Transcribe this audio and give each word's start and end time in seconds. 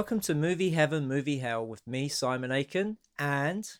Welcome 0.00 0.20
to 0.20 0.34
Movie 0.34 0.70
Heaven, 0.70 1.06
Movie 1.06 1.36
Hell 1.36 1.66
with 1.66 1.86
me, 1.86 2.08
Simon 2.08 2.50
Aiken, 2.50 2.96
and 3.18 3.70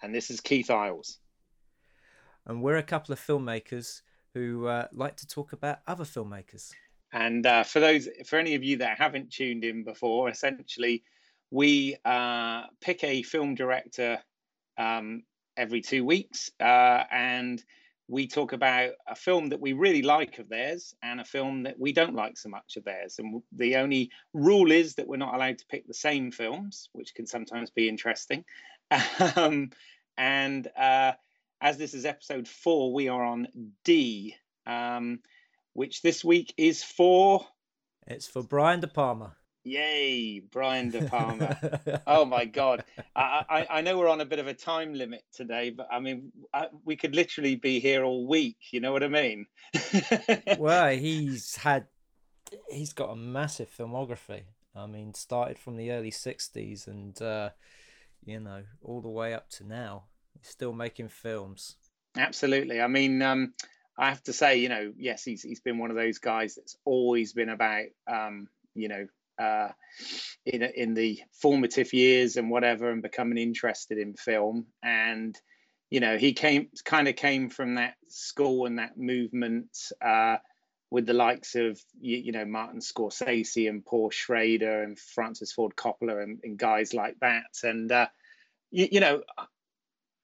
and 0.00 0.14
this 0.14 0.30
is 0.30 0.38
Keith 0.38 0.70
Isles. 0.70 1.18
And 2.46 2.62
we're 2.62 2.76
a 2.76 2.84
couple 2.84 3.12
of 3.12 3.18
filmmakers 3.18 4.02
who 4.32 4.68
uh, 4.68 4.86
like 4.92 5.16
to 5.16 5.26
talk 5.26 5.52
about 5.52 5.80
other 5.88 6.04
filmmakers. 6.04 6.70
And 7.12 7.44
uh, 7.44 7.64
for 7.64 7.80
those, 7.80 8.08
for 8.26 8.38
any 8.38 8.54
of 8.54 8.62
you 8.62 8.76
that 8.76 8.96
haven't 8.96 9.32
tuned 9.32 9.64
in 9.64 9.82
before, 9.82 10.28
essentially, 10.28 11.02
we 11.50 11.96
uh, 12.04 12.66
pick 12.80 13.02
a 13.02 13.24
film 13.24 13.56
director 13.56 14.20
um, 14.78 15.24
every 15.56 15.80
two 15.80 16.04
weeks, 16.04 16.52
uh, 16.60 17.02
and 17.10 17.60
we 18.10 18.26
talk 18.26 18.52
about 18.52 18.90
a 19.06 19.14
film 19.14 19.50
that 19.50 19.60
we 19.60 19.72
really 19.72 20.02
like 20.02 20.40
of 20.40 20.48
theirs 20.48 20.96
and 21.00 21.20
a 21.20 21.24
film 21.24 21.62
that 21.62 21.78
we 21.78 21.92
don't 21.92 22.16
like 22.16 22.36
so 22.36 22.48
much 22.48 22.76
of 22.76 22.82
theirs. 22.82 23.20
And 23.20 23.40
the 23.52 23.76
only 23.76 24.10
rule 24.34 24.72
is 24.72 24.96
that 24.96 25.06
we're 25.06 25.16
not 25.16 25.32
allowed 25.32 25.58
to 25.58 25.66
pick 25.66 25.86
the 25.86 25.94
same 25.94 26.32
films, 26.32 26.88
which 26.92 27.14
can 27.14 27.26
sometimes 27.26 27.70
be 27.70 27.88
interesting. 27.88 28.44
Um, 29.36 29.70
and 30.18 30.66
uh, 30.76 31.12
as 31.60 31.78
this 31.78 31.94
is 31.94 32.04
episode 32.04 32.48
four, 32.48 32.92
we 32.92 33.06
are 33.06 33.22
on 33.22 33.46
D, 33.84 34.34
um, 34.66 35.20
which 35.74 36.02
this 36.02 36.24
week 36.24 36.52
is 36.56 36.82
for. 36.82 37.46
It's 38.08 38.26
for 38.26 38.42
Brian 38.42 38.80
De 38.80 38.88
Palma. 38.88 39.36
Yay, 39.70 40.40
Brian 40.40 40.90
De 40.90 41.06
Palma. 41.08 42.02
oh 42.06 42.24
my 42.24 42.44
God. 42.44 42.84
I, 43.14 43.44
I, 43.48 43.66
I, 43.70 43.80
know 43.82 43.96
we're 43.96 44.08
on 44.08 44.20
a 44.20 44.24
bit 44.24 44.40
of 44.40 44.48
a 44.48 44.54
time 44.54 44.94
limit 44.94 45.22
today, 45.32 45.70
but 45.70 45.86
I 45.92 46.00
mean, 46.00 46.32
I, 46.52 46.66
we 46.84 46.96
could 46.96 47.14
literally 47.14 47.54
be 47.54 47.78
here 47.78 48.02
all 48.02 48.26
week. 48.26 48.56
You 48.72 48.80
know 48.80 48.90
what 48.90 49.04
I 49.04 49.08
mean? 49.08 49.46
well, 50.58 50.90
he's 50.90 51.54
had, 51.54 51.86
he's 52.68 52.92
got 52.92 53.10
a 53.10 53.16
massive 53.16 53.68
filmography. 53.70 54.42
I 54.74 54.86
mean, 54.86 55.14
started 55.14 55.56
from 55.56 55.76
the 55.76 55.92
early 55.92 56.10
60s 56.10 56.88
and, 56.88 57.20
uh, 57.22 57.50
you 58.24 58.40
know, 58.40 58.64
all 58.82 59.00
the 59.00 59.08
way 59.08 59.34
up 59.34 59.50
to 59.50 59.64
now. 59.64 60.06
He's 60.36 60.48
still 60.48 60.72
making 60.72 61.10
films. 61.10 61.76
Absolutely. 62.16 62.80
I 62.80 62.88
mean, 62.88 63.22
um, 63.22 63.54
I 63.96 64.08
have 64.08 64.22
to 64.24 64.32
say, 64.32 64.56
you 64.56 64.68
know, 64.68 64.92
yes, 64.96 65.22
he's 65.22 65.42
he's 65.42 65.60
been 65.60 65.78
one 65.78 65.90
of 65.90 65.96
those 65.96 66.18
guys 66.18 66.56
that's 66.56 66.76
always 66.84 67.32
been 67.32 67.50
about, 67.50 67.84
um, 68.08 68.48
you 68.74 68.88
know, 68.88 69.06
uh, 69.40 69.68
in 70.44 70.62
in 70.62 70.94
the 70.94 71.20
formative 71.32 71.92
years 71.92 72.36
and 72.36 72.50
whatever, 72.50 72.90
and 72.90 73.02
becoming 73.02 73.38
interested 73.38 73.98
in 73.98 74.14
film. 74.14 74.66
And 74.82 75.36
you 75.90 76.00
know, 76.00 76.16
he 76.18 76.32
came 76.32 76.68
kind 76.84 77.08
of 77.08 77.16
came 77.16 77.50
from 77.50 77.76
that 77.76 77.94
school 78.08 78.66
and 78.66 78.78
that 78.78 78.96
movement 78.96 79.76
uh, 80.04 80.36
with 80.90 81.06
the 81.06 81.14
likes 81.14 81.54
of 81.54 81.80
you, 82.00 82.18
you, 82.18 82.32
know 82.32 82.44
Martin 82.44 82.80
Scorsese 82.80 83.68
and 83.68 83.84
Paul 83.84 84.10
Schrader 84.10 84.82
and 84.82 84.98
Francis 84.98 85.52
Ford 85.52 85.74
Coppola 85.76 86.22
and, 86.22 86.40
and 86.44 86.58
guys 86.58 86.94
like 86.94 87.16
that. 87.20 87.44
And 87.62 87.90
uh, 87.90 88.08
you, 88.70 88.88
you, 88.92 89.00
know. 89.00 89.22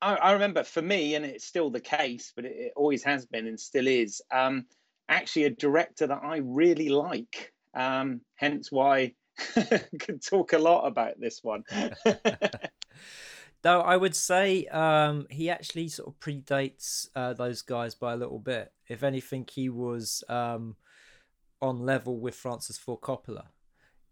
I, 0.02 0.32
remember 0.32 0.62
for 0.62 0.82
me, 0.82 1.14
and 1.14 1.24
it's 1.24 1.46
still 1.46 1.70
the 1.70 1.80
case, 1.80 2.32
but 2.36 2.44
it, 2.44 2.52
it 2.54 2.72
always 2.76 3.02
has 3.04 3.24
been 3.24 3.46
and 3.48 3.58
still 3.58 3.88
is. 3.88 4.20
Um, 4.30 4.66
actually, 5.08 5.44
a 5.44 5.50
director 5.50 6.06
that 6.06 6.20
I 6.22 6.36
really 6.44 6.90
like 6.90 7.54
um, 7.76 8.22
hence 8.34 8.72
why 8.72 9.12
I 9.56 9.82
could 10.00 10.24
talk 10.24 10.52
a 10.52 10.58
lot 10.58 10.86
about 10.86 11.20
this 11.20 11.40
one. 11.42 11.62
Though 13.62 13.80
I 13.80 13.96
would 13.96 14.16
say 14.16 14.66
um, 14.66 15.26
he 15.30 15.50
actually 15.50 15.88
sort 15.88 16.08
of 16.08 16.20
predates 16.20 17.08
uh, 17.14 17.34
those 17.34 17.62
guys 17.62 17.94
by 17.94 18.12
a 18.12 18.16
little 18.16 18.38
bit. 18.38 18.72
If 18.88 19.02
anything, 19.02 19.46
he 19.52 19.68
was 19.68 20.24
um, 20.28 20.76
on 21.60 21.80
level 21.80 22.18
with 22.18 22.34
Francis 22.34 22.78
Ford 22.78 23.00
Coppola 23.00 23.46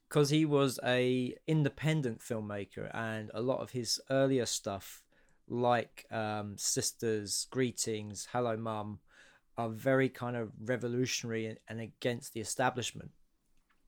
because 0.08 0.30
he 0.30 0.44
was 0.44 0.78
a 0.84 1.34
independent 1.46 2.20
filmmaker, 2.20 2.90
and 2.94 3.30
a 3.34 3.40
lot 3.40 3.60
of 3.60 3.70
his 3.70 4.00
earlier 4.10 4.46
stuff, 4.46 5.02
like 5.48 6.04
um, 6.10 6.56
Sisters, 6.58 7.46
Greetings, 7.50 8.28
Hello 8.32 8.56
Mum, 8.56 9.00
are 9.56 9.68
very 9.68 10.08
kind 10.08 10.36
of 10.36 10.50
revolutionary 10.64 11.56
and 11.68 11.80
against 11.80 12.32
the 12.32 12.40
establishment. 12.40 13.10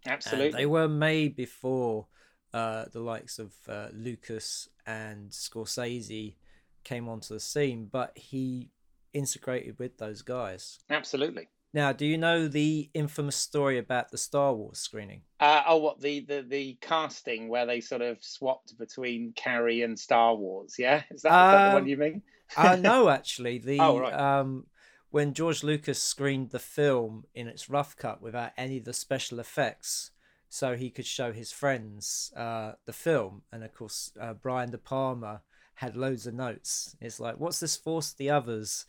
Absolutely. 0.07 0.47
And 0.47 0.55
they 0.55 0.67
were 0.67 0.89
made 0.89 1.37
before 1.37 2.07
uh, 2.53 2.87
the 2.93 3.01
likes 3.01 3.39
of 3.39 3.53
uh, 3.69 3.89
Lucas 3.93 4.69
and 4.87 5.31
Scorsese 5.31 6.37
came 6.85 7.09
onto 7.09 7.35
the 7.35 7.41
scene, 7.41 7.89
but 7.91 8.17
he 8.17 8.71
integrated 9.13 9.79
with 9.79 9.99
those 9.99 10.23
guys. 10.23 10.79
Absolutely. 10.89 11.49
Now, 11.75 11.93
do 11.93 12.07
you 12.07 12.17
know 12.17 12.49
the 12.49 12.89
infamous 12.95 13.37
story 13.37 13.79
about 13.79 14.11
the 14.11 14.17
Star 14.17 14.55
Wars 14.55 14.79
screening? 14.79 15.23
Uh, 15.41 15.63
oh, 15.67 15.77
what 15.77 16.01
the, 16.01 16.21
the 16.21 16.43
the 16.49 16.79
casting 16.81 17.49
where 17.49 17.67
they 17.67 17.81
sort 17.81 18.01
of 18.01 18.17
swapped 18.23 18.79
between 18.79 19.35
Carrie 19.37 19.83
and 19.83 19.99
Star 19.99 20.35
Wars? 20.35 20.77
Yeah, 20.79 21.03
is 21.11 21.21
that, 21.23 21.29
is 21.29 21.53
that 21.53 21.69
the 21.69 21.75
one 21.75 21.83
um, 21.83 21.89
you 21.89 21.97
mean? 21.99 22.23
uh, 22.57 22.77
no, 22.81 23.11
actually, 23.11 23.59
the 23.59 23.81
oh, 23.81 23.99
right. 23.99 24.13
um, 24.15 24.65
when 25.11 25.35
George 25.35 25.63
Lucas 25.63 26.03
screened 26.03 26.51
the 26.51 26.59
film 26.59 27.25
in 27.35 27.47
its 27.47 27.71
rough 27.71 27.97
cut 27.97 28.21
without 28.21 28.53
any 28.57 28.79
of 28.79 28.85
the 28.85 28.93
special 28.93 29.39
effects, 29.39 30.11
so 30.49 30.77
he 30.77 30.91
could 30.91 31.07
show 31.07 31.33
his 31.33 31.53
friends 31.53 32.33
uh, 32.37 32.73
the 32.85 32.93
film. 32.93 33.43
And 33.53 33.65
of 33.65 33.73
course, 33.73 34.13
uh, 34.21 34.35
Brian 34.35 34.71
De 34.71 34.79
Palma 34.79 35.43
had 35.77 35.97
loads 35.97 36.27
of 36.27 36.35
notes. 36.35 36.97
It's 37.01 37.21
like, 37.21 37.39
what's 37.39 37.61
this 37.61 37.77
force 37.77 38.13
the 38.13 38.31
others? 38.31 38.87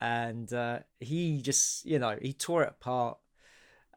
And 0.00 0.52
uh, 0.52 0.80
he 1.00 1.42
just, 1.42 1.84
you 1.84 1.98
know, 1.98 2.16
he 2.20 2.32
tore 2.32 2.62
it 2.62 2.70
apart. 2.70 3.18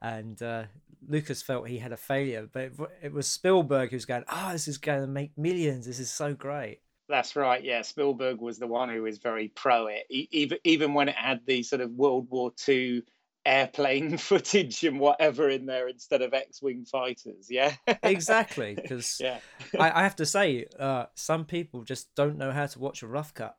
And 0.02 0.42
uh, 0.42 0.64
Lucas 1.08 1.42
felt 1.42 1.68
he 1.68 1.78
had 1.78 1.92
a 1.92 1.98
failure, 1.98 2.50
but 2.52 2.64
it, 2.64 2.74
it 3.04 3.14
was 3.14 3.28
Spielberg 3.28 3.92
who's 3.92 4.06
going, 4.06 4.24
"Oh, 4.28 4.52
this 4.52 4.68
is 4.68 4.80
going 4.80 5.02
to 5.02 5.08
make 5.08 5.38
millions. 5.38 5.86
This 5.86 6.00
is 6.00 6.12
so 6.12 6.34
great." 6.34 6.80
That's 7.12 7.36
right. 7.36 7.62
Yeah, 7.62 7.82
Spielberg 7.82 8.40
was 8.40 8.58
the 8.58 8.68
one 8.68 8.88
who 8.88 9.04
was 9.04 9.18
very 9.18 9.50
pro 9.50 9.88
it, 9.88 10.06
even 10.10 10.58
even 10.64 10.94
when 10.94 11.10
it 11.10 11.16
had 11.16 11.42
the 11.46 11.62
sort 11.62 11.82
of 11.82 11.92
World 11.92 12.28
War 12.30 12.54
II 12.68 13.04
airplane 13.46 14.18
footage 14.18 14.86
and 14.86 14.98
whatever 14.98 15.50
in 15.50 15.66
there 15.66 15.90
instead 15.90 16.22
of 16.22 16.34
X-wing 16.34 16.86
fighters. 16.86 17.48
Yeah, 17.50 17.76
exactly. 18.02 18.76
Because 18.82 19.20
yeah. 19.20 19.40
I, 19.78 19.92
I, 20.00 20.04
have 20.04 20.16
to 20.18 20.26
say, 20.26 20.68
uh, 20.80 21.08
some 21.16 21.44
people 21.44 21.84
just 21.84 22.16
don't 22.16 22.38
know 22.38 22.52
how 22.52 22.66
to 22.66 22.80
watch 22.80 23.04
a 23.04 23.08
rough 23.08 23.34
cut. 23.34 23.58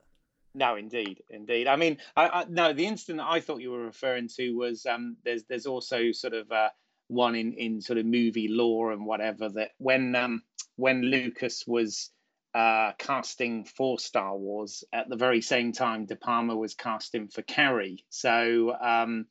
No, 0.54 0.76
indeed, 0.76 1.22
indeed. 1.28 1.66
I 1.66 1.76
mean, 1.76 1.98
I, 2.16 2.28
I, 2.28 2.44
no, 2.48 2.72
the 2.72 2.86
incident 2.86 3.20
I 3.22 3.40
thought 3.40 3.60
you 3.60 3.70
were 3.70 3.84
referring 3.84 4.28
to 4.36 4.52
was 4.52 4.86
um, 4.86 5.19
there's 5.24 5.44
there's 5.44 5.66
also 5.66 6.12
sort 6.12 6.32
of 6.32 6.50
uh, 6.50 6.70
one 7.08 7.34
in 7.34 7.52
in 7.52 7.82
sort 7.82 7.98
of 7.98 8.06
movie 8.06 8.48
lore 8.48 8.92
and 8.92 9.04
whatever 9.04 9.50
that 9.50 9.72
when 9.76 10.14
um, 10.14 10.42
when 10.76 11.02
Lucas 11.02 11.64
was 11.66 12.10
uh, 12.54 12.92
casting 12.98 13.64
for 13.64 13.98
Star 13.98 14.36
Wars 14.36 14.84
at 14.92 15.08
the 15.08 15.16
very 15.16 15.40
same 15.40 15.72
time 15.72 16.06
De 16.06 16.16
Palma 16.16 16.54
was 16.54 16.74
casting 16.74 17.28
for 17.28 17.42
Carrie. 17.42 18.04
So 18.10 18.74
um, 18.78 19.26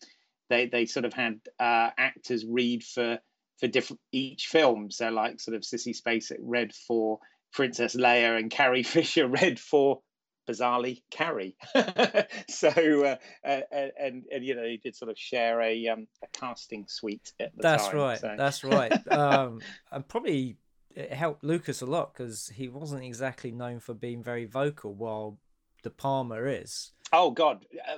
they 0.49 0.67
they 0.67 0.85
sort 0.85 1.05
of 1.05 1.13
had 1.13 1.39
uh, 1.59 1.89
actors 1.97 2.45
read 2.45 2.83
for 2.83 3.19
for 3.59 3.67
different 3.67 4.01
each 4.11 4.47
film. 4.47 4.89
So 4.91 5.09
like 5.09 5.39
sort 5.39 5.55
of 5.55 5.61
Sissy 5.61 5.95
Spacek 5.95 6.39
read 6.39 6.73
for 6.73 7.19
Princess 7.53 7.95
Leia 7.95 8.37
and 8.37 8.49
Carrie 8.49 8.83
Fisher 8.83 9.27
read 9.27 9.59
for 9.59 10.01
bizarrely 10.49 11.03
Carrie. 11.11 11.55
so 12.49 12.69
uh, 12.69 13.15
and, 13.43 13.91
and, 13.99 14.23
and 14.31 14.45
you 14.45 14.55
know 14.55 14.63
he 14.63 14.77
did 14.77 14.95
sort 14.95 15.11
of 15.11 15.17
share 15.17 15.61
a 15.61 15.87
um, 15.87 16.07
a 16.23 16.27
casting 16.33 16.85
suite 16.87 17.33
at 17.39 17.55
the 17.55 17.61
That's 17.61 17.87
time. 17.87 17.97
Right. 17.97 18.19
So. 18.19 18.35
That's 18.37 18.63
right. 18.65 19.07
um, 19.11 19.59
and 19.91 20.07
probably 20.07 20.57
it 20.95 21.13
helped 21.13 21.43
Lucas 21.43 21.81
a 21.81 21.85
lot 21.85 22.13
because 22.13 22.51
he 22.55 22.67
wasn't 22.67 23.03
exactly 23.03 23.51
known 23.51 23.79
for 23.79 23.93
being 23.93 24.23
very 24.23 24.45
vocal, 24.45 24.93
while 24.93 25.37
De 25.83 25.89
Palma 25.89 26.35
is. 26.43 26.91
Oh 27.13 27.31
God, 27.31 27.65
uh, 27.89 27.97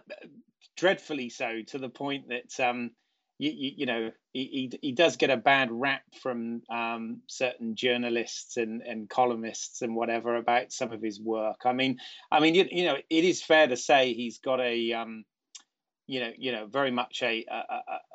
dreadfully 0.77 1.29
so 1.29 1.61
to 1.67 1.77
the 1.77 1.89
point 1.89 2.29
that 2.29 2.59
um, 2.59 2.91
you, 3.37 3.51
you, 3.51 3.71
you 3.77 3.85
know 3.85 4.11
he, 4.31 4.69
he, 4.71 4.79
he 4.81 4.91
does 4.91 5.17
get 5.17 5.29
a 5.29 5.37
bad 5.37 5.69
rap 5.71 6.01
from 6.21 6.61
um, 6.69 7.21
certain 7.27 7.75
journalists 7.75 8.57
and, 8.57 8.81
and 8.81 9.09
columnists 9.09 9.81
and 9.81 9.95
whatever 9.95 10.35
about 10.35 10.71
some 10.71 10.91
of 10.91 11.01
his 11.01 11.21
work. 11.21 11.61
I 11.65 11.73
mean, 11.73 11.99
I 12.31 12.39
mean, 12.39 12.55
you, 12.55 12.67
you 12.71 12.85
know, 12.85 12.97
it 13.09 13.23
is 13.23 13.43
fair 13.43 13.67
to 13.67 13.77
say 13.77 14.13
he's 14.13 14.39
got 14.39 14.59
a 14.59 14.93
um, 14.93 15.25
you 16.07 16.19
know, 16.19 16.31
you 16.37 16.51
know, 16.51 16.65
very 16.65 16.91
much 16.91 17.21
a 17.21 17.45
a, 17.49 17.55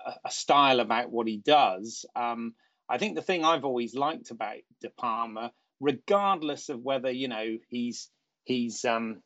a, 0.07 0.15
a 0.25 0.31
style 0.31 0.81
about 0.81 1.11
what 1.11 1.27
he 1.27 1.39
does. 1.39 2.05
Um, 2.17 2.55
I 2.89 2.99
think 2.99 3.15
the 3.15 3.23
thing 3.23 3.45
I've 3.45 3.65
always 3.65 3.95
liked 3.95 4.31
about 4.31 4.59
De 4.81 4.91
Palma, 4.91 5.53
regardless 5.81 6.69
of 6.69 6.83
whether 6.83 7.11
you 7.11 7.29
know 7.29 7.59
he's 7.69 8.09
he's 8.45 8.85
um, 8.85 9.23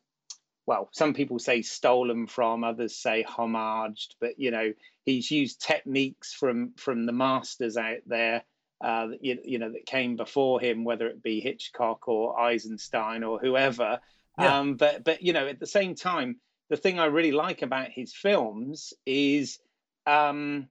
well, 0.65 0.89
some 0.93 1.13
people 1.13 1.39
say 1.39 1.61
stolen 1.61 2.27
from, 2.27 2.63
others 2.63 2.95
say 2.95 3.25
homaged, 3.27 4.15
but 4.19 4.39
you 4.39 4.51
know 4.51 4.73
he's 5.05 5.29
used 5.29 5.61
techniques 5.61 6.33
from 6.33 6.73
from 6.77 7.05
the 7.05 7.11
masters 7.11 7.77
out 7.77 7.99
there. 8.05 8.43
Uh, 8.83 9.09
you, 9.21 9.39
you 9.45 9.59
know 9.59 9.71
that 9.71 9.85
came 9.85 10.15
before 10.15 10.59
him, 10.59 10.83
whether 10.83 11.07
it 11.07 11.23
be 11.23 11.39
Hitchcock 11.39 12.07
or 12.07 12.39
Eisenstein 12.39 13.23
or 13.23 13.39
whoever. 13.39 13.99
Yeah. 14.37 14.59
Um, 14.59 14.75
but 14.75 15.03
but 15.03 15.21
you 15.21 15.33
know 15.33 15.47
at 15.47 15.59
the 15.59 15.67
same 15.67 15.95
time, 15.95 16.37
the 16.69 16.77
thing 16.77 16.99
I 16.99 17.05
really 17.05 17.31
like 17.31 17.61
about 17.61 17.89
his 17.89 18.13
films 18.13 18.93
is 19.05 19.59
um, 20.05 20.67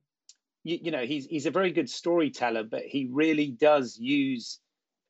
you, 0.64 0.79
you 0.82 0.91
know 0.91 1.05
he's 1.05 1.26
he's 1.26 1.47
a 1.47 1.50
very 1.50 1.73
good 1.73 1.91
storyteller, 1.91 2.64
but 2.64 2.82
he 2.82 3.09
really 3.11 3.49
does 3.49 3.99
use 3.99 4.59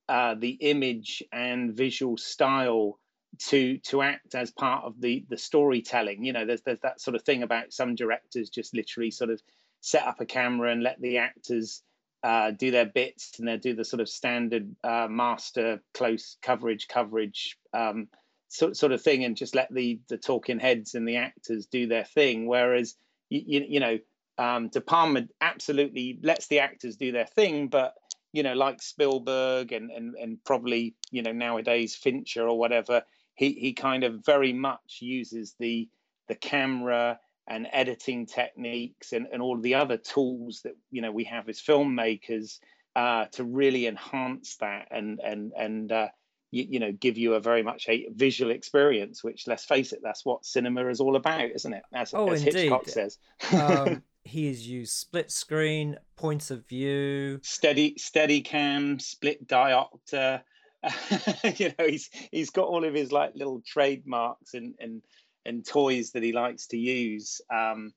uh, 0.08 0.34
the 0.34 0.50
image 0.50 1.22
and 1.32 1.74
visual 1.74 2.16
style 2.16 2.98
to 3.38 3.78
to 3.78 4.02
act 4.02 4.34
as 4.34 4.50
part 4.50 4.84
of 4.84 5.00
the 5.00 5.24
the 5.28 5.38
storytelling. 5.38 6.24
You 6.24 6.32
know, 6.32 6.44
there's 6.44 6.62
there's 6.62 6.80
that 6.80 7.00
sort 7.00 7.14
of 7.14 7.22
thing 7.22 7.42
about 7.42 7.72
some 7.72 7.94
directors 7.94 8.50
just 8.50 8.74
literally 8.74 9.10
sort 9.10 9.30
of 9.30 9.40
set 9.80 10.06
up 10.06 10.20
a 10.20 10.26
camera 10.26 10.70
and 10.70 10.82
let 10.82 11.00
the 11.00 11.18
actors 11.18 11.82
uh, 12.22 12.52
do 12.52 12.70
their 12.70 12.86
bits 12.86 13.38
and 13.38 13.48
they 13.48 13.56
do 13.56 13.74
the 13.74 13.84
sort 13.84 14.00
of 14.00 14.08
standard 14.08 14.74
uh, 14.84 15.08
master 15.10 15.82
close 15.92 16.36
coverage 16.40 16.86
coverage 16.86 17.58
um, 17.74 18.06
sort 18.48 18.76
sort 18.76 18.92
of 18.92 19.02
thing 19.02 19.24
and 19.24 19.36
just 19.36 19.54
let 19.54 19.72
the 19.72 20.00
the 20.08 20.18
talking 20.18 20.60
heads 20.60 20.94
and 20.94 21.08
the 21.08 21.16
actors 21.16 21.66
do 21.66 21.86
their 21.86 22.04
thing. 22.04 22.46
Whereas 22.46 22.94
you 23.28 23.42
you, 23.44 23.66
you 23.68 23.80
know 23.80 23.98
um, 24.38 24.68
De 24.68 24.80
Palma 24.80 25.22
absolutely 25.40 26.18
lets 26.22 26.46
the 26.48 26.60
actors 26.60 26.96
do 26.96 27.12
their 27.12 27.26
thing, 27.26 27.68
but 27.68 27.94
you 28.32 28.42
know 28.42 28.54
like 28.54 28.82
Spielberg 28.82 29.72
and 29.72 29.90
and 29.90 30.14
and 30.14 30.42
probably 30.44 30.94
you 31.10 31.22
know 31.22 31.32
nowadays 31.32 31.94
Fincher 31.94 32.46
or 32.46 32.58
whatever 32.58 33.02
he 33.34 33.52
he 33.52 33.72
kind 33.72 34.04
of 34.04 34.24
very 34.24 34.52
much 34.52 34.98
uses 35.00 35.54
the 35.58 35.88
the 36.28 36.34
camera 36.34 37.18
and 37.48 37.66
editing 37.72 38.26
techniques 38.26 39.12
and, 39.12 39.26
and 39.32 39.42
all 39.42 39.58
the 39.60 39.74
other 39.74 39.96
tools 39.96 40.60
that 40.64 40.74
you 40.90 41.02
know 41.02 41.12
we 41.12 41.24
have 41.24 41.48
as 41.48 41.60
filmmakers 41.60 42.58
uh, 42.94 43.24
to 43.32 43.42
really 43.42 43.86
enhance 43.86 44.56
that 44.56 44.88
and 44.90 45.18
and 45.20 45.52
and 45.56 45.90
uh, 45.90 46.08
you, 46.50 46.66
you, 46.70 46.78
know 46.78 46.92
give 46.92 47.16
you 47.16 47.34
a 47.34 47.40
very 47.40 47.62
much 47.62 47.86
a 47.88 48.06
visual 48.14 48.50
experience 48.50 49.24
which 49.24 49.46
let's 49.46 49.64
face 49.64 49.92
it 49.92 50.00
that's 50.02 50.24
what 50.24 50.44
cinema 50.44 50.86
is 50.88 51.00
all 51.00 51.16
about 51.16 51.50
isn't 51.54 51.72
it? 51.72 51.82
As, 51.92 52.12
oh, 52.14 52.28
as 52.28 52.42
Hitchcock 52.42 52.88
says. 52.88 53.18
Um, 53.52 54.02
he 54.24 54.46
has 54.46 54.66
used 54.66 54.92
split 54.92 55.30
screen 55.30 55.96
points 56.16 56.50
of 56.50 56.66
view 56.68 57.40
steady 57.42 57.94
steady 57.98 58.40
cam 58.40 58.98
split 58.98 59.46
diopter 59.46 60.42
you 61.56 61.72
know, 61.78 61.86
he's 61.86 62.10
he's 62.30 62.50
got 62.50 62.66
all 62.66 62.84
of 62.84 62.94
his 62.94 63.12
like 63.12 63.32
little 63.34 63.62
trademarks 63.64 64.54
and 64.54 64.74
and 64.80 65.02
and 65.44 65.66
toys 65.66 66.12
that 66.12 66.22
he 66.22 66.32
likes 66.32 66.66
to 66.68 66.76
use, 66.76 67.40
um, 67.50 67.92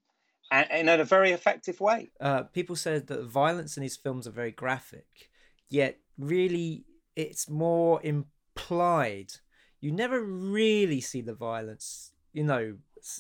and, 0.51 0.68
and 0.72 0.89
in 0.89 1.00
a 1.00 1.06
very 1.06 1.31
effective 1.31 1.80
way. 1.80 2.12
Uh, 2.19 2.44
people 2.44 2.75
said 2.75 3.07
that 3.07 3.19
the 3.19 3.28
violence 3.28 3.78
in 3.78 3.83
his 3.83 3.95
films 3.95 4.28
are 4.28 4.31
very 4.31 4.51
graphic, 4.51 5.30
yet 5.69 6.00
really 6.18 6.86
it's 7.16 7.50
more 7.50 8.00
implied. 8.04 9.31
You 9.81 9.92
never 9.92 10.21
really 10.21 11.01
see 11.01 11.21
the 11.21 11.33
violence. 11.33 12.12
You 12.33 12.44
know, 12.44 12.75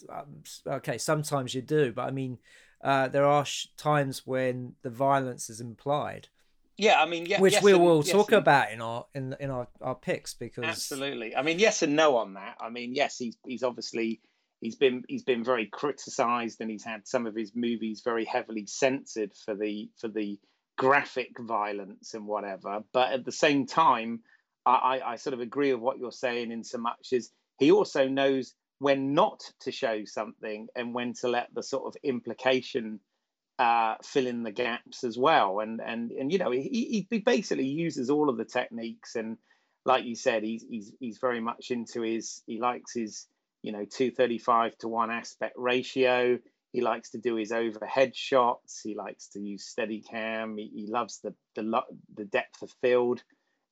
um, 0.09 0.43
okay, 0.67 0.97
sometimes 0.97 1.55
you 1.55 1.61
do, 1.61 1.91
but 1.91 2.07
I 2.07 2.11
mean, 2.11 2.37
uh, 2.83 3.07
there 3.07 3.25
are 3.25 3.45
sh- 3.45 3.67
times 3.77 4.25
when 4.25 4.75
the 4.81 4.89
violence 4.89 5.49
is 5.49 5.61
implied. 5.61 6.29
Yeah, 6.77 7.01
I 7.01 7.05
mean, 7.05 7.25
yeah, 7.25 7.39
which 7.39 7.53
yes 7.53 7.63
we 7.63 7.73
and, 7.73 7.83
will 7.83 8.03
yes 8.03 8.11
talk 8.11 8.31
and, 8.31 8.39
about 8.39 8.71
in 8.71 8.81
our 8.81 9.05
in 9.13 9.35
in 9.39 9.49
our, 9.49 9.67
our 9.81 9.95
picks 9.95 10.33
because 10.33 10.65
absolutely. 10.65 11.35
I 11.35 11.41
mean, 11.41 11.59
yes 11.59 11.81
and 11.81 11.95
no 11.95 12.17
on 12.17 12.33
that. 12.33 12.57
I 12.59 12.69
mean, 12.69 12.93
yes, 12.93 13.17
he's 13.17 13.37
he's 13.45 13.63
obviously 13.63 14.19
he's 14.61 14.75
been 14.75 15.03
he's 15.07 15.23
been 15.23 15.43
very 15.43 15.67
criticised 15.67 16.59
and 16.59 16.69
he's 16.69 16.83
had 16.83 17.07
some 17.07 17.27
of 17.27 17.35
his 17.35 17.55
movies 17.55 18.01
very 18.03 18.25
heavily 18.25 18.65
censored 18.65 19.33
for 19.45 19.55
the 19.55 19.89
for 19.97 20.09
the 20.09 20.37
graphic 20.77 21.39
violence 21.39 22.13
and 22.13 22.25
whatever. 22.25 22.83
But 22.91 23.13
at 23.13 23.25
the 23.25 23.31
same 23.31 23.65
time, 23.65 24.21
I, 24.65 24.99
I 25.05 25.15
sort 25.15 25.33
of 25.33 25.39
agree 25.39 25.71
with 25.73 25.81
what 25.81 25.99
you're 25.99 26.11
saying 26.11 26.51
in 26.51 26.63
so 26.63 26.79
much 26.79 27.13
as 27.13 27.31
he 27.59 27.71
also 27.71 28.07
knows 28.07 28.53
when 28.79 29.13
not 29.13 29.41
to 29.61 29.71
show 29.71 30.03
something 30.05 30.67
and 30.75 30.93
when 30.93 31.13
to 31.13 31.27
let 31.27 31.47
the 31.53 31.63
sort 31.63 31.85
of 31.85 31.95
implication 32.03 32.99
uh, 33.57 33.95
fill 34.03 34.27
in 34.27 34.43
the 34.43 34.51
gaps 34.51 35.03
as 35.03 35.17
well. 35.17 35.59
And 35.59 35.81
and 35.81 36.11
and 36.11 36.31
you 36.31 36.37
know 36.37 36.51
he, 36.51 37.07
he 37.09 37.19
basically 37.19 37.67
uses 37.67 38.09
all 38.09 38.29
of 38.29 38.37
the 38.37 38.45
techniques 38.45 39.15
and 39.15 39.37
like 39.85 40.03
you 40.05 40.15
said, 40.15 40.43
he's 40.43 40.65
he's 40.67 40.91
he's 40.99 41.17
very 41.19 41.39
much 41.39 41.71
into 41.71 42.01
his 42.01 42.41
he 42.47 42.59
likes 42.59 42.93
his 42.93 43.27
you 43.61 43.71
know 43.71 43.85
235 43.85 44.77
to 44.79 44.87
1 44.87 45.11
aspect 45.11 45.53
ratio. 45.57 46.39
He 46.73 46.81
likes 46.81 47.11
to 47.11 47.19
do 47.19 47.35
his 47.35 47.53
overhead 47.53 48.15
shots. 48.15 48.81
He 48.83 48.95
likes 48.95 49.29
to 49.29 49.39
use 49.39 49.65
steady 49.65 50.01
cam 50.01 50.57
he, 50.57 50.69
he 50.75 50.87
loves 50.87 51.19
the, 51.23 51.33
the 51.55 51.81
the 52.15 52.25
depth 52.25 52.61
of 52.61 52.71
field. 52.81 53.23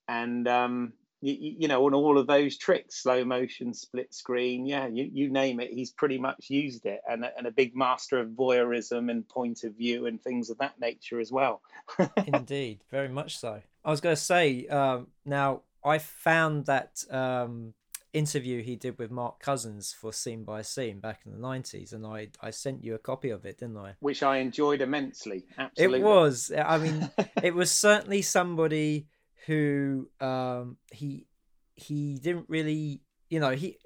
And 0.08 0.48
um, 0.48 0.94
you, 1.24 1.56
you, 1.60 1.68
know, 1.70 1.86
on 1.86 1.94
all 1.94 2.18
of 2.18 2.28
those 2.28 2.58
tricks, 2.58 3.02
slow 3.02 3.24
motion, 3.24 3.74
split 3.74 4.14
screen, 4.14 4.66
yeah, 4.66 4.88
you, 4.88 5.10
you 5.12 5.32
name 5.32 5.62
it, 5.62 5.72
he's 5.72 5.90
pretty 5.90 6.18
much 6.18 6.50
used 6.50 6.86
it, 6.86 7.00
and 7.10 7.24
a, 7.24 7.38
and 7.38 7.48
a 7.48 7.52
big 7.52 7.78
master 7.78 8.20
of 8.20 8.30
voyeurism 8.30 9.10
and 9.10 9.28
point 9.30 9.64
of 9.64 9.74
view 9.74 10.06
and 10.06 10.22
things 10.22 10.50
of 10.50 10.58
that 10.58 10.78
nature 10.82 11.22
as 11.22 11.32
well. 11.32 11.62
Indeed, 12.28 12.82
very 12.92 13.08
much 13.08 13.38
so. 13.38 13.62
I 13.86 13.90
was 13.90 14.02
going 14.02 14.18
to 14.18 14.22
say, 14.22 14.68
um, 14.68 15.08
now 15.26 15.62
I 15.84 16.00
found 16.00 16.66
that 16.66 17.06
um, 17.10 17.74
interview 18.12 18.62
he 18.62 18.76
did 18.76 19.00
with 19.00 19.10
Mark 19.10 19.40
Cousins 19.40 19.94
for 19.94 20.12
Scene 20.12 20.44
by 20.44 20.62
Scene 20.62 21.00
back 21.00 21.22
in 21.26 21.32
the 21.32 21.38
nineties, 21.38 21.94
and 21.94 22.06
I 22.06 22.30
I 22.42 22.50
sent 22.50 22.84
you 22.84 22.96
a 22.96 23.00
copy 23.00 23.30
of 23.30 23.46
it, 23.46 23.60
didn't 23.60 23.78
I? 23.78 23.96
Which 24.02 24.24
I 24.24 24.38
enjoyed 24.38 24.82
immensely. 24.82 25.46
Absolutely, 25.58 26.00
it 26.00 26.04
was. 26.04 26.52
I 26.56 26.78
mean, 26.78 27.10
it 27.42 27.56
was 27.56 27.72
certainly 27.72 28.22
somebody 28.22 29.08
who 29.46 30.10
um, 30.20 30.78
he 30.92 31.28
he 31.76 32.18
didn't 32.18 32.46
really 32.48 33.02
you 33.30 33.40
know 33.40 33.52
he 33.52 33.78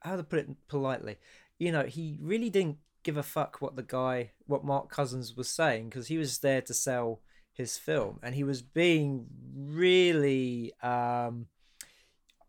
how 0.00 0.16
to 0.16 0.22
put 0.22 0.40
it 0.40 0.48
politely 0.68 1.16
you 1.58 1.72
know 1.72 1.82
he 1.84 2.18
really 2.20 2.50
didn't 2.50 2.76
give 3.04 3.16
a 3.16 3.22
fuck 3.22 3.60
what 3.60 3.76
the 3.76 3.82
guy 3.82 4.32
what 4.46 4.64
Mark 4.64 4.90
Cousins 4.90 5.36
was 5.36 5.48
saying 5.48 5.88
because 5.88 6.08
he 6.08 6.18
was 6.18 6.38
there 6.38 6.62
to 6.62 6.74
sell 6.74 7.20
his 7.54 7.78
film. 7.78 8.18
And 8.22 8.34
he 8.34 8.44
was 8.44 8.62
being 8.62 9.26
really 9.54 10.72
um 10.82 11.46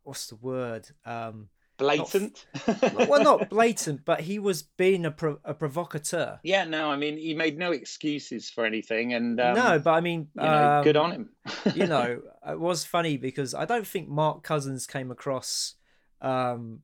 what's 0.03 0.27
the 0.27 0.35
word? 0.35 0.89
Um 1.05 1.49
blatant. 1.77 2.45
Not, 2.67 2.81
well 3.09 3.23
not 3.23 3.49
blatant 3.49 4.05
but 4.05 4.21
he 4.21 4.39
was 4.39 4.63
being 4.63 5.05
a, 5.05 5.11
pro, 5.11 5.39
a 5.43 5.53
provocateur. 5.53 6.39
Yeah 6.43 6.65
no 6.65 6.89
i 6.89 6.95
mean 6.95 7.17
he 7.17 7.33
made 7.33 7.57
no 7.57 7.71
excuses 7.71 8.49
for 8.49 8.65
anything 8.65 9.13
and 9.13 9.39
um, 9.39 9.55
no 9.55 9.79
but 9.79 9.91
i 9.91 10.01
mean 10.01 10.27
you 10.35 10.41
know, 10.41 10.77
um, 10.77 10.83
good 10.83 10.97
on 10.97 11.11
him. 11.11 11.29
you 11.73 11.87
know 11.87 12.21
it 12.47 12.59
was 12.59 12.85
funny 12.85 13.17
because 13.17 13.53
i 13.53 13.65
don't 13.65 13.87
think 13.87 14.07
mark 14.07 14.43
cousins 14.43 14.87
came 14.87 15.11
across 15.11 15.75
um, 16.21 16.79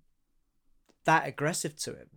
that 1.06 1.28
aggressive 1.28 1.76
to 1.78 1.92
him 1.92 2.10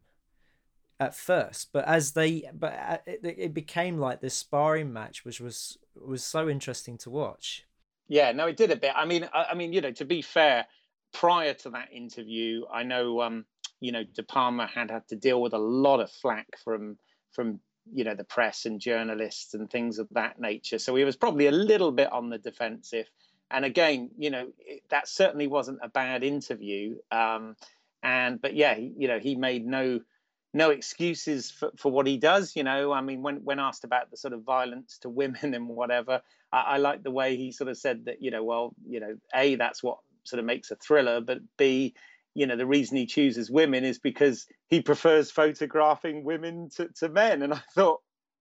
at 1.00 1.14
first 1.14 1.72
but 1.72 1.84
as 1.86 2.12
they 2.12 2.48
but 2.52 2.72
uh, 2.72 2.98
it, 3.06 3.20
it 3.38 3.54
became 3.54 3.98
like 3.98 4.20
this 4.20 4.34
sparring 4.34 4.92
match 4.92 5.24
which 5.24 5.40
was 5.40 5.78
was 5.94 6.24
so 6.24 6.48
interesting 6.48 6.98
to 6.98 7.10
watch. 7.10 7.64
Yeah 8.08 8.32
no 8.32 8.46
it 8.46 8.56
did 8.56 8.70
a 8.70 8.76
bit. 8.76 8.92
I 8.94 9.04
mean 9.04 9.28
I, 9.32 9.46
I 9.50 9.54
mean 9.54 9.72
you 9.72 9.80
know 9.80 9.92
to 9.92 10.04
be 10.04 10.22
fair 10.22 10.66
prior 11.14 11.54
to 11.54 11.70
that 11.70 11.88
interview, 11.92 12.64
I 12.70 12.82
know 12.82 13.22
um, 13.22 13.46
you 13.80 13.92
know 13.92 14.04
De 14.04 14.22
Palma 14.22 14.66
had 14.66 14.90
had 14.90 15.08
to 15.08 15.16
deal 15.16 15.40
with 15.40 15.54
a 15.54 15.58
lot 15.58 16.00
of 16.00 16.10
flack 16.10 16.46
from 16.62 16.98
from 17.32 17.60
you 17.92 18.04
know 18.04 18.14
the 18.14 18.24
press 18.24 18.66
and 18.66 18.80
journalists 18.80 19.54
and 19.54 19.70
things 19.70 19.98
of 19.98 20.08
that 20.10 20.38
nature. 20.38 20.78
So 20.78 20.94
he 20.94 21.04
was 21.04 21.16
probably 21.16 21.46
a 21.46 21.52
little 21.52 21.92
bit 21.92 22.12
on 22.12 22.28
the 22.28 22.38
defensive. 22.38 23.06
And 23.50 23.64
again, 23.64 24.10
you 24.18 24.30
know 24.30 24.48
that 24.90 25.08
certainly 25.08 25.46
wasn't 25.46 25.78
a 25.82 25.88
bad 25.88 26.22
interview. 26.24 26.96
Um, 27.10 27.56
and 28.02 28.40
but 28.42 28.54
yeah, 28.54 28.74
he, 28.74 28.92
you 28.98 29.08
know 29.08 29.18
he 29.18 29.36
made 29.36 29.66
no 29.66 30.00
no 30.52 30.70
excuses 30.70 31.50
for, 31.50 31.72
for 31.76 31.90
what 31.90 32.06
he 32.06 32.16
does. 32.16 32.54
You 32.56 32.64
know, 32.64 32.92
I 32.92 33.00
mean, 33.00 33.22
when 33.22 33.44
when 33.44 33.58
asked 33.58 33.84
about 33.84 34.10
the 34.10 34.16
sort 34.16 34.34
of 34.34 34.42
violence 34.42 34.98
to 34.98 35.08
women 35.08 35.54
and 35.54 35.68
whatever, 35.68 36.22
I, 36.52 36.60
I 36.60 36.76
like 36.78 37.02
the 37.02 37.10
way 37.10 37.36
he 37.36 37.52
sort 37.52 37.70
of 37.70 37.78
said 37.78 38.06
that. 38.06 38.22
You 38.22 38.30
know, 38.30 38.42
well, 38.42 38.74
you 38.88 39.00
know, 39.00 39.16
a 39.34 39.54
that's 39.56 39.82
what 39.82 39.98
sort 40.24 40.40
of 40.40 40.46
makes 40.46 40.70
a 40.70 40.76
thriller, 40.76 41.20
but 41.20 41.38
B, 41.56 41.94
you 42.34 42.46
know, 42.46 42.56
the 42.56 42.66
reason 42.66 42.96
he 42.96 43.06
chooses 43.06 43.50
women 43.50 43.84
is 43.84 43.98
because 43.98 44.46
he 44.68 44.82
prefers 44.82 45.30
photographing 45.30 46.24
women 46.24 46.68
to, 46.76 46.88
to 46.98 47.08
men. 47.08 47.42
And 47.42 47.54
I 47.54 47.60
thought, 47.74 48.00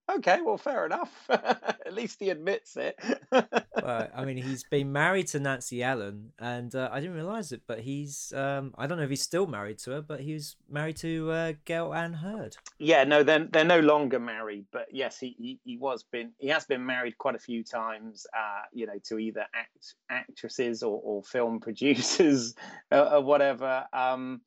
okay, 0.10 0.42
well, 0.42 0.58
fair 0.58 0.86
enough. 0.86 1.12
At 1.30 1.94
least 1.94 2.20
he 2.20 2.30
admits 2.30 2.78
it. 2.78 3.00
well, 3.32 4.08
I 4.16 4.26
mean, 4.26 4.38
he's 4.38 4.64
been 4.64 4.92
married 4.92 5.28
to 5.28 5.40
Nancy 5.40 5.84
Allen, 5.84 6.32
and 6.40 6.74
uh, 6.74 6.90
I 6.92 7.00
didn't 7.00 7.16
realize 7.16 7.52
it, 7.52 7.62
but 7.68 7.80
he's, 7.80 8.34
um, 8.36 8.74
I 8.78 8.88
don't 8.88 8.98
know 8.98 9.04
if 9.04 9.10
he's 9.10 9.22
still 9.22 9.48
married 9.48 9.80
to 9.80 9.92
her, 9.92 10.02
but 10.02 10.22
he 10.22 10.34
was 10.34 10.56
married 10.70 10.98
to 10.98 11.32
uh, 11.32 11.54
Gale 11.66 11.94
Anne 11.94 12.14
Hurd. 12.14 12.58
Yeah, 12.80 13.04
no, 13.04 13.24
they're, 13.24 13.46
they're 13.46 13.64
no 13.64 13.80
longer 13.80 14.20
married, 14.20 14.66
but 14.72 14.88
yes, 14.92 15.20
he, 15.20 15.36
he, 15.38 15.60
he 15.64 15.78
was 15.78 16.04
been, 16.04 16.32
he 16.40 16.48
has 16.48 16.66
been 16.66 16.86
married 16.86 17.18
quite 17.18 17.36
a 17.36 17.40
few 17.40 17.64
times, 17.64 18.26
uh, 18.36 18.62
you 18.72 18.86
know, 18.86 19.00
to 19.06 19.20
either 19.20 19.46
act, 19.54 19.96
actresses 20.10 20.84
or, 20.84 21.00
or 21.04 21.24
film 21.24 21.60
producers 21.62 22.56
or, 22.92 23.14
or 23.16 23.22
whatever. 23.22 23.86
Um, 23.94 24.42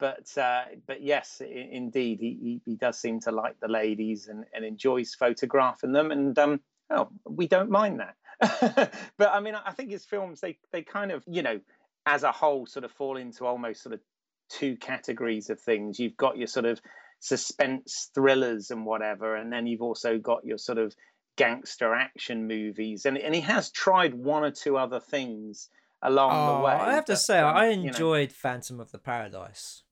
but 0.00 0.36
uh, 0.36 0.62
but 0.86 1.02
yes, 1.02 1.40
indeed, 1.40 2.18
he, 2.20 2.60
he 2.64 2.74
does 2.74 2.98
seem 2.98 3.20
to 3.20 3.30
like 3.30 3.60
the 3.60 3.68
ladies 3.68 4.26
and, 4.28 4.46
and 4.54 4.64
enjoys 4.64 5.14
photographing 5.14 5.92
them, 5.92 6.10
and 6.10 6.36
um, 6.38 6.60
oh, 6.88 7.10
we 7.28 7.46
don't 7.46 7.70
mind 7.70 8.00
that. 8.00 8.92
but 9.18 9.30
I 9.30 9.40
mean, 9.40 9.54
I 9.54 9.72
think 9.72 9.90
his 9.90 10.06
films 10.06 10.40
they 10.40 10.56
they 10.72 10.82
kind 10.82 11.12
of 11.12 11.22
you 11.26 11.42
know 11.42 11.60
as 12.06 12.22
a 12.22 12.32
whole 12.32 12.66
sort 12.66 12.84
of 12.84 12.90
fall 12.92 13.18
into 13.18 13.44
almost 13.44 13.82
sort 13.82 13.92
of 13.92 14.00
two 14.48 14.76
categories 14.76 15.50
of 15.50 15.60
things. 15.60 16.00
You've 16.00 16.16
got 16.16 16.38
your 16.38 16.46
sort 16.46 16.64
of 16.64 16.80
suspense 17.20 18.10
thrillers 18.14 18.70
and 18.70 18.86
whatever, 18.86 19.36
and 19.36 19.52
then 19.52 19.66
you've 19.66 19.82
also 19.82 20.18
got 20.18 20.44
your 20.46 20.58
sort 20.58 20.78
of 20.78 20.96
gangster 21.36 21.94
action 21.94 22.48
movies, 22.48 23.04
and 23.04 23.18
and 23.18 23.34
he 23.34 23.42
has 23.42 23.70
tried 23.70 24.14
one 24.14 24.44
or 24.44 24.50
two 24.50 24.78
other 24.78 24.98
things 24.98 25.68
along 26.02 26.30
oh, 26.32 26.56
the 26.56 26.64
way. 26.64 26.72
I 26.72 26.94
have 26.94 27.04
to 27.06 27.16
say, 27.16 27.38
um, 27.38 27.54
I 27.54 27.66
enjoyed 27.66 28.20
you 28.20 28.26
know. 28.28 28.34
Phantom 28.34 28.80
of 28.80 28.90
the 28.90 28.98
Paradise. 28.98 29.82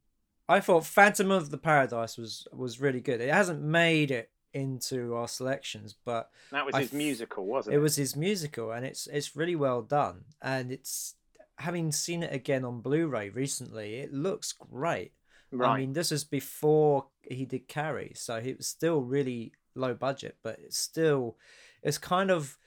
I 0.49 0.61
thought 0.61 0.87
Phantom 0.87 1.31
of 1.31 1.51
the 1.51 1.59
Paradise 1.59 2.17
was 2.17 2.47
was 2.53 2.81
really 2.81 3.01
good. 3.01 3.21
It 3.21 3.33
hasn't 3.33 3.61
made 3.63 4.11
it 4.11 4.31
into 4.55 5.15
our 5.15 5.29
selections, 5.29 5.95
but 6.05 6.31
that 6.51 6.65
was 6.65 6.75
I 6.75 6.83
his 6.83 6.93
musical, 6.93 7.45
wasn't 7.45 7.75
it? 7.75 7.77
It 7.77 7.81
was 7.81 7.97
his 7.97 8.17
musical, 8.17 8.73
and 8.73 8.85
it's 8.85 9.07
it's 9.07 9.37
really 9.37 9.57
well 9.57 9.83
done. 9.83 10.25
And 10.41 10.73
it's 10.73 11.15
having 11.59 11.93
seen 11.93 12.23
it 12.23 12.33
again 12.33 12.65
on 12.65 12.81
Blu-ray 12.81 13.31
recently, 13.31 13.97
it 13.97 14.13
looks 14.13 14.53
great. 14.53 15.13
Right. 15.51 15.69
I 15.69 15.79
mean, 15.79 15.93
this 15.93 16.13
is 16.13 16.25
before 16.25 17.07
he 17.23 17.45
did 17.45 17.69
Carrie, 17.69 18.13
so 18.15 18.37
it 18.37 18.59
was 18.59 18.67
still 18.67 19.01
really 19.01 19.53
low 19.75 19.95
budget, 19.95 20.37
but 20.43 20.59
it's 20.59 20.79
still 20.79 21.37
it's 21.83 21.99
kind 21.99 22.31
of 22.31 22.59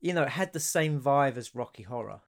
you 0.00 0.12
know 0.12 0.22
it 0.22 0.30
had 0.30 0.52
the 0.52 0.60
same 0.60 1.00
vibe 1.00 1.36
as 1.36 1.54
Rocky 1.54 1.82
Horror. 1.82 2.20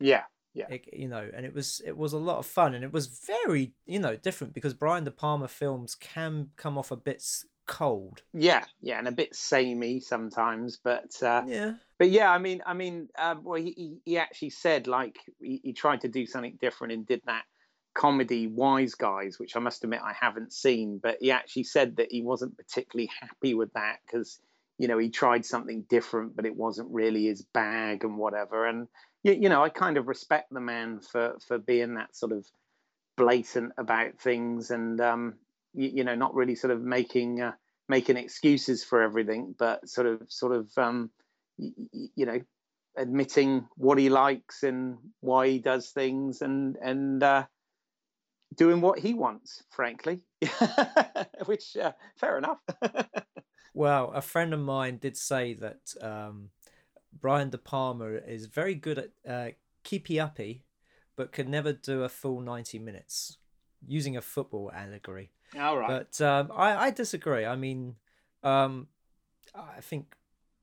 Yeah, 0.00 0.24
yeah. 0.54 0.66
It, 0.68 0.88
you 0.92 1.08
know, 1.08 1.28
and 1.34 1.44
it 1.44 1.52
was 1.52 1.82
it 1.84 1.96
was 1.96 2.12
a 2.12 2.18
lot 2.18 2.38
of 2.38 2.46
fun, 2.46 2.74
and 2.74 2.84
it 2.84 2.92
was 2.92 3.06
very 3.06 3.72
you 3.86 3.98
know 3.98 4.16
different 4.16 4.54
because 4.54 4.72
Brian 4.72 5.04
De 5.04 5.10
Palma 5.10 5.48
films 5.48 5.96
can 5.96 6.50
come 6.56 6.78
off 6.78 6.90
a 6.90 6.96
bit 6.96 7.22
cold. 7.66 8.22
Yeah, 8.32 8.64
yeah, 8.80 8.98
and 8.98 9.08
a 9.08 9.12
bit 9.12 9.34
samey 9.34 10.00
sometimes, 10.00 10.78
but 10.82 11.20
uh, 11.22 11.42
yeah, 11.46 11.72
but 11.98 12.10
yeah, 12.10 12.30
I 12.30 12.38
mean, 12.38 12.62
I 12.64 12.74
mean, 12.74 13.08
uh, 13.18 13.34
well, 13.42 13.60
he 13.60 13.98
he 14.04 14.16
actually 14.16 14.50
said 14.50 14.86
like 14.86 15.18
he, 15.40 15.60
he 15.62 15.72
tried 15.72 16.02
to 16.02 16.08
do 16.08 16.24
something 16.24 16.56
different 16.60 16.92
and 16.92 17.06
did 17.06 17.22
that 17.26 17.44
comedy 17.94 18.46
Wise 18.46 18.94
Guys, 18.94 19.38
which 19.38 19.56
I 19.56 19.60
must 19.60 19.82
admit 19.84 20.00
I 20.04 20.14
haven't 20.18 20.52
seen, 20.52 21.00
but 21.02 21.18
he 21.20 21.30
actually 21.32 21.64
said 21.64 21.96
that 21.96 22.12
he 22.12 22.22
wasn't 22.22 22.56
particularly 22.56 23.10
happy 23.20 23.54
with 23.54 23.72
that 23.72 23.98
because 24.06 24.38
you 24.78 24.86
know 24.86 24.98
he 24.98 25.10
tried 25.10 25.44
something 25.44 25.84
different, 25.88 26.36
but 26.36 26.46
it 26.46 26.56
wasn't 26.56 26.92
really 26.92 27.24
his 27.24 27.42
bag 27.42 28.04
and 28.04 28.18
whatever. 28.18 28.66
And 28.66 28.86
you, 29.24 29.32
you 29.32 29.48
know, 29.48 29.64
I 29.64 29.70
kind 29.70 29.96
of 29.96 30.06
respect 30.06 30.52
the 30.52 30.60
man 30.60 31.00
for 31.00 31.36
for 31.46 31.58
being 31.58 31.94
that 31.94 32.14
sort 32.14 32.30
of 32.30 32.46
blatant 33.16 33.72
about 33.78 34.18
things 34.18 34.70
and 34.70 35.00
um, 35.00 35.34
you, 35.72 35.90
you 35.94 36.04
know 36.04 36.14
not 36.14 36.34
really 36.34 36.54
sort 36.54 36.72
of 36.72 36.82
making 36.82 37.40
uh, 37.40 37.52
making 37.88 38.16
excuses 38.16 38.84
for 38.84 39.02
everything, 39.02 39.54
but 39.58 39.88
sort 39.88 40.06
of 40.06 40.20
sort 40.28 40.52
of 40.52 40.70
um, 40.76 41.10
you, 41.56 41.72
you 42.14 42.26
know 42.26 42.40
admitting 42.96 43.66
what 43.76 43.98
he 43.98 44.08
likes 44.08 44.62
and 44.62 44.98
why 45.20 45.48
he 45.48 45.58
does 45.58 45.90
things 45.90 46.42
and 46.42 46.76
and 46.76 47.22
uh, 47.22 47.44
doing 48.54 48.80
what 48.80 48.98
he 48.98 49.14
wants, 49.14 49.64
frankly, 49.70 50.20
which 51.46 51.76
uh, 51.76 51.92
fair 52.16 52.38
enough. 52.38 52.58
well, 53.74 54.12
a 54.14 54.20
friend 54.20 54.52
of 54.54 54.60
mine 54.60 54.98
did 54.98 55.16
say 55.16 55.54
that 55.54 55.94
um, 56.00 56.50
Brian 57.20 57.50
De 57.50 57.58
Palma 57.58 58.06
is 58.06 58.46
very 58.46 58.74
good 58.74 58.98
at 58.98 59.10
uh, 59.28 59.48
keepy 59.82 60.20
uppy, 60.20 60.64
but 61.16 61.32
could 61.32 61.48
never 61.48 61.72
do 61.72 62.02
a 62.02 62.08
full 62.08 62.40
ninety 62.40 62.78
minutes, 62.78 63.38
using 63.86 64.16
a 64.16 64.22
football 64.22 64.70
allegory. 64.74 65.30
All 65.58 65.78
right. 65.78 65.88
But 65.88 66.20
um, 66.24 66.50
I, 66.54 66.86
I 66.86 66.90
disagree. 66.90 67.44
I 67.44 67.56
mean, 67.56 67.96
um, 68.42 68.88
I 69.54 69.80
think 69.80 70.16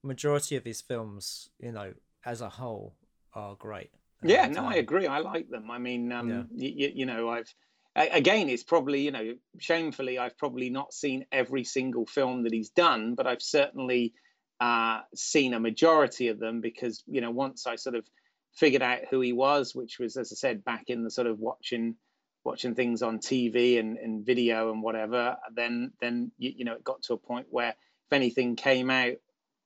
majority 0.03 0.55
of 0.55 0.65
his 0.65 0.81
films, 0.81 1.49
you 1.59 1.71
know, 1.71 1.93
as 2.25 2.41
a 2.41 2.49
whole, 2.49 2.95
are 3.33 3.55
great. 3.55 3.91
Yeah, 4.23 4.47
no, 4.47 4.65
I 4.65 4.75
agree. 4.75 5.07
I 5.07 5.19
like 5.19 5.49
them. 5.49 5.71
I 5.71 5.79
mean, 5.79 6.11
um, 6.11 6.29
yeah. 6.29 6.69
you, 6.69 6.91
you 6.93 7.05
know, 7.05 7.29
I've 7.29 7.53
again, 7.95 8.49
it's 8.49 8.63
probably 8.63 9.01
you 9.01 9.11
know, 9.11 9.35
shamefully, 9.59 10.19
I've 10.19 10.37
probably 10.37 10.69
not 10.69 10.93
seen 10.93 11.25
every 11.31 11.63
single 11.63 12.05
film 12.05 12.43
that 12.43 12.53
he's 12.53 12.69
done, 12.69 13.15
but 13.15 13.27
I've 13.27 13.41
certainly 13.41 14.13
uh, 14.61 15.01
seen 15.15 15.55
a 15.55 15.59
majority 15.59 16.27
of 16.27 16.39
them 16.39 16.61
because 16.61 17.03
you 17.07 17.19
know, 17.19 17.31
once 17.31 17.65
I 17.65 17.75
sort 17.75 17.95
of 17.95 18.05
figured 18.53 18.83
out 18.83 18.99
who 19.09 19.19
he 19.19 19.33
was, 19.33 19.73
which 19.73 19.97
was, 19.97 20.15
as 20.15 20.31
I 20.31 20.35
said, 20.35 20.63
back 20.63 20.85
in 20.87 21.03
the 21.03 21.09
sort 21.09 21.27
of 21.27 21.39
watching 21.39 21.95
watching 22.43 22.73
things 22.73 23.03
on 23.03 23.19
TV 23.19 23.79
and, 23.79 23.97
and 23.97 24.25
video 24.25 24.71
and 24.71 24.83
whatever, 24.83 25.37
then 25.53 25.91
then 25.99 26.31
you, 26.37 26.53
you 26.57 26.65
know 26.65 26.73
it 26.73 26.83
got 26.83 27.01
to 27.03 27.13
a 27.13 27.17
point 27.17 27.47
where 27.49 27.69
if 27.69 28.13
anything 28.13 28.55
came 28.55 28.91
out, 28.91 29.15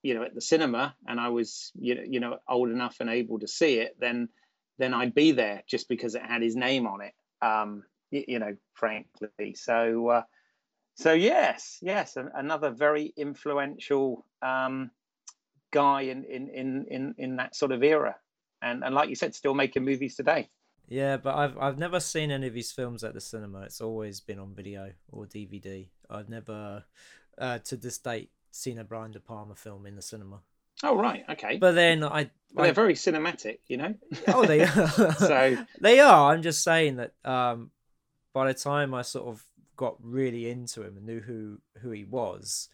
you 0.02 0.14
know, 0.14 0.24
at 0.24 0.34
the 0.34 0.42
cinema 0.42 0.96
and 1.06 1.20
I 1.20 1.28
was 1.28 1.74
you 1.78 1.96
know 1.96 2.04
you 2.08 2.22
know 2.22 2.38
old 2.48 2.70
enough 2.70 2.98
and 3.02 3.10
able 3.10 3.40
to 3.40 3.48
see 3.50 3.80
it, 3.80 3.98
then 4.00 4.30
then 4.78 4.94
I'd 4.94 5.14
be 5.14 5.34
there 5.34 5.62
just 5.68 5.90
because 5.90 6.16
it 6.16 6.22
had 6.22 6.42
his 6.42 6.56
name 6.56 6.88
on 6.88 7.02
it. 7.02 7.14
Um, 7.42 7.84
you, 8.12 8.40
know, 8.40 8.56
frankly. 8.74 9.56
So 9.56 10.08
uh, 10.08 10.22
so 10.96 11.14
yes, 11.14 11.78
yes, 11.82 12.18
another 12.36 12.72
very 12.72 13.14
influential 13.18 14.26
um, 14.42 14.92
guy 15.72 16.02
in, 16.04 16.24
in 16.24 16.50
in 16.50 16.86
in 16.90 17.16
in 17.18 17.36
that 17.36 17.56
sort 17.56 17.72
of 17.72 17.84
era, 17.84 18.16
and 18.62 18.84
and 18.84 18.96
like 18.96 19.10
you 19.10 19.16
said, 19.16 19.36
still 19.36 19.54
making 19.54 19.84
movies 19.84 20.16
today. 20.16 20.50
Yeah, 20.88 21.18
but 21.18 21.36
I've 21.36 21.58
I've 21.58 21.78
never 21.78 22.00
seen 22.00 22.32
any 22.32 22.48
of 22.48 22.54
his 22.54 22.72
films 22.72 23.04
at 23.04 23.14
the 23.14 23.22
cinema. 23.22 23.62
It's 23.62 23.82
always 23.82 24.22
been 24.22 24.40
on 24.40 24.54
video 24.56 24.92
or 25.12 25.26
DVD. 25.26 25.90
I've 26.10 26.30
never, 26.30 26.86
uh, 27.38 27.60
to 27.60 27.76
this 27.76 27.98
date, 27.98 28.30
seen 28.52 28.80
a 28.80 28.84
Brian 28.84 29.12
De 29.12 29.20
Palma 29.20 29.56
film 29.56 29.86
in 29.86 29.96
the 29.96 30.02
cinema. 30.02 30.42
Oh 30.82 30.96
right, 30.96 31.26
okay. 31.30 31.58
But 31.58 31.76
then 31.76 32.04
I, 32.04 32.30
well, 32.54 32.64
they're 32.66 32.74
very 32.74 32.94
cinematic, 32.94 33.60
you 33.68 33.78
know. 33.78 33.96
oh, 34.28 34.46
they 34.46 34.64
are. 34.64 35.14
so 35.16 35.58
they 35.82 36.00
are. 36.00 36.34
I'm 36.34 36.42
just 36.42 36.64
saying 36.64 36.98
that. 36.98 37.14
Um, 37.26 37.72
by 38.36 38.48
the 38.48 38.54
time 38.54 38.94
I 38.94 39.02
sort 39.02 39.28
of 39.28 39.46
got 39.76 39.96
really 40.02 40.50
into 40.50 40.84
him 40.84 40.98
and 40.98 41.06
knew 41.06 41.20
who 41.20 41.60
who 41.82 41.92
he 41.92 42.04
was, 42.04 42.70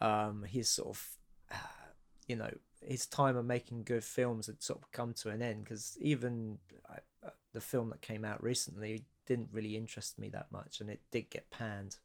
um, 0.00 0.44
his 0.44 0.68
sort 0.68 0.88
of, 0.88 1.08
uh, 1.50 1.56
you 2.26 2.36
know, 2.36 2.50
his 2.80 3.06
time 3.06 3.36
of 3.36 3.44
making 3.44 3.84
good 3.84 4.04
films 4.04 4.46
had 4.46 4.62
sort 4.62 4.80
of 4.80 4.90
come 4.92 5.12
to 5.14 5.30
an 5.30 5.42
end 5.42 5.64
because 5.64 5.96
even 6.00 6.58
uh, 6.90 7.30
the 7.52 7.60
film 7.60 7.90
that 7.90 8.00
came 8.00 8.24
out 8.24 8.42
recently 8.42 9.04
didn't 9.26 9.48
really 9.52 9.76
interest 9.76 10.18
me 10.18 10.28
that 10.30 10.50
much, 10.50 10.80
and 10.80 10.90
it 10.90 11.00
did 11.10 11.30
get 11.30 11.50
panned. 11.50 11.96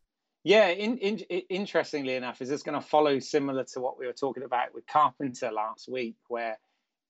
Yeah, 0.43 0.67
in, 0.69 0.97
in, 0.99 1.17
interestingly 1.49 2.15
enough, 2.15 2.41
is 2.41 2.49
this 2.49 2.63
going 2.63 2.79
to 2.79 2.87
follow 2.87 3.19
similar 3.19 3.65
to 3.73 3.81
what 3.81 3.99
we 3.99 4.05
were 4.05 4.13
talking 4.13 4.43
about 4.43 4.73
with 4.73 4.87
Carpenter 4.87 5.51
last 5.51 5.89
week, 5.89 6.15
where 6.27 6.57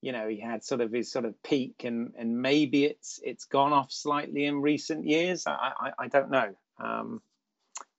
you 0.01 0.11
know 0.11 0.27
he 0.27 0.39
had 0.39 0.63
sort 0.63 0.81
of 0.81 0.91
his 0.91 1.11
sort 1.11 1.25
of 1.25 1.41
peak, 1.43 1.83
and 1.83 2.13
and 2.17 2.41
maybe 2.41 2.85
it's 2.85 3.19
it's 3.23 3.45
gone 3.45 3.73
off 3.73 3.91
slightly 3.91 4.45
in 4.45 4.61
recent 4.61 5.05
years. 5.05 5.45
I 5.45 5.71
I, 5.79 5.91
I 5.99 6.07
don't 6.07 6.31
know. 6.31 6.55
Um, 6.79 7.21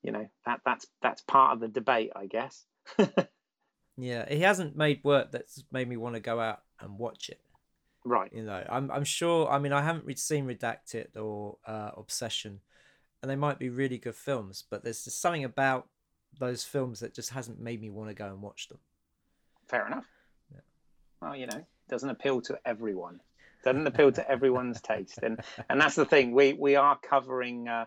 you 0.03 0.13
know 0.13 0.29
that 0.47 0.61
that's 0.65 0.87
that's 1.03 1.23
part 1.23 1.55
of 1.55 1.61
the 1.61 1.69
debate, 1.69 2.13
I 2.15 2.27
guess. 2.27 2.65
yeah, 3.97 4.33
he 4.33 4.41
hasn't 4.41 4.77
made 4.77 5.01
work 5.05 5.33
that's 5.33 5.65
made 5.73 5.89
me 5.89 5.97
want 5.97 6.15
to 6.15 6.21
go 6.21 6.41
out 6.41 6.63
and 6.81 6.99
watch 6.99 7.29
it. 7.29 7.41
Right. 8.05 8.33
You 8.33 8.45
know, 8.45 8.65
I'm 8.69 8.91
I'm 8.91 9.05
sure. 9.05 9.51
I 9.51 9.59
mean, 9.59 9.73
I 9.73 9.83
haven't 9.83 10.19
seen 10.19 10.47
Redacted 10.47 11.17
or 11.17 11.59
uh, 11.67 11.91
Obsession, 11.97 12.61
and 13.23 13.31
they 13.31 13.37
might 13.37 13.59
be 13.59 13.69
really 13.69 13.99
good 13.99 14.15
films, 14.15 14.65
but 14.69 14.85
there's 14.85 15.05
just 15.05 15.21
something 15.21 15.45
about 15.45 15.89
those 16.39 16.65
films 16.65 17.01
that 17.01 17.15
just 17.15 17.31
hasn't 17.31 17.61
made 17.61 17.81
me 17.81 17.91
want 17.91 18.09
to 18.09 18.15
go 18.15 18.27
and 18.27 18.41
watch 18.41 18.69
them. 18.69 18.79
Fair 19.67 19.87
enough. 19.87 20.07
Yeah. 20.53 20.61
Well, 21.21 21.37
you 21.37 21.47
know, 21.47 21.65
doesn't 21.89 22.09
appeal 22.09 22.41
to 22.43 22.59
everyone. 22.65 23.21
Doesn't 23.65 23.87
appeal 23.87 24.13
to 24.13 24.31
everyone's 24.31 24.81
taste, 24.81 25.19
and 25.23 25.41
and 25.69 25.81
that's 25.81 25.97
the 25.97 26.05
thing. 26.05 26.33
We 26.33 26.53
we 26.53 26.77
are 26.77 26.97
covering, 26.97 27.67
uh, 27.67 27.87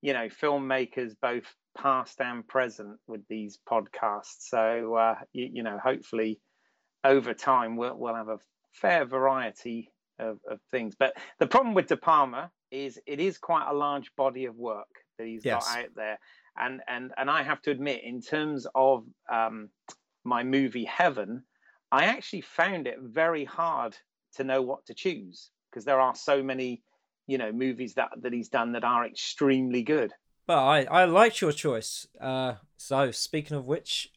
you 0.00 0.12
know, 0.12 0.28
filmmakers 0.28 1.12
both 1.20 1.44
past 1.76 2.20
and 2.20 2.46
present 2.46 2.98
with 3.06 3.22
these 3.28 3.58
podcasts. 3.68 4.40
So 4.40 4.94
uh, 4.94 5.14
you, 5.32 5.50
you 5.54 5.62
know, 5.62 5.78
hopefully 5.82 6.40
over 7.04 7.34
time 7.34 7.76
we'll 7.76 7.96
we'll 7.96 8.14
have 8.14 8.28
a 8.28 8.38
fair 8.72 9.04
variety 9.04 9.92
of, 10.18 10.38
of 10.50 10.60
things. 10.70 10.94
But 10.98 11.14
the 11.38 11.46
problem 11.46 11.74
with 11.74 11.86
De 11.86 11.96
Palma 11.96 12.50
is 12.70 12.98
it 13.06 13.20
is 13.20 13.38
quite 13.38 13.68
a 13.68 13.74
large 13.74 14.14
body 14.16 14.44
of 14.44 14.56
work 14.56 14.88
that 15.18 15.26
he's 15.26 15.44
yes. 15.44 15.66
got 15.66 15.78
out 15.78 15.90
there. 15.96 16.18
And, 16.56 16.80
and, 16.88 17.12
and 17.16 17.30
I 17.30 17.42
have 17.42 17.62
to 17.62 17.70
admit, 17.70 18.02
in 18.04 18.20
terms 18.20 18.66
of 18.74 19.04
um, 19.32 19.70
my 20.24 20.42
movie 20.42 20.84
Heaven, 20.84 21.44
I 21.92 22.06
actually 22.06 22.42
found 22.42 22.86
it 22.86 22.96
very 23.00 23.44
hard 23.44 23.96
to 24.34 24.44
know 24.44 24.62
what 24.62 24.84
to 24.86 24.94
choose 24.94 25.50
because 25.70 25.84
there 25.84 26.00
are 26.00 26.14
so 26.14 26.42
many, 26.42 26.82
you 27.28 27.38
know, 27.38 27.52
movies 27.52 27.94
that, 27.94 28.10
that 28.22 28.32
he's 28.32 28.48
done 28.48 28.72
that 28.72 28.82
are 28.82 29.06
extremely 29.06 29.82
good. 29.82 30.12
Well, 30.48 30.66
I, 30.66 30.84
I 30.84 31.04
liked 31.04 31.40
your 31.40 31.52
choice. 31.52 32.08
Uh, 32.20 32.54
so, 32.78 33.10
speaking 33.12 33.56
of 33.56 33.68
which, 33.68 34.10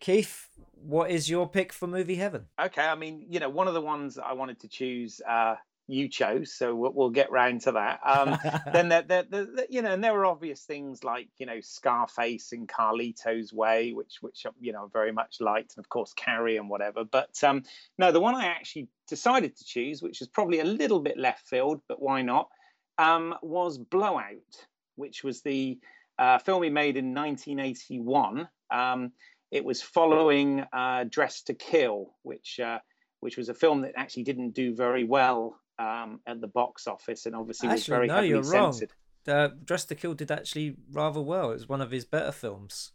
Keith, 0.00 0.48
what 0.72 1.10
is 1.10 1.28
your 1.28 1.48
pick 1.48 1.72
for 1.72 1.86
movie 1.86 2.16
heaven? 2.16 2.46
Okay, 2.60 2.82
I 2.82 2.94
mean, 2.94 3.26
you 3.28 3.38
know, 3.38 3.50
one 3.50 3.68
of 3.68 3.74
the 3.74 3.82
ones 3.82 4.18
I 4.18 4.32
wanted 4.32 4.60
to 4.60 4.68
choose, 4.68 5.20
uh, 5.28 5.56
you 5.88 6.08
chose, 6.08 6.52
so 6.52 6.74
we'll, 6.74 6.92
we'll 6.92 7.10
get 7.10 7.32
round 7.32 7.62
to 7.62 7.72
that. 7.72 8.00
Um, 8.04 8.38
then, 8.72 8.90
there, 8.90 9.02
there, 9.02 9.22
there, 9.24 9.48
you 9.70 9.80
know, 9.80 9.92
and 9.92 10.04
there 10.04 10.12
were 10.12 10.26
obvious 10.26 10.60
things 10.60 11.02
like, 11.02 11.28
you 11.38 11.46
know, 11.46 11.60
Scarface 11.60 12.52
and 12.52 12.68
Carlito's 12.68 13.52
Way, 13.52 13.92
which, 13.92 14.18
which 14.20 14.46
you 14.60 14.72
know, 14.72 14.90
very 14.92 15.12
much 15.12 15.40
liked, 15.40 15.76
and 15.76 15.84
of 15.84 15.88
course 15.88 16.12
Carrie 16.12 16.58
and 16.58 16.68
whatever. 16.68 17.04
But 17.04 17.42
um, 17.42 17.64
no, 17.96 18.12
the 18.12 18.20
one 18.20 18.34
I 18.34 18.46
actually 18.46 18.88
decided 19.08 19.56
to 19.56 19.64
choose, 19.64 20.02
which 20.02 20.20
is 20.20 20.28
probably 20.28 20.60
a 20.60 20.64
little 20.64 21.00
bit 21.00 21.16
left 21.16 21.48
field, 21.48 21.80
but 21.88 22.00
why 22.00 22.20
not, 22.22 22.50
um, 22.98 23.34
was 23.42 23.78
Blowout, 23.78 24.66
which 24.96 25.24
was 25.24 25.40
the 25.40 25.78
uh, 26.18 26.38
film 26.38 26.62
he 26.62 26.70
made 26.70 26.98
in 26.98 27.14
1981. 27.14 28.46
Um, 28.70 29.12
it 29.50 29.64
was 29.64 29.80
following 29.80 30.64
uh, 30.70 31.04
Dressed 31.08 31.46
to 31.46 31.54
Kill, 31.54 32.10
which 32.22 32.60
uh, 32.60 32.80
which 33.20 33.38
was 33.38 33.48
a 33.48 33.54
film 33.54 33.80
that 33.82 33.94
actually 33.96 34.24
didn't 34.24 34.50
do 34.50 34.74
very 34.74 35.04
well 35.04 35.58
um, 35.78 36.20
at 36.26 36.40
the 36.40 36.48
box 36.48 36.86
office, 36.86 37.26
and 37.26 37.34
obviously 37.34 37.68
actually, 37.68 37.78
was 37.78 37.86
very 37.86 38.06
no, 38.06 38.14
heavily 38.14 38.28
you're 38.30 38.44
censored. 38.44 38.92
Wrong. 39.26 39.36
Uh, 39.36 39.48
Dressed 39.64 39.88
to 39.88 39.94
Kill 39.94 40.14
did 40.14 40.30
actually 40.30 40.76
rather 40.92 41.20
well. 41.20 41.50
It 41.50 41.54
was 41.54 41.68
one 41.68 41.80
of 41.80 41.90
his 41.90 42.04
better 42.04 42.32
films. 42.32 42.92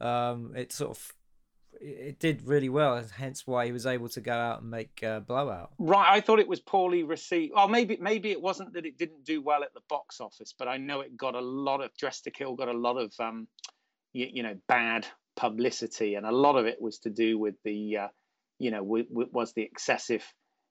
Um, 0.00 0.52
it 0.54 0.72
sort 0.72 0.90
of 0.90 1.12
it 1.80 2.18
did 2.18 2.42
really 2.42 2.68
well, 2.68 2.96
and 2.96 3.10
hence 3.10 3.46
why 3.46 3.66
he 3.66 3.72
was 3.72 3.86
able 3.86 4.08
to 4.10 4.20
go 4.20 4.32
out 4.32 4.62
and 4.62 4.70
make 4.70 5.02
uh, 5.02 5.20
Blowout. 5.20 5.70
Right, 5.78 6.06
I 6.08 6.20
thought 6.20 6.38
it 6.38 6.48
was 6.48 6.60
poorly 6.60 7.02
received. 7.02 7.52
Well, 7.54 7.68
maybe 7.68 7.98
maybe 8.00 8.30
it 8.30 8.40
wasn't 8.40 8.74
that 8.74 8.86
it 8.86 8.98
didn't 8.98 9.24
do 9.24 9.42
well 9.42 9.62
at 9.62 9.74
the 9.74 9.82
box 9.88 10.20
office, 10.20 10.54
but 10.58 10.68
I 10.68 10.78
know 10.78 11.00
it 11.00 11.16
got 11.16 11.34
a 11.34 11.40
lot 11.40 11.82
of 11.82 11.90
Dressed 11.96 12.24
to 12.24 12.30
Kill 12.30 12.54
got 12.54 12.68
a 12.68 12.76
lot 12.76 12.96
of 12.96 13.12
um, 13.20 13.46
you, 14.12 14.28
you 14.32 14.42
know 14.42 14.56
bad 14.68 15.06
publicity, 15.36 16.14
and 16.14 16.26
a 16.26 16.32
lot 16.32 16.56
of 16.56 16.66
it 16.66 16.80
was 16.80 16.98
to 17.00 17.10
do 17.10 17.38
with 17.38 17.54
the 17.64 17.96
uh, 17.98 18.08
you 18.58 18.70
know 18.70 18.80
w- 18.80 19.08
w- 19.08 19.30
was 19.32 19.52
the 19.52 19.62
excessive 19.62 20.24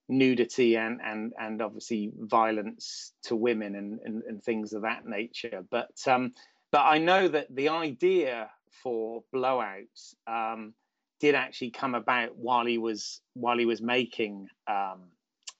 nudity 0.08 0.78
and 0.78 1.00
and 1.04 1.34
and 1.40 1.62
obviously 1.62 2.12
violence 2.18 3.14
to 3.24 3.36
women 3.36 3.76
and 3.76 4.00
and, 4.04 4.24
and 4.24 4.44
things 4.44 4.74
of 4.74 4.84
that 4.84 5.06
nature. 5.06 5.64
But 5.70 5.96
um, 6.08 6.34
but 6.72 6.82
I 6.82 6.98
know 6.98 7.28
that 7.28 7.48
the 7.54 7.70
idea 7.70 8.50
for 8.84 9.24
blowouts 9.34 10.16
um, 10.28 10.74
did 11.20 11.36
actually 11.36 11.72
come 11.72 11.96
about 11.96 12.36
while 12.36 12.66
he 12.66 12.78
was 12.78 13.22
while 13.34 13.58
he 13.58 13.66
was 13.66 13.82
making 13.82 14.48
um, 14.68 15.12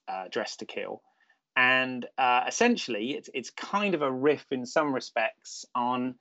uh, 0.08 0.26
Dress 0.30 0.58
to 0.58 0.66
Kill, 0.66 1.02
and 1.56 2.06
uh, 2.18 2.44
essentially 2.48 3.12
it's 3.12 3.30
it's 3.34 3.50
kind 3.50 3.96
of 3.96 4.02
a 4.02 4.12
riff 4.12 4.46
in 4.52 4.66
some 4.66 4.94
respects 4.94 5.66
on 5.74 6.16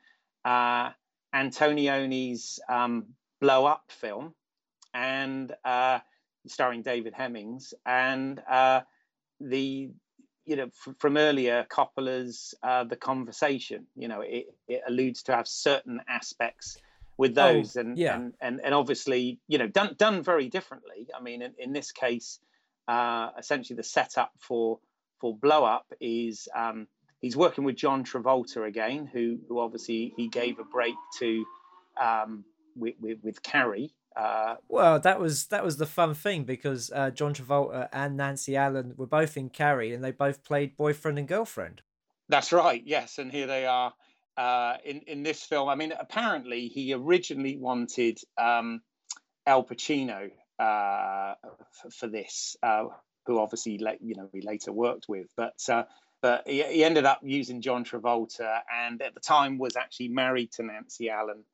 uh, 0.44 0.90
Antonioni's 1.34 2.60
um, 2.68 3.06
Blow 3.40 3.66
Up 3.66 3.84
film, 3.88 4.34
and 4.94 5.52
uh, 5.64 5.98
starring 6.46 6.82
David 6.82 7.14
Hemmings, 7.14 7.74
and 7.86 8.40
uh, 8.50 8.80
the 9.40 9.90
you 10.44 10.56
know 10.56 10.64
f- 10.66 10.94
from 10.98 11.16
earlier 11.16 11.66
Coppola's 11.70 12.54
uh, 12.62 12.84
The 12.84 12.96
Conversation. 12.96 13.86
You 13.96 14.08
know, 14.08 14.20
it, 14.20 14.46
it 14.68 14.82
alludes 14.86 15.22
to 15.24 15.34
have 15.34 15.48
certain 15.48 16.00
aspects 16.08 16.78
with 17.16 17.38
oh, 17.38 17.52
those, 17.52 17.76
oh, 17.76 17.80
and, 17.80 17.98
yeah. 17.98 18.14
and 18.14 18.34
and 18.40 18.60
and 18.64 18.74
obviously, 18.74 19.38
you 19.48 19.58
know, 19.58 19.68
done 19.68 19.94
done 19.96 20.22
very 20.22 20.48
differently. 20.48 21.08
I 21.16 21.22
mean, 21.22 21.42
in, 21.42 21.54
in 21.58 21.72
this 21.72 21.92
case, 21.92 22.40
uh, 22.88 23.30
essentially 23.38 23.76
the 23.76 23.84
setup 23.84 24.32
for 24.38 24.78
for 25.20 25.36
Blow 25.36 25.64
Up 25.64 25.86
is 26.00 26.48
um, 26.54 26.86
he's 27.20 27.36
working 27.36 27.64
with 27.64 27.76
John 27.76 28.04
Travolta 28.04 28.66
again, 28.66 29.08
who 29.12 29.38
who 29.48 29.60
obviously 29.60 30.12
he 30.16 30.28
gave 30.28 30.58
a 30.58 30.64
break 30.64 30.94
to 31.18 31.44
um, 32.00 32.44
with, 32.76 32.94
with, 33.00 33.18
with 33.22 33.42
Carrie. 33.42 33.94
Uh, 34.16 34.56
well, 34.68 35.00
that 35.00 35.18
was 35.18 35.47
that 35.47 35.64
was 35.64 35.76
the 35.76 35.87
fun 35.87 36.14
thing 36.14 36.44
because 36.44 36.90
uh, 36.94 37.11
John 37.11 37.35
Travolta 37.35 37.88
and 37.92 38.16
Nancy 38.16 38.56
Allen 38.56 38.94
were 38.97 39.06
both 39.06 39.37
in 39.37 39.50
Carrie, 39.50 39.92
and 39.92 40.04
they 40.04 40.12
both 40.12 40.44
played 40.44 40.76
boyfriend 40.76 41.18
and 41.18 41.26
girlfriend. 41.26 41.83
That's 42.28 42.52
right. 42.52 42.83
Yes, 42.85 43.18
and 43.18 43.33
here 43.33 43.47
they 43.47 43.66
are 43.66 43.92
uh, 44.37 44.76
in 44.85 45.00
in 45.00 45.23
this 45.25 45.42
film. 45.42 45.68
I 45.68 45.75
mean, 45.75 45.92
apparently 45.99 46.68
he 46.68 46.94
originally 46.94 47.56
wanted 47.56 48.18
um, 48.38 48.83
Al 49.46 49.64
Pacino 49.64 50.31
uh, 50.59 51.35
for, 51.72 51.90
for, 51.90 52.07
this, 52.07 52.57
uh, 52.62 52.85
who 53.27 53.40
obviously 53.40 53.81
you 54.00 54.14
know 54.14 54.29
we 54.33 54.42
later 54.42 54.72
worked 54.72 55.07
with, 55.09 55.27
but 55.37 55.61
uh, 55.68 55.85
but 56.22 56.46
he, 56.46 56.62
he, 56.62 56.85
ended 56.85 57.05
up 57.05 57.20
using 57.22 57.62
John 57.62 57.85
Travolta, 57.85 58.61
and 58.72 59.03
at 59.03 59.14
the 59.14 59.20
time 59.20 59.59
was 59.59 59.74
actually 59.77 60.09
married 60.09 60.53
to 60.53 60.62
Nancy 60.62 61.11
Allen 61.11 61.44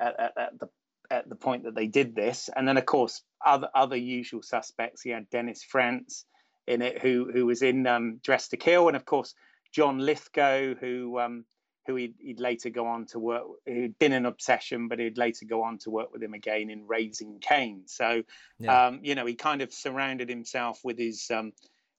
at, 0.00 0.18
at, 0.18 0.32
at 0.36 0.58
the 0.58 0.68
at 1.10 1.28
the 1.28 1.36
point 1.36 1.64
that 1.64 1.74
they 1.74 1.86
did 1.86 2.14
this, 2.14 2.50
and 2.54 2.66
then 2.66 2.76
of 2.76 2.86
course 2.86 3.22
other 3.44 3.68
other 3.74 3.96
usual 3.96 4.42
suspects. 4.42 5.02
He 5.02 5.10
had 5.10 5.30
Dennis 5.30 5.62
Franz 5.62 6.24
in 6.66 6.82
it, 6.82 7.00
who 7.00 7.30
who 7.32 7.46
was 7.46 7.62
in 7.62 7.86
um, 7.86 8.20
Dress 8.22 8.48
to 8.48 8.56
Kill, 8.56 8.88
and 8.88 8.96
of 8.96 9.04
course 9.04 9.34
John 9.72 9.98
Lithgow, 9.98 10.74
who 10.74 11.18
um, 11.18 11.44
who 11.86 11.96
he'd, 11.96 12.14
he'd, 12.20 12.38
later 12.38 12.68
go 12.68 12.86
on 12.86 13.06
to 13.06 13.18
work, 13.18 13.44
who'd 13.66 13.98
been 13.98 14.12
an 14.12 14.26
obsession, 14.26 14.88
but 14.88 14.98
he'd 14.98 15.16
later 15.16 15.46
go 15.46 15.62
on 15.62 15.78
to 15.78 15.90
work 15.90 16.12
with 16.12 16.22
him 16.22 16.34
again 16.34 16.68
in 16.68 16.86
Raising 16.86 17.38
Cain. 17.40 17.84
So, 17.86 18.22
yeah. 18.58 18.88
um, 18.88 19.00
you 19.02 19.14
know, 19.14 19.24
he 19.24 19.34
kind 19.34 19.62
of 19.62 19.72
surrounded 19.72 20.28
himself 20.28 20.80
with 20.84 20.98
his 20.98 21.30
um, 21.30 21.52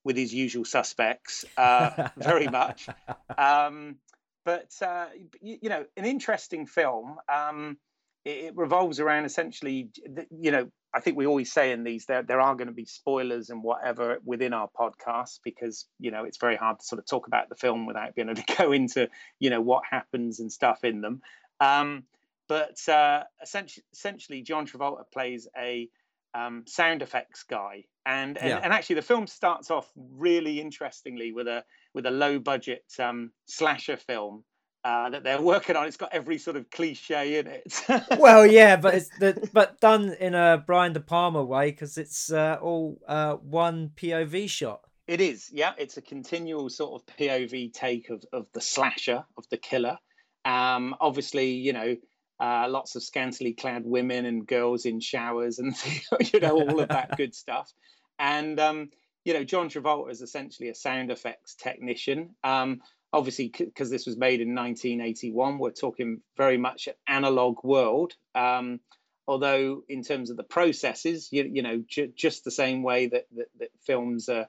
with 0.03 0.15
his 0.15 0.33
usual 0.33 0.63
suspects 0.63 1.43
uh, 1.57 2.09
very 2.17 2.47
much. 2.47 2.87
Um, 3.37 3.95
but 4.45 4.71
uh, 4.81 5.07
you, 5.41 5.57
you, 5.63 5.69
know, 5.69 5.85
an 5.97 6.05
interesting 6.05 6.65
film. 6.65 7.17
It, 8.29 8.45
it 8.45 8.53
revolves 8.55 8.99
around 8.99 9.25
essentially, 9.25 9.89
you 10.29 10.51
know, 10.51 10.69
I 10.93 10.99
think 11.01 11.17
we 11.17 11.27
always 11.27 11.51
say 11.51 11.71
in 11.71 11.83
these 11.83 12.05
there 12.05 12.23
there 12.23 12.41
are 12.41 12.55
going 12.55 12.67
to 12.67 12.73
be 12.73 12.85
spoilers 12.85 13.49
and 13.49 13.63
whatever 13.63 14.17
within 14.25 14.53
our 14.53 14.69
podcast 14.79 15.39
because 15.43 15.85
you 15.99 16.09
know 16.11 16.23
it's 16.23 16.39
very 16.39 16.55
hard 16.55 16.79
to 16.79 16.85
sort 16.85 16.99
of 16.99 17.05
talk 17.05 17.27
about 17.27 17.49
the 17.49 17.55
film 17.55 17.85
without 17.85 18.15
being 18.15 18.29
able 18.29 18.41
to 18.41 18.55
go 18.57 18.71
into 18.71 19.07
you 19.39 19.49
know 19.49 19.61
what 19.61 19.83
happens 19.89 20.39
and 20.39 20.51
stuff 20.51 20.83
in 20.83 21.01
them. 21.01 21.21
Um, 21.59 22.03
but 22.47 22.77
uh, 22.89 23.23
essentially, 23.43 23.83
essentially, 23.93 24.41
John 24.41 24.65
Travolta 24.65 25.03
plays 25.13 25.47
a 25.55 25.87
um, 26.33 26.63
sound 26.67 27.03
effects 27.03 27.43
guy, 27.43 27.83
and 28.05 28.37
and, 28.37 28.49
yeah. 28.49 28.59
and, 28.63 28.73
actually 28.73 28.95
the 28.95 29.03
film 29.03 29.27
starts 29.27 29.69
off 29.69 29.87
really 29.95 30.59
interestingly 30.59 31.31
with 31.31 31.47
a 31.47 31.63
with 31.93 32.07
a 32.07 32.11
low 32.11 32.39
budget 32.39 32.83
um, 32.99 33.31
slasher 33.45 33.97
film 33.97 34.43
uh, 34.83 35.09
that 35.09 35.23
they're 35.23 35.41
working 35.41 35.75
on. 35.75 35.87
It's 35.87 35.97
got 35.97 36.13
every 36.13 36.37
sort 36.37 36.55
of 36.55 36.69
cliche 36.69 37.39
in 37.39 37.47
it. 37.47 37.83
well, 38.17 38.45
yeah, 38.45 38.75
but 38.75 38.95
it's 38.95 39.09
the, 39.19 39.49
but 39.53 39.79
done 39.79 40.13
in 40.19 40.35
a 40.35 40.63
Brian 40.65 40.93
De 40.93 40.99
Palma 40.99 41.43
way 41.43 41.71
because 41.71 41.97
it's 41.97 42.31
uh, 42.31 42.57
all 42.61 42.99
uh, 43.07 43.35
one 43.35 43.91
POV 43.95 44.49
shot. 44.49 44.81
It 45.07 45.21
is, 45.21 45.49
yeah. 45.51 45.73
It's 45.77 45.97
a 45.97 46.01
continual 46.01 46.69
sort 46.69 47.01
of 47.01 47.15
POV 47.15 47.73
take 47.73 48.09
of, 48.09 48.23
of 48.31 48.45
the 48.53 48.61
slasher, 48.61 49.23
of 49.37 49.49
the 49.49 49.57
killer. 49.57 49.97
Um, 50.45 50.95
obviously, 51.01 51.53
you 51.53 51.73
know, 51.73 51.95
uh, 52.39 52.67
lots 52.69 52.95
of 52.95 53.03
scantily 53.03 53.53
clad 53.53 53.83
women 53.85 54.25
and 54.25 54.47
girls 54.47 54.85
in 54.85 54.99
showers 54.99 55.59
and 55.59 55.75
you 56.33 56.39
know 56.39 56.53
all 56.53 56.79
of 56.79 56.89
that 56.89 57.17
good 57.17 57.35
stuff. 57.35 57.71
And 58.17 58.59
um, 58.59 58.89
you 59.25 59.33
know, 59.33 59.43
John 59.43 59.69
Travolta 59.69 60.11
is 60.11 60.21
essentially 60.21 60.69
a 60.69 60.75
sound 60.75 61.11
effects 61.11 61.55
technician. 61.55 62.35
Um, 62.43 62.81
obviously 63.11 63.51
because 63.57 63.89
this 63.89 64.05
was 64.05 64.17
made 64.17 64.41
in 64.41 64.55
1981 64.55 65.57
we're 65.57 65.71
talking 65.71 66.21
very 66.37 66.57
much 66.57 66.87
an 66.87 66.93
analog 67.07 67.63
world. 67.63 68.13
Um, 68.35 68.79
although 69.27 69.83
in 69.87 70.03
terms 70.03 70.29
of 70.29 70.37
the 70.37 70.43
processes 70.43 71.29
you, 71.31 71.49
you 71.51 71.61
know 71.61 71.83
ju- 71.87 72.11
just 72.15 72.43
the 72.43 72.51
same 72.51 72.83
way 72.83 73.07
that, 73.07 73.25
that, 73.35 73.47
that 73.59 73.69
films 73.85 74.29
are, 74.29 74.47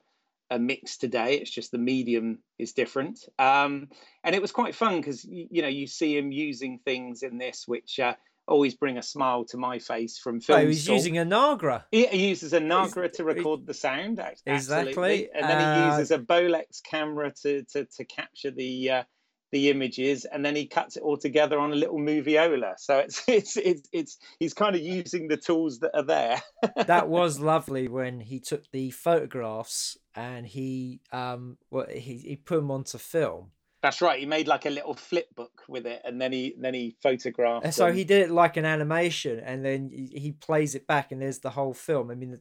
are, 0.49 0.59
mixed 0.59 1.01
today 1.01 1.35
it's 1.35 1.51
just 1.51 1.71
the 1.71 1.77
medium 1.77 2.39
is 2.59 2.73
different. 2.73 3.19
Um, 3.39 3.89
and 4.23 4.35
it 4.35 4.41
was 4.41 4.51
quite 4.51 4.75
fun 4.75 4.97
because 4.97 5.23
you, 5.23 5.47
you, 5.51 5.61
know 5.61 5.67
you 5.67 5.87
see 5.87 6.17
him 6.17 6.31
using 6.31 6.79
things 6.79 7.23
in 7.23 7.37
this 7.37 7.67
which 7.67 7.99
uh, 7.99 8.15
always 8.47 8.75
bring 8.75 8.97
a 8.97 9.03
smile 9.03 9.45
to 9.45 9.57
my 9.57 9.79
face 9.79 10.17
from 10.17 10.41
film. 10.41 10.59
Oh, 10.59 10.67
he's 10.67 10.87
using 10.87 11.17
a 11.17 11.25
Nagra. 11.25 11.83
He, 11.91 12.05
he 12.07 12.29
uses 12.29 12.53
a 12.53 12.59
Nagra 12.59 13.11
to 13.13 13.23
record 13.23 13.65
the 13.65 13.73
sound. 13.73 14.19
Absolutely. 14.19 14.53
Exactly. 14.53 15.29
And 15.33 15.49
then 15.49 15.57
uh, 15.57 15.75
he 15.75 15.97
uses 15.97 16.11
a 16.11 16.19
Bolex 16.19 16.81
camera 16.83 17.31
to 17.43 17.63
to, 17.71 17.85
to 17.85 18.05
capture 18.05 18.51
the 18.51 18.89
uh, 18.89 19.03
the 19.51 19.69
images, 19.69 20.25
and 20.25 20.45
then 20.45 20.55
he 20.55 20.65
cuts 20.65 20.95
it 20.97 21.03
all 21.03 21.17
together 21.17 21.59
on 21.59 21.71
a 21.71 21.75
little 21.75 21.99
moviola. 21.99 22.73
So 22.77 22.99
it's 22.99 23.23
it's 23.27 23.57
it's, 23.57 23.89
it's 23.91 24.17
he's 24.39 24.53
kind 24.53 24.75
of 24.75 24.81
using 24.81 25.27
the 25.27 25.37
tools 25.37 25.79
that 25.79 25.91
are 25.93 26.03
there. 26.03 26.41
that 26.85 27.09
was 27.09 27.39
lovely 27.39 27.87
when 27.87 28.19
he 28.19 28.39
took 28.39 28.63
the 28.71 28.91
photographs 28.91 29.97
and 30.13 30.45
he 30.45 30.99
um 31.13 31.57
well 31.69 31.85
he, 31.89 32.17
he 32.17 32.35
put 32.35 32.57
them 32.57 32.69
onto 32.69 32.97
film 32.97 33.51
that's 33.81 34.01
right. 34.01 34.19
He 34.19 34.25
made 34.25 34.47
like 34.47 34.65
a 34.65 34.69
little 34.69 34.93
flip 34.93 35.33
book 35.35 35.63
with 35.67 35.87
it, 35.87 36.01
and 36.05 36.21
then 36.21 36.31
he 36.31 36.55
then 36.57 36.73
he 36.73 36.95
photographed. 37.01 37.65
And 37.65 37.73
so 37.73 37.87
them. 37.87 37.95
he 37.95 38.03
did 38.03 38.21
it 38.21 38.31
like 38.31 38.57
an 38.57 38.65
animation, 38.65 39.39
and 39.39 39.65
then 39.65 39.89
he 39.89 40.35
plays 40.39 40.75
it 40.75 40.85
back, 40.85 41.11
and 41.11 41.21
there's 41.21 41.39
the 41.39 41.49
whole 41.49 41.73
film. 41.73 42.11
I 42.11 42.15
mean, 42.15 42.39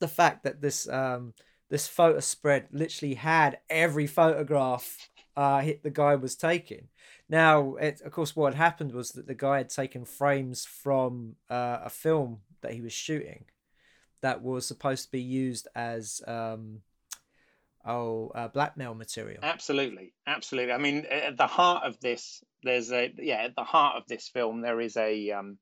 the 0.00 0.08
fact 0.08 0.44
that 0.44 0.60
this 0.60 0.88
um 0.88 1.32
this 1.70 1.88
photo 1.88 2.20
spread 2.20 2.68
literally 2.72 3.14
had 3.14 3.58
every 3.70 4.06
photograph 4.06 5.08
uh 5.36 5.60
hit 5.60 5.82
the 5.82 5.90
guy 5.90 6.14
was 6.14 6.36
taking. 6.36 6.88
Now, 7.28 7.76
it, 7.76 8.02
of 8.02 8.12
course, 8.12 8.36
what 8.36 8.52
had 8.52 8.62
happened 8.62 8.92
was 8.92 9.12
that 9.12 9.26
the 9.26 9.34
guy 9.34 9.58
had 9.58 9.70
taken 9.70 10.04
frames 10.04 10.66
from 10.66 11.36
uh, 11.48 11.78
a 11.82 11.88
film 11.88 12.40
that 12.60 12.74
he 12.74 12.82
was 12.82 12.92
shooting 12.92 13.46
that 14.20 14.42
was 14.42 14.66
supposed 14.66 15.06
to 15.06 15.10
be 15.10 15.22
used 15.22 15.68
as 15.74 16.20
um 16.26 16.80
oh 17.86 18.30
uh, 18.34 18.48
blackmail 18.48 18.94
material 18.94 19.40
absolutely 19.42 20.12
absolutely 20.26 20.72
i 20.72 20.78
mean 20.78 21.06
at 21.10 21.36
the 21.36 21.46
heart 21.46 21.84
of 21.84 21.98
this 22.00 22.42
there's 22.62 22.90
a 22.92 23.12
yeah 23.18 23.42
at 23.42 23.56
the 23.56 23.64
heart 23.64 23.96
of 23.96 24.04
this 24.08 24.28
film 24.28 24.60
there 24.60 24.80
is 24.80 24.96
a 24.96 25.30
um, 25.30 25.58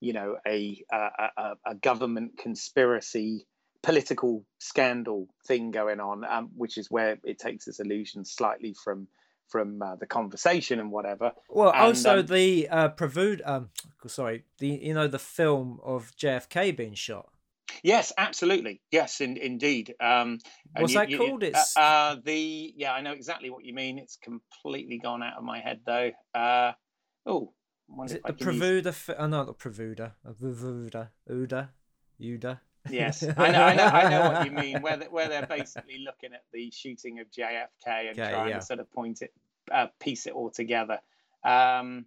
you 0.00 0.12
know 0.12 0.36
a, 0.46 0.84
a, 0.92 1.52
a 1.66 1.74
government 1.74 2.36
conspiracy 2.38 3.46
political 3.82 4.44
scandal 4.58 5.28
thing 5.46 5.70
going 5.70 6.00
on 6.00 6.24
um, 6.24 6.50
which 6.56 6.76
is 6.78 6.90
where 6.90 7.18
it 7.24 7.38
takes 7.38 7.66
its 7.66 7.80
illusion 7.80 8.24
slightly 8.24 8.74
from 8.84 9.08
from 9.52 9.82
uh, 9.82 9.96
the 9.96 10.06
conversation 10.06 10.80
and 10.80 10.90
whatever. 10.90 11.32
Well, 11.50 11.70
and, 11.70 11.82
also 11.82 12.20
um, 12.20 12.26
the 12.26 12.68
uh, 12.70 12.88
Prevude, 12.88 13.42
um, 13.44 13.68
sorry, 14.06 14.44
the 14.58 14.68
you 14.68 14.94
know 14.94 15.06
the 15.06 15.18
film 15.18 15.78
of 15.84 16.10
JFK 16.16 16.74
being 16.74 16.94
shot. 16.94 17.28
Yes, 17.82 18.12
absolutely. 18.16 18.80
Yes, 18.90 19.20
in, 19.20 19.36
indeed. 19.36 19.94
Um, 20.00 20.38
What's 20.76 20.94
that 20.94 21.10
you, 21.10 21.18
called? 21.18 21.42
Uh, 21.42 21.48
It's 21.48 21.76
uh, 21.76 22.16
the 22.24 22.72
yeah, 22.76 22.92
I 22.92 23.00
know 23.00 23.12
exactly 23.12 23.50
what 23.50 23.64
you 23.64 23.74
mean. 23.74 23.98
It's 23.98 24.16
completely 24.16 24.98
gone 24.98 25.22
out 25.22 25.36
of 25.36 25.44
my 25.44 25.60
head 25.60 25.80
though. 25.86 26.10
Uh, 26.34 26.72
oh, 27.26 27.52
is 28.04 28.12
it 28.12 28.22
the 28.24 28.32
Prevuda? 28.32 28.92
Fi- 28.92 29.14
oh, 29.14 29.26
no, 29.26 29.44
the 29.44 29.54
Prevuda. 29.54 30.12
Prevuda. 30.40 31.08
Uda. 31.30 31.68
Uda. 32.20 32.60
Yes, 32.90 33.22
I 33.36 33.50
know, 33.50 33.62
I 33.62 33.74
know, 33.74 33.84
I 33.84 34.08
know 34.08 34.30
what 34.30 34.46
you 34.46 34.52
mean. 34.52 34.82
Where 34.82 34.98
where 35.10 35.28
they're 35.28 35.46
basically 35.46 35.98
looking 36.04 36.34
at 36.34 36.42
the 36.52 36.70
shooting 36.70 37.20
of 37.20 37.28
JFK 37.30 38.10
and 38.10 38.18
Okay, 38.18 38.30
trying 38.30 38.48
yeah. 38.50 38.58
to 38.58 38.64
sort 38.64 38.80
of 38.80 38.90
point 38.92 39.22
it, 39.22 39.32
uh, 39.70 39.86
piece 40.00 40.26
it 40.26 40.32
all 40.32 40.50
together. 40.50 40.98
Um, 41.44 42.06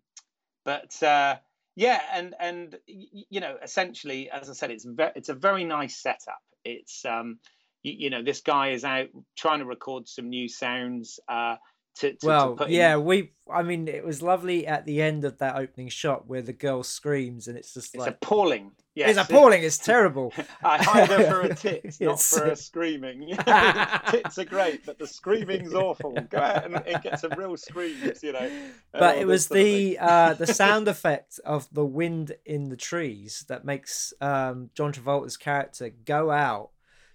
but 0.64 1.02
uh, 1.04 1.38
yeah, 1.76 2.02
and 2.14 2.36
and 2.40 2.78
you 2.88 3.42
know, 3.42 3.58
essentially, 3.62 4.30
as 4.30 4.50
I 4.50 4.54
said, 4.54 4.72
it's 4.72 4.86
ve- 4.86 5.12
it's 5.16 5.30
a 5.30 5.34
very 5.34 5.64
nice 5.66 6.02
setup. 6.02 6.40
It's 6.64 7.04
um, 7.06 7.40
you, 7.84 7.94
you 7.98 8.10
know, 8.10 8.24
this 8.24 8.42
guy 8.42 8.70
is 8.72 8.84
out 8.86 9.08
trying 9.38 9.60
to 9.60 9.66
record 9.66 10.08
some 10.08 10.30
new 10.30 10.48
sounds. 10.48 11.20
Uh, 11.28 11.58
to, 11.96 12.12
to, 12.12 12.18
to 12.18 12.28
Well, 12.28 12.56
put 12.56 12.68
in- 12.68 12.74
yeah, 12.74 12.98
we. 12.98 13.32
I 13.48 13.62
mean, 13.62 13.88
it 13.88 14.04
was 14.04 14.24
lovely 14.24 14.66
at 14.66 14.86
the 14.88 15.04
end 15.04 15.24
of 15.24 15.38
that 15.38 15.56
opening 15.56 15.90
shot 15.90 16.28
where 16.28 16.42
the 16.42 16.52
girl 16.52 16.82
screams, 16.82 17.48
and 17.48 17.56
it's 17.56 17.76
just 17.76 17.96
like 17.96 18.08
it's 18.08 18.18
appalling. 18.24 18.72
Yes, 18.96 19.12
it's 19.12 19.20
appalling. 19.30 19.62
It's 19.62 19.78
terrible. 19.94 20.34
I 20.64 20.82
hide 20.84 21.10
her 21.10 21.24
for 21.30 21.42
a 21.42 21.54
tits, 21.56 22.02
not 22.02 22.14
It's- 22.14 22.38
for 22.40 22.46
a 22.46 22.56
screaming. 22.56 23.36
tits 24.10 24.40
are 24.40 24.46
great, 24.46 24.84
but 24.84 24.98
the 24.98 25.06
screaming's 25.06 25.76
awful. 25.76 26.14
Go 26.30 26.40
out 26.40 26.66
and, 26.66 26.76
and 26.88 27.04
get 27.04 27.20
some 27.20 27.34
real 27.38 27.56
screams, 27.56 28.24
you 28.24 28.34
know. 28.34 28.50
but 28.92 29.20
it 29.20 29.28
was 29.28 29.46
sort 29.46 29.60
of 29.60 29.64
thing. 29.66 29.90
the 29.92 30.00
uh, 30.00 30.34
the 30.34 30.48
sound 30.48 30.88
effect 30.88 31.40
of 31.46 31.68
the 31.72 31.86
wind 31.86 32.32
in 32.46 32.70
the 32.70 32.78
trees 32.78 33.46
that 33.48 33.64
makes 33.64 34.12
um, 34.22 34.72
John 34.74 34.92
Travolta's 34.92 35.38
character 35.38 35.92
go 36.06 36.32
out 36.32 36.72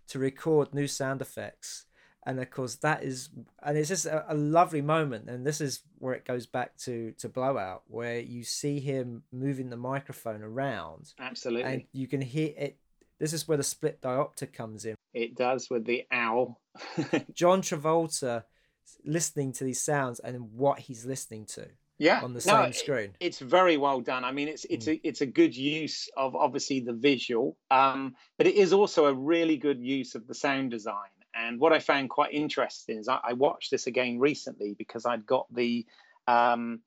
to 0.09 0.19
record 0.21 0.73
new 0.75 0.87
sound 0.87 1.21
effects, 1.23 1.87
and 2.27 2.39
of 2.41 2.51
course 2.51 2.75
that 2.77 3.03
is 3.03 3.31
and 3.63 3.79
it's 3.79 3.89
just 3.89 4.07
a, 4.07 4.33
a 4.33 4.35
lovely 4.35 4.83
moment, 4.83 5.29
and 5.29 5.47
this 5.47 5.61
is 5.61 5.81
where 5.99 6.15
it 6.15 6.25
goes 6.25 6.47
back 6.47 6.77
to 6.79 7.13
to 7.19 7.29
Blowout, 7.29 7.83
where 7.89 8.19
you 8.21 8.45
see 8.45 8.81
him 8.81 9.23
moving 9.33 9.71
the 9.71 9.77
microphone 9.77 10.43
around, 10.43 11.13
absolutely. 11.19 11.73
and 11.73 11.85
you 11.93 12.07
can 12.07 12.21
hear 12.21 12.53
it. 12.57 12.77
This 13.19 13.33
is 13.35 13.47
where 13.47 13.59
the 13.59 13.63
split 13.63 14.01
diopter 14.01 14.51
comes 14.51 14.85
in. 14.87 14.95
It 15.13 15.35
does 15.37 15.69
with 15.69 15.85
the 15.85 16.07
owl. 16.11 16.59
John 17.35 17.61
Travolta 17.61 18.45
listening 19.05 19.53
to 19.53 19.65
these 19.65 19.81
sounds 19.81 20.21
and 20.21 20.53
what 20.55 20.79
he's 20.81 21.05
listening 21.05 21.45
to 21.47 21.69
yeah, 21.99 22.21
on 22.23 22.33
the 22.33 22.43
no, 22.47 22.65
same 22.65 22.73
screen. 22.73 23.11
it's 23.21 23.39
very 23.39 23.77
well 23.77 24.01
done. 24.01 24.25
I 24.25 24.33
mean, 24.33 24.49
it's 24.49 24.65
it's 24.71 24.87
Mm. 24.87 24.93
a 25.05 25.09
it's 25.09 25.21
a 25.21 25.27
good 25.27 25.55
use 25.55 26.09
of 26.17 26.35
obviously 26.35 26.81
the 26.81 26.95
visual, 26.95 27.57
um, 27.71 28.15
but 28.39 28.47
it 28.47 28.55
is 28.55 28.73
also 28.73 29.05
a 29.07 29.13
really 29.15 29.59
good 29.59 29.81
use 29.81 30.15
of 30.15 30.27
the 30.27 30.35
sound 30.35 30.71
design. 30.71 31.11
And 31.41 31.59
what 31.59 31.73
I 31.73 31.79
found 31.79 32.11
quite 32.11 32.33
interesting 32.33 32.99
is 32.99 33.09
I, 33.09 33.19
I 33.23 33.33
watched 33.33 33.71
this 33.71 33.87
again 33.87 34.19
recently 34.19 34.75
because 34.77 35.07
I'd 35.07 35.27
got 35.27 35.47
the 35.53 35.87
um, 36.27 36.81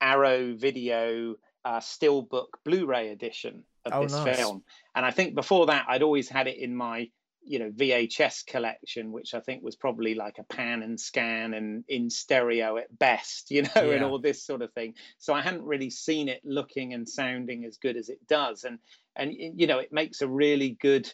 Arrow 0.00 0.54
Video 0.54 1.34
uh, 1.64 1.80
Steelbook 1.80 2.46
Blu-ray 2.64 3.08
edition 3.08 3.64
of 3.84 3.92
Oh, 3.94 4.02
this 4.02 4.12
nice. 4.12 4.36
film, 4.36 4.62
and 4.94 5.04
I 5.04 5.10
think 5.10 5.34
before 5.34 5.66
that 5.66 5.86
I'd 5.88 6.02
always 6.02 6.28
had 6.28 6.46
it 6.46 6.58
in 6.58 6.74
my 6.74 7.08
you 7.42 7.58
know 7.60 7.70
VHS 7.70 8.44
collection, 8.46 9.12
which 9.12 9.32
I 9.34 9.40
think 9.40 9.62
was 9.62 9.76
probably 9.76 10.14
like 10.14 10.38
a 10.38 10.42
pan 10.44 10.82
and 10.82 10.98
scan 10.98 11.54
and 11.54 11.84
in 11.88 12.10
stereo 12.10 12.76
at 12.76 12.96
best, 12.96 13.50
you 13.50 13.62
know, 13.62 13.90
and 13.90 14.04
all 14.04 14.18
this 14.18 14.44
sort 14.44 14.62
of 14.62 14.72
thing. 14.72 14.94
So 15.18 15.32
I 15.34 15.40
hadn't 15.40 15.62
really 15.64 15.90
seen 15.90 16.28
it 16.28 16.40
looking 16.44 16.92
and 16.94 17.08
sounding 17.08 17.64
as 17.64 17.78
good 17.78 17.96
as 17.96 18.08
it 18.08 18.26
does, 18.28 18.64
and 18.64 18.78
and 19.14 19.32
you 19.34 19.66
know 19.66 19.78
it 19.78 19.92
makes 19.92 20.20
a 20.22 20.28
really 20.28 20.70
good. 20.80 21.12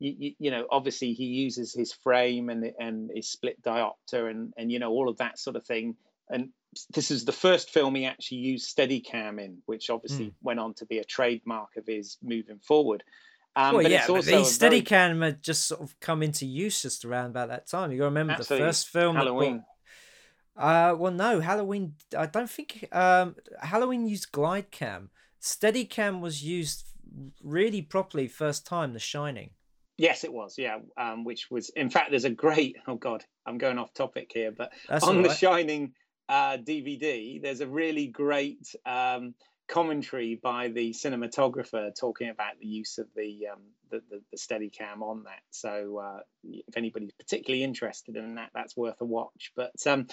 You, 0.00 0.14
you, 0.18 0.32
you 0.38 0.50
know, 0.50 0.66
obviously 0.70 1.12
he 1.12 1.24
uses 1.24 1.72
his 1.72 1.92
frame 1.92 2.48
and 2.50 2.72
and 2.78 3.10
his 3.14 3.30
split 3.30 3.62
diopter 3.62 4.30
and 4.30 4.52
and 4.56 4.70
you 4.70 4.78
know 4.78 4.90
all 4.90 5.08
of 5.08 5.18
that 5.18 5.38
sort 5.38 5.56
of 5.56 5.64
thing. 5.64 5.96
And 6.28 6.50
this 6.92 7.10
is 7.10 7.24
the 7.24 7.32
first 7.32 7.70
film 7.70 7.94
he 7.94 8.06
actually 8.06 8.38
used 8.38 8.74
Steadicam 8.76 9.40
in, 9.40 9.58
which 9.66 9.90
obviously 9.90 10.32
went 10.42 10.58
on 10.58 10.74
to 10.74 10.86
be 10.86 10.98
a 10.98 11.04
trademark 11.04 11.76
of 11.76 11.86
his 11.86 12.16
moving 12.22 12.58
forward. 12.58 13.04
Um, 13.56 13.74
well, 13.74 13.82
but 13.84 13.92
yeah, 13.92 13.98
it's 13.98 14.08
but 14.08 14.24
these 14.24 14.56
a 14.56 14.60
very- 14.60 14.82
Steadicam 14.82 15.22
had 15.22 15.42
just 15.42 15.68
sort 15.68 15.80
of 15.80 15.98
come 16.00 16.22
into 16.22 16.44
use 16.46 16.82
just 16.82 17.04
around 17.04 17.30
about 17.30 17.48
that 17.50 17.68
time. 17.68 17.92
You 17.92 17.98
got 17.98 18.04
to 18.04 18.08
remember 18.08 18.32
Absolutely. 18.32 18.64
the 18.64 18.68
first 18.68 18.88
film. 18.88 19.14
that 19.14 19.24
Halloween. 19.24 19.64
Uh, 20.56 20.94
well, 20.98 21.12
no, 21.12 21.40
Halloween. 21.40 21.94
I 22.16 22.26
don't 22.26 22.50
think 22.50 22.88
um 22.92 23.36
Halloween 23.60 24.06
used 24.06 24.32
glide 24.32 24.70
cam. 24.70 25.10
Steadicam 25.40 26.20
was 26.20 26.42
used 26.42 26.86
really 27.42 27.82
properly 27.82 28.26
first 28.28 28.66
time. 28.66 28.92
The 28.92 28.98
Shining. 28.98 29.50
Yes, 29.96 30.24
it 30.24 30.32
was. 30.32 30.56
Yeah, 30.58 30.78
um, 30.96 31.24
which 31.24 31.50
was 31.50 31.70
in 31.70 31.90
fact 31.90 32.10
there's 32.10 32.24
a 32.24 32.30
great. 32.30 32.76
Oh 32.86 32.96
God, 32.96 33.24
I'm 33.46 33.58
going 33.58 33.78
off 33.78 33.94
topic 33.94 34.30
here, 34.32 34.52
but 34.52 34.72
That's 34.88 35.04
on 35.04 35.18
all 35.18 35.22
the. 35.22 35.34
Shining 35.34 35.92
uh, 36.28 36.56
DVD, 36.56 37.40
there's 37.42 37.60
a 37.60 37.66
really 37.66 38.06
great 38.06 38.74
um, 38.86 39.34
commentary 39.68 40.38
by 40.42 40.68
the 40.68 40.90
cinematographer 40.90 41.90
talking 41.98 42.28
about 42.28 42.58
the 42.60 42.66
use 42.66 42.98
of 42.98 43.06
the 43.14 43.46
um, 43.52 43.60
the, 43.90 44.02
the, 44.10 44.20
the 44.32 44.36
Steadicam 44.36 45.02
on 45.02 45.24
that. 45.24 45.40
So 45.50 45.98
uh, 45.98 46.20
if 46.44 46.76
anybody's 46.76 47.12
particularly 47.12 47.62
interested 47.62 48.16
in 48.16 48.34
that, 48.36 48.50
that's 48.54 48.76
worth 48.76 49.00
a 49.00 49.04
watch. 49.04 49.52
But 49.56 49.74
um, 49.86 50.08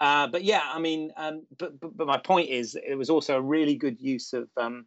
uh, 0.00 0.28
but 0.28 0.44
yeah, 0.44 0.62
I 0.64 0.78
mean, 0.78 1.12
um, 1.16 1.46
but, 1.58 1.78
but 1.78 1.96
but 1.96 2.06
my 2.06 2.18
point 2.18 2.50
is, 2.50 2.76
it 2.76 2.94
was 2.96 3.10
also 3.10 3.36
a 3.36 3.42
really 3.42 3.76
good 3.76 4.00
use 4.00 4.32
of 4.32 4.48
um, 4.56 4.86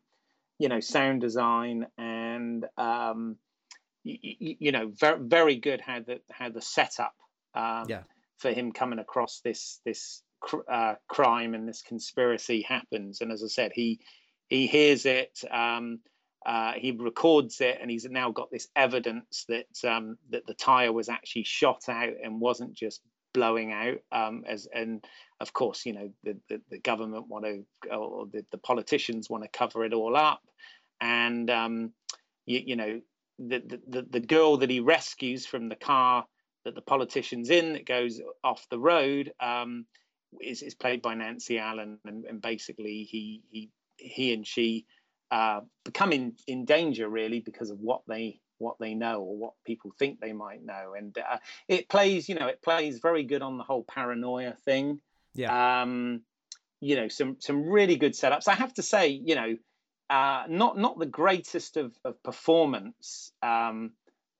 you 0.57 0.69
know 0.69 0.79
sound 0.79 1.21
design 1.21 1.88
and 1.97 2.65
um, 2.77 3.38
you, 4.03 4.55
you 4.59 4.71
know 4.71 4.91
very 4.99 5.19
very 5.21 5.55
good 5.55 5.81
how 5.81 5.99
the 5.99 6.19
how 6.31 6.49
the 6.49 6.62
setup 6.62 7.13
um, 7.55 7.88
Yeah. 7.88 8.03
for 8.38 8.51
him 8.51 8.71
coming 8.71 8.99
across 8.99 9.41
this 9.43 9.81
this 9.85 10.23
cr- 10.39 10.69
uh, 10.71 10.95
crime 11.07 11.53
and 11.53 11.67
this 11.67 11.81
conspiracy 11.81 12.62
happens 12.62 13.21
and 13.21 13.31
as 13.31 13.43
I 13.43 13.47
said 13.47 13.71
he 13.73 13.99
he 14.47 14.67
hears 14.67 15.05
it 15.05 15.39
um, 15.51 15.99
uh, 16.45 16.73
he 16.77 16.91
records 16.91 17.59
it 17.59 17.77
and 17.81 17.91
he's 17.91 18.05
now 18.05 18.31
got 18.31 18.49
this 18.51 18.67
evidence 18.75 19.45
that 19.49 19.89
um, 19.89 20.17
that 20.29 20.45
the 20.47 20.53
tire 20.53 20.93
was 20.93 21.09
actually 21.09 21.43
shot 21.43 21.89
out 21.89 22.13
and 22.23 22.39
wasn't 22.39 22.73
just 22.73 23.01
blowing 23.33 23.71
out 23.71 23.97
um, 24.12 24.43
as 24.47 24.67
and 24.73 25.03
of 25.39 25.53
course 25.53 25.85
you 25.85 25.93
know 25.93 26.09
the, 26.23 26.38
the, 26.49 26.62
the 26.71 26.79
government 26.79 27.27
want 27.27 27.45
to 27.45 27.63
or 27.93 28.25
the, 28.31 28.43
the 28.51 28.57
politicians 28.57 29.29
want 29.29 29.43
to 29.43 29.49
cover 29.49 29.83
it 29.85 29.93
all 29.93 30.15
up 30.15 30.41
and 31.01 31.49
um, 31.49 31.93
you, 32.45 32.62
you 32.65 32.75
know 32.75 33.01
the, 33.39 33.80
the 33.88 34.06
the 34.10 34.19
girl 34.19 34.58
that 34.58 34.69
he 34.69 34.80
rescues 34.80 35.45
from 35.45 35.69
the 35.69 35.75
car 35.75 36.25
that 36.65 36.75
the 36.75 36.82
politician's 36.82 37.49
in 37.49 37.73
that 37.73 37.86
goes 37.86 38.21
off 38.43 38.67
the 38.69 38.80
road 38.80 39.32
um, 39.39 39.86
is 40.41 40.62
is 40.62 40.75
played 40.75 41.02
by 41.02 41.15
Nancy 41.15 41.58
Allen, 41.58 41.97
and, 42.06 42.25
and 42.25 42.41
basically 42.41 43.04
he 43.04 43.41
he 43.49 43.69
he 43.97 44.34
and 44.34 44.45
she 44.45 44.86
uh, 45.32 45.62
become 45.86 46.12
in, 46.12 46.34
in 46.47 46.65
danger 46.65 47.08
really 47.08 47.39
because 47.39 47.69
of 47.69 47.80
what 47.80 48.02
they 48.08 48.39
what 48.58 48.75
they 48.80 48.93
know 48.93 49.21
or 49.21 49.38
what 49.38 49.54
people 49.65 49.91
think 49.97 50.19
they 50.19 50.34
might 50.34 50.63
know, 50.63 50.93
and 50.97 51.17
uh, 51.17 51.38
it 51.67 51.88
plays 51.88 52.28
you 52.28 52.36
know 52.36 52.47
it 52.47 52.62
plays 52.62 52.99
very 52.99 53.23
good 53.23 53.41
on 53.41 53.58
the 53.58 53.63
whole 53.63 53.84
paranoia 53.84 54.54
thing. 54.65 54.99
Yeah. 55.34 55.82
Um, 55.82 56.21
you 56.82 56.95
know 56.95 57.08
some 57.08 57.38
some 57.39 57.63
really 57.63 57.95
good 57.95 58.13
setups. 58.13 58.47
I 58.47 58.56
have 58.56 58.73
to 58.75 58.84
say, 58.84 59.08
you 59.10 59.36
know, 59.36 59.56
uh, 60.10 60.43
not 60.50 60.78
not 60.78 60.98
the 60.98 61.06
greatest 61.06 61.78
of, 61.78 61.93
of 62.04 62.22
performance 62.24 63.32
um, 63.41 63.91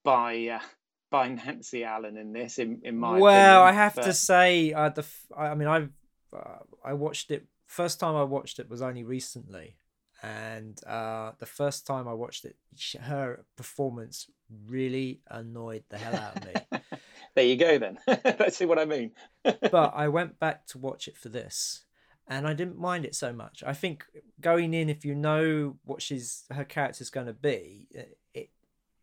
by 0.04 0.48
uh, 0.48 0.60
by 1.10 1.28
Nancy 1.28 1.84
Allen 1.84 2.16
in 2.16 2.32
this, 2.32 2.58
in, 2.58 2.80
in 2.84 2.96
my 2.96 3.18
well, 3.18 3.64
opinion, 3.64 3.68
I 3.68 3.72
have 3.72 3.94
to 3.96 4.12
say, 4.12 4.72
uh, 4.72 4.90
the 4.90 5.02
f- 5.02 5.26
I 5.36 5.46
I 5.48 5.54
mean, 5.54 5.68
I've 5.68 5.90
uh, 6.34 6.58
I 6.84 6.92
watched 6.94 7.30
it. 7.30 7.46
First 7.66 8.00
time 8.00 8.16
I 8.16 8.24
watched 8.24 8.58
it 8.58 8.68
was 8.68 8.82
only 8.82 9.04
recently, 9.04 9.76
and 10.22 10.82
uh, 10.86 11.32
the 11.38 11.46
first 11.46 11.86
time 11.86 12.08
I 12.08 12.14
watched 12.14 12.44
it, 12.44 12.56
her 13.00 13.44
performance 13.56 14.28
really 14.66 15.20
annoyed 15.28 15.84
the 15.88 15.98
hell 15.98 16.14
out 16.14 16.36
of 16.36 16.44
me. 16.44 16.80
there 17.34 17.44
you 17.44 17.56
go 17.56 17.78
then. 17.78 17.98
Let's 18.06 18.56
see 18.56 18.66
what 18.66 18.78
I 18.78 18.84
mean. 18.84 19.12
but 19.44 19.92
I 19.94 20.08
went 20.08 20.38
back 20.38 20.66
to 20.68 20.78
watch 20.78 21.08
it 21.08 21.16
for 21.16 21.28
this, 21.28 21.84
and 22.30 22.46
I 22.46 22.54
didn't 22.54 22.78
mind 22.78 23.04
it 23.04 23.14
so 23.14 23.32
much. 23.32 23.62
I 23.66 23.74
think 23.74 24.06
going 24.40 24.72
in, 24.72 24.88
if 24.88 25.04
you 25.04 25.14
know 25.16 25.76
what 25.84 26.00
she's 26.00 26.44
her 26.50 26.64
character's 26.64 27.10
going 27.10 27.26
to 27.26 27.34
be, 27.34 27.88
it, 27.90 28.18
it 28.32 28.50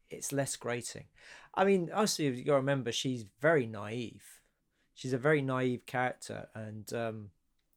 it's 0.10 0.32
less 0.32 0.56
grating. 0.56 1.06
I 1.54 1.66
mean, 1.66 1.92
also 1.94 2.24
you 2.24 2.44
got 2.44 2.54
to 2.54 2.58
remember 2.58 2.92
she's 2.92 3.26
very 3.42 3.68
naive. 3.68 4.24
She's 4.96 5.14
a 5.14 5.18
very 5.18 5.42
naive 5.42 5.86
character, 5.86 6.48
and 6.56 6.92
um, 6.94 7.30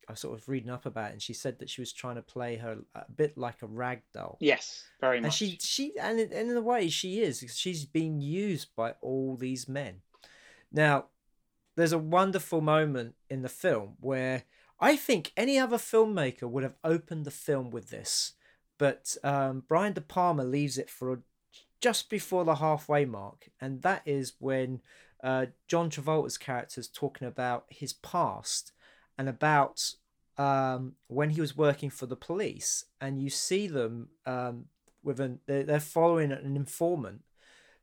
I 0.09 0.13
was 0.13 0.21
sort 0.21 0.39
of 0.39 0.49
reading 0.49 0.71
up 0.71 0.87
about 0.87 1.11
it, 1.11 1.15
and 1.15 1.23
she 1.23 1.35
said 1.35 1.59
that 1.59 1.69
she 1.69 1.83
was 1.83 1.93
trying 1.93 2.15
to 2.15 2.23
play 2.23 2.57
her 2.57 2.79
a 2.95 3.05
bit 3.15 3.37
like 3.37 3.61
a 3.63 3.67
rag 3.67 4.03
doll. 4.15 4.39
yes, 4.41 4.85
very 5.01 5.17
And 5.19 5.27
much. 5.27 5.35
she 5.35 5.59
she 5.61 5.99
and 5.99 6.21
in, 6.21 6.33
in 6.33 6.57
a 6.57 6.61
way 6.63 6.89
she 6.89 7.21
is 7.21 7.45
she's 7.55 7.85
being 7.85 8.21
used 8.21 8.69
by 8.77 8.95
all 9.03 9.37
these 9.37 9.69
men. 9.69 9.97
Now, 10.73 11.07
there's 11.77 11.93
a 11.93 11.99
wonderful 11.99 12.61
moment 12.61 13.17
in 13.29 13.43
the 13.43 13.49
film 13.49 13.97
where 14.01 14.45
I 14.81 14.97
think 14.97 15.33
any 15.37 15.59
other 15.59 15.77
filmmaker 15.77 16.49
would 16.49 16.63
have 16.63 16.77
opened 16.83 17.27
the 17.27 17.31
film 17.31 17.71
with 17.71 17.91
this, 17.91 18.33
but 18.79 19.17
um, 19.23 19.65
Brian 19.69 19.93
De 19.93 20.01
Palma 20.01 20.43
leaves 20.43 20.79
it 20.79 20.89
for 20.89 21.21
just 21.81 22.09
before 22.09 22.45
the 22.45 22.57
halfway 22.57 23.05
mark, 23.05 23.51
and 23.61 23.83
that 23.83 24.03
is 24.07 24.35
when 24.39 24.81
uh, 25.23 25.47
John 25.69 25.91
Travolta's 25.91 26.39
character 26.39 26.81
is 26.81 26.89
talking 26.89 27.29
about 27.29 27.67
his 27.69 27.93
past 27.93 28.73
and 29.19 29.29
about 29.29 29.95
um, 30.39 30.95
when 31.09 31.31
he 31.31 31.41
was 31.41 31.57
working 31.57 31.91
for 31.91 32.07
the 32.07 32.17
police, 32.17 32.87
and 33.01 33.21
you 33.21 33.29
see 33.29 33.67
them 33.67 34.09
um, 34.25 34.67
with 35.03 35.21
an 35.21 35.41
they're, 35.47 35.63
they're 35.65 35.81
following 35.81 36.33
an 36.33 36.57
informant 36.57 37.23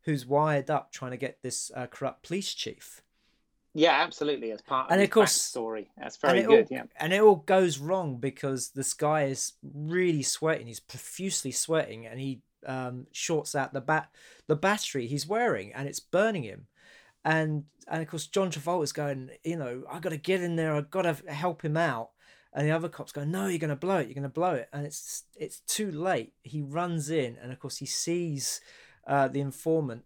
who's 0.04 0.26
wired 0.26 0.72
up 0.72 0.92
trying 0.92 1.12
to 1.12 1.18
get 1.18 1.44
this 1.44 1.70
uh, 1.76 1.86
corrupt 1.86 2.24
police 2.24 2.54
chief. 2.54 3.04
Yeah, 3.74 4.02
absolutely. 4.02 4.52
As 4.52 4.62
part 4.62 4.88
of 4.88 4.94
and 4.94 5.02
of 5.02 5.10
course, 5.10 5.34
story, 5.34 5.92
that's 5.98 6.18
very 6.18 6.42
good. 6.42 6.68
All, 6.72 6.78
yeah, 6.78 6.84
and 7.00 7.14
it 7.14 7.22
all 7.22 7.36
goes 7.36 7.78
wrong 7.78 8.18
because 8.18 8.70
this 8.70 8.94
guy 8.94 9.26
is 9.26 9.54
really 9.62 10.24
sweating. 10.24 10.68
He's 10.68 10.80
profusely 10.80 11.52
sweating, 11.52 12.08
and 12.08 12.20
he 12.20 12.42
um, 12.66 13.08
shorts 13.12 13.56
out 13.56 13.74
the 13.74 13.82
bat 13.82 14.10
the 14.48 14.56
battery 14.56 15.08
he's 15.08 15.28
wearing, 15.28 15.74
and 15.74 15.88
it's 15.88 16.00
burning 16.00 16.44
him. 16.44 16.68
And 17.24 17.66
and 17.88 18.02
of 18.02 18.08
course, 18.08 18.28
John 18.28 18.52
Travolta's 18.52 18.94
going, 18.94 19.30
you 19.44 19.58
know, 19.58 19.84
I 19.90 20.00
got 20.00 20.10
to 20.10 20.18
get 20.18 20.42
in 20.42 20.56
there. 20.56 20.76
I 20.76 20.82
got 20.82 21.04
to 21.04 21.32
help 21.32 21.64
him 21.64 21.78
out. 21.78 22.12
And 22.54 22.66
the 22.66 22.72
other 22.72 22.90
cops 22.90 23.12
go, 23.12 23.24
no, 23.24 23.48
you're 23.48 23.60
going 23.60 23.70
to 23.70 23.76
blow 23.76 23.98
it. 23.98 24.08
You're 24.08 24.16
going 24.16 24.24
to 24.24 24.30
blow 24.30 24.54
it. 24.54 24.70
And 24.74 24.86
it's 24.86 25.26
it's 25.36 25.60
too 25.68 25.92
late. 25.92 26.34
He 26.42 26.62
runs 26.62 27.10
in, 27.10 27.38
and 27.42 27.52
of 27.52 27.60
course, 27.60 27.78
he 27.78 27.86
sees 27.86 28.62
uh, 29.06 29.28
the 29.28 29.42
informant 29.42 30.06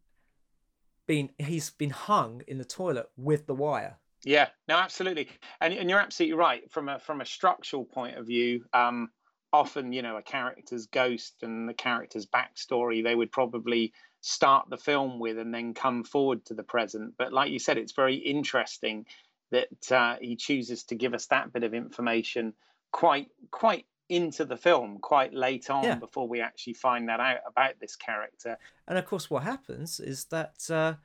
been 1.07 1.29
he's 1.37 1.69
been 1.69 1.89
hung 1.89 2.41
in 2.47 2.57
the 2.57 2.65
toilet 2.65 3.07
with 3.17 3.47
the 3.47 3.55
wire. 3.55 3.97
Yeah, 4.23 4.49
no, 4.67 4.75
absolutely, 4.75 5.29
and 5.59 5.73
and 5.73 5.89
you're 5.89 5.99
absolutely 5.99 6.37
right 6.37 6.71
from 6.71 6.89
a 6.89 6.99
from 6.99 7.21
a 7.21 7.25
structural 7.25 7.85
point 7.85 8.17
of 8.17 8.27
view. 8.27 8.65
Um, 8.73 9.09
often, 9.53 9.91
you 9.91 10.01
know, 10.01 10.17
a 10.17 10.21
character's 10.21 10.87
ghost 10.87 11.35
and 11.41 11.67
the 11.67 11.73
character's 11.73 12.25
backstory, 12.25 13.03
they 13.03 13.15
would 13.15 13.31
probably 13.31 13.93
start 14.21 14.69
the 14.69 14.77
film 14.77 15.19
with 15.19 15.37
and 15.37 15.53
then 15.53 15.73
come 15.73 16.03
forward 16.03 16.45
to 16.45 16.53
the 16.53 16.63
present. 16.63 17.15
But 17.17 17.33
like 17.33 17.51
you 17.51 17.59
said, 17.59 17.77
it's 17.77 17.93
very 17.93 18.15
interesting 18.15 19.05
that 19.51 19.91
uh, 19.91 20.15
he 20.21 20.35
chooses 20.35 20.83
to 20.85 20.95
give 20.95 21.13
us 21.13 21.27
that 21.27 21.51
bit 21.51 21.63
of 21.63 21.73
information 21.73 22.53
quite 22.91 23.27
quite 23.51 23.85
into 24.11 24.43
the 24.43 24.57
film 24.57 24.99
quite 24.99 25.33
late 25.33 25.69
on 25.69 25.85
yeah. 25.85 25.95
before 25.95 26.27
we 26.27 26.41
actually 26.41 26.73
find 26.73 27.07
that 27.07 27.21
out 27.21 27.39
about 27.47 27.79
this 27.79 27.95
character. 27.95 28.57
And 28.87 28.97
of 28.97 29.05
course, 29.05 29.29
what 29.29 29.43
happens 29.43 30.01
is 30.01 30.25
that 30.25 30.69
uh, 30.69 30.95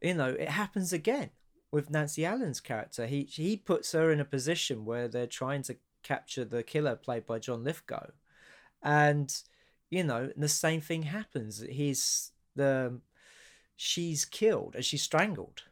you 0.00 0.14
know 0.14 0.28
it 0.28 0.48
happens 0.48 0.92
again 0.92 1.30
with 1.72 1.90
Nancy 1.90 2.24
Allen's 2.24 2.60
character. 2.60 3.06
He 3.06 3.24
he 3.24 3.56
puts 3.56 3.90
her 3.92 4.12
in 4.12 4.20
a 4.20 4.24
position 4.24 4.84
where 4.84 5.08
they're 5.08 5.26
trying 5.26 5.62
to 5.64 5.76
capture 6.04 6.44
the 6.44 6.62
killer 6.62 6.94
played 6.94 7.26
by 7.26 7.40
John 7.40 7.64
Lithgow, 7.64 8.10
and 8.80 9.34
you 9.90 10.04
know 10.04 10.30
the 10.36 10.48
same 10.48 10.80
thing 10.80 11.02
happens. 11.02 11.64
He's 11.68 12.30
the 12.54 13.00
she's 13.74 14.24
killed 14.24 14.76
and 14.76 14.84
she's 14.84 15.02
strangled. 15.02 15.64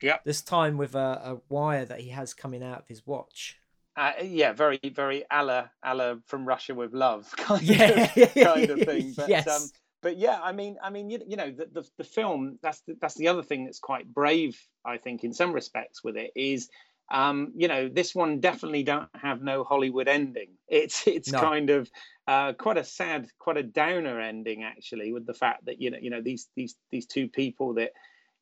Yeah. 0.00 0.18
This 0.24 0.40
time 0.40 0.78
with 0.78 0.94
a, 0.94 1.20
a 1.22 1.40
wire 1.50 1.84
that 1.84 2.00
he 2.00 2.08
has 2.10 2.32
coming 2.32 2.62
out 2.62 2.78
of 2.78 2.88
his 2.88 3.06
watch. 3.06 3.57
Uh, 3.98 4.12
yeah, 4.22 4.52
very, 4.52 4.78
very 4.94 5.24
Allah, 5.28 5.72
Allah 5.82 6.18
from 6.26 6.46
Russia 6.46 6.72
with 6.72 6.92
love 6.92 7.28
kind 7.36 7.62
yeah. 7.62 8.12
of 8.16 8.34
kind 8.34 8.70
of 8.70 8.80
thing. 8.82 9.12
But 9.16 9.28
yes. 9.28 9.48
um, 9.48 9.68
but 10.02 10.16
yeah, 10.16 10.38
I 10.40 10.52
mean, 10.52 10.76
I 10.80 10.90
mean, 10.90 11.10
you, 11.10 11.18
you 11.26 11.36
know, 11.36 11.50
the, 11.50 11.66
the, 11.66 11.88
the 11.98 12.04
film. 12.04 12.60
That's 12.62 12.80
the, 12.82 12.96
that's 13.00 13.16
the 13.16 13.26
other 13.26 13.42
thing 13.42 13.64
that's 13.64 13.80
quite 13.80 14.06
brave, 14.06 14.56
I 14.84 14.98
think, 14.98 15.24
in 15.24 15.34
some 15.34 15.52
respects. 15.52 16.04
With 16.04 16.16
it 16.16 16.30
is, 16.36 16.68
um, 17.10 17.52
you 17.56 17.66
know, 17.66 17.88
this 17.88 18.14
one 18.14 18.38
definitely 18.38 18.84
don't 18.84 19.08
have 19.14 19.42
no 19.42 19.64
Hollywood 19.64 20.06
ending. 20.06 20.50
It's 20.68 21.04
it's 21.08 21.32
no. 21.32 21.40
kind 21.40 21.70
of 21.70 21.90
uh, 22.28 22.52
quite 22.52 22.78
a 22.78 22.84
sad, 22.84 23.26
quite 23.40 23.56
a 23.56 23.64
downer 23.64 24.20
ending 24.20 24.62
actually, 24.62 25.12
with 25.12 25.26
the 25.26 25.34
fact 25.34 25.64
that 25.64 25.82
you 25.82 25.90
know, 25.90 25.98
you 26.00 26.10
know, 26.10 26.20
these 26.20 26.46
these 26.54 26.76
these 26.92 27.06
two 27.06 27.26
people 27.26 27.74
that, 27.74 27.90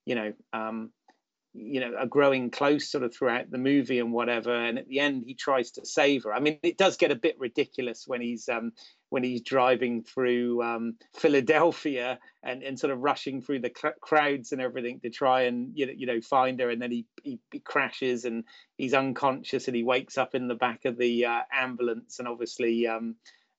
you 0.04 0.16
know, 0.16 0.34
um, 0.52 0.90
you 1.56 1.80
know 1.80 1.94
are 1.98 2.06
growing 2.06 2.50
close 2.50 2.90
sort 2.90 3.02
of 3.02 3.14
throughout 3.14 3.50
the 3.50 3.58
movie 3.58 3.98
and 3.98 4.12
whatever 4.12 4.54
and 4.54 4.78
at 4.78 4.88
the 4.88 5.00
end 5.00 5.24
he 5.26 5.34
tries 5.34 5.70
to 5.72 5.86
save 5.86 6.24
her. 6.24 6.34
I 6.34 6.40
mean 6.40 6.58
it 6.62 6.76
does 6.76 6.96
get 6.96 7.10
a 7.10 7.16
bit 7.16 7.36
ridiculous 7.38 8.04
when 8.06 8.20
he's 8.20 8.48
um 8.48 8.72
when 9.08 9.24
he's 9.24 9.40
driving 9.42 10.02
through 10.02 10.62
um 10.62 10.96
philadelphia 11.14 12.18
and 12.42 12.62
and 12.62 12.78
sort 12.78 12.92
of 12.92 13.00
rushing 13.00 13.40
through 13.40 13.60
the 13.60 13.72
cl- 13.74 13.94
crowds 14.00 14.52
and 14.52 14.60
everything 14.60 15.00
to 15.00 15.10
try 15.10 15.42
and 15.42 15.72
you 15.74 15.86
know, 15.86 15.92
you 15.96 16.06
know 16.06 16.20
find 16.20 16.60
her 16.60 16.70
and 16.70 16.82
then 16.82 16.90
he, 16.90 17.06
he, 17.22 17.40
he 17.50 17.60
crashes 17.60 18.24
and 18.24 18.44
he's 18.76 18.94
unconscious 18.94 19.66
and 19.66 19.76
he 19.76 19.82
wakes 19.82 20.18
up 20.18 20.34
in 20.34 20.48
the 20.48 20.54
back 20.54 20.84
of 20.84 20.98
the 20.98 21.24
uh, 21.24 21.40
ambulance 21.52 22.18
and 22.18 22.28
obviously 22.28 22.86
um 22.86 23.14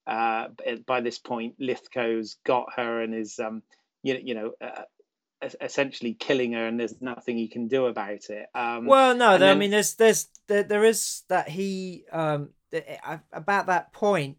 uh 0.06 0.48
by 0.86 1.02
this 1.02 1.18
point 1.20 1.56
lithgow's 1.60 2.38
got 2.46 2.68
her 2.76 3.02
and 3.02 3.16
is 3.16 3.40
um 3.40 3.64
you, 4.04 4.20
you 4.24 4.36
know 4.36 4.52
uh, 4.62 4.84
essentially 5.62 6.14
killing 6.14 6.54
her 6.54 6.66
and 6.66 6.80
there's 6.80 7.00
nothing 7.00 7.38
he 7.38 7.48
can 7.48 7.68
do 7.68 7.86
about 7.86 8.30
it 8.30 8.48
um, 8.56 8.86
well 8.86 9.16
no 9.16 9.38
then... 9.38 9.56
i 9.56 9.60
mean 9.60 9.70
there's 9.70 9.94
there's 9.96 10.30
there, 10.48 10.64
there 10.64 10.84
is 10.84 11.24
that 11.30 11.48
he 11.48 12.04
um 12.12 12.50
about 13.32 13.68
that 13.68 13.94
point 13.94 14.38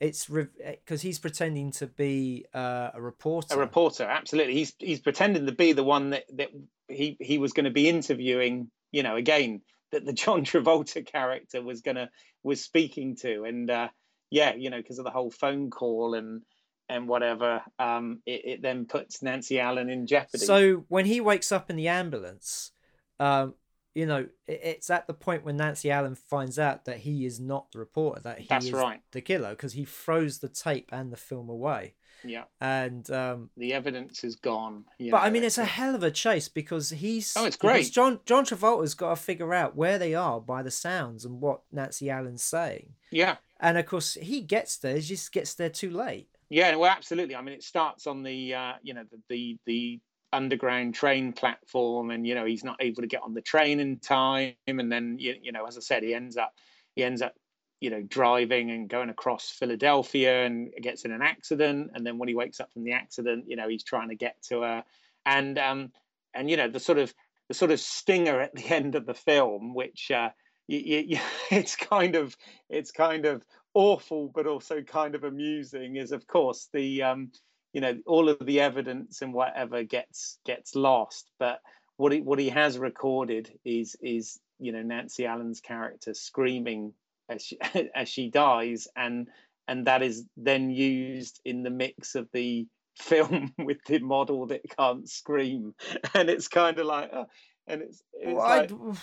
it's 0.00 0.26
because 0.26 1.04
re- 1.04 1.08
he's 1.08 1.18
pretending 1.18 1.72
to 1.72 1.86
be 1.86 2.46
uh, 2.54 2.90
a 2.94 3.02
reporter. 3.02 3.54
A 3.54 3.58
reporter 3.58 4.04
absolutely. 4.04 4.54
He's 4.54 4.72
he's 4.78 5.00
pretending 5.00 5.44
to 5.46 5.52
be 5.52 5.72
the 5.72 5.84
one 5.84 6.10
that 6.10 6.24
that 6.36 6.48
he 6.88 7.18
he 7.20 7.36
was 7.36 7.52
going 7.52 7.66
to 7.66 7.70
be 7.70 7.88
interviewing 7.88 8.70
you 8.90 9.02
know 9.02 9.16
again 9.16 9.60
that 9.92 10.06
the 10.06 10.14
john 10.14 10.44
travolta 10.46 11.06
character 11.06 11.62
was 11.62 11.82
gonna 11.82 12.08
was 12.42 12.64
speaking 12.64 13.16
to. 13.16 13.44
And 13.44 13.70
uh 13.70 13.88
yeah 14.30 14.54
you 14.54 14.70
know 14.70 14.78
because 14.78 14.98
of 14.98 15.04
the 15.04 15.10
whole 15.10 15.30
phone 15.30 15.70
call 15.70 16.14
and 16.14 16.42
and 16.90 17.08
whatever, 17.08 17.62
um, 17.78 18.20
it, 18.26 18.44
it, 18.44 18.62
then 18.62 18.84
puts 18.84 19.22
Nancy 19.22 19.60
Allen 19.60 19.88
in 19.88 20.06
jeopardy. 20.06 20.44
So 20.44 20.84
when 20.88 21.06
he 21.06 21.20
wakes 21.20 21.52
up 21.52 21.70
in 21.70 21.76
the 21.76 21.88
ambulance, 21.88 22.72
um, 23.20 23.54
you 23.94 24.06
know, 24.06 24.26
it, 24.46 24.60
it's 24.62 24.90
at 24.90 25.06
the 25.06 25.14
point 25.14 25.44
when 25.44 25.56
Nancy 25.56 25.90
Allen 25.90 26.16
finds 26.16 26.58
out 26.58 26.84
that 26.86 26.98
he 26.98 27.24
is 27.24 27.38
not 27.38 27.70
the 27.72 27.78
reporter, 27.78 28.20
that 28.22 28.40
he 28.40 28.46
That's 28.48 28.66
is 28.66 28.72
right. 28.72 29.00
the 29.12 29.20
killer, 29.20 29.50
because 29.50 29.72
he 29.72 29.84
throws 29.84 30.38
the 30.38 30.48
tape 30.48 30.88
and 30.92 31.12
the 31.12 31.16
film 31.16 31.48
away. 31.48 31.94
Yeah. 32.24 32.44
And 32.60 33.08
um, 33.10 33.50
the 33.56 33.72
evidence 33.72 34.24
is 34.24 34.36
gone. 34.36 34.84
but 34.98 35.06
know, 35.06 35.16
I 35.16 35.30
mean, 35.30 35.44
it's 35.44 35.58
a 35.58 35.64
hell 35.64 35.94
of 35.94 36.02
a 36.02 36.10
chase 36.10 36.48
because 36.48 36.90
he's. 36.90 37.34
Oh, 37.36 37.46
it's 37.46 37.56
great. 37.56 37.90
John 37.90 38.20
John 38.26 38.44
Travolta's 38.44 38.94
got 38.94 39.10
to 39.10 39.16
figure 39.16 39.54
out 39.54 39.76
where 39.76 39.98
they 39.98 40.14
are 40.14 40.40
by 40.40 40.62
the 40.62 40.70
sounds 40.70 41.24
and 41.24 41.40
what 41.40 41.62
Nancy 41.72 42.10
Allen's 42.10 42.42
saying. 42.42 42.94
Yeah. 43.10 43.36
And 43.58 43.78
of 43.78 43.86
course, 43.86 44.14
he 44.20 44.40
gets 44.40 44.76
there. 44.76 44.96
He 44.96 45.02
just 45.02 45.32
gets 45.32 45.54
there 45.54 45.70
too 45.70 45.90
late. 45.90 46.28
Yeah, 46.50 46.74
well, 46.76 46.90
absolutely. 46.90 47.36
I 47.36 47.42
mean, 47.42 47.54
it 47.54 47.62
starts 47.62 48.06
on 48.06 48.22
the 48.22 48.54
uh, 48.54 48.72
you 48.82 48.94
know 48.94 49.04
the, 49.10 49.20
the 49.28 49.58
the 49.66 50.00
underground 50.32 50.94
train 50.94 51.32
platform, 51.32 52.10
and 52.10 52.26
you 52.26 52.34
know 52.34 52.44
he's 52.44 52.64
not 52.64 52.76
able 52.80 53.02
to 53.02 53.08
get 53.08 53.22
on 53.22 53.34
the 53.34 53.40
train 53.40 53.78
in 53.80 53.98
time, 54.00 54.54
and 54.66 54.90
then 54.90 55.16
you, 55.18 55.36
you 55.40 55.52
know, 55.52 55.64
as 55.66 55.76
I 55.76 55.80
said, 55.80 56.02
he 56.02 56.12
ends 56.14 56.36
up 56.36 56.52
he 56.96 57.04
ends 57.04 57.22
up 57.22 57.34
you 57.80 57.90
know 57.90 58.02
driving 58.02 58.70
and 58.72 58.88
going 58.88 59.10
across 59.10 59.48
Philadelphia 59.48 60.44
and 60.44 60.72
gets 60.82 61.04
in 61.04 61.12
an 61.12 61.22
accident, 61.22 61.92
and 61.94 62.04
then 62.04 62.18
when 62.18 62.28
he 62.28 62.34
wakes 62.34 62.58
up 62.58 62.72
from 62.72 62.82
the 62.82 62.92
accident, 62.92 63.44
you 63.46 63.54
know, 63.56 63.68
he's 63.68 63.84
trying 63.84 64.08
to 64.08 64.16
get 64.16 64.42
to 64.48 64.62
her, 64.62 64.84
and 65.24 65.56
um 65.56 65.92
and 66.34 66.50
you 66.50 66.56
know 66.56 66.68
the 66.68 66.80
sort 66.80 66.98
of 66.98 67.14
the 67.48 67.54
sort 67.54 67.70
of 67.70 67.78
stinger 67.80 68.40
at 68.40 68.54
the 68.54 68.66
end 68.74 68.96
of 68.96 69.06
the 69.06 69.14
film, 69.14 69.74
which 69.74 70.10
uh, 70.10 70.30
you, 70.68 70.78
you, 71.08 71.18
it's 71.50 71.76
kind 71.76 72.16
of 72.16 72.36
it's 72.68 72.90
kind 72.90 73.24
of 73.26 73.44
awful 73.74 74.30
but 74.34 74.46
also 74.46 74.82
kind 74.82 75.14
of 75.14 75.24
amusing 75.24 75.96
is 75.96 76.12
of 76.12 76.26
course 76.26 76.68
the 76.72 77.02
um 77.02 77.30
you 77.72 77.80
know 77.80 77.96
all 78.06 78.28
of 78.28 78.38
the 78.44 78.60
evidence 78.60 79.22
and 79.22 79.32
whatever 79.32 79.82
gets 79.82 80.38
gets 80.44 80.74
lost. 80.74 81.30
But 81.38 81.60
what 81.96 82.12
he 82.12 82.20
what 82.20 82.38
he 82.38 82.48
has 82.48 82.78
recorded 82.78 83.52
is 83.64 83.96
is 84.02 84.38
you 84.58 84.72
know 84.72 84.82
Nancy 84.82 85.26
Allen's 85.26 85.60
character 85.60 86.14
screaming 86.14 86.92
as 87.28 87.44
she 87.44 87.58
as 87.94 88.08
she 88.08 88.30
dies 88.30 88.88
and 88.96 89.28
and 89.68 89.86
that 89.86 90.02
is 90.02 90.24
then 90.36 90.70
used 90.70 91.40
in 91.44 91.62
the 91.62 91.70
mix 91.70 92.16
of 92.16 92.28
the 92.32 92.66
film 93.00 93.54
with 93.56 93.78
the 93.86 94.00
model 94.00 94.46
that 94.46 94.62
can't 94.76 95.08
scream. 95.08 95.74
And 96.12 96.28
it's 96.28 96.48
kind 96.48 96.78
of 96.78 96.86
like 96.86 97.10
uh, 97.12 97.24
and 97.66 97.82
it's, 97.82 98.02
it's 98.12 98.34
well, 98.34 98.36
like, 98.36 98.96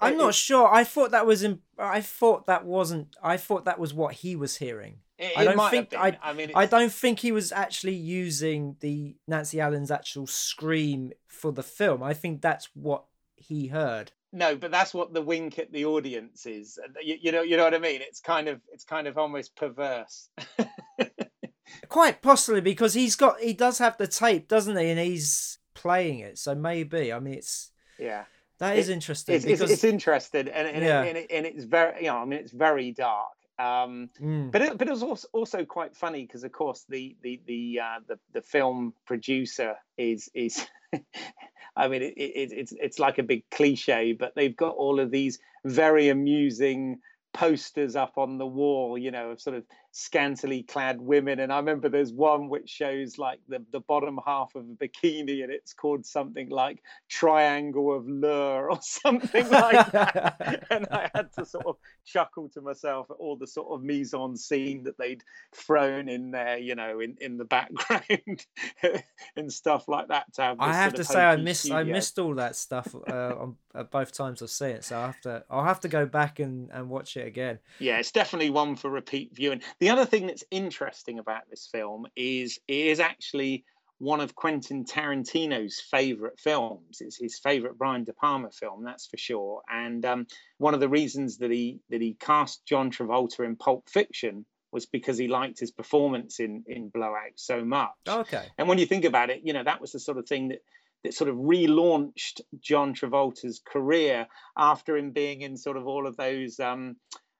I'm 0.00 0.16
not 0.16 0.34
sure. 0.34 0.72
I 0.72 0.84
thought 0.84 1.10
that 1.12 1.26
was 1.26 1.42
in. 1.42 1.60
I 1.78 2.00
thought 2.00 2.46
that 2.46 2.64
wasn't. 2.64 3.16
I 3.22 3.36
thought 3.36 3.64
that 3.64 3.78
was 3.78 3.94
what 3.94 4.14
he 4.14 4.36
was 4.36 4.56
hearing. 4.56 4.98
It, 5.18 5.32
I 5.36 5.44
don't 5.44 5.70
think. 5.70 5.94
I, 5.96 6.18
I 6.22 6.32
mean, 6.32 6.50
I 6.54 6.66
don't 6.66 6.92
think 6.92 7.20
he 7.20 7.32
was 7.32 7.52
actually 7.52 7.94
using 7.94 8.76
the 8.80 9.16
Nancy 9.28 9.60
Allen's 9.60 9.90
actual 9.90 10.26
scream 10.26 11.12
for 11.28 11.52
the 11.52 11.62
film. 11.62 12.02
I 12.02 12.14
think 12.14 12.40
that's 12.40 12.68
what 12.74 13.04
he 13.36 13.68
heard. 13.68 14.12
No, 14.32 14.56
but 14.56 14.72
that's 14.72 14.92
what 14.92 15.14
the 15.14 15.22
wink 15.22 15.60
at 15.60 15.70
the 15.72 15.84
audience 15.84 16.44
is. 16.44 16.78
You, 17.00 17.16
you 17.20 17.32
know, 17.32 17.42
you 17.42 17.56
know 17.56 17.62
what 17.62 17.74
I 17.74 17.78
mean. 17.78 18.00
It's 18.02 18.20
kind 18.20 18.48
of, 18.48 18.60
it's 18.72 18.82
kind 18.82 19.06
of 19.06 19.16
almost 19.16 19.54
perverse. 19.54 20.28
Quite 21.88 22.20
possibly 22.20 22.60
because 22.60 22.94
he's 22.94 23.14
got, 23.14 23.38
he 23.38 23.52
does 23.52 23.78
have 23.78 23.96
the 23.96 24.08
tape, 24.08 24.48
doesn't 24.48 24.76
he? 24.76 24.90
And 24.90 24.98
he's 24.98 25.60
playing 25.74 26.18
it, 26.18 26.38
so 26.38 26.52
maybe. 26.56 27.12
I 27.12 27.20
mean, 27.20 27.34
it's 27.34 27.70
yeah 27.98 28.24
That 28.58 28.78
is 28.78 28.88
interesting. 28.88 29.34
It's, 29.34 29.44
because... 29.44 29.62
it's, 29.62 29.72
it's 29.72 29.84
interesting, 29.84 30.48
and, 30.48 30.68
and, 30.68 30.84
yeah. 30.84 31.02
it, 31.02 31.08
and, 31.08 31.18
it, 31.18 31.26
and, 31.30 31.46
it's 31.46 31.64
very, 31.64 32.04
you 32.04 32.06
know, 32.06 32.18
I 32.18 32.24
mean, 32.24 32.38
it's 32.38 32.52
very 32.52 32.92
dark. 32.92 33.34
Um, 33.58 34.10
mm. 34.20 34.50
But 34.50 34.62
it, 34.62 34.78
but 34.78 34.88
it 34.88 34.90
was 34.90 35.02
also, 35.02 35.28
also 35.32 35.64
quite 35.64 35.96
funny 35.96 36.24
because, 36.24 36.44
of 36.44 36.52
course, 36.52 36.84
the 36.88 37.16
the 37.22 37.40
the 37.46 37.80
uh, 37.82 38.00
the, 38.06 38.18
the 38.32 38.42
film 38.42 38.94
producer 39.06 39.76
is 39.96 40.28
is. 40.34 40.66
I 41.76 41.88
mean, 41.88 42.02
it, 42.02 42.14
it, 42.16 42.52
it's 42.52 42.72
it's 42.72 42.98
like 42.98 43.18
a 43.18 43.22
big 43.24 43.44
cliche, 43.50 44.12
but 44.12 44.34
they've 44.36 44.56
got 44.56 44.76
all 44.76 45.00
of 45.00 45.10
these 45.10 45.38
very 45.64 46.08
amusing 46.08 47.00
posters 47.32 47.96
up 47.96 48.16
on 48.16 48.38
the 48.38 48.46
wall, 48.46 48.96
you 48.96 49.10
know, 49.10 49.30
of 49.30 49.40
sort 49.40 49.56
of 49.56 49.64
scantily 49.96 50.64
clad 50.64 51.00
women. 51.00 51.38
And 51.38 51.52
I 51.52 51.56
remember 51.56 51.88
there's 51.88 52.12
one 52.12 52.48
which 52.48 52.68
shows 52.68 53.16
like 53.16 53.38
the, 53.46 53.64
the 53.70 53.78
bottom 53.78 54.18
half 54.26 54.52
of 54.56 54.64
a 54.64 54.74
bikini 54.74 55.44
and 55.44 55.52
it's 55.52 55.72
called 55.72 56.04
something 56.04 56.48
like 56.48 56.82
Triangle 57.08 57.94
of 57.94 58.08
Lure 58.08 58.72
or 58.72 58.78
something 58.82 59.48
like 59.48 59.92
that. 59.92 60.66
and 60.70 60.88
I 60.90 61.10
had 61.14 61.32
to 61.34 61.46
sort 61.46 61.66
of 61.66 61.76
chuckle 62.04 62.48
to 62.50 62.60
myself 62.60 63.08
at 63.08 63.18
all 63.18 63.36
the 63.36 63.46
sort 63.46 63.68
of 63.70 63.84
mise 63.84 64.14
en 64.14 64.36
scene 64.36 64.82
that 64.82 64.98
they'd 64.98 65.22
thrown 65.54 66.08
in 66.08 66.32
there, 66.32 66.58
you 66.58 66.74
know, 66.74 66.98
in, 66.98 67.16
in 67.20 67.38
the 67.38 67.44
background 67.44 68.46
and 69.36 69.52
stuff 69.52 69.86
like 69.86 70.08
that. 70.08 70.34
To 70.34 70.42
have 70.42 70.56
I 70.58 70.72
have 70.72 70.94
to 70.94 71.04
say, 71.04 71.22
I 71.24 71.36
missed 71.36 71.60
studio. 71.60 71.78
I 71.78 71.84
missed 71.84 72.18
all 72.18 72.34
that 72.34 72.56
stuff 72.56 72.92
uh, 73.08 73.34
on 73.38 73.56
uh, 73.76 73.84
both 73.84 74.12
times 74.12 74.42
I've 74.42 74.50
seen 74.50 74.70
it, 74.70 74.84
so 74.84 74.98
I 74.98 75.06
have 75.06 75.20
to 75.22 75.44
I'll 75.48 75.64
have 75.64 75.80
to 75.80 75.88
go 75.88 76.04
back 76.04 76.40
and, 76.40 76.70
and 76.72 76.88
watch 76.88 77.16
it 77.16 77.26
again. 77.26 77.60
Yeah, 77.78 77.98
it's 77.98 78.10
definitely 78.10 78.50
one 78.50 78.74
for 78.74 78.90
repeat 78.90 79.30
viewing. 79.34 79.62
The 79.78 79.83
other 79.90 80.06
thing 80.06 80.26
that's 80.26 80.44
interesting 80.50 81.18
about 81.18 81.42
this 81.50 81.68
film 81.70 82.06
is 82.16 82.58
it 82.68 82.86
is 82.86 83.00
actually 83.00 83.64
one 83.98 84.20
of 84.20 84.34
Quentin 84.34 84.84
Tarantino's 84.84 85.80
favorite 85.80 86.38
films. 86.38 87.00
It's 87.00 87.16
his 87.16 87.38
favorite 87.38 87.78
Brian 87.78 88.04
De 88.04 88.12
Palma 88.12 88.50
film, 88.50 88.84
that's 88.84 89.06
for 89.06 89.16
sure. 89.16 89.62
And 89.68 90.04
um, 90.04 90.26
one 90.58 90.74
of 90.74 90.80
the 90.80 90.88
reasons 90.88 91.38
that 91.38 91.50
he 91.50 91.80
that 91.90 92.00
he 92.00 92.14
cast 92.14 92.66
John 92.66 92.90
Travolta 92.90 93.40
in 93.44 93.56
Pulp 93.56 93.88
Fiction 93.88 94.44
was 94.72 94.86
because 94.86 95.16
he 95.16 95.28
liked 95.28 95.60
his 95.60 95.70
performance 95.70 96.40
in 96.40 96.64
in 96.66 96.88
Blowout 96.88 97.36
so 97.36 97.64
much. 97.64 97.92
Okay. 98.06 98.44
And 98.58 98.68
when 98.68 98.78
you 98.78 98.86
think 98.86 99.04
about 99.04 99.30
it, 99.30 99.42
you 99.44 99.52
know 99.52 99.64
that 99.64 99.80
was 99.80 99.92
the 99.92 100.00
sort 100.00 100.18
of 100.18 100.26
thing 100.26 100.48
that 100.48 100.60
that 101.04 101.14
sort 101.14 101.30
of 101.30 101.36
relaunched 101.36 102.40
John 102.60 102.94
Travolta's 102.94 103.60
career 103.64 104.26
after 104.56 104.96
him 104.96 105.12
being 105.12 105.42
in 105.42 105.56
sort 105.56 105.76
of 105.76 105.86
all 105.86 106.06
of 106.06 106.16
those. 106.16 106.58
Um, 106.58 106.96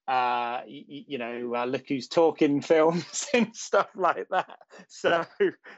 uh, 0.06 0.60
you, 0.66 1.04
you, 1.08 1.18
know, 1.18 1.54
uh, 1.54 1.64
look 1.64 1.88
who's 1.88 2.08
talking 2.08 2.60
films 2.62 3.26
and 3.32 3.54
stuff 3.54 3.88
like 3.94 4.28
that. 4.30 4.58
So, 4.88 5.24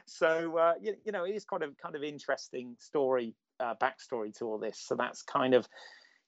so 0.05 0.57
uh, 0.57 0.73
you, 0.81 0.95
you 1.05 1.11
know, 1.11 1.23
it 1.23 1.35
is 1.35 1.45
kind 1.45 1.63
of 1.63 1.77
kind 1.77 1.95
of 1.95 2.03
interesting 2.03 2.75
story 2.79 3.35
uh, 3.59 3.75
backstory 3.81 4.37
to 4.37 4.45
all 4.45 4.57
this. 4.57 4.79
So 4.79 4.95
that's 4.95 5.21
kind 5.21 5.53
of, 5.53 5.67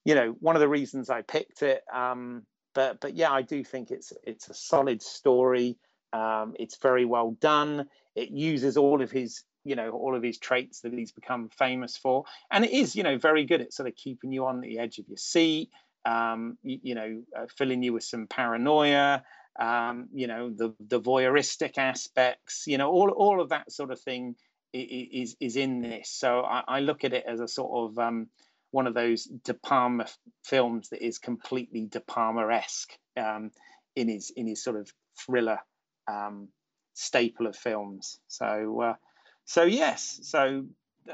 you 0.04 0.14
know, 0.14 0.34
one 0.40 0.56
of 0.56 0.60
the 0.60 0.68
reasons 0.68 1.10
I 1.10 1.22
picked 1.22 1.62
it. 1.62 1.82
Um, 1.92 2.44
but 2.74 3.00
but 3.00 3.14
yeah, 3.14 3.30
I 3.30 3.42
do 3.42 3.64
think 3.64 3.90
it's 3.90 4.12
it's 4.24 4.48
a 4.48 4.54
solid 4.54 5.02
story. 5.02 5.76
Um, 6.12 6.54
it's 6.58 6.78
very 6.78 7.04
well 7.04 7.36
done. 7.40 7.86
It 8.14 8.30
uses 8.30 8.76
all 8.76 9.02
of 9.02 9.10
his 9.10 9.42
you 9.64 9.76
know 9.76 9.90
all 9.90 10.16
of 10.16 10.22
his 10.22 10.38
traits 10.38 10.80
that 10.80 10.92
he's 10.92 11.12
become 11.12 11.50
famous 11.50 11.96
for, 11.96 12.24
and 12.50 12.64
it 12.64 12.70
is 12.70 12.96
you 12.96 13.02
know 13.02 13.18
very 13.18 13.44
good 13.44 13.60
at 13.60 13.74
sort 13.74 13.88
of 13.88 13.96
keeping 13.96 14.32
you 14.32 14.46
on 14.46 14.60
the 14.60 14.78
edge 14.78 14.98
of 14.98 15.08
your 15.08 15.18
seat 15.18 15.70
um, 16.04 16.58
you, 16.62 16.78
you, 16.82 16.94
know, 16.94 17.22
uh, 17.36 17.46
filling 17.56 17.82
you 17.82 17.92
with 17.92 18.04
some 18.04 18.26
paranoia, 18.26 19.22
um, 19.58 20.08
you 20.12 20.26
know, 20.26 20.50
the 20.50 20.74
the 20.80 21.00
voyeuristic 21.00 21.76
aspects, 21.76 22.64
you 22.66 22.78
know, 22.78 22.90
all 22.90 23.10
all 23.10 23.40
of 23.40 23.50
that 23.50 23.70
sort 23.70 23.90
of 23.90 24.00
thing 24.00 24.36
is 24.72 25.36
is 25.40 25.56
in 25.56 25.80
this. 25.80 26.10
So 26.10 26.40
I, 26.40 26.62
I 26.66 26.80
look 26.80 27.04
at 27.04 27.12
it 27.12 27.24
as 27.26 27.40
a 27.40 27.48
sort 27.48 27.90
of 27.90 27.98
um, 27.98 28.28
one 28.70 28.86
of 28.86 28.94
those 28.94 29.24
De 29.24 29.54
Palma 29.54 30.06
films 30.44 30.90
that 30.90 31.04
is 31.04 31.18
completely 31.18 31.86
De 31.86 32.00
Palma 32.00 32.48
esque 32.48 32.96
um, 33.16 33.50
in 33.96 34.08
his 34.08 34.30
in 34.34 34.46
his 34.46 34.62
sort 34.62 34.76
of 34.76 34.90
thriller 35.18 35.58
um, 36.08 36.48
staple 36.94 37.46
of 37.46 37.56
films. 37.56 38.18
So 38.28 38.80
uh, 38.80 38.94
so 39.44 39.64
yes, 39.64 40.20
so 40.22 40.66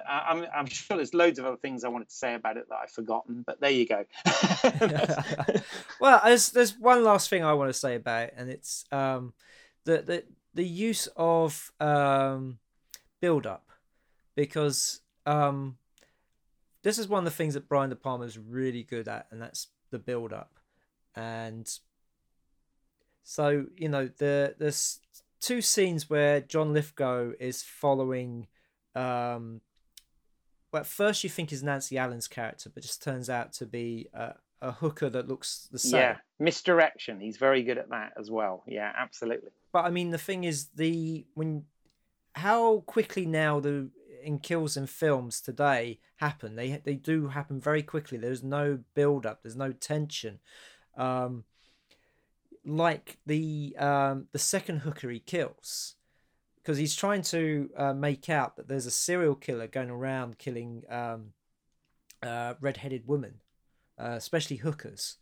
I'm, 0.09 0.47
I'm 0.55 0.67
sure 0.67 0.97
there's 0.97 1.15
loads 1.15 1.39
of 1.39 1.47
other 1.47 1.57
things 1.57 1.85
I 1.85 1.89
wanted 1.89 2.09
to 2.09 2.15
say 2.15 2.35
about 2.35 2.57
it 2.57 2.69
that 2.69 2.79
I've 2.83 2.91
forgotten, 2.91 3.43
but 3.47 3.61
there 3.61 3.71
you 3.71 3.87
go. 3.87 4.05
well, 6.01 6.21
there's 6.25 6.51
there's 6.51 6.79
one 6.79 7.05
last 7.05 7.31
thing 7.31 7.45
I 7.45 7.55
want 7.55 7.69
to 7.71 7.79
say 7.79 7.95
about 7.95 8.25
it, 8.25 8.35
and 8.37 8.51
it's 8.51 8.85
um, 8.93 9.33
the 9.85 10.03
the 10.03 10.25
the 10.55 10.65
use 10.65 11.09
of 11.17 11.73
um, 11.81 12.59
build 13.21 13.47
up, 13.47 13.71
because 14.35 15.01
um, 15.25 15.77
this 16.83 16.99
is 16.99 17.09
one 17.09 17.21
of 17.21 17.25
the 17.25 17.37
things 17.37 17.55
that 17.55 17.69
Brian 17.69 17.91
De 17.91 17.97
Palma 17.97 18.25
is 18.25 18.39
really 18.39 18.83
good 18.83 19.09
at, 19.09 19.27
and 19.31 19.41
that's 19.41 19.69
the 19.91 19.99
build 19.99 20.33
up, 20.33 20.59
and 21.15 21.71
so 23.23 23.67
you 23.77 23.89
know 23.89 24.09
the 24.19 24.55
there's 24.59 25.01
two 25.41 25.61
scenes 25.63 26.11
where 26.11 26.41
John 26.41 26.73
Lithgow 26.73 27.33
is 27.39 27.63
following 27.63 28.47
um, 28.95 29.61
well, 30.77 30.83
at 30.83 30.87
first 30.87 31.25
you 31.25 31.31
think 31.31 31.53
is 31.55 31.63
Nancy 31.63 31.97
Allen's 31.97 32.29
character, 32.29 32.69
but 32.69 32.83
just 32.83 33.03
turns 33.03 33.31
out 33.31 33.55
to 33.55 33.65
be 33.65 34.09
a, 34.13 34.35
a 34.61 34.73
hooker 34.73 35.09
that 35.09 35.27
looks 35.27 35.69
the 35.73 35.79
same. 35.79 36.01
Yeah, 36.01 36.17
misdirection. 36.39 37.19
He's 37.19 37.39
very 37.39 37.63
good 37.63 37.79
at 37.79 37.89
that 37.89 38.13
as 38.19 38.31
well. 38.31 38.63
Yeah, 38.67 38.93
absolutely. 38.95 39.53
But 39.73 39.87
I 39.87 39.91
mean, 39.91 40.11
the 40.11 40.19
thing 40.19 40.45
is, 40.45 40.67
the 40.75 41.25
when 41.33 41.65
how 42.35 42.81
quickly 42.81 43.25
now 43.25 43.59
the 43.59 43.89
in 44.23 44.39
kills 44.39 44.77
in 44.77 44.87
films 44.87 45.41
today 45.41 45.99
happen. 46.17 46.57
They 46.57 46.83
they 46.85 46.97
do 46.97 47.29
happen 47.29 47.59
very 47.59 47.83
quickly. 47.83 48.19
There's 48.19 48.43
no 48.43 48.81
build 48.95 49.25
up. 49.25 49.43
There's 49.43 49.57
no 49.57 49.73
tension. 49.73 50.41
Um, 50.95 51.45
like 52.67 53.17
the 53.25 53.75
um, 53.79 54.27
the 54.33 54.39
second 54.39 54.81
hooker 54.81 55.09
he 55.09 55.21
kills 55.21 55.95
because 56.67 56.79
he's 56.79 56.97
trying 56.97 57.23
to 57.23 57.71
uh, 57.77 57.95
make 57.95 58.29
out 58.29 58.57
that 58.57 58.67
there's 58.67 58.87
a 58.87 58.91
serial 58.91 59.37
killer 59.37 59.69
going 59.69 59.89
around 59.89 60.37
killing 60.37 60.83
um, 60.91 61.27
uh, 62.25 62.55
red-headed 62.61 63.07
women, 63.07 63.35
uh, 64.01 64.15
especially 64.17 64.57
hookers, 64.57 65.19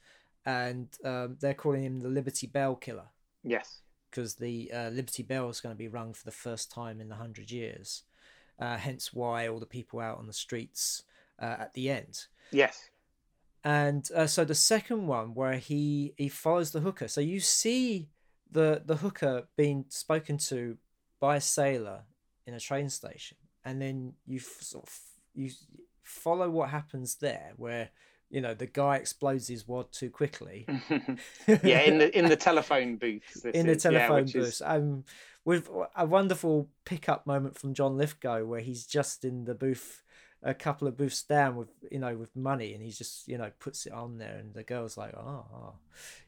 and 0.46 0.88
um, 1.04 1.36
they're 1.40 1.52
calling 1.52 1.82
him 1.82 2.00
the 2.00 2.08
Liberty 2.08 2.46
Bell 2.46 2.74
killer. 2.74 3.08
Yes, 3.42 3.82
because 4.10 4.36
the 4.36 4.72
uh, 4.72 4.88
Liberty 4.88 5.22
Bell 5.22 5.50
is 5.50 5.60
going 5.60 5.74
to 5.74 5.78
be 5.78 5.86
rung 5.86 6.14
for 6.14 6.24
the 6.24 6.30
first 6.30 6.70
time 6.72 6.98
in 6.98 7.10
the 7.10 7.16
hundred 7.16 7.50
years. 7.50 8.04
Uh, 8.58 8.78
hence 8.78 9.12
why 9.12 9.46
all 9.46 9.60
the 9.60 9.66
people 9.66 10.00
out 10.00 10.16
on 10.16 10.26
the 10.26 10.32
streets 10.32 11.02
uh, 11.42 11.56
at 11.58 11.74
the 11.74 11.90
end. 11.90 12.24
Yes. 12.52 12.88
And 13.64 14.06
so 14.26 14.44
the 14.44 14.54
second 14.54 15.06
one, 15.06 15.34
where 15.34 15.58
he 15.58 16.14
he 16.16 16.30
follows 16.30 16.70
the 16.70 16.80
hooker, 16.80 17.08
so 17.08 17.20
you 17.20 17.40
see 17.40 18.08
the 18.50 18.82
the 18.86 18.96
hooker 18.96 19.48
being 19.56 19.84
spoken 19.90 20.38
to 20.38 20.78
by 21.24 21.36
a 21.36 21.40
sailor 21.40 22.02
in 22.46 22.52
a 22.52 22.60
train 22.60 22.90
station, 22.90 23.38
and 23.64 23.80
then 23.80 24.12
you 24.26 24.38
sort 24.38 24.84
of 24.86 24.92
you 25.32 25.50
follow 26.02 26.50
what 26.50 26.68
happens 26.68 27.14
there, 27.14 27.52
where 27.56 27.88
you 28.28 28.42
know 28.42 28.52
the 28.52 28.66
guy 28.66 28.96
explodes 28.96 29.48
his 29.48 29.66
wad 29.66 29.90
too 29.90 30.10
quickly. 30.10 30.66
yeah, 31.48 31.80
in 31.80 31.96
the 31.96 32.18
in 32.18 32.28
the 32.28 32.36
telephone 32.36 32.96
booth. 32.96 33.46
In 33.54 33.66
the 33.66 33.76
telephone 33.76 34.26
yeah, 34.26 34.32
booth, 34.34 34.48
is... 34.48 34.62
um, 34.62 35.04
with 35.46 35.70
a 35.96 36.04
wonderful 36.04 36.68
pickup 36.84 37.26
moment 37.26 37.56
from 37.58 37.72
John 37.72 37.96
Lithgow, 37.96 38.44
where 38.44 38.60
he's 38.60 38.84
just 38.84 39.24
in 39.24 39.46
the 39.46 39.54
booth 39.54 40.02
a 40.42 40.52
couple 40.52 40.86
of 40.86 40.94
booths 40.94 41.22
down 41.22 41.56
with 41.56 41.68
you 41.90 41.98
know 41.98 42.14
with 42.14 42.36
money 42.36 42.74
and 42.74 42.82
he 42.82 42.90
just 42.90 43.26
you 43.26 43.38
know 43.38 43.50
puts 43.60 43.86
it 43.86 43.94
on 43.94 44.18
there 44.18 44.36
and 44.36 44.52
the 44.52 44.62
girl's 44.62 44.98
like 44.98 45.14
oh, 45.16 45.46
oh. 45.54 45.72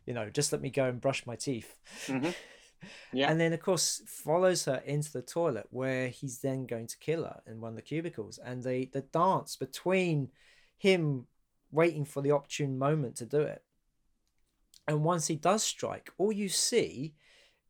you 0.06 0.14
know 0.14 0.30
just 0.30 0.52
let 0.52 0.62
me 0.62 0.70
go 0.70 0.86
and 0.86 1.02
brush 1.02 1.26
my 1.26 1.36
teeth 1.36 1.78
mm-hmm. 2.06 2.30
Yeah. 3.12 3.30
And 3.30 3.40
then, 3.40 3.52
of 3.52 3.60
course, 3.60 4.02
follows 4.06 4.64
her 4.66 4.82
into 4.84 5.12
the 5.12 5.22
toilet 5.22 5.66
where 5.70 6.08
he's 6.08 6.40
then 6.40 6.66
going 6.66 6.86
to 6.88 6.98
kill 6.98 7.24
her 7.24 7.40
in 7.46 7.60
one 7.60 7.70
of 7.70 7.76
the 7.76 7.82
cubicles. 7.82 8.38
And 8.38 8.62
the, 8.62 8.88
the 8.92 9.02
dance 9.02 9.56
between 9.56 10.30
him 10.76 11.26
waiting 11.70 12.04
for 12.04 12.22
the 12.22 12.32
opportune 12.32 12.78
moment 12.78 13.16
to 13.16 13.26
do 13.26 13.40
it. 13.40 13.62
And 14.88 15.02
once 15.02 15.26
he 15.26 15.36
does 15.36 15.62
strike, 15.62 16.10
all 16.16 16.32
you 16.32 16.48
see 16.48 17.14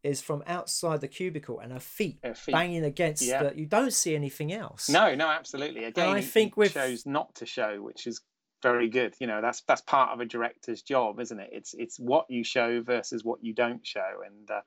is 0.02 0.20
from 0.20 0.42
outside 0.46 1.00
the 1.00 1.08
cubicle 1.08 1.58
and 1.58 1.72
her 1.72 1.80
feet, 1.80 2.18
her 2.22 2.34
feet. 2.34 2.52
banging 2.52 2.84
against 2.84 3.22
yeah. 3.22 3.42
the. 3.42 3.58
You 3.58 3.66
don't 3.66 3.92
see 3.92 4.14
anything 4.14 4.52
else. 4.52 4.88
No, 4.88 5.14
no, 5.14 5.28
absolutely. 5.28 5.84
Again, 5.84 6.08
and 6.08 6.16
I 6.16 6.20
think 6.20 6.56
we 6.56 6.68
chose 6.68 7.06
not 7.06 7.34
to 7.36 7.46
show, 7.46 7.82
which 7.82 8.06
is 8.06 8.20
very 8.62 8.88
good. 8.88 9.14
You 9.18 9.26
know, 9.26 9.40
that's 9.40 9.62
that's 9.62 9.80
part 9.80 10.10
of 10.12 10.20
a 10.20 10.24
director's 10.24 10.82
job, 10.82 11.20
isn't 11.20 11.38
it? 11.38 11.50
It's 11.52 11.74
it's 11.74 11.98
what 11.98 12.26
you 12.28 12.44
show 12.44 12.82
versus 12.82 13.24
what 13.24 13.42
you 13.42 13.54
don't 13.54 13.84
show, 13.84 14.22
and 14.24 14.50
uh, 14.50 14.60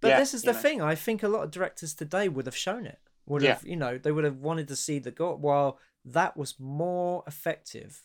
but 0.00 0.08
yeah, 0.08 0.18
this 0.18 0.34
is 0.34 0.42
the 0.42 0.52
know. 0.52 0.58
thing. 0.58 0.82
I 0.82 0.94
think 0.94 1.22
a 1.22 1.28
lot 1.28 1.44
of 1.44 1.50
directors 1.50 1.94
today 1.94 2.28
would 2.28 2.46
have 2.46 2.56
shown 2.56 2.86
it. 2.86 2.98
Would 3.26 3.42
have, 3.42 3.62
yeah. 3.64 3.70
you 3.70 3.76
know, 3.76 3.98
they 3.98 4.12
would 4.12 4.24
have 4.24 4.38
wanted 4.38 4.68
to 4.68 4.76
see 4.76 4.98
the 4.98 5.10
god. 5.10 5.40
While 5.40 5.78
that 6.04 6.36
was 6.36 6.58
more 6.58 7.22
effective 7.26 8.02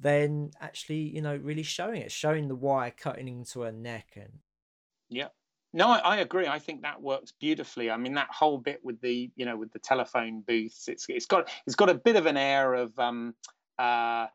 than 0.00 0.52
actually, 0.60 1.00
you 1.00 1.20
know, 1.20 1.36
really 1.36 1.62
showing 1.62 2.00
it, 2.00 2.12
showing 2.12 2.48
the 2.48 2.54
wire 2.54 2.92
cutting 2.96 3.28
into 3.28 3.62
her 3.62 3.72
neck 3.72 4.12
and. 4.16 4.40
Yeah. 5.10 5.28
No, 5.74 5.88
I, 5.90 5.98
I, 5.98 6.16
agree. 6.18 6.46
I 6.46 6.58
think 6.58 6.82
that 6.82 7.02
works 7.02 7.32
beautifully. 7.38 7.90
I 7.90 7.98
mean, 7.98 8.14
that 8.14 8.28
whole 8.30 8.56
bit 8.56 8.80
with 8.82 9.00
the, 9.02 9.30
you 9.36 9.44
know, 9.44 9.56
with 9.56 9.70
the 9.72 9.78
telephone 9.78 10.40
booths, 10.40 10.88
it's 10.88 11.04
it's 11.08 11.26
got 11.26 11.50
it's 11.66 11.76
got 11.76 11.90
a 11.90 11.94
bit 11.94 12.16
of 12.16 12.24
an 12.24 12.38
air 12.38 12.72
of 12.72 12.98
um, 12.98 13.34
uh, 13.78 14.26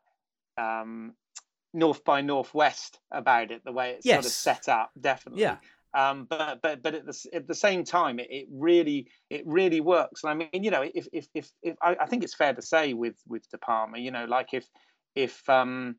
um, 0.56 1.14
North 1.72 2.04
by 2.04 2.20
Northwest 2.20 3.00
about 3.10 3.50
it, 3.50 3.64
the 3.64 3.72
way 3.72 3.90
it's 3.90 4.06
yes. 4.06 4.14
sort 4.14 4.26
of 4.26 4.32
set 4.32 4.68
up, 4.68 4.90
definitely. 5.00 5.42
Yeah. 5.42 5.56
Um, 5.94 6.26
but 6.28 6.60
but 6.62 6.82
but 6.82 6.94
at 6.94 7.06
the 7.06 7.26
at 7.32 7.46
the 7.46 7.54
same 7.54 7.84
time, 7.84 8.18
it, 8.18 8.26
it 8.30 8.46
really 8.50 9.08
it 9.30 9.46
really 9.46 9.80
works. 9.80 10.24
And 10.24 10.30
I 10.30 10.34
mean, 10.34 10.64
you 10.64 10.70
know, 10.70 10.82
if 10.82 11.06
if 11.12 11.28
if, 11.34 11.50
if 11.62 11.76
I, 11.80 11.96
I, 12.00 12.06
think 12.06 12.24
it's 12.24 12.34
fair 12.34 12.52
to 12.52 12.62
say 12.62 12.94
with 12.94 13.14
with 13.28 13.48
De 13.50 13.58
Palma, 13.58 13.98
you 13.98 14.10
know, 14.10 14.24
like 14.24 14.54
if 14.54 14.66
if 15.14 15.48
um, 15.48 15.96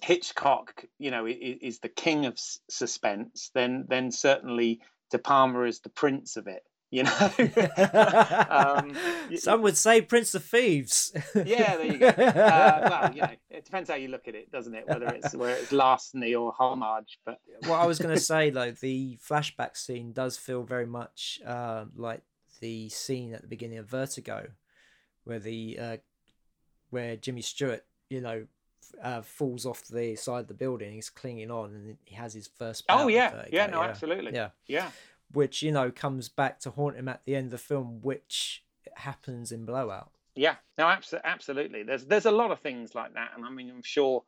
Hitchcock, 0.00 0.84
you 0.98 1.12
know, 1.12 1.26
is, 1.26 1.58
is 1.60 1.78
the 1.78 1.88
king 1.88 2.26
of 2.26 2.36
suspense, 2.68 3.50
then 3.54 3.86
then 3.88 4.10
certainly 4.10 4.80
De 5.12 5.18
Palma 5.18 5.62
is 5.62 5.80
the 5.80 5.90
prince 5.90 6.36
of 6.36 6.48
it 6.48 6.62
you 6.94 7.04
know. 7.04 7.30
um, 8.50 8.94
Some 9.36 9.62
would 9.62 9.78
say 9.78 10.02
Prince 10.02 10.34
of 10.34 10.44
Thieves. 10.44 11.10
yeah, 11.34 11.76
there 11.78 11.86
you 11.86 11.96
go. 11.96 12.08
Uh, 12.08 12.88
well, 12.90 13.14
you 13.14 13.22
know, 13.22 13.30
it 13.48 13.64
depends 13.64 13.88
how 13.88 13.96
you 13.96 14.08
look 14.08 14.28
at 14.28 14.34
it, 14.34 14.52
doesn't 14.52 14.74
it? 14.74 14.86
Whether 14.86 15.06
it's 15.06 15.34
where 15.34 15.56
it's 15.56 15.72
larceny 15.72 16.34
or 16.34 16.52
homage. 16.52 17.18
But 17.24 17.40
what 17.66 17.80
I 17.80 17.86
was 17.86 17.98
going 17.98 18.14
to 18.14 18.20
say 18.20 18.50
though, 18.50 18.72
the 18.72 19.18
flashback 19.26 19.78
scene 19.78 20.12
does 20.12 20.36
feel 20.36 20.64
very 20.64 20.84
much 20.84 21.40
uh, 21.46 21.86
like 21.96 22.20
the 22.60 22.90
scene 22.90 23.32
at 23.32 23.40
the 23.40 23.48
beginning 23.48 23.78
of 23.78 23.86
Vertigo, 23.86 24.48
where 25.24 25.38
the 25.38 25.78
uh, 25.80 25.96
where 26.90 27.16
Jimmy 27.16 27.40
Stewart, 27.40 27.86
you 28.10 28.20
know, 28.20 28.46
uh, 29.02 29.22
falls 29.22 29.64
off 29.64 29.84
the 29.84 30.14
side 30.16 30.40
of 30.40 30.48
the 30.48 30.54
building. 30.54 30.92
He's 30.92 31.08
clinging 31.08 31.50
on, 31.50 31.70
and 31.70 31.96
he 32.04 32.16
has 32.16 32.34
his 32.34 32.48
first. 32.48 32.84
Oh 32.90 33.08
yeah, 33.08 33.46
yeah, 33.50 33.66
no, 33.66 33.80
yeah. 33.80 33.88
absolutely, 33.88 34.34
yeah, 34.34 34.50
yeah 34.66 34.90
which 35.32 35.62
you 35.62 35.72
know 35.72 35.90
comes 35.90 36.28
back 36.28 36.60
to 36.60 36.70
haunt 36.70 36.96
him 36.96 37.08
at 37.08 37.24
the 37.24 37.34
end 37.34 37.46
of 37.46 37.50
the 37.52 37.58
film, 37.58 38.00
which 38.02 38.64
happens 38.94 39.52
in 39.52 39.64
Blowout. 39.64 40.10
Yeah, 40.34 40.56
no, 40.78 40.86
absolutely, 40.86 41.30
absolutely. 41.30 41.82
There's 41.82 42.04
there's 42.04 42.26
a 42.26 42.30
lot 42.30 42.50
of 42.50 42.60
things 42.60 42.94
like 42.94 43.14
that, 43.14 43.30
and 43.36 43.44
I 43.44 43.50
mean, 43.50 43.70
I'm 43.70 43.82
sure 43.82 44.22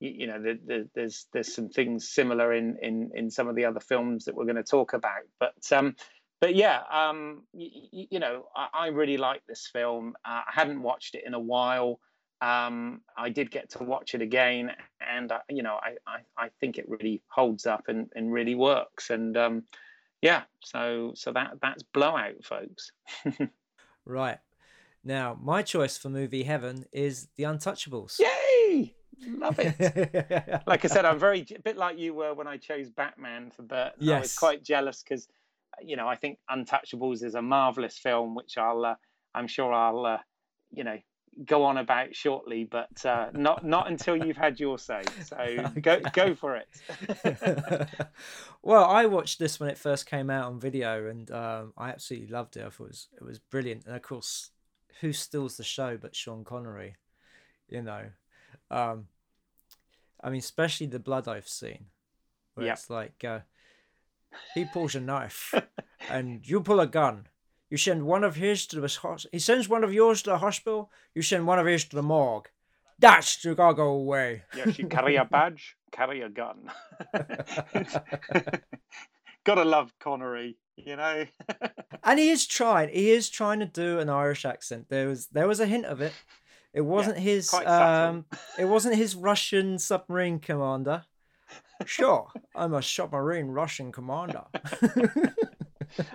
you, 0.00 0.10
you 0.10 0.26
know 0.26 0.40
the, 0.42 0.88
there's 0.94 1.26
there's 1.32 1.54
some 1.54 1.68
things 1.68 2.08
similar 2.08 2.52
in 2.52 2.76
in 2.82 3.10
in 3.14 3.30
some 3.30 3.48
of 3.48 3.56
the 3.56 3.64
other 3.64 3.80
films 3.80 4.26
that 4.26 4.34
we're 4.34 4.44
going 4.44 4.56
to 4.56 4.62
talk 4.62 4.92
about, 4.92 5.22
but 5.40 5.72
um, 5.72 5.96
but 6.40 6.54
yeah, 6.54 6.80
um, 6.90 7.44
you, 7.54 8.06
you 8.10 8.18
know, 8.18 8.46
I, 8.54 8.68
I, 8.72 8.86
really 8.88 9.16
like 9.16 9.42
this 9.46 9.68
film. 9.72 10.14
Uh, 10.24 10.42
I 10.46 10.52
hadn't 10.52 10.82
watched 10.82 11.14
it 11.14 11.24
in 11.26 11.32
a 11.32 11.40
while. 11.40 11.98
Um, 12.42 13.00
I 13.16 13.30
did 13.30 13.50
get 13.50 13.70
to 13.70 13.84
watch 13.84 14.14
it 14.14 14.20
again, 14.20 14.72
and 15.00 15.32
uh, 15.32 15.38
you 15.48 15.62
know, 15.62 15.78
I, 15.82 15.96
I, 16.06 16.18
I 16.36 16.50
think 16.60 16.76
it 16.76 16.86
really 16.88 17.22
holds 17.28 17.66
up 17.66 17.84
and, 17.88 18.10
and 18.14 18.30
really 18.30 18.54
works. 18.54 19.08
And 19.08 19.36
um, 19.36 19.62
yeah, 20.26 20.42
so 20.64 21.12
so 21.14 21.32
that 21.34 21.52
that's 21.62 21.84
blowout, 21.84 22.42
folks. 22.42 22.90
right. 24.04 24.38
Now, 25.04 25.38
my 25.40 25.62
choice 25.62 25.96
for 25.96 26.08
movie 26.08 26.42
heaven 26.42 26.84
is 26.90 27.28
The 27.36 27.44
Untouchables. 27.44 28.18
Yay! 28.18 28.96
Love 29.24 29.60
it. 29.60 30.62
like 30.66 30.84
I 30.84 30.88
said, 30.88 31.04
I'm 31.04 31.20
very 31.20 31.46
a 31.54 31.60
bit 31.60 31.76
like 31.76 31.96
you 31.96 32.12
were 32.12 32.34
when 32.34 32.48
I 32.48 32.56
chose 32.56 32.90
Batman 32.90 33.52
for 33.52 33.62
Bert. 33.62 33.92
Yes. 34.00 34.16
I 34.16 34.20
was 34.20 34.34
quite 34.34 34.64
jealous 34.64 35.04
because, 35.04 35.28
you 35.80 35.94
know, 35.94 36.08
I 36.08 36.16
think 36.16 36.40
Untouchables 36.50 37.22
is 37.22 37.36
a 37.36 37.42
marvelous 37.42 37.96
film, 37.96 38.34
which 38.34 38.58
I'll, 38.58 38.84
uh, 38.84 38.96
I'm 39.32 39.46
sure 39.46 39.72
I'll, 39.72 40.04
uh, 40.04 40.18
you 40.72 40.82
know, 40.82 40.98
go 41.44 41.64
on 41.64 41.76
about 41.76 42.14
shortly, 42.14 42.64
but 42.64 43.04
uh, 43.04 43.28
not 43.34 43.64
not 43.64 43.90
until 43.90 44.16
you've 44.16 44.36
had 44.36 44.58
your 44.58 44.78
say. 44.78 45.02
So 45.24 45.70
go 45.80 46.00
go 46.12 46.34
for 46.34 46.56
it. 46.56 47.88
well, 48.62 48.84
I 48.84 49.06
watched 49.06 49.38
this 49.38 49.60
when 49.60 49.68
it 49.68 49.78
first 49.78 50.06
came 50.06 50.30
out 50.30 50.46
on 50.46 50.60
video, 50.60 51.08
and 51.08 51.30
um, 51.30 51.72
I 51.76 51.90
absolutely 51.90 52.28
loved 52.28 52.56
it. 52.56 52.64
I 52.64 52.70
thought 52.70 52.84
it 52.84 52.90
was 52.90 53.08
it 53.20 53.24
was 53.24 53.38
brilliant, 53.38 53.86
and 53.86 53.96
of 53.96 54.02
course, 54.02 54.50
who 55.00 55.12
steals 55.12 55.56
the 55.56 55.64
show 55.64 55.96
but 55.96 56.16
Sean 56.16 56.44
Connery? 56.44 56.96
You 57.68 57.82
know, 57.82 58.04
um, 58.70 59.08
I 60.22 60.30
mean, 60.30 60.38
especially 60.38 60.86
the 60.86 60.98
blood 60.98 61.28
oath 61.28 61.48
scene, 61.48 61.86
where 62.54 62.66
yep. 62.66 62.76
it's 62.76 62.88
like 62.90 63.24
uh, 63.24 63.40
he 64.54 64.64
pulls 64.64 64.94
a 64.94 65.00
knife 65.00 65.52
and 66.10 66.46
you 66.46 66.60
pull 66.60 66.80
a 66.80 66.86
gun 66.86 67.26
you 67.70 67.76
send 67.76 68.06
one 68.06 68.24
of 68.24 68.36
his 68.36 68.66
to 68.68 68.80
the 68.80 68.88
hospital 68.88 69.30
he 69.32 69.38
sends 69.38 69.68
one 69.68 69.84
of 69.84 69.92
yours 69.92 70.22
to 70.22 70.30
the 70.30 70.38
hospital. 70.38 70.90
You 71.14 71.22
send 71.22 71.46
one 71.46 71.58
of 71.58 71.66
his 71.66 71.84
to 71.86 71.96
the 71.96 72.02
morgue. 72.02 72.48
That's 72.98 73.28
Chicago 73.28 73.98
way. 73.98 74.42
yes, 74.56 74.78
you 74.78 74.86
carry 74.86 75.16
a 75.16 75.24
badge, 75.24 75.76
carry 75.92 76.22
a 76.22 76.28
gun. 76.28 76.70
Gotta 79.44 79.64
love 79.64 79.92
Connery, 80.00 80.56
you 80.76 80.96
know. 80.96 81.26
and 82.04 82.18
he 82.18 82.30
is 82.30 82.46
trying. 82.46 82.88
He 82.88 83.10
is 83.10 83.28
trying 83.28 83.60
to 83.60 83.66
do 83.66 83.98
an 83.98 84.08
Irish 84.08 84.44
accent. 84.44 84.86
There 84.88 85.08
was 85.08 85.26
there 85.28 85.46
was 85.46 85.60
a 85.60 85.66
hint 85.66 85.84
of 85.84 86.00
it. 86.00 86.14
It 86.72 86.80
wasn't 86.80 87.16
yeah, 87.16 87.22
his. 87.22 87.52
Um, 87.52 88.24
it 88.58 88.64
wasn't 88.64 88.96
his 88.96 89.14
Russian 89.14 89.78
submarine 89.78 90.38
commander. 90.38 91.04
Sure, 91.84 92.28
I'm 92.54 92.74
a 92.74 92.82
submarine 92.82 93.48
Russian 93.48 93.92
commander. 93.92 94.44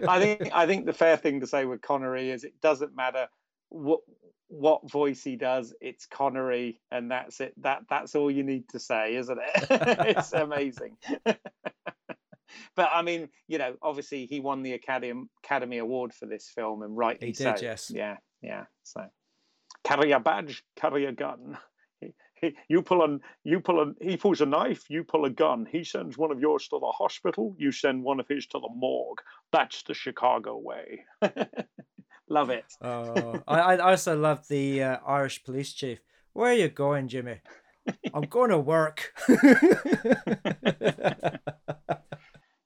I 0.07 0.19
think 0.19 0.49
I 0.53 0.65
think 0.65 0.85
the 0.85 0.93
fair 0.93 1.17
thing 1.17 1.39
to 1.41 1.47
say 1.47 1.65
with 1.65 1.81
Connery 1.81 2.31
is 2.31 2.43
it 2.43 2.59
doesn't 2.61 2.95
matter 2.95 3.27
what 3.69 4.01
what 4.47 4.89
voice 4.91 5.23
he 5.23 5.37
does, 5.37 5.73
it's 5.79 6.05
Connery, 6.05 6.81
and 6.91 7.09
that's 7.09 7.39
it. 7.39 7.53
That 7.61 7.83
that's 7.89 8.15
all 8.15 8.29
you 8.29 8.43
need 8.43 8.67
to 8.69 8.79
say, 8.79 9.15
isn't 9.15 9.39
it? 9.39 9.67
it's 10.17 10.33
amazing. 10.33 10.97
but 11.25 12.89
I 12.93 13.01
mean, 13.01 13.29
you 13.47 13.57
know, 13.57 13.75
obviously 13.81 14.25
he 14.25 14.41
won 14.41 14.61
the 14.61 14.73
Academy 14.73 15.23
Academy 15.43 15.77
Award 15.77 16.13
for 16.13 16.25
this 16.25 16.49
film, 16.49 16.83
and 16.83 16.95
rightly 16.97 17.27
he 17.27 17.33
did, 17.33 17.59
so. 17.59 17.63
Yes. 17.63 17.91
Yeah, 17.93 18.17
yeah. 18.41 18.65
So 18.83 19.05
carry 19.85 20.11
a 20.11 20.19
badge, 20.19 20.63
carry 20.75 21.05
a 21.05 21.13
gun 21.13 21.57
you 22.67 22.81
pull 22.81 23.01
on 23.01 23.21
you 23.43 23.59
pull 23.59 23.79
on 23.79 23.95
he 24.01 24.17
pulls 24.17 24.41
a 24.41 24.45
knife 24.45 24.89
you 24.89 25.03
pull 25.03 25.25
a 25.25 25.29
gun. 25.29 25.67
He 25.69 25.83
sends 25.83 26.17
one 26.17 26.31
of 26.31 26.39
yours 26.39 26.67
to 26.69 26.79
the 26.79 26.91
hospital 26.91 27.55
you 27.57 27.71
send 27.71 28.03
one 28.03 28.19
of 28.19 28.27
his 28.27 28.45
to 28.47 28.59
the 28.59 28.69
morgue. 28.73 29.19
That's 29.51 29.83
the 29.83 29.93
chicago 29.93 30.57
way. 30.57 31.05
Love 32.29 32.49
it. 32.49 32.65
Uh, 32.81 33.39
I, 33.47 33.59
I 33.59 33.91
also 33.91 34.17
love 34.17 34.47
the 34.47 34.83
uh, 34.83 34.97
irish 35.05 35.43
police 35.43 35.73
chief. 35.73 35.99
Where 36.31 36.51
are 36.51 36.55
you 36.55 36.69
going 36.69 37.09
jimmy? 37.09 37.41
I'm 38.13 38.23
going 38.23 38.51
to 38.51 38.59
work. 38.59 39.11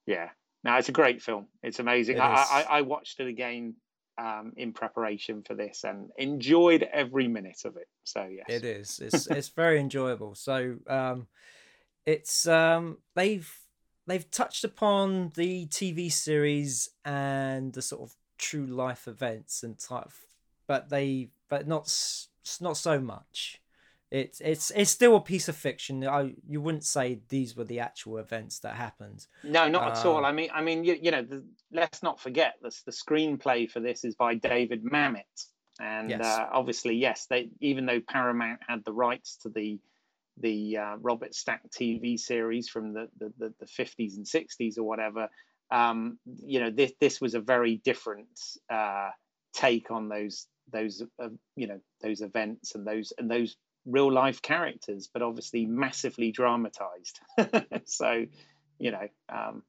Yeah. 0.05 0.29
No 0.63 0.75
it's 0.77 0.89
a 0.89 0.93
great 0.93 1.21
film. 1.21 1.47
It's 1.61 1.79
amazing. 1.79 2.17
It 2.17 2.21
I, 2.21 2.45
I, 2.49 2.65
I 2.77 2.81
watched 2.81 3.19
it 3.19 3.27
again 3.27 3.75
um, 4.17 4.53
in 4.57 4.73
preparation 4.73 5.43
for 5.43 5.55
this 5.55 5.83
and 5.83 6.09
enjoyed 6.17 6.87
every 6.93 7.27
minute 7.27 7.61
of 7.65 7.75
it. 7.77 7.87
So 8.03 8.27
yes, 8.29 8.45
it 8.47 8.63
is. 8.63 8.99
It's 8.99 9.27
it's 9.27 9.49
very 9.49 9.79
enjoyable. 9.79 10.35
So 10.35 10.75
um, 10.87 11.27
it's 12.05 12.47
um, 12.47 12.99
they've 13.15 13.51
they've 14.07 14.29
touched 14.31 14.63
upon 14.63 15.31
the 15.35 15.67
TV 15.67 16.11
series 16.11 16.89
and 17.03 17.73
the 17.73 17.81
sort 17.81 18.01
of 18.01 18.15
true 18.37 18.65
life 18.65 19.07
events 19.07 19.63
and 19.63 19.77
type, 19.77 20.11
but 20.67 20.89
they 20.89 21.29
but 21.49 21.67
not 21.67 21.91
not 22.61 22.77
so 22.77 22.99
much. 22.99 23.61
It's 24.11 24.39
it's 24.39 24.71
it's 24.75 24.91
still 24.91 25.15
a 25.15 25.21
piece 25.21 25.49
of 25.49 25.55
fiction. 25.55 26.07
I 26.07 26.35
you 26.47 26.61
wouldn't 26.61 26.83
say 26.83 27.21
these 27.29 27.55
were 27.55 27.63
the 27.63 27.79
actual 27.79 28.17
events 28.17 28.59
that 28.59 28.75
happened. 28.75 29.25
No, 29.43 29.67
not 29.67 29.97
at 29.97 30.05
all. 30.05 30.19
Um, 30.19 30.25
I 30.25 30.31
mean, 30.31 30.49
I 30.53 30.61
mean, 30.61 30.83
you, 30.83 30.97
you 31.01 31.11
know, 31.11 31.23
the, 31.23 31.43
let's 31.71 32.03
not 32.03 32.19
forget 32.19 32.55
this. 32.61 32.83
The 32.85 32.91
screenplay 32.91 33.69
for 33.69 33.79
this 33.79 34.03
is 34.03 34.15
by 34.15 34.35
David 34.35 34.83
Mamet, 34.83 35.23
and 35.79 36.11
yes. 36.11 36.23
uh, 36.23 36.47
obviously, 36.51 36.95
yes, 36.95 37.25
they 37.29 37.49
even 37.61 37.87
though 37.87 37.99
Paramount 37.99 38.59
had 38.67 38.85
the 38.85 38.93
rights 38.93 39.37
to 39.43 39.49
the 39.49 39.79
the 40.37 40.77
uh, 40.77 40.95
Robert 40.99 41.33
Stack 41.33 41.63
TV 41.71 42.19
series 42.19 42.69
from 42.69 42.93
the 42.93 43.09
the, 43.17 43.33
the, 43.39 43.53
the 43.59 43.65
50s 43.65 44.17
and 44.17 44.25
60s 44.25 44.77
or 44.77 44.83
whatever, 44.83 45.29
um, 45.71 46.19
you 46.25 46.59
know, 46.59 46.69
this 46.69 46.93
this 46.99 47.19
was 47.19 47.33
a 47.33 47.39
very 47.39 47.77
different 47.83 48.39
uh, 48.69 49.09
take 49.53 49.89
on 49.89 50.09
those 50.09 50.47
those 50.71 51.01
uh, 51.21 51.29
you 51.55 51.67
know 51.67 51.79
those 52.01 52.21
events 52.21 52.75
and 52.75 52.85
those 52.85 53.13
and 53.17 53.29
those 53.29 53.55
real 53.85 54.11
life 54.11 54.41
characters, 54.41 55.09
but 55.11 55.21
obviously 55.21 55.65
massively 55.65 56.31
dramatized. 56.31 57.19
so, 57.85 58.25
you 58.79 58.91
know, 58.91 59.07
um, 59.29 59.63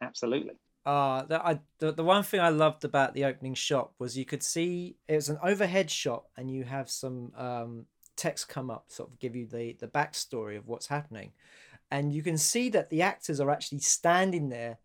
absolutely. 0.00 0.54
Uh, 0.86 1.22
the, 1.24 1.44
I, 1.44 1.60
the, 1.78 1.92
the 1.92 2.04
one 2.04 2.22
thing 2.22 2.40
I 2.40 2.50
loved 2.50 2.84
about 2.84 3.14
the 3.14 3.24
opening 3.24 3.54
shot 3.54 3.92
was 3.98 4.18
you 4.18 4.26
could 4.26 4.42
see 4.42 4.96
it 5.08 5.14
was 5.14 5.30
an 5.30 5.38
overhead 5.42 5.90
shot 5.90 6.24
and 6.36 6.50
you 6.50 6.64
have 6.64 6.90
some 6.90 7.32
um, 7.36 7.86
text 8.16 8.48
come 8.48 8.70
up, 8.70 8.84
sort 8.88 9.10
of 9.10 9.18
give 9.18 9.34
you 9.34 9.46
the, 9.46 9.76
the 9.80 9.88
backstory 9.88 10.58
of 10.58 10.68
what's 10.68 10.88
happening. 10.88 11.32
And 11.90 12.12
you 12.12 12.22
can 12.22 12.36
see 12.36 12.68
that 12.70 12.90
the 12.90 13.02
actors 13.02 13.40
are 13.40 13.50
actually 13.50 13.78
standing 13.78 14.50
there, 14.50 14.78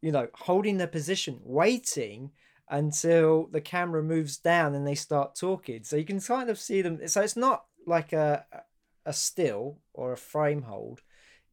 you 0.00 0.10
know, 0.10 0.28
holding 0.34 0.78
their 0.78 0.88
position, 0.88 1.38
waiting 1.44 2.32
until 2.68 3.48
the 3.52 3.60
camera 3.60 4.02
moves 4.02 4.38
down 4.38 4.74
and 4.74 4.86
they 4.86 4.94
start 4.94 5.34
talking. 5.34 5.84
So 5.84 5.96
you 5.96 6.04
can 6.04 6.20
kind 6.20 6.48
of 6.48 6.58
see 6.58 6.82
them. 6.82 7.06
So 7.06 7.20
it's 7.20 7.36
not 7.36 7.66
like 7.86 8.12
a 8.12 8.44
a 9.04 9.12
still 9.12 9.80
or 9.94 10.12
a 10.12 10.16
frame 10.16 10.62
hold 10.62 11.02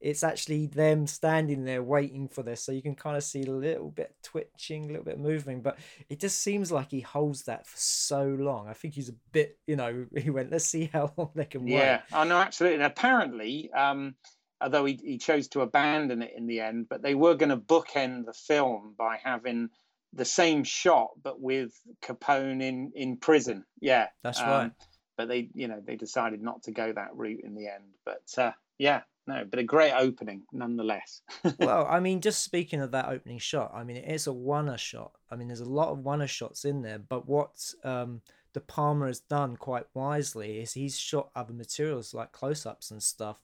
it's 0.01 0.23
actually 0.23 0.67
them 0.67 1.07
standing 1.07 1.65
there 1.65 1.83
waiting 1.83 2.27
for 2.27 2.41
this. 2.41 2.63
So 2.63 2.71
you 2.71 2.81
can 2.81 2.95
kind 2.95 3.17
of 3.17 3.23
see 3.23 3.43
a 3.43 3.51
little 3.51 3.91
bit 3.91 4.15
twitching, 4.23 4.85
a 4.85 4.87
little 4.87 5.03
bit 5.03 5.19
moving, 5.19 5.61
but 5.61 5.77
it 6.09 6.19
just 6.19 6.41
seems 6.41 6.71
like 6.71 6.91
he 6.91 7.01
holds 7.01 7.43
that 7.43 7.67
for 7.67 7.77
so 7.77 8.23
long. 8.23 8.67
I 8.67 8.73
think 8.73 8.93
he's 8.93 9.09
a 9.09 9.15
bit, 9.31 9.57
you 9.67 9.75
know, 9.75 10.05
he 10.17 10.29
went, 10.29 10.51
let's 10.51 10.65
see 10.65 10.89
how 10.93 11.11
long 11.17 11.31
they 11.35 11.45
can 11.45 11.65
wait. 11.65 11.73
Yeah, 11.73 12.01
I 12.13 12.23
know, 12.23 12.37
absolutely. 12.37 12.75
And 12.75 12.85
apparently, 12.85 13.71
um, 13.73 14.15
although 14.61 14.85
he, 14.85 14.99
he 15.03 15.17
chose 15.17 15.49
to 15.49 15.61
abandon 15.61 16.21
it 16.21 16.33
in 16.35 16.47
the 16.47 16.61
end, 16.61 16.87
but 16.89 17.01
they 17.01 17.15
were 17.15 17.35
going 17.35 17.49
to 17.49 17.57
bookend 17.57 18.25
the 18.25 18.33
film 18.33 18.95
by 18.97 19.19
having 19.21 19.69
the 20.13 20.25
same 20.25 20.63
shot, 20.63 21.09
but 21.21 21.41
with 21.41 21.73
Capone 22.01 22.63
in, 22.63 22.93
in 22.95 23.17
prison. 23.17 23.65
Yeah. 23.81 24.07
That's 24.23 24.39
um, 24.39 24.47
right. 24.47 24.71
But 25.19 25.27
they, 25.27 25.49
you 25.53 25.67
know, 25.67 25.83
they 25.85 25.97
decided 25.97 26.41
not 26.41 26.63
to 26.63 26.71
go 26.71 26.93
that 26.93 27.13
route 27.13 27.41
in 27.43 27.53
the 27.53 27.67
end. 27.67 27.83
But 28.05 28.23
uh, 28.37 28.53
yeah, 28.77 29.01
no, 29.27 29.43
but 29.43 29.59
a 29.59 29.63
great 29.63 29.91
opening 29.91 30.43
nonetheless. 30.53 31.23
well, 31.59 31.85
I 31.89 31.99
mean, 31.99 32.21
just 32.21 32.41
speaking 32.41 32.79
of 32.79 32.91
that 32.91 33.09
opening 33.09 33.37
shot, 33.37 33.73
I 33.75 33.83
mean, 33.83 33.97
it 33.97 34.09
is 34.09 34.27
a 34.27 34.31
one 34.31 34.73
shot. 34.77 35.11
I 35.29 35.35
mean, 35.35 35.49
there's 35.49 35.59
a 35.59 35.65
lot 35.65 35.89
of 35.89 35.99
one 35.99 36.25
shots 36.27 36.63
in 36.63 36.81
there, 36.81 36.99
but 36.99 37.27
what 37.27 37.51
um, 37.83 38.21
Palma 38.67 39.07
has 39.07 39.19
done 39.19 39.57
quite 39.57 39.87
wisely 39.93 40.59
is 40.59 40.71
he's 40.71 40.97
shot 40.97 41.31
other 41.35 41.53
materials 41.53 42.13
like 42.13 42.31
close 42.31 42.65
ups 42.65 42.89
and 42.89 43.03
stuff 43.03 43.39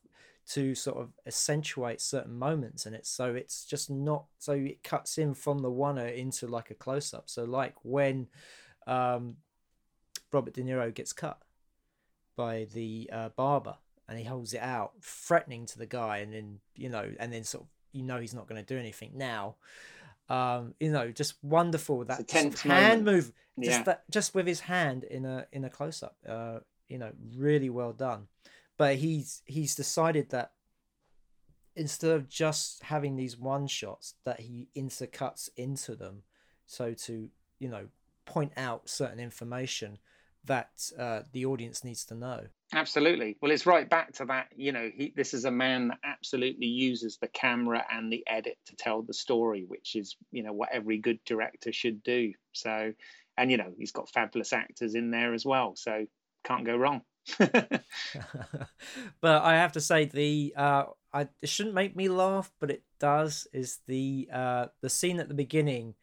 to 0.51 0.75
sort 0.75 0.97
of 0.97 1.09
accentuate 1.27 1.99
certain 1.99 2.39
moments 2.39 2.85
in 2.85 2.93
it. 2.93 3.05
So 3.05 3.35
it's 3.35 3.65
just 3.65 3.89
not, 3.89 4.27
so 4.39 4.53
it 4.53 4.81
cuts 4.81 5.17
in 5.17 5.33
from 5.33 5.59
the 5.59 5.69
one 5.69 5.97
into 5.97 6.47
like 6.47 6.71
a 6.71 6.75
close 6.75 7.13
up. 7.13 7.29
So, 7.29 7.43
like 7.43 7.75
when 7.83 8.27
um, 8.87 9.35
Robert 10.31 10.53
De 10.53 10.63
Niro 10.63 10.93
gets 10.93 11.11
cut 11.11 11.41
by 12.35 12.67
the 12.73 13.09
uh, 13.11 13.29
barber 13.29 13.75
and 14.07 14.17
he 14.17 14.23
holds 14.23 14.53
it 14.53 14.61
out, 14.61 14.93
threatening 15.01 15.65
to 15.65 15.77
the 15.77 15.85
guy, 15.85 16.17
and 16.17 16.33
then 16.33 16.59
you 16.75 16.89
know, 16.89 17.11
and 17.19 17.33
then 17.33 17.43
sort 17.43 17.63
of 17.63 17.69
you 17.91 18.03
know 18.03 18.19
he's 18.19 18.33
not 18.33 18.47
going 18.47 18.63
to 18.63 18.73
do 18.73 18.79
anything 18.79 19.11
now. 19.15 19.55
Um, 20.29 20.73
you 20.79 20.91
know, 20.91 21.11
just 21.11 21.35
wonderful 21.43 22.03
that 22.05 22.29
hand 22.61 23.05
move, 23.05 23.31
yeah. 23.57 23.71
just 23.71 23.85
that, 23.85 24.03
just 24.09 24.35
with 24.35 24.47
his 24.47 24.61
hand 24.61 25.03
in 25.03 25.25
a 25.25 25.47
in 25.51 25.63
a 25.65 25.69
close 25.69 26.03
up. 26.03 26.15
Uh, 26.27 26.59
you 26.87 26.97
know, 26.97 27.11
really 27.35 27.69
well 27.69 27.93
done. 27.93 28.27
But 28.77 28.97
he's 28.97 29.41
he's 29.45 29.75
decided 29.75 30.29
that 30.29 30.51
instead 31.75 32.11
of 32.11 32.29
just 32.29 32.83
having 32.83 33.15
these 33.15 33.37
one 33.37 33.67
shots, 33.67 34.15
that 34.23 34.41
he 34.41 34.67
intercuts 34.75 35.49
into 35.57 35.95
them, 35.95 36.23
so 36.67 36.93
to 36.93 37.29
you 37.59 37.69
know 37.69 37.87
point 38.25 38.51
out 38.57 38.89
certain 38.89 39.19
information 39.19 39.99
that 40.45 40.91
uh, 40.97 41.21
the 41.31 41.45
audience 41.45 41.83
needs 41.83 42.05
to 42.05 42.15
know. 42.15 42.41
Absolutely. 42.73 43.37
Well, 43.41 43.51
it's 43.51 43.65
right 43.65 43.89
back 43.89 44.13
to 44.13 44.25
that. 44.25 44.47
You 44.55 44.71
know, 44.71 44.89
he, 44.93 45.13
this 45.15 45.33
is 45.33 45.45
a 45.45 45.51
man 45.51 45.89
that 45.89 45.99
absolutely 46.03 46.67
uses 46.67 47.17
the 47.17 47.27
camera 47.27 47.83
and 47.91 48.11
the 48.11 48.23
edit 48.27 48.57
to 48.67 48.75
tell 48.75 49.01
the 49.01 49.13
story, 49.13 49.65
which 49.67 49.95
is, 49.95 50.15
you 50.31 50.43
know, 50.43 50.53
what 50.53 50.69
every 50.71 50.97
good 50.97 51.19
director 51.25 51.71
should 51.71 52.03
do. 52.03 52.33
So, 52.53 52.93
and, 53.37 53.51
you 53.51 53.57
know, 53.57 53.73
he's 53.77 53.91
got 53.91 54.09
fabulous 54.09 54.53
actors 54.53 54.95
in 54.95 55.11
there 55.11 55.33
as 55.33 55.45
well. 55.45 55.75
So, 55.75 56.05
can't 56.43 56.65
go 56.65 56.75
wrong. 56.75 57.01
but 57.39 57.81
I 59.23 59.55
have 59.55 59.73
to 59.73 59.81
say, 59.81 60.05
the, 60.05 60.53
uh, 60.55 60.85
I, 61.13 61.27
it 61.41 61.49
shouldn't 61.49 61.75
make 61.75 61.95
me 61.95 62.07
laugh, 62.07 62.51
but 62.59 62.71
it 62.71 62.83
does, 62.99 63.47
is 63.53 63.79
the, 63.87 64.29
uh, 64.31 64.67
the 64.81 64.89
scene 64.89 65.19
at 65.19 65.27
the 65.27 65.33
beginning 65.33 65.95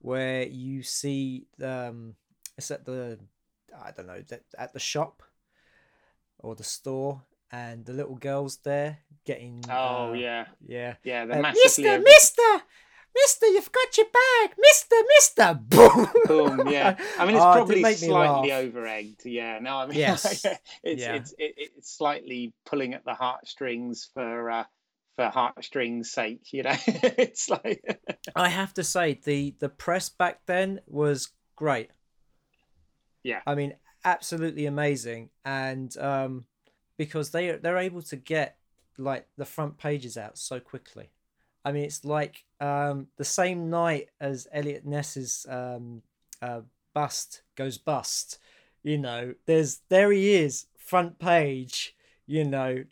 where 0.00 0.42
you 0.42 0.82
see, 0.82 1.46
um, 1.62 2.14
it's 2.56 2.70
at 2.70 2.84
the 2.84 3.18
I 3.82 3.90
don't 3.90 4.06
know, 4.06 4.22
at 4.58 4.72
the 4.72 4.80
shop 4.80 5.22
or 6.38 6.54
the 6.54 6.64
store, 6.64 7.22
and 7.50 7.84
the 7.84 7.92
little 7.92 8.16
girl's 8.16 8.58
there 8.58 8.98
getting. 9.24 9.64
Oh 9.70 10.10
uh, 10.10 10.12
yeah, 10.12 10.46
yeah, 10.66 10.94
yeah. 11.04 11.22
Uh, 11.22 11.52
Mister, 11.52 11.98
Mister, 12.00 12.42
Mister, 13.14 13.46
you've 13.46 13.72
got 13.72 13.96
your 13.96 14.06
bag, 14.06 14.56
Mister, 14.58 14.96
Mister. 15.08 15.54
Boom, 15.68 16.56
boom. 16.56 16.68
Yeah, 16.68 16.96
I 17.18 17.26
mean 17.26 17.36
it's 17.36 17.44
oh, 17.44 17.52
probably 17.52 17.94
slightly 17.94 18.52
over 18.52 18.86
egged. 18.86 19.24
Yeah, 19.24 19.58
no, 19.60 19.76
I 19.78 19.86
mean 19.86 19.98
yes. 19.98 20.44
it's 20.82 21.02
yeah. 21.02 21.14
it's 21.14 21.34
it, 21.38 21.54
it's 21.56 21.96
slightly 21.96 22.52
pulling 22.66 22.94
at 22.94 23.04
the 23.04 23.14
heartstrings 23.14 24.08
for. 24.14 24.50
Uh, 24.50 24.64
for 25.16 25.26
heartstrings 25.26 26.10
sake 26.10 26.52
you 26.52 26.64
know 26.64 26.74
it's 26.86 27.48
like 27.48 27.80
i 28.34 28.48
have 28.48 28.74
to 28.74 28.82
say 28.82 29.16
the 29.22 29.54
the 29.60 29.68
press 29.68 30.08
back 30.08 30.40
then 30.46 30.80
was 30.88 31.28
great 31.54 31.92
yeah. 33.24 33.40
I 33.46 33.56
mean, 33.56 33.74
absolutely 34.04 34.66
amazing. 34.66 35.30
And 35.44 35.96
um, 35.98 36.44
because 36.96 37.30
they 37.30 37.50
they're 37.52 37.78
able 37.78 38.02
to 38.02 38.16
get 38.16 38.58
like 38.98 39.26
the 39.36 39.44
front 39.44 39.78
pages 39.78 40.16
out 40.16 40.38
so 40.38 40.60
quickly. 40.60 41.10
I 41.64 41.72
mean, 41.72 41.84
it's 41.84 42.04
like 42.04 42.44
um, 42.60 43.08
the 43.16 43.24
same 43.24 43.70
night 43.70 44.10
as 44.20 44.46
Eliot 44.52 44.84
Ness's 44.84 45.46
um, 45.48 46.02
uh, 46.42 46.60
bust 46.92 47.42
goes 47.56 47.78
bust. 47.78 48.38
You 48.82 48.98
know, 48.98 49.34
there's 49.46 49.80
there 49.88 50.12
he 50.12 50.34
is, 50.34 50.66
front 50.76 51.18
page. 51.18 51.96
You 52.26 52.44
know, 52.44 52.84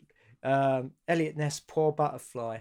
um, 0.43 0.91
Eliot 1.07 1.37
Ness, 1.37 1.59
poor 1.59 1.91
butterfly. 1.91 2.59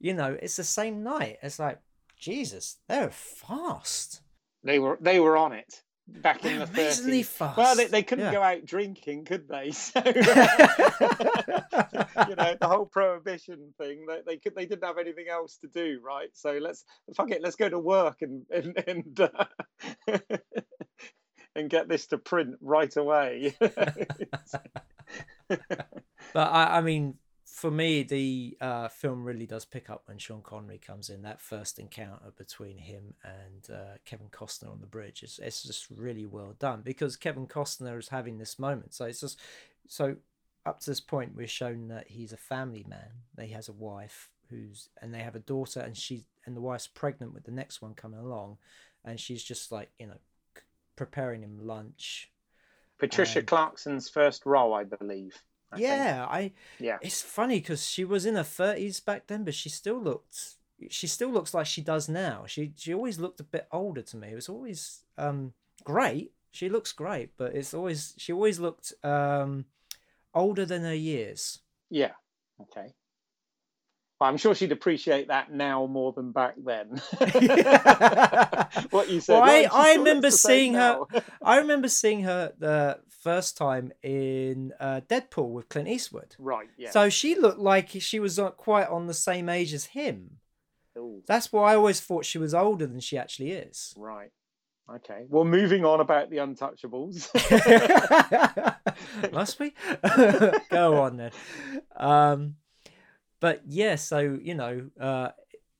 You 0.00 0.14
know, 0.14 0.36
it's 0.42 0.56
the 0.56 0.64
same 0.64 1.02
night. 1.02 1.38
It's 1.42 1.58
like 1.58 1.80
Jesus, 2.18 2.78
they're 2.88 3.10
fast. 3.10 4.20
They 4.64 4.80
were 4.80 4.98
they 5.00 5.20
were 5.20 5.36
on 5.36 5.52
it 5.52 5.82
back 6.08 6.44
in 6.44 6.58
the 6.58 6.66
30s. 6.66 7.26
Fast. 7.26 7.56
Well, 7.56 7.76
they, 7.76 7.86
they 7.86 8.02
couldn't 8.02 8.26
yeah. 8.26 8.32
go 8.32 8.42
out 8.42 8.64
drinking, 8.64 9.24
could 9.24 9.48
they? 9.48 9.72
So, 9.76 10.00
you 10.04 10.12
know, 12.34 12.56
the 12.60 12.68
whole 12.68 12.86
prohibition 12.86 13.74
thing, 13.78 14.06
they, 14.06 14.20
they 14.26 14.36
could 14.36 14.54
they 14.54 14.66
didn't 14.66 14.84
have 14.84 14.98
anything 14.98 15.26
else 15.30 15.56
to 15.58 15.68
do, 15.68 16.00
right? 16.02 16.28
So 16.32 16.58
let's 16.60 16.84
fuck 17.14 17.30
it, 17.30 17.42
let's 17.42 17.56
go 17.56 17.68
to 17.68 17.78
work 17.78 18.22
and 18.22 18.46
and 18.50 18.82
and, 18.86 19.20
uh, 19.20 19.44
and 21.54 21.70
get 21.70 21.88
this 21.88 22.06
to 22.08 22.18
print 22.18 22.56
right 22.60 22.96
away. 22.96 23.54
but 23.58 23.72
I, 26.34 26.78
I 26.78 26.80
mean, 26.80 27.14
for 27.56 27.70
me, 27.70 28.02
the 28.02 28.54
uh, 28.60 28.88
film 28.88 29.24
really 29.24 29.46
does 29.46 29.64
pick 29.64 29.88
up 29.88 30.02
when 30.04 30.18
Sean 30.18 30.42
Connery 30.42 30.76
comes 30.76 31.08
in. 31.08 31.22
That 31.22 31.40
first 31.40 31.78
encounter 31.78 32.30
between 32.36 32.76
him 32.76 33.14
and 33.24 33.74
uh, 33.74 33.96
Kevin 34.04 34.28
Costner 34.28 34.70
on 34.70 34.82
the 34.82 34.86
bridge 34.86 35.22
is 35.22 35.40
it's 35.42 35.62
just 35.62 35.86
really 35.96 36.26
well 36.26 36.52
done 36.58 36.82
because 36.84 37.16
Kevin 37.16 37.46
Costner 37.46 37.98
is 37.98 38.08
having 38.08 38.36
this 38.36 38.58
moment. 38.58 38.92
So 38.92 39.06
it's 39.06 39.20
just 39.20 39.40
so 39.88 40.16
up 40.66 40.80
to 40.80 40.90
this 40.90 41.00
point 41.00 41.34
we're 41.34 41.46
shown 41.46 41.88
that 41.88 42.08
he's 42.08 42.34
a 42.34 42.36
family 42.36 42.84
man. 42.86 43.22
He 43.40 43.54
has 43.54 43.70
a 43.70 43.72
wife 43.72 44.28
who's 44.50 44.90
and 45.00 45.14
they 45.14 45.20
have 45.20 45.34
a 45.34 45.40
daughter 45.40 45.80
and 45.80 45.96
she 45.96 46.24
and 46.44 46.54
the 46.54 46.60
wife's 46.60 46.88
pregnant 46.88 47.32
with 47.32 47.44
the 47.44 47.52
next 47.52 47.80
one 47.80 47.94
coming 47.94 48.20
along, 48.20 48.58
and 49.02 49.18
she's 49.18 49.42
just 49.42 49.72
like 49.72 49.88
you 49.98 50.08
know 50.08 50.18
preparing 50.94 51.42
him 51.42 51.66
lunch. 51.66 52.30
Patricia 52.98 53.38
and... 53.38 53.48
Clarkson's 53.48 54.10
first 54.10 54.44
role, 54.44 54.74
I 54.74 54.84
believe. 54.84 55.42
I 55.72 55.78
yeah, 55.78 56.18
think. 56.20 56.32
I. 56.32 56.52
Yeah, 56.78 56.98
it's 57.02 57.22
funny 57.22 57.60
because 57.60 57.86
she 57.86 58.04
was 58.04 58.26
in 58.26 58.34
her 58.34 58.42
thirties 58.42 59.00
back 59.00 59.26
then, 59.26 59.44
but 59.44 59.54
she 59.54 59.68
still 59.68 60.00
looked. 60.00 60.56
She 60.90 61.06
still 61.06 61.30
looks 61.30 61.54
like 61.54 61.66
she 61.66 61.82
does 61.82 62.08
now. 62.08 62.44
She 62.46 62.72
she 62.76 62.94
always 62.94 63.18
looked 63.18 63.40
a 63.40 63.44
bit 63.44 63.66
older 63.72 64.02
to 64.02 64.16
me. 64.16 64.28
It 64.28 64.34
was 64.34 64.48
always 64.48 65.04
um 65.18 65.52
great. 65.84 66.32
She 66.50 66.68
looks 66.68 66.92
great, 66.92 67.30
but 67.36 67.54
it's 67.54 67.74
always 67.74 68.14
she 68.16 68.32
always 68.32 68.58
looked 68.60 68.92
um 69.02 69.66
older 70.34 70.64
than 70.64 70.82
her 70.82 70.94
years. 70.94 71.60
Yeah. 71.90 72.12
Okay. 72.60 72.94
I'm 74.20 74.36
sure 74.38 74.54
she'd 74.54 74.72
appreciate 74.72 75.28
that 75.28 75.52
now 75.52 75.86
more 75.86 76.12
than 76.12 76.32
back 76.32 76.54
then. 76.56 77.02
what 78.90 79.10
you 79.10 79.20
said. 79.20 79.34
Well, 79.34 79.42
I, 79.42 79.68
I 79.70 79.94
remember 79.96 80.30
seeing 80.30 80.74
her. 80.74 81.00
I 81.42 81.58
remember 81.58 81.88
seeing 81.88 82.22
her 82.22 82.52
the 82.58 83.00
first 83.20 83.58
time 83.58 83.92
in 84.02 84.72
uh, 84.80 85.02
Dead 85.06 85.30
Pool 85.30 85.52
with 85.52 85.68
Clint 85.68 85.88
Eastwood. 85.88 86.34
Right. 86.38 86.68
Yeah. 86.78 86.90
So 86.90 87.10
she 87.10 87.34
looked 87.34 87.58
like 87.58 87.90
she 87.98 88.18
was 88.18 88.38
not 88.38 88.56
quite 88.56 88.88
on 88.88 89.06
the 89.06 89.14
same 89.14 89.50
age 89.50 89.74
as 89.74 89.86
him. 89.86 90.38
Ooh. 90.96 91.22
That's 91.26 91.52
why 91.52 91.72
I 91.72 91.76
always 91.76 92.00
thought 92.00 92.24
she 92.24 92.38
was 92.38 92.54
older 92.54 92.86
than 92.86 93.00
she 93.00 93.18
actually 93.18 93.50
is. 93.50 93.92
Right. 93.98 94.30
Okay. 94.88 95.24
Well, 95.28 95.44
moving 95.44 95.84
on 95.84 96.00
about 96.00 96.30
the 96.30 96.36
Untouchables. 96.36 97.28
Must 99.32 99.58
we? 99.58 99.74
Go 100.70 101.02
on 101.02 101.16
then. 101.16 101.32
Um, 101.96 102.54
but 103.40 103.62
yeah, 103.66 103.96
so 103.96 104.38
you 104.40 104.54
know, 104.54 104.90
uh, 105.00 105.30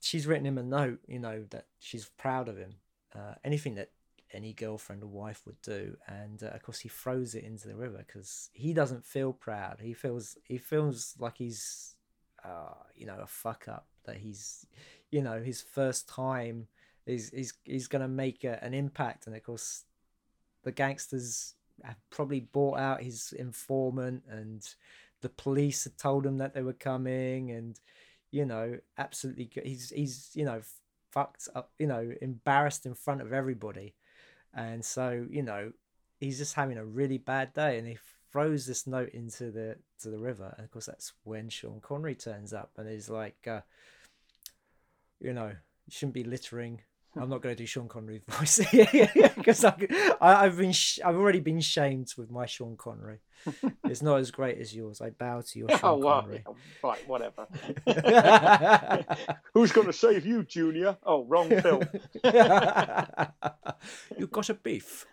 she's 0.00 0.26
written 0.26 0.46
him 0.46 0.58
a 0.58 0.62
note, 0.62 1.00
you 1.06 1.18
know, 1.18 1.44
that 1.50 1.66
she's 1.78 2.08
proud 2.16 2.48
of 2.48 2.56
him. 2.56 2.74
Uh, 3.14 3.34
anything 3.44 3.74
that 3.76 3.90
any 4.32 4.52
girlfriend 4.52 5.02
or 5.02 5.06
wife 5.06 5.42
would 5.46 5.60
do, 5.62 5.96
and 6.06 6.42
uh, 6.42 6.48
of 6.48 6.62
course 6.62 6.80
he 6.80 6.88
throws 6.88 7.34
it 7.34 7.44
into 7.44 7.68
the 7.68 7.76
river 7.76 8.04
because 8.06 8.50
he 8.52 8.72
doesn't 8.72 9.04
feel 9.04 9.32
proud. 9.32 9.78
He 9.80 9.94
feels 9.94 10.36
he 10.44 10.58
feels 10.58 11.14
like 11.18 11.38
he's, 11.38 11.96
uh, 12.44 12.74
you 12.94 13.06
know, 13.06 13.18
a 13.22 13.26
fuck 13.26 13.66
up. 13.68 13.86
That 14.04 14.18
he's, 14.18 14.66
you 15.10 15.22
know, 15.22 15.42
his 15.42 15.62
first 15.62 16.08
time. 16.08 16.68
He's 17.06 17.30
he's 17.30 17.54
he's 17.64 17.88
gonna 17.88 18.08
make 18.08 18.44
a, 18.44 18.62
an 18.62 18.74
impact, 18.74 19.26
and 19.26 19.36
of 19.36 19.42
course, 19.42 19.84
the 20.64 20.72
gangsters 20.72 21.54
have 21.84 21.96
probably 22.10 22.40
bought 22.40 22.78
out 22.78 23.02
his 23.02 23.32
informant 23.38 24.22
and 24.28 24.66
the 25.26 25.42
police 25.42 25.82
had 25.82 25.98
told 25.98 26.24
him 26.24 26.38
that 26.38 26.54
they 26.54 26.62
were 26.62 26.72
coming, 26.72 27.50
and 27.50 27.80
you 28.30 28.44
know, 28.44 28.78
absolutely, 28.96 29.50
he's 29.64 29.90
he's 29.90 30.30
you 30.34 30.44
know 30.44 30.60
fucked 31.10 31.48
up, 31.52 31.72
you 31.80 31.88
know, 31.88 32.12
embarrassed 32.22 32.86
in 32.86 32.94
front 32.94 33.20
of 33.20 33.32
everybody, 33.32 33.96
and 34.54 34.84
so 34.84 35.26
you 35.28 35.42
know, 35.42 35.72
he's 36.20 36.38
just 36.38 36.54
having 36.54 36.78
a 36.78 36.84
really 36.84 37.18
bad 37.18 37.52
day, 37.54 37.76
and 37.76 37.88
he 37.88 37.98
throws 38.30 38.66
this 38.66 38.86
note 38.86 39.08
into 39.08 39.50
the 39.50 39.76
to 40.00 40.10
the 40.10 40.18
river, 40.20 40.54
and 40.56 40.64
of 40.64 40.70
course 40.70 40.86
that's 40.86 41.12
when 41.24 41.48
Sean 41.48 41.80
Connery 41.80 42.14
turns 42.14 42.52
up 42.52 42.70
and 42.76 42.88
he's 42.88 43.10
like, 43.10 43.48
uh, 43.48 43.62
you 45.18 45.32
know, 45.32 45.48
you 45.48 45.90
shouldn't 45.90 46.14
be 46.14 46.22
littering. 46.22 46.82
I'm 47.18 47.28
not 47.28 47.40
going 47.40 47.54
to 47.54 47.62
do 47.62 47.66
Sean 47.66 47.88
Connery 47.88 48.20
voice 48.28 48.58
because 48.70 49.64
I've 49.64 50.56
been 50.56 50.72
sh- 50.72 51.00
I've 51.04 51.16
already 51.16 51.40
been 51.40 51.60
shamed 51.60 52.12
with 52.16 52.30
my 52.30 52.46
Sean 52.46 52.76
Connery. 52.76 53.20
It's 53.84 54.02
not 54.02 54.18
as 54.18 54.32
great 54.32 54.58
as 54.58 54.74
yours. 54.74 55.00
I 55.00 55.10
bow 55.10 55.40
to 55.40 55.58
your 55.58 55.68
Sean 55.70 55.80
oh, 55.84 55.96
well, 55.98 56.22
Connery. 56.22 56.44
Yeah, 56.44 56.52
right, 56.82 57.08
whatever. 57.08 57.46
Who's 59.54 59.70
going 59.70 59.86
to 59.86 59.92
save 59.92 60.26
you, 60.26 60.42
Junior? 60.42 60.96
Oh, 61.04 61.24
wrong 61.24 61.48
film. 61.48 61.84
You've 64.18 64.32
got 64.32 64.50
a 64.50 64.54
beef. 64.54 65.06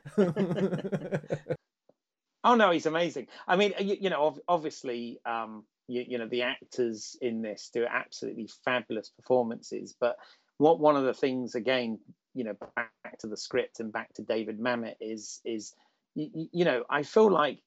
Oh 2.44 2.56
no, 2.56 2.72
he's 2.72 2.86
amazing. 2.86 3.28
I 3.48 3.56
mean, 3.56 3.74
you, 3.80 3.98
you 4.02 4.10
know, 4.10 4.36
obviously, 4.48 5.20
um, 5.26 5.64
you, 5.88 6.04
you, 6.08 6.18
know, 6.18 6.28
the 6.28 6.42
actors 6.42 7.16
in 7.22 7.42
this 7.42 7.70
do 7.74 7.86
absolutely 7.90 8.50
fabulous 8.66 9.10
performances. 9.10 9.96
But 10.00 10.18
what 10.64 10.80
one 10.80 10.96
of 10.96 11.04
the 11.04 11.14
things, 11.14 11.56
again, 11.56 12.00
you 12.34 12.46
know, 12.46 12.56
back 12.76 13.18
to 13.20 13.28
the 13.28 13.36
script 13.36 13.82
and 13.82 13.92
back 13.92 14.14
to 14.14 14.22
David 14.22 14.62
Mamet 14.62 14.96
is 15.02 15.42
is 15.44 15.74
you, 16.16 16.48
you 16.54 16.64
know, 16.64 16.86
I 16.90 17.04
feel 17.04 17.30
like 17.30 17.60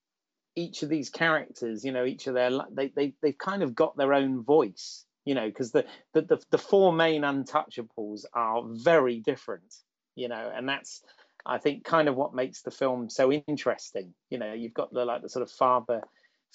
each 0.55 0.83
of 0.83 0.89
these 0.89 1.11
characters, 1.11 1.85
you 1.85 1.93
know, 1.93 2.07
each 2.07 2.27
of 2.27 2.33
their 2.33 2.51
they 2.73 2.89
they 2.89 3.13
they've 3.21 3.37
kind 3.37 3.63
of 3.63 3.75
got 3.75 3.99
their 3.99 4.15
own 4.15 4.43
voice, 4.43 5.05
you 5.27 5.35
know, 5.35 5.47
because 5.47 5.73
the, 5.73 5.85
the 6.15 6.23
the 6.23 6.39
the 6.51 6.59
four 6.59 6.91
main 6.91 7.21
untouchables 7.21 8.25
are 8.33 8.63
very 8.65 9.21
different, 9.21 9.75
you 10.15 10.29
know, 10.29 10.51
and 10.57 10.67
that's 10.67 11.03
I 11.45 11.59
think 11.59 11.85
kind 11.85 12.09
of 12.09 12.17
what 12.17 12.35
makes 12.35 12.63
the 12.63 12.71
film 12.71 13.11
so 13.11 13.31
interesting. 13.31 14.15
You 14.31 14.39
know, 14.39 14.55
you've 14.55 14.73
got 14.73 14.91
the 14.91 15.05
like 15.05 15.21
the 15.21 15.29
sort 15.29 15.43
of 15.43 15.51
father 15.51 16.01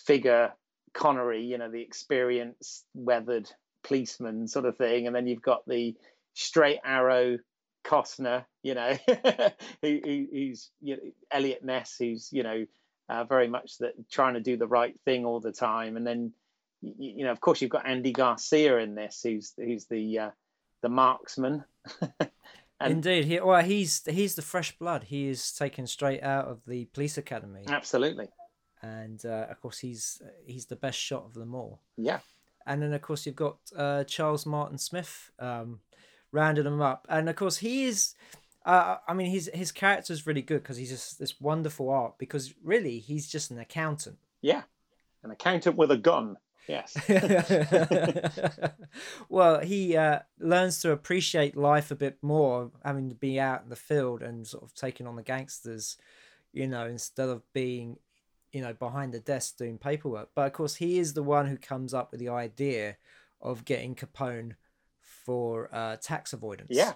figure 0.07 0.53
Connery, 0.95 1.43
you 1.43 1.59
know, 1.59 1.69
the 1.69 1.81
experienced, 1.81 2.83
weathered 2.95 3.47
policeman 3.83 4.47
sort 4.47 4.65
of 4.65 4.75
thing, 4.77 5.05
and 5.05 5.15
then 5.15 5.27
you've 5.27 5.43
got 5.43 5.67
the 5.67 5.95
straight 6.33 6.79
arrow 6.83 7.37
Costner, 7.83 8.45
you 8.63 8.75
know, 8.75 8.97
who, 9.81 9.99
who's 10.03 10.69
you 10.81 10.95
know, 10.95 11.01
Eliot 11.31 11.63
Ness, 11.63 11.95
who's 11.97 12.29
you 12.31 12.43
know 12.43 12.65
uh, 13.09 13.23
very 13.23 13.47
much 13.47 13.77
that 13.79 13.93
trying 14.09 14.35
to 14.35 14.39
do 14.39 14.57
the 14.57 14.67
right 14.67 14.99
thing 15.05 15.25
all 15.25 15.39
the 15.39 15.51
time, 15.51 15.97
and 15.97 16.05
then 16.05 16.31
you, 16.81 16.93
you, 16.97 17.25
know, 17.25 17.31
of 17.31 17.41
course, 17.41 17.61
you've 17.61 17.71
got 17.71 17.87
Andy 17.87 18.11
Garcia 18.11 18.77
in 18.77 18.95
this, 18.95 19.21
who's 19.23 19.53
who's 19.57 19.85
the 19.85 20.19
uh, 20.19 20.29
the 20.81 20.89
marksman. 20.89 21.63
And 22.81 22.93
Indeed, 22.93 23.25
he 23.25 23.39
well, 23.39 23.61
he's 23.61 24.03
he's 24.05 24.33
the 24.33 24.41
fresh 24.41 24.75
blood. 24.77 25.03
He 25.03 25.27
is 25.27 25.51
taken 25.51 25.85
straight 25.85 26.23
out 26.23 26.47
of 26.47 26.61
the 26.65 26.85
police 26.85 27.15
academy. 27.15 27.63
Absolutely. 27.67 28.29
And 28.81 29.23
uh, 29.23 29.45
of 29.51 29.61
course, 29.61 29.77
he's 29.77 30.19
he's 30.47 30.65
the 30.65 30.75
best 30.75 30.97
shot 30.97 31.25
of 31.25 31.35
them 31.35 31.53
all. 31.53 31.81
Yeah. 31.95 32.19
And 32.65 32.81
then 32.81 32.93
of 32.93 33.01
course 33.01 33.25
you've 33.25 33.35
got 33.35 33.57
uh, 33.75 34.03
Charles 34.05 34.47
Martin 34.47 34.79
Smith 34.79 35.29
um, 35.37 35.81
rounding 36.31 36.63
them 36.63 36.81
up, 36.81 37.05
and 37.09 37.29
of 37.29 37.35
course 37.35 37.57
he 37.57 37.85
is. 37.85 38.15
Uh, 38.63 38.97
I 39.07 39.13
mean, 39.13 39.31
his 39.31 39.49
his 39.53 39.71
character 39.71 40.13
is 40.13 40.27
really 40.27 40.43
good 40.43 40.61
because 40.61 40.77
he's 40.77 40.91
just 40.91 41.19
this 41.19 41.41
wonderful 41.41 41.89
art. 41.89 42.17
Because 42.17 42.53
really, 42.63 42.99
he's 42.99 43.27
just 43.27 43.51
an 43.51 43.59
accountant. 43.59 44.17
Yeah, 44.41 44.63
an 45.23 45.31
accountant 45.31 45.77
with 45.77 45.91
a 45.91 45.97
gun. 45.97 46.37
Yes. 46.67 46.95
well, 49.29 49.59
he 49.59 49.97
uh, 49.97 50.19
learns 50.39 50.79
to 50.81 50.91
appreciate 50.91 51.57
life 51.57 51.91
a 51.91 51.95
bit 51.95 52.17
more, 52.21 52.71
having 52.85 53.09
to 53.09 53.15
be 53.15 53.39
out 53.39 53.63
in 53.63 53.69
the 53.69 53.75
field 53.75 54.21
and 54.21 54.47
sort 54.47 54.63
of 54.63 54.73
taking 54.73 55.07
on 55.07 55.15
the 55.15 55.23
gangsters, 55.23 55.97
you 56.53 56.67
know, 56.67 56.85
instead 56.85 57.29
of 57.29 57.41
being, 57.53 57.97
you 58.51 58.61
know, 58.61 58.73
behind 58.73 59.13
the 59.13 59.19
desk 59.19 59.57
doing 59.57 59.77
paperwork. 59.77 60.29
But 60.35 60.47
of 60.47 60.53
course, 60.53 60.75
he 60.75 60.99
is 60.99 61.13
the 61.13 61.23
one 61.23 61.47
who 61.47 61.57
comes 61.57 61.93
up 61.93 62.11
with 62.11 62.19
the 62.19 62.29
idea 62.29 62.97
of 63.41 63.65
getting 63.65 63.95
Capone 63.95 64.53
for 65.31 65.69
uh, 65.71 65.95
tax 66.01 66.33
avoidance. 66.33 66.67
Yeah. 66.71 66.93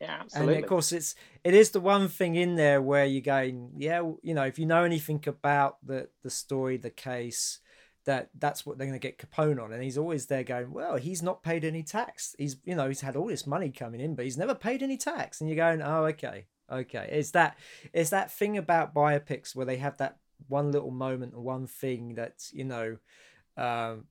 Yeah, 0.00 0.18
absolutely. 0.20 0.54
And 0.54 0.64
of 0.64 0.68
course, 0.68 0.90
it's 0.92 1.14
it 1.44 1.54
is 1.54 1.70
the 1.70 1.80
one 1.80 2.08
thing 2.08 2.34
in 2.34 2.56
there 2.56 2.82
where 2.82 3.04
you're 3.04 3.20
going, 3.20 3.70
yeah, 3.76 4.02
you 4.22 4.34
know, 4.34 4.42
if 4.42 4.58
you 4.58 4.66
know 4.66 4.82
anything 4.82 5.22
about 5.26 5.76
the 5.84 6.08
the 6.24 6.30
story, 6.30 6.76
the 6.76 6.90
case, 6.90 7.60
that 8.04 8.30
that's 8.36 8.66
what 8.66 8.78
they're 8.78 8.88
going 8.88 8.98
to 8.98 9.08
get 9.08 9.18
Capone 9.18 9.62
on, 9.62 9.72
and 9.72 9.80
he's 9.80 9.98
always 9.98 10.26
there 10.26 10.42
going, 10.42 10.72
well, 10.72 10.96
he's 10.96 11.22
not 11.22 11.44
paid 11.44 11.64
any 11.64 11.84
tax. 11.84 12.34
He's 12.36 12.56
you 12.64 12.74
know 12.74 12.88
he's 12.88 13.00
had 13.00 13.14
all 13.14 13.28
this 13.28 13.46
money 13.46 13.70
coming 13.70 14.00
in, 14.00 14.16
but 14.16 14.24
he's 14.24 14.36
never 14.36 14.56
paid 14.56 14.82
any 14.82 14.96
tax. 14.96 15.40
And 15.40 15.48
you're 15.48 15.56
going, 15.56 15.82
oh, 15.82 16.06
okay, 16.06 16.46
okay. 16.70 17.08
It's 17.12 17.30
that 17.32 17.56
it's 17.92 18.10
that 18.10 18.32
thing 18.32 18.58
about 18.58 18.94
biopics 18.94 19.54
where 19.54 19.66
they 19.66 19.76
have 19.76 19.98
that 19.98 20.16
one 20.48 20.72
little 20.72 20.90
moment, 20.90 21.38
one 21.38 21.68
thing 21.68 22.14
that 22.16 22.42
you 22.52 22.64
know 22.64 22.96
um, 23.56 24.06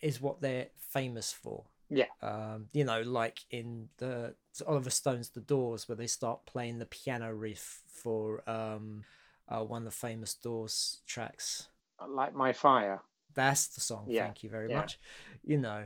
is 0.00 0.22
what 0.22 0.40
they're 0.40 0.68
famous 0.90 1.32
for. 1.32 1.64
Yeah. 1.92 2.06
Um, 2.22 2.66
you 2.72 2.84
know, 2.84 3.02
like 3.02 3.40
in 3.50 3.88
the 3.98 4.34
Oliver 4.66 4.90
Stone's 4.90 5.28
The 5.28 5.40
Doors, 5.40 5.88
where 5.88 5.96
they 5.96 6.06
start 6.06 6.46
playing 6.46 6.78
the 6.78 6.86
piano 6.86 7.32
riff 7.32 7.82
for 7.86 8.48
um, 8.48 9.04
uh, 9.48 9.60
one 9.60 9.82
of 9.82 9.84
the 9.84 9.90
famous 9.90 10.34
Doors 10.34 11.02
tracks 11.06 11.68
Light 12.08 12.34
My 12.34 12.52
Fire. 12.52 13.02
That's 13.34 13.68
the 13.68 13.80
song. 13.80 14.06
Yeah. 14.08 14.24
Thank 14.24 14.42
you 14.42 14.50
very 14.50 14.70
yeah. 14.70 14.76
much. 14.78 14.98
You 15.44 15.58
know. 15.58 15.84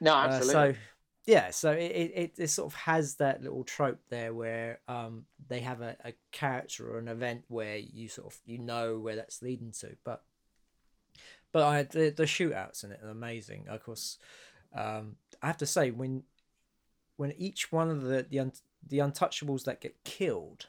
No, 0.00 0.14
absolutely. 0.14 0.54
Uh, 0.54 0.72
so 0.72 0.78
yeah, 1.26 1.50
so 1.50 1.72
it, 1.72 2.12
it, 2.14 2.32
it 2.38 2.48
sort 2.48 2.72
of 2.72 2.74
has 2.74 3.16
that 3.16 3.42
little 3.42 3.62
trope 3.62 4.00
there 4.08 4.32
where 4.32 4.80
um 4.88 5.26
they 5.48 5.60
have 5.60 5.82
a, 5.82 5.96
a 6.04 6.14
character 6.32 6.90
or 6.90 6.98
an 6.98 7.08
event 7.08 7.44
where 7.48 7.76
you 7.76 8.08
sort 8.08 8.32
of 8.32 8.38
you 8.46 8.58
know 8.58 8.98
where 8.98 9.16
that's 9.16 9.42
leading 9.42 9.72
to, 9.80 9.96
but 10.02 10.22
but 11.52 11.62
I 11.62 11.82
the 11.82 12.10
the 12.10 12.24
shootouts 12.24 12.84
in 12.84 12.92
it 12.92 13.00
are 13.02 13.10
amazing. 13.10 13.66
Of 13.68 13.82
course, 13.82 14.18
um, 14.74 15.16
I 15.42 15.46
have 15.46 15.58
to 15.58 15.66
say 15.66 15.90
when 15.90 16.22
when 17.16 17.32
each 17.32 17.72
one 17.72 17.90
of 17.90 18.02
the 18.02 18.26
the 18.28 18.52
the 18.86 18.98
untouchables 18.98 19.64
that 19.64 19.80
get 19.80 20.02
killed, 20.04 20.66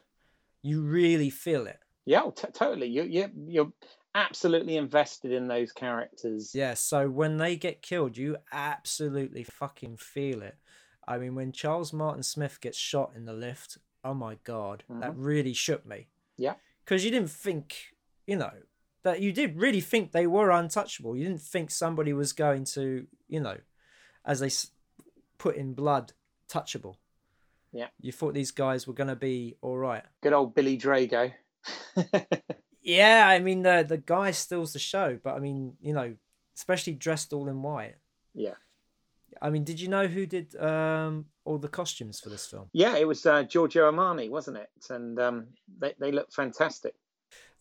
you 0.62 0.82
really 0.82 1.30
feel 1.30 1.68
it. 1.68 1.80
Yeah, 2.06 2.24
t- 2.36 2.48
totally. 2.54 2.88
You 2.88 3.04
you 3.04 3.30
you're 3.48 3.74
absolutely 4.14 4.78
invested 4.78 5.32
in 5.32 5.48
those 5.48 5.72
characters. 5.72 6.54
Yeah, 6.54 6.74
so 6.74 7.10
when 7.10 7.38
they 7.38 7.56
get 7.56 7.82
killed, 7.82 8.18
you 8.18 8.38
absolutely 8.52 9.44
fucking 9.44 9.98
feel 9.98 10.42
it. 10.42 10.58
I 11.08 11.18
mean, 11.18 11.36
when 11.36 11.52
Charles 11.52 11.94
Martin 11.94 12.24
Smith 12.24 12.60
gets 12.62 12.78
shot 12.78 13.12
in 13.16 13.26
the 13.26 13.34
lift, 13.34 13.78
oh 14.04 14.14
my 14.14 14.38
god, 14.44 14.84
mm-hmm. 14.90 15.02
that 15.02 15.16
really 15.16 15.54
shook 15.54 15.86
me. 15.86 16.08
Yeah. 16.38 16.56
Because 16.84 17.06
you 17.06 17.12
didn't 17.12 17.32
think, 17.32 17.76
you 18.28 18.36
know, 18.36 18.52
that 19.04 19.22
you 19.22 19.32
did 19.32 19.58
really 19.58 19.82
think 19.82 20.12
they 20.12 20.28
were 20.28 20.52
untouchable. 20.52 21.16
You 21.16 21.26
didn't 21.26 21.42
think 21.42 21.72
somebody 21.72 22.14
was 22.14 22.34
going 22.34 22.66
to, 22.66 23.08
you 23.28 23.40
know, 23.40 23.58
as 24.26 24.40
they 24.40 24.52
put 25.38 25.56
in 25.56 25.74
blood, 25.74 26.14
touchable. 26.50 26.96
Yeah. 27.72 27.88
You 28.00 28.12
thought 28.12 28.34
these 28.34 28.52
guys 28.52 28.86
were 28.86 28.94
going 28.94 29.08
to 29.08 29.16
be 29.16 29.56
all 29.62 29.78
right. 29.78 30.04
Good 30.22 30.34
old 30.34 30.54
Billy 30.56 30.78
Drago. 30.78 31.32
Yeah, 32.82 33.28
I 33.28 33.40
mean 33.40 33.62
the 33.62 33.86
the 33.88 33.98
guy 33.98 34.32
steals 34.32 34.74
the 34.74 34.80
show, 34.80 35.20
but 35.24 35.36
I 35.36 35.40
mean 35.40 35.74
you 35.82 35.94
know, 35.94 36.16
especially 36.56 36.94
dressed 36.94 37.34
all 37.34 37.48
in 37.48 37.62
white. 37.62 37.96
Yeah. 38.34 38.56
I 39.42 39.50
mean, 39.50 39.64
did 39.64 39.80
you 39.80 39.88
know 39.88 40.08
who 40.08 40.26
did 40.26 40.56
um, 40.58 41.26
all 41.46 41.58
the 41.58 41.68
costumes 41.68 42.20
for 42.20 42.30
this 42.30 42.46
film? 42.46 42.70
Yeah, 42.74 42.98
it 42.98 43.08
was 43.08 43.26
uh, 43.26 43.44
Giorgio 43.44 43.90
Armani, 43.90 44.30
wasn't 44.30 44.58
it? 44.58 44.70
And 44.90 45.20
um, 45.20 45.48
they 45.80 45.94
they 46.00 46.12
look 46.12 46.32
fantastic. 46.34 46.96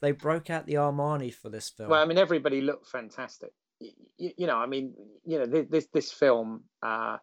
They 0.00 0.12
broke 0.12 0.50
out 0.50 0.66
the 0.66 0.74
Armani 0.74 1.32
for 1.32 1.48
this 1.48 1.68
film. 1.68 1.90
Well, 1.90 2.02
I 2.02 2.06
mean, 2.06 2.18
everybody 2.18 2.60
looked 2.60 2.88
fantastic. 2.88 3.52
You, 3.80 4.32
you 4.36 4.46
know, 4.46 4.56
I 4.56 4.66
mean, 4.66 4.94
you 5.24 5.38
know, 5.38 5.46
this 5.46 5.86
this 5.92 6.12
film. 6.12 6.64
Uh, 6.82 7.18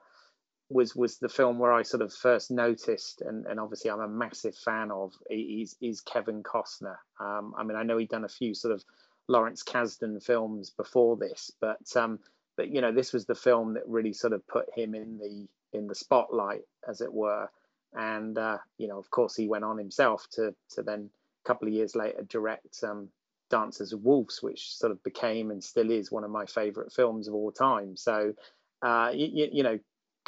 was 0.69 0.95
was 0.95 1.17
the 1.17 1.29
film 1.29 1.59
where 1.59 1.71
I 1.71 1.83
sort 1.83 2.01
of 2.03 2.13
first 2.13 2.51
noticed, 2.51 3.21
and, 3.21 3.45
and 3.45 3.59
obviously 3.59 3.89
I'm 3.89 4.01
a 4.01 4.07
massive 4.07 4.55
fan 4.55 4.91
of. 4.91 5.13
Is 5.29 5.75
is 5.81 6.01
Kevin 6.01 6.43
Costner. 6.43 6.97
Um, 7.19 7.53
I 7.57 7.63
mean, 7.63 7.77
I 7.77 7.83
know 7.83 7.97
he'd 7.97 8.09
done 8.09 8.25
a 8.25 8.29
few 8.29 8.53
sort 8.53 8.73
of 8.73 8.83
Lawrence 9.27 9.63
Kasdan 9.63 10.21
films 10.21 10.69
before 10.71 11.15
this, 11.17 11.51
but 11.61 11.95
um, 11.95 12.19
but 12.57 12.69
you 12.69 12.81
know, 12.81 12.91
this 12.91 13.13
was 13.13 13.25
the 13.25 13.35
film 13.35 13.75
that 13.75 13.87
really 13.87 14.13
sort 14.13 14.33
of 14.33 14.45
put 14.47 14.65
him 14.75 14.93
in 14.93 15.17
the 15.17 15.47
in 15.77 15.87
the 15.87 15.95
spotlight, 15.95 16.63
as 16.87 17.01
it 17.01 17.13
were. 17.13 17.49
And 17.93 18.37
uh, 18.37 18.57
you 18.77 18.87
know, 18.87 18.97
of 18.97 19.09
course, 19.09 19.35
he 19.35 19.47
went 19.47 19.63
on 19.63 19.77
himself 19.77 20.27
to 20.33 20.53
to 20.71 20.83
then 20.83 21.09
a 21.45 21.47
couple 21.47 21.67
of 21.67 21.73
years 21.73 21.95
later 21.95 22.23
direct 22.27 22.83
um, 22.83 23.09
Dances 23.49 23.93
of 23.93 24.03
Wolves, 24.03 24.41
which 24.41 24.75
sort 24.75 24.91
of 24.91 25.03
became 25.03 25.51
and 25.51 25.63
still 25.63 25.91
is 25.91 26.11
one 26.11 26.23
of 26.23 26.31
my 26.31 26.45
favorite 26.45 26.91
films 26.91 27.27
of 27.27 27.33
all 27.33 27.51
time. 27.51 27.95
So, 27.95 28.33
uh, 28.81 29.11
you, 29.13 29.49
you 29.51 29.63
know, 29.63 29.79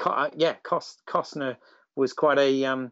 uh, 0.03 0.29
yeah, 0.35 0.53
Cost, 0.63 1.01
Costner 1.07 1.57
was 1.95 2.13
quite 2.13 2.39
a 2.39 2.65
um, 2.65 2.91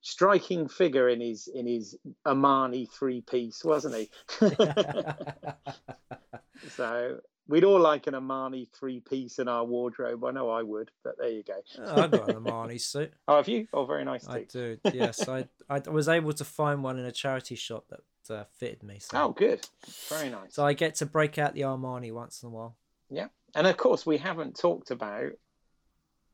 striking 0.00 0.68
figure 0.68 1.08
in 1.08 1.20
his 1.20 1.48
in 1.48 1.66
his 1.66 1.96
Armani 2.26 2.90
three 2.90 3.22
piece, 3.22 3.64
wasn't 3.64 3.94
he? 3.94 4.10
so 6.76 7.18
we'd 7.48 7.64
all 7.64 7.80
like 7.80 8.06
an 8.06 8.14
Armani 8.14 8.68
three 8.72 9.00
piece 9.00 9.38
in 9.38 9.48
our 9.48 9.64
wardrobe. 9.64 10.24
I 10.24 10.30
know 10.30 10.50
I 10.50 10.62
would, 10.62 10.90
but 11.04 11.16
there 11.18 11.30
you 11.30 11.42
go. 11.42 11.54
oh, 11.78 12.02
I've 12.02 12.10
got 12.10 12.28
an 12.28 12.36
Armani 12.44 12.80
suit. 12.80 13.12
Oh, 13.28 13.36
have 13.36 13.48
you? 13.48 13.66
Oh, 13.72 13.84
very 13.84 14.04
nice. 14.04 14.26
Too. 14.26 14.32
I 14.32 14.44
do. 14.44 14.78
Yes, 14.92 15.28
I 15.28 15.46
I 15.68 15.80
was 15.90 16.08
able 16.08 16.32
to 16.34 16.44
find 16.44 16.82
one 16.82 16.98
in 16.98 17.04
a 17.04 17.12
charity 17.12 17.54
shop 17.54 17.86
that 17.90 18.34
uh, 18.34 18.44
fitted 18.58 18.82
me. 18.82 18.98
So. 19.00 19.18
Oh, 19.20 19.28
good. 19.30 19.66
Very 20.08 20.30
nice. 20.30 20.54
So 20.54 20.64
I 20.64 20.72
get 20.72 20.96
to 20.96 21.06
break 21.06 21.38
out 21.38 21.54
the 21.54 21.62
Armani 21.62 22.12
once 22.12 22.42
in 22.42 22.48
a 22.48 22.50
while. 22.50 22.76
Yeah, 23.10 23.28
and 23.54 23.66
of 23.66 23.76
course 23.76 24.06
we 24.06 24.18
haven't 24.18 24.56
talked 24.58 24.90
about 24.90 25.32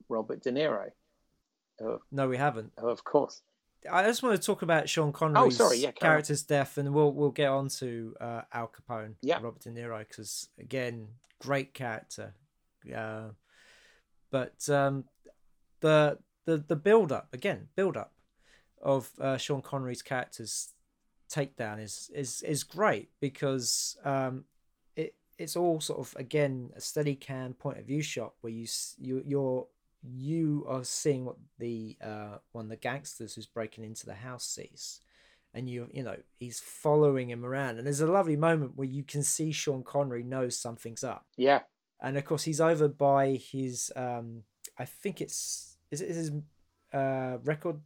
Robert 0.09 0.43
De 0.43 0.53
Niro. 0.53 0.91
No, 2.11 2.29
we 2.29 2.37
haven't. 2.37 2.73
Oh, 2.79 2.89
of 2.89 3.05
course. 3.05 3.41
I 3.91 4.03
just 4.05 4.23
want 4.23 4.41
to 4.41 4.45
talk 4.45 4.63
about 4.63 4.89
Sean 4.89 5.13
Connery's 5.13 5.61
oh, 5.61 5.69
sorry, 5.69 5.79
yeah, 5.79 5.93
character's 5.93 6.43
death, 6.43 6.79
and 6.79 6.93
we'll 6.93 7.13
we'll 7.13 7.31
get 7.31 7.49
on 7.49 7.69
to 7.69 8.15
uh, 8.21 8.43
Al 8.53 8.69
Capone, 8.69 9.15
yeah. 9.23 9.39
Robert 9.41 9.61
De 9.61 9.71
Niro, 9.71 9.99
because 10.01 10.49
again, 10.59 11.09
great 11.41 11.75
character. 11.75 12.35
Uh, 12.95 13.29
but 14.31 14.69
um, 14.69 15.05
the 15.81 16.19
the 16.45 16.59
the 16.59 16.77
build 16.77 17.13
up 17.13 17.29
again, 17.33 17.69
build 17.77 17.97
up 17.97 18.13
of 18.83 19.11
uh, 19.21 19.37
Sean 19.37 19.63
Connery's 19.63 20.03
character's 20.03 20.73
takedown 21.31 21.81
is 21.81 22.11
is 22.15 22.43
is 22.43 22.65
great 22.65 23.11
because 23.21 23.97
um, 24.05 24.45
it 24.97 25.15
it's 25.39 25.57
all 25.57 25.81
sort 25.81 26.01
of 26.01 26.17
again 26.19 26.71
a 26.75 26.81
steady 26.81 27.15
cam 27.15 27.55
point 27.55 27.79
of 27.79 27.87
view 27.87 28.03
shot 28.03 28.33
where 28.41 28.53
you 28.53 28.67
you 28.99 29.23
you're 29.25 29.67
you 30.03 30.65
are 30.69 30.85
seeing 30.85 31.25
what 31.25 31.37
the 31.59 31.97
uh, 32.03 32.39
one 32.53 32.67
of 32.67 32.71
the 32.71 32.77
gangsters 32.77 33.35
who's 33.35 33.47
breaking 33.47 33.85
into 33.85 34.07
the 34.07 34.15
house 34.15 34.47
sees. 34.47 35.01
And 35.55 35.69
you 35.69 35.89
you 35.93 36.03
know 36.03 36.17
he's 36.39 36.61
following 36.61 37.31
him 37.31 37.45
around. 37.45 37.79
And 37.79 37.87
there's 37.87 38.01
a 38.01 38.07
lovely 38.07 38.37
moment 38.37 38.77
where 38.77 38.87
you 38.87 39.03
can 39.03 39.23
see 39.23 39.51
Sean 39.51 39.83
Connery 39.83 40.23
knows 40.23 40.59
something's 40.59 41.03
up. 41.03 41.27
Yeah. 41.37 41.61
And 42.01 42.17
of 42.17 42.25
course 42.25 42.45
he's 42.45 42.61
over 42.61 42.87
by 42.87 43.41
his 43.51 43.91
um 43.97 44.43
I 44.79 44.85
think 44.85 45.21
it's 45.21 45.79
is 45.91 46.01
it 46.01 46.09
his 46.09 46.33
uh 46.93 47.39
record 47.45 47.81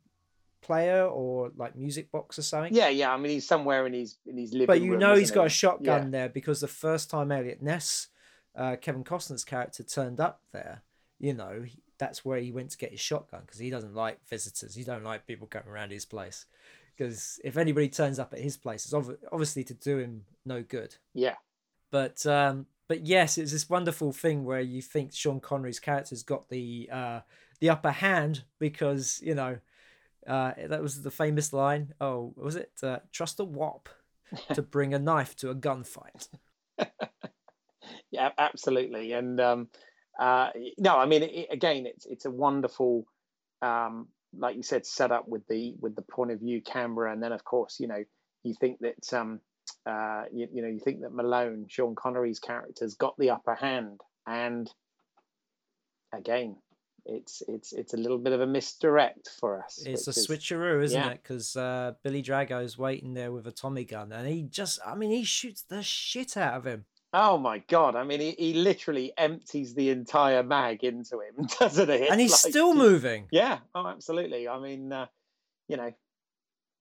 player 0.61 1.07
or 1.07 1.51
like 1.57 1.77
music 1.77 2.11
box 2.11 2.39
or 2.39 2.43
something? 2.43 2.75
Yeah 2.75 2.89
yeah. 2.89 3.13
I 3.13 3.17
mean 3.17 3.33
he's 3.33 3.47
somewhere 3.47 3.87
in 3.87 3.95
his 3.95 4.19
in 4.27 4.37
his 4.37 4.53
living 4.53 4.67
but 4.67 4.83
you 4.83 4.93
room, 4.93 5.01
know 5.01 5.15
he's 5.15 5.31
got 5.31 5.47
a 5.47 5.51
shotgun 5.51 6.05
yeah. 6.05 6.11
there 6.11 6.29
because 6.29 6.61
the 6.61 6.69
first 6.69 7.11
time 7.11 7.33
eliot 7.33 7.63
Ness 7.63 8.09
uh, 8.55 8.77
Kevin 8.77 9.05
Costner's 9.05 9.45
character 9.45 9.83
turned 9.83 10.21
up 10.21 10.43
there 10.53 10.83
you 11.19 11.33
know 11.33 11.65
that's 11.99 12.25
where 12.25 12.39
he 12.39 12.53
went 12.53 12.71
to 12.71 12.79
get 12.79 12.91
his 12.91 13.01
shotgun 13.01 13.43
because 13.47 13.59
he 13.61 13.71
doesn't 13.71 13.95
like 13.95 14.19
visitors. 14.29 14.75
He 14.75 14.85
don't 14.85 15.05
like 15.05 15.27
people 15.27 15.47
coming 15.47 15.69
around 15.69 15.93
his 15.93 16.05
place 16.05 16.47
because 16.97 17.41
if 17.45 17.57
anybody 17.57 17.89
turns 17.89 18.19
up 18.19 18.33
at 18.33 18.41
his 18.41 18.57
place, 18.57 18.85
it's 18.85 18.95
ov- 18.95 19.17
obviously 19.31 19.65
to 19.65 19.75
do 19.75 19.99
him 19.99 20.25
no 20.45 20.63
good. 20.63 20.97
Yeah. 21.15 21.37
But 21.91 22.25
um, 22.27 22.67
but 22.89 23.07
yes, 23.07 23.39
it's 23.39 23.53
this 23.53 23.69
wonderful 23.69 24.13
thing 24.13 24.45
where 24.45 24.61
you 24.61 24.83
think 24.83 25.15
Sean 25.15 25.41
Connery's 25.41 25.81
character's 25.81 26.23
got 26.23 26.49
the 26.49 26.89
uh, 26.93 27.21
the 27.61 27.71
upper 27.71 27.91
hand 27.91 28.45
because 28.59 29.21
you 29.23 29.35
know 29.35 29.59
uh, 30.27 30.53
that 30.67 30.83
was 30.83 31.03
the 31.03 31.11
famous 31.11 31.53
line. 31.53 31.95
Oh, 32.01 32.33
was 32.37 32.57
it 32.57 32.73
uh, 32.83 32.99
trust 33.13 33.41
a 33.41 33.45
wop 33.45 33.89
to 34.55 34.63
bring 34.63 34.95
a 34.95 34.99
knife 34.99 35.37
to 35.37 35.51
a 35.51 35.55
gunfight? 35.55 36.29
yeah, 38.11 38.31
absolutely, 38.39 39.13
and. 39.13 39.41
Um 39.41 39.69
uh, 40.19 40.51
no, 40.79 40.99
I 40.99 41.07
mean, 41.07 41.23
it, 41.23 41.49
again, 41.51 41.87
it's 41.87 42.07
it's 42.07 42.25
a 42.25 42.31
wonderful, 42.31 43.07
um, 43.63 44.09
like 44.37 44.57
you 44.57 44.63
said, 44.63 44.87
setup 44.87 45.29
with 45.29 45.47
the 45.49 45.75
with 45.81 45.97
the 45.97 46.03
point 46.03 46.31
of 46.31 46.41
view 46.41 46.61
camera, 46.61 47.13
and 47.13 47.23
then 47.23 47.33
of 47.33 47.45
course, 47.45 47.79
you 47.81 47.87
know, 47.87 48.05
you 48.45 48.55
think 48.55 48.79
that 48.81 49.13
um, 49.13 49.41
uh, 49.87 50.25
you, 50.33 50.49
you 50.53 50.63
know, 50.63 50.69
you 50.69 50.81
think 50.81 51.01
that 51.01 51.15
Malone, 51.15 51.67
Sean 51.69 51.95
Connery's 51.95 52.41
character's 52.41 52.95
got 52.95 53.17
the 53.19 53.31
upper 53.31 53.55
hand, 53.55 54.01
and 54.27 54.71
again, 56.13 56.57
it's 57.05 57.43
it's 57.49 57.73
it's 57.73 57.95
a 57.95 57.97
little 57.97 58.19
bit 58.19 58.33
of 58.33 58.41
a 58.41 58.47
misdirect 58.47 59.31
for 59.41 59.63
us. 59.63 59.83
It's 59.85 60.07
a 60.07 60.13
switcheroo, 60.13 60.83
isn't 60.85 61.01
yeah. 61.01 61.11
it? 61.11 61.23
Because 61.23 61.57
uh, 61.57 61.93
Billy 62.03 62.23
Drago's 62.23 62.79
waiting 62.79 63.15
there 63.15 63.33
with 63.33 63.47
a 63.47 63.53
Tommy 63.53 63.85
gun, 63.85 64.13
and 64.13 64.29
he 64.29 64.43
just, 64.43 64.79
I 64.87 64.95
mean, 64.95 65.11
he 65.11 65.25
shoots 65.25 65.63
the 65.63 65.83
shit 65.83 66.37
out 66.37 66.55
of 66.55 66.67
him. 66.67 66.85
Oh 67.13 67.37
my 67.37 67.59
god! 67.59 67.95
I 67.95 68.05
mean, 68.05 68.21
he, 68.21 68.35
he 68.39 68.55
literally 68.55 69.13
empties 69.19 69.75
the 69.75 69.91
entire 69.91 70.43
mag 70.43 70.83
into 70.83 71.21
him, 71.21 71.47
doesn't 71.59 71.89
he? 71.89 72.09
and 72.09 72.21
he's 72.21 72.45
like, 72.45 72.53
still 72.53 72.75
moving. 72.75 73.27
Yeah. 73.31 73.59
Oh, 73.75 73.87
absolutely. 73.87 74.49
I 74.49 74.59
mean, 74.59 74.93
uh, 74.93 75.07
you 75.69 75.77
know, 75.77 75.93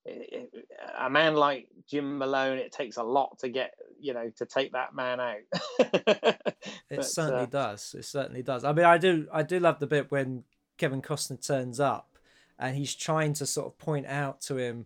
it, 0.06 0.50
it, 0.54 0.68
a 0.98 1.10
man 1.10 1.36
like 1.36 1.68
Jim 1.90 2.18
Malone, 2.18 2.58
it 2.60 2.72
takes 2.72 2.98
a 2.98 3.04
lot 3.04 3.40
to 3.40 3.50
get 3.50 3.74
you 4.00 4.14
know 4.14 4.32
to 4.38 4.46
take 4.46 4.72
that 4.72 4.96
man 4.96 5.20
out. 5.20 5.38
it 6.90 7.04
certainly 7.04 7.44
uh, 7.44 7.48
does. 7.48 7.94
It 7.98 8.06
certainly 8.06 8.42
does. 8.42 8.64
I 8.64 8.72
mean, 8.72 8.86
I 8.86 8.98
do 8.98 9.28
I 9.34 9.44
do 9.44 9.60
love 9.60 9.80
the 9.80 9.88
bit 9.88 10.12
when 10.12 10.44
Kevin 10.78 11.02
Costner 11.02 11.46
turns 11.46 11.80
up 11.80 12.18
and 12.58 12.78
he's 12.78 12.96
trying 12.96 13.34
to 13.34 13.46
sort 13.46 13.68
of 13.68 13.78
point 13.78 14.06
out 14.06 14.40
to 14.42 14.58
him 14.58 14.86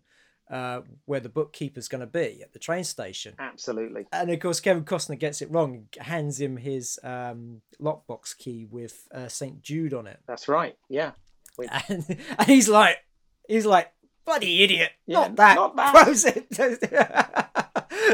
uh, 0.50 0.82
where 1.06 1.20
the 1.20 1.30
bookkeeper's 1.30 1.88
going 1.88 2.02
to 2.02 2.08
be 2.08 2.42
at 2.44 2.54
the 2.54 2.60
train 2.60 2.84
station. 2.84 3.34
Absolutely. 3.40 4.06
And 4.12 4.30
of 4.30 4.40
course, 4.40 4.60
Kevin 4.60 4.86
Costner 4.86 5.20
gets 5.20 5.42
it 5.42 5.52
wrong, 5.52 5.88
hands 6.00 6.40
him 6.40 6.58
his 6.58 7.00
um, 7.04 7.62
lockbox 7.82 8.38
key 8.38 8.66
with 8.70 9.08
uh, 9.14 9.28
St. 9.28 9.62
Jude 9.62 9.94
on 9.94 10.08
it. 10.08 10.20
That's 10.28 10.48
right. 10.48 10.76
Yeah. 10.90 11.12
And, 11.88 12.06
and, 12.38 12.48
he's 12.48 12.68
like, 12.68 12.98
he's 13.48 13.66
like, 13.66 13.90
bloody 14.26 14.62
idiot! 14.62 14.92
Yeah, 15.06 15.20
not 15.20 15.36
that. 15.38 15.56
Not 15.56 15.76
that. 15.78 15.92
Throws 15.94 16.26
it. 16.26 16.48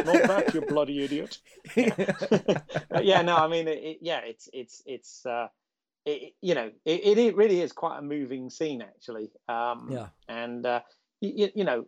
not 0.05 0.27
that, 0.27 0.51
you 0.53 0.61
bloody 0.61 1.03
idiot. 1.03 1.39
Yeah, 1.75 2.99
yeah 3.01 3.21
no, 3.23 3.35
I 3.35 3.47
mean, 3.47 3.67
it, 3.67 3.79
it, 3.79 3.97
yeah, 4.01 4.19
it's 4.19 4.47
it's 4.53 4.83
it's. 4.85 5.25
Uh, 5.25 5.47
it, 6.05 6.33
you 6.41 6.55
know, 6.55 6.71
it, 6.85 7.17
it 7.17 7.35
really 7.35 7.61
is 7.61 7.71
quite 7.71 7.99
a 7.99 8.01
moving 8.01 8.49
scene, 8.49 8.81
actually. 8.81 9.31
Um, 9.47 9.89
yeah. 9.91 10.07
And 10.27 10.65
uh, 10.65 10.81
you, 11.19 11.49
you 11.55 11.63
know, 11.63 11.85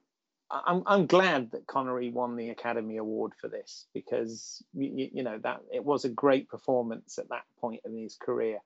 I'm 0.66 0.84
I'm 0.86 1.08
glad 1.08 1.52
that 1.52 1.66
Connery 1.68 2.12
won 2.12 2.36
the 2.36 2.50
Academy 2.50 2.98
Award 2.98 3.34
for 3.40 3.48
this 3.48 3.88
because 3.94 4.64
you, 4.74 5.10
you, 5.12 5.24
know 5.24 5.40
that 5.40 5.62
it 5.74 5.84
was 5.84 6.06
a 6.06 6.10
great 6.10 6.48
performance 6.48 7.18
at 7.18 7.30
that 7.30 7.44
point 7.60 7.82
in 7.86 7.98
his 7.98 8.16
career, 8.16 8.60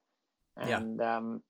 and 0.58 1.00
yeah. 1.00 1.18
um, 1.18 1.42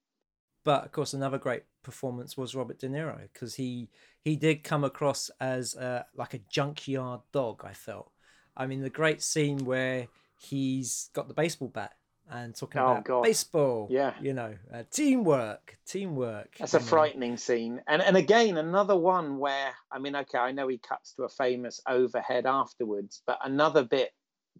but 0.63 0.85
of 0.85 0.91
course 0.91 1.13
another 1.13 1.39
great 1.39 1.63
performance 1.81 2.37
was 2.37 2.53
Robert 2.53 2.77
De 2.79 2.87
Niro 2.87 3.19
because 3.33 3.55
he 3.55 3.89
he 4.21 4.35
did 4.35 4.63
come 4.63 4.83
across 4.83 5.31
as 5.39 5.75
uh, 5.75 6.03
like 6.15 6.33
a 6.33 6.41
junkyard 6.49 7.21
dog. 7.31 7.63
I 7.65 7.73
felt. 7.73 8.11
I 8.55 8.67
mean, 8.67 8.81
the 8.81 8.89
great 8.89 9.21
scene 9.21 9.59
where 9.65 10.07
he's 10.39 11.09
got 11.13 11.27
the 11.27 11.33
baseball 11.33 11.69
bat 11.69 11.93
and 12.31 12.55
talking 12.55 12.81
oh, 12.81 12.91
about 12.91 13.05
God. 13.05 13.23
baseball. 13.23 13.87
Yeah, 13.89 14.13
you 14.21 14.33
know, 14.33 14.53
uh, 14.73 14.83
teamwork, 14.91 15.77
teamwork. 15.85 16.55
That's 16.59 16.73
a 16.73 16.79
frightening 16.79 17.37
scene, 17.37 17.81
and 17.87 18.01
and 18.01 18.17
again 18.17 18.57
another 18.57 18.95
one 18.95 19.37
where 19.37 19.73
I 19.91 19.99
mean, 19.99 20.15
okay, 20.15 20.37
I 20.37 20.51
know 20.51 20.67
he 20.67 20.77
cuts 20.77 21.13
to 21.13 21.23
a 21.23 21.29
famous 21.29 21.81
overhead 21.87 22.45
afterwards, 22.45 23.21
but 23.25 23.39
another 23.43 23.83
bit 23.83 24.11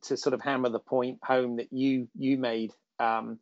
to 0.04 0.18
sort 0.18 0.34
of 0.34 0.42
hammer 0.42 0.70
the 0.70 0.80
point 0.80 1.20
home 1.24 1.58
that 1.58 1.72
you 1.72 2.08
you 2.16 2.38
made 2.38 2.72
um, 3.00 3.40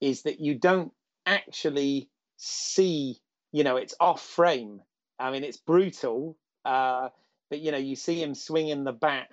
is 0.00 0.22
that 0.22 0.40
you 0.40 0.54
don't 0.54 0.92
actually 1.26 2.08
see, 2.36 3.18
you 3.52 3.64
know, 3.64 3.76
it's 3.76 3.94
off 4.00 4.22
frame. 4.22 4.80
I 5.18 5.30
mean, 5.30 5.44
it's 5.44 5.58
brutal, 5.58 6.36
uh, 6.64 7.08
but 7.50 7.60
you 7.60 7.72
know, 7.72 7.78
you 7.78 7.96
see 7.96 8.22
him 8.22 8.34
swinging 8.34 8.84
the 8.84 8.92
bat 8.92 9.28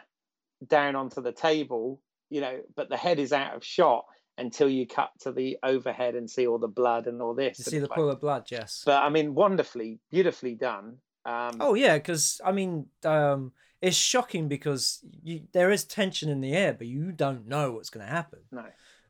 down 0.67 0.95
onto 0.95 1.21
the 1.21 1.31
table, 1.31 2.01
you 2.29 2.41
know, 2.41 2.59
but 2.75 2.89
the 2.89 2.97
head 2.97 3.19
is 3.19 3.33
out 3.33 3.55
of 3.55 3.63
shot 3.63 4.05
until 4.37 4.69
you 4.69 4.85
cut 4.87 5.11
to 5.21 5.31
the 5.31 5.57
overhead 5.63 6.15
and 6.15 6.29
see 6.29 6.47
all 6.47 6.57
the 6.57 6.67
blood 6.67 7.07
and 7.07 7.21
all 7.21 7.33
this. 7.33 7.59
You 7.59 7.65
see 7.65 7.79
the 7.79 7.87
pool 7.87 8.09
of 8.09 8.21
blood, 8.21 8.45
yes. 8.51 8.83
But 8.85 9.03
I 9.03 9.09
mean, 9.09 9.33
wonderfully, 9.33 9.99
beautifully 10.11 10.55
done. 10.55 10.97
Um, 11.25 11.57
oh 11.59 11.73
yeah, 11.73 11.97
because 11.97 12.39
I 12.45 12.51
mean, 12.51 12.87
um, 13.03 13.51
it's 13.81 13.97
shocking 13.97 14.47
because 14.47 15.03
you, 15.23 15.41
there 15.53 15.71
is 15.71 15.83
tension 15.83 16.29
in 16.29 16.41
the 16.41 16.53
air, 16.53 16.73
but 16.73 16.87
you 16.87 17.11
don't 17.11 17.47
know 17.47 17.71
what's 17.71 17.89
going 17.89 18.05
to 18.05 18.11
happen. 18.11 18.39
No, 18.51 18.65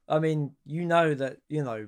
I 0.07 0.19
mean, 0.19 0.51
you 0.65 0.85
know 0.85 1.13
that 1.13 1.37
you 1.49 1.63
know. 1.63 1.87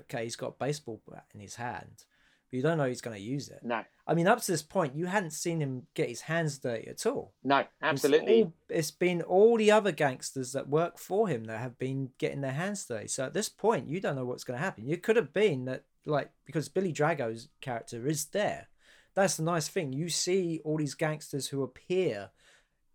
Okay, 0.00 0.24
he's 0.24 0.36
got 0.36 0.48
a 0.48 0.64
baseball 0.64 1.00
bat 1.08 1.26
in 1.34 1.40
his 1.40 1.54
hand, 1.54 2.04
but 2.50 2.56
you 2.56 2.62
don't 2.62 2.78
know 2.78 2.86
he's 2.86 3.02
going 3.02 3.16
to 3.16 3.22
use 3.22 3.48
it. 3.48 3.60
No. 3.62 3.82
I 4.06 4.14
mean, 4.14 4.26
up 4.26 4.40
to 4.42 4.50
this 4.50 4.62
point, 4.62 4.96
you 4.96 5.06
hadn't 5.06 5.30
seen 5.30 5.60
him 5.60 5.86
get 5.94 6.08
his 6.08 6.22
hands 6.22 6.58
dirty 6.58 6.88
at 6.88 7.06
all. 7.06 7.32
No, 7.44 7.64
absolutely. 7.80 8.40
It's, 8.40 8.46
all, 8.46 8.52
it's 8.68 8.90
been 8.90 9.22
all 9.22 9.56
the 9.56 9.70
other 9.70 9.92
gangsters 9.92 10.52
that 10.52 10.68
work 10.68 10.98
for 10.98 11.28
him 11.28 11.44
that 11.44 11.60
have 11.60 11.78
been 11.78 12.10
getting 12.18 12.40
their 12.40 12.52
hands 12.52 12.84
dirty. 12.84 13.06
So 13.06 13.24
at 13.24 13.34
this 13.34 13.48
point, 13.48 13.88
you 13.88 14.00
don't 14.00 14.16
know 14.16 14.24
what's 14.24 14.42
going 14.42 14.58
to 14.58 14.64
happen. 14.64 14.88
You 14.88 14.96
could 14.96 15.14
have 15.14 15.32
been 15.32 15.66
that, 15.66 15.84
like, 16.04 16.30
because 16.44 16.68
Billy 16.68 16.90
Drago's 16.90 17.48
character 17.60 18.08
is 18.08 18.24
there. 18.26 18.68
That's 19.14 19.36
the 19.36 19.44
nice 19.44 19.68
thing. 19.68 19.92
You 19.92 20.08
see 20.08 20.60
all 20.64 20.78
these 20.78 20.94
gangsters 20.94 21.46
who 21.46 21.62
appear 21.62 22.30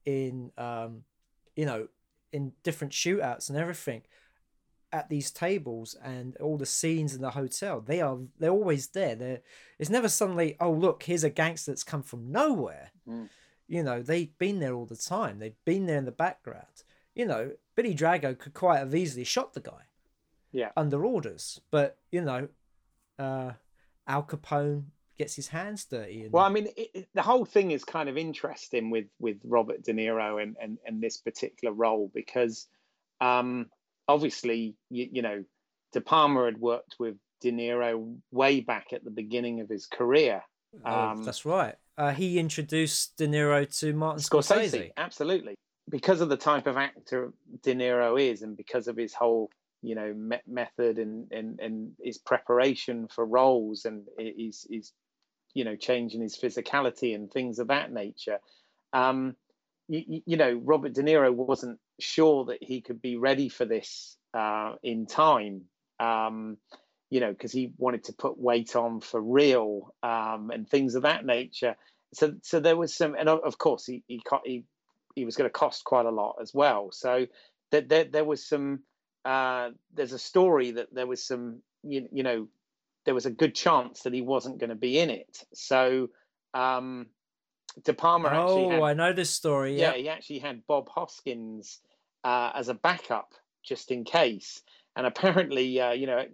in, 0.05 0.51
um, 0.57 1.03
you 1.55 1.65
know, 1.65 1.87
in 2.33 2.51
different 2.63 2.91
shootouts 2.91 3.47
and 3.49 3.57
everything 3.57 4.01
at 4.97 5.09
these 5.09 5.31
tables 5.31 5.95
and 6.03 6.35
all 6.37 6.57
the 6.57 6.65
scenes 6.65 7.13
in 7.15 7.21
the 7.21 7.31
hotel 7.31 7.79
they 7.79 8.01
are 8.01 8.17
they're 8.39 8.49
always 8.49 8.87
there 8.87 9.15
they're 9.15 9.41
it's 9.79 9.89
never 9.89 10.09
suddenly 10.09 10.57
oh 10.59 10.71
look 10.71 11.03
here's 11.03 11.23
a 11.23 11.29
gangster 11.29 11.71
that's 11.71 11.83
come 11.83 12.03
from 12.03 12.31
nowhere 12.31 12.91
mm. 13.07 13.29
you 13.67 13.83
know 13.83 14.01
they've 14.01 14.37
been 14.37 14.59
there 14.59 14.73
all 14.73 14.85
the 14.85 14.95
time 14.95 15.39
they've 15.39 15.63
been 15.65 15.85
there 15.85 15.97
in 15.97 16.05
the 16.05 16.11
background 16.11 16.83
you 17.15 17.25
know 17.25 17.51
Billy 17.77 17.93
Drago 17.93 18.37
could 18.37 18.55
quite 18.55 18.79
have 18.79 18.93
easily 18.95 19.23
shot 19.23 19.53
the 19.53 19.61
guy. 19.61 19.83
Yeah. 20.51 20.71
Under 20.75 21.05
orders, 21.05 21.61
but 21.69 21.97
you 22.11 22.21
know, 22.21 22.49
uh, 23.19 23.51
Al 24.07 24.23
Capone 24.23 24.85
gets 25.17 25.35
his 25.35 25.49
hands 25.49 25.85
dirty. 25.85 26.23
And... 26.23 26.33
Well, 26.33 26.43
I 26.43 26.49
mean, 26.49 26.67
it, 26.75 26.89
it, 26.93 27.07
the 27.13 27.21
whole 27.21 27.45
thing 27.45 27.71
is 27.71 27.85
kind 27.85 28.09
of 28.09 28.17
interesting 28.17 28.89
with 28.89 29.05
with 29.19 29.37
Robert 29.43 29.83
De 29.83 29.93
Niro 29.93 30.41
and 30.41 30.57
and, 30.59 30.79
and 30.85 31.01
this 31.01 31.17
particular 31.17 31.73
role 31.73 32.09
because, 32.13 32.67
um, 33.21 33.69
obviously, 34.07 34.75
you, 34.89 35.07
you 35.11 35.21
know, 35.21 35.43
De 35.93 36.01
Palma 36.01 36.45
had 36.45 36.59
worked 36.59 36.95
with 36.99 37.15
De 37.41 37.51
Niro 37.51 38.17
way 38.31 38.61
back 38.61 38.87
at 38.93 39.03
the 39.03 39.11
beginning 39.11 39.61
of 39.61 39.69
his 39.69 39.85
career. 39.85 40.41
Oh, 40.85 40.91
um, 40.91 41.23
that's 41.23 41.45
right. 41.45 41.75
Uh, 41.97 42.11
he 42.11 42.39
introduced 42.39 43.17
De 43.17 43.27
Niro 43.27 43.65
to 43.79 43.93
Martin 43.93 44.21
Scorsese. 44.21 44.69
Scorsese. 44.69 44.91
Absolutely, 44.97 45.55
because 45.89 46.21
of 46.21 46.29
the 46.29 46.37
type 46.37 46.67
of 46.67 46.77
actor 46.77 47.33
De 47.63 47.73
Niro 47.73 48.21
is, 48.21 48.41
and 48.41 48.55
because 48.55 48.87
of 48.87 48.97
his 48.97 49.13
whole 49.13 49.49
you 49.81 49.95
know 49.95 50.13
me- 50.13 50.41
method 50.47 50.97
and, 50.97 51.31
and 51.31 51.59
and 51.59 51.91
his 52.01 52.17
preparation 52.17 53.07
for 53.07 53.25
roles 53.25 53.85
and 53.85 54.03
his 54.17 54.65
his 54.69 54.91
you 55.53 55.63
know 55.63 55.75
changing 55.75 56.21
his 56.21 56.37
physicality 56.37 57.15
and 57.15 57.31
things 57.31 57.59
of 57.59 57.67
that 57.67 57.91
nature. 57.91 58.39
Um, 58.93 59.35
you, 59.87 60.21
you 60.25 60.37
know, 60.37 60.53
Robert 60.63 60.93
De 60.93 61.01
Niro 61.01 61.33
wasn't 61.33 61.79
sure 61.99 62.45
that 62.45 62.61
he 62.61 62.81
could 62.81 63.01
be 63.01 63.17
ready 63.17 63.49
for 63.49 63.65
this 63.65 64.17
uh, 64.33 64.73
in 64.83 65.05
time. 65.05 65.63
Um, 65.99 66.57
you 67.09 67.21
know, 67.21 67.31
because 67.31 67.51
he 67.53 67.71
wanted 67.77 68.03
to 68.05 68.13
put 68.13 68.37
weight 68.37 68.75
on 68.75 68.99
for 68.99 69.21
real 69.21 69.93
um, 70.03 70.51
and 70.53 70.67
things 70.69 70.95
of 70.95 71.03
that 71.03 71.25
nature. 71.25 71.75
So, 72.13 72.33
so 72.41 72.59
there 72.59 72.75
was 72.75 72.93
some, 72.93 73.15
and 73.15 73.29
of 73.29 73.57
course, 73.57 73.85
he 73.85 74.03
he 74.07 74.21
he, 74.45 74.63
he 75.15 75.25
was 75.25 75.35
going 75.35 75.49
to 75.49 75.53
cost 75.53 75.85
quite 75.85 76.05
a 76.05 76.11
lot 76.11 76.35
as 76.41 76.53
well. 76.53 76.89
So, 76.91 77.27
that 77.71 77.89
there, 77.89 78.05
there 78.05 78.25
was 78.25 78.45
some. 78.45 78.79
Uh, 79.25 79.71
there's 79.93 80.13
a 80.13 80.19
story 80.19 80.71
that 80.71 80.87
there 80.93 81.07
was 81.07 81.21
some, 81.21 81.61
you, 81.83 82.07
you 82.13 82.23
know, 82.23 82.47
there 83.05 83.13
was 83.13 83.25
a 83.25 83.31
good 83.31 83.53
chance 83.53 84.03
that 84.03 84.13
he 84.13 84.21
wasn't 84.21 84.57
going 84.57 84.69
to 84.69 84.75
be 84.75 84.99
in 84.99 85.09
it. 85.09 85.43
So, 85.53 86.07
um, 86.53 87.07
De 87.83 87.93
Palma 87.93 88.29
oh, 88.31 88.43
actually. 88.43 88.79
Oh, 88.79 88.83
I 88.83 88.93
know 88.93 89.13
this 89.13 89.29
story. 89.29 89.79
Yeah, 89.79 89.95
yeah 89.95 90.01
he 90.01 90.09
actually 90.09 90.39
had 90.39 90.65
Bob 90.67 90.89
Hoskins 90.89 91.79
uh, 92.23 92.51
as 92.55 92.69
a 92.69 92.73
backup 92.73 93.33
just 93.63 93.91
in 93.91 94.03
case. 94.03 94.61
And 94.95 95.05
apparently, 95.05 95.79
uh, 95.79 95.91
you 95.91 96.07
know, 96.07 96.25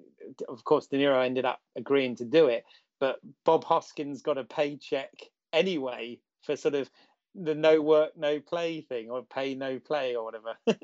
of 0.47 0.63
course, 0.63 0.87
De 0.87 0.97
Niro 0.97 1.25
ended 1.25 1.45
up 1.45 1.59
agreeing 1.75 2.15
to 2.17 2.25
do 2.25 2.47
it, 2.47 2.63
but 2.99 3.19
Bob 3.43 3.63
Hoskins 3.65 4.21
got 4.21 4.37
a 4.37 4.43
paycheck 4.43 5.11
anyway 5.51 6.19
for 6.41 6.55
sort 6.55 6.75
of 6.75 6.89
the 7.35 7.55
no 7.55 7.81
work 7.81 8.11
no 8.15 8.39
play 8.39 8.81
thing 8.81 9.09
or 9.09 9.23
pay 9.23 9.55
no 9.55 9.79
play 9.79 10.15
or 10.15 10.23
whatever 10.23 10.55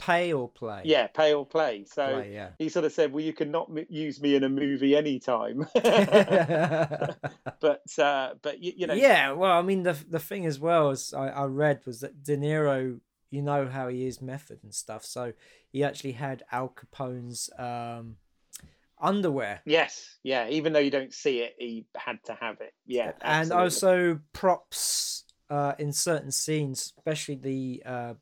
pay 0.00 0.32
or 0.32 0.48
play 0.48 0.82
yeah 0.84 1.06
pay 1.06 1.34
or 1.34 1.44
play 1.44 1.84
so 1.84 2.06
play, 2.06 2.32
yeah. 2.32 2.50
he 2.58 2.68
sort 2.68 2.84
of 2.84 2.92
said 2.92 3.12
well 3.12 3.22
you 3.22 3.32
can 3.32 3.50
not 3.50 3.68
m- 3.70 3.86
use 3.90 4.20
me 4.20 4.34
in 4.34 4.44
a 4.44 4.48
movie 4.48 4.96
anytime 4.96 5.66
but 5.74 7.18
uh 7.98 8.30
but 8.40 8.62
you, 8.62 8.72
you, 8.76 8.86
know 8.86 8.94
yeah 8.94 9.32
well 9.32 9.52
i 9.52 9.62
mean 9.62 9.82
the 9.82 9.96
the 10.08 10.18
thing 10.18 10.46
as 10.46 10.58
well 10.58 10.90
as 10.90 11.12
I, 11.14 11.28
I 11.28 11.44
read 11.44 11.80
was 11.84 12.00
that 12.00 12.22
de 12.22 12.36
niro 12.36 13.00
you 13.30 13.42
know 13.42 13.66
how 13.66 13.88
he 13.88 14.06
is 14.06 14.22
method 14.22 14.60
and 14.62 14.72
stuff 14.72 15.04
so 15.04 15.32
he 15.70 15.84
actually 15.84 16.12
had 16.12 16.42
al 16.50 16.68
capone's 16.68 17.50
um 17.58 18.16
underwear. 19.02 19.60
Yes, 19.66 20.18
yeah. 20.22 20.48
Even 20.48 20.72
though 20.72 20.78
you 20.78 20.90
don't 20.90 21.12
see 21.12 21.40
it, 21.40 21.54
he 21.58 21.84
had 21.96 22.22
to 22.24 22.38
have 22.40 22.60
it. 22.60 22.72
Yeah, 22.86 23.12
absolutely. 23.20 23.42
and 23.42 23.52
also 23.52 24.20
props 24.32 25.21
uh, 25.52 25.74
in 25.78 25.92
certain 25.92 26.30
scenes, 26.30 26.94
especially 26.96 27.34
the 27.34 27.82
uh, 27.84 28.14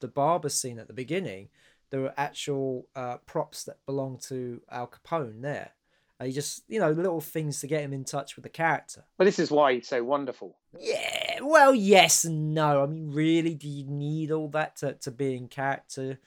the 0.00 0.08
barber 0.08 0.48
scene 0.48 0.78
at 0.78 0.86
the 0.86 0.94
beginning. 0.94 1.50
There 1.90 2.00
were 2.00 2.14
actual 2.16 2.86
uh, 2.96 3.18
props 3.26 3.64
that 3.64 3.84
belong 3.84 4.18
to 4.28 4.62
Al 4.70 4.86
Capone 4.86 5.42
there. 5.42 5.72
Uh, 6.18 6.24
you 6.24 6.32
just 6.32 6.62
you 6.68 6.80
know 6.80 6.90
little 6.90 7.20
things 7.20 7.60
to 7.60 7.66
get 7.66 7.82
him 7.82 7.92
in 7.92 8.04
touch 8.04 8.34
with 8.34 8.44
the 8.44 8.48
character. 8.48 9.04
But 9.18 9.24
this 9.26 9.38
is 9.38 9.50
why 9.50 9.74
he's 9.74 9.88
so 9.88 10.02
wonderful. 10.02 10.56
Yeah, 10.78 11.40
well, 11.42 11.74
yes 11.74 12.24
and 12.24 12.54
no. 12.54 12.82
I 12.82 12.86
mean, 12.86 13.10
really, 13.12 13.54
do 13.54 13.68
you 13.68 13.84
need 13.86 14.30
all 14.30 14.48
that 14.48 14.76
to, 14.76 14.94
to 14.94 15.10
be 15.10 15.36
in 15.36 15.48
character? 15.48 16.18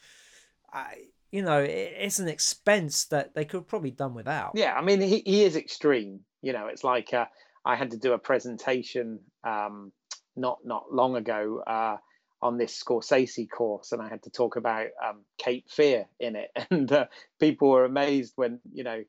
I 0.72 1.06
you 1.32 1.42
know, 1.42 1.66
it's 1.68 2.20
an 2.20 2.28
expense 2.28 3.06
that 3.06 3.34
they 3.34 3.44
could 3.44 3.68
probably 3.68 3.90
done 3.90 4.14
without. 4.14 4.52
Yeah, 4.54 4.76
I 4.76 4.84
mean, 4.84 5.02
he, 5.02 5.24
he 5.26 5.44
is 5.44 5.56
extreme. 5.56 6.20
You 6.44 6.54
know, 6.54 6.68
it's 6.68 6.84
like 6.84 7.12
uh, 7.12 7.26
I 7.66 7.76
had 7.76 7.90
to 7.90 7.98
do 7.98 8.14
a 8.14 8.20
presentation 8.20 9.20
um, 9.44 9.92
not 10.36 10.60
not 10.64 10.92
long 10.92 11.16
ago 11.16 11.64
uh, 11.66 11.98
on 12.42 12.58
this 12.58 12.82
Scorsese 12.82 13.50
course, 13.50 13.92
and 13.92 14.02
I 14.02 14.10
had 14.10 14.24
to 14.24 14.30
talk 14.30 14.56
about 14.56 14.88
um, 15.04 15.22
Cape 15.38 15.70
Fear 15.70 16.06
in 16.20 16.36
it, 16.36 16.52
and 16.72 16.92
uh, 16.92 17.06
people 17.40 17.70
were 17.70 17.86
amazed 17.86 18.34
when 18.36 18.60
you 18.72 18.84
know 18.84 19.04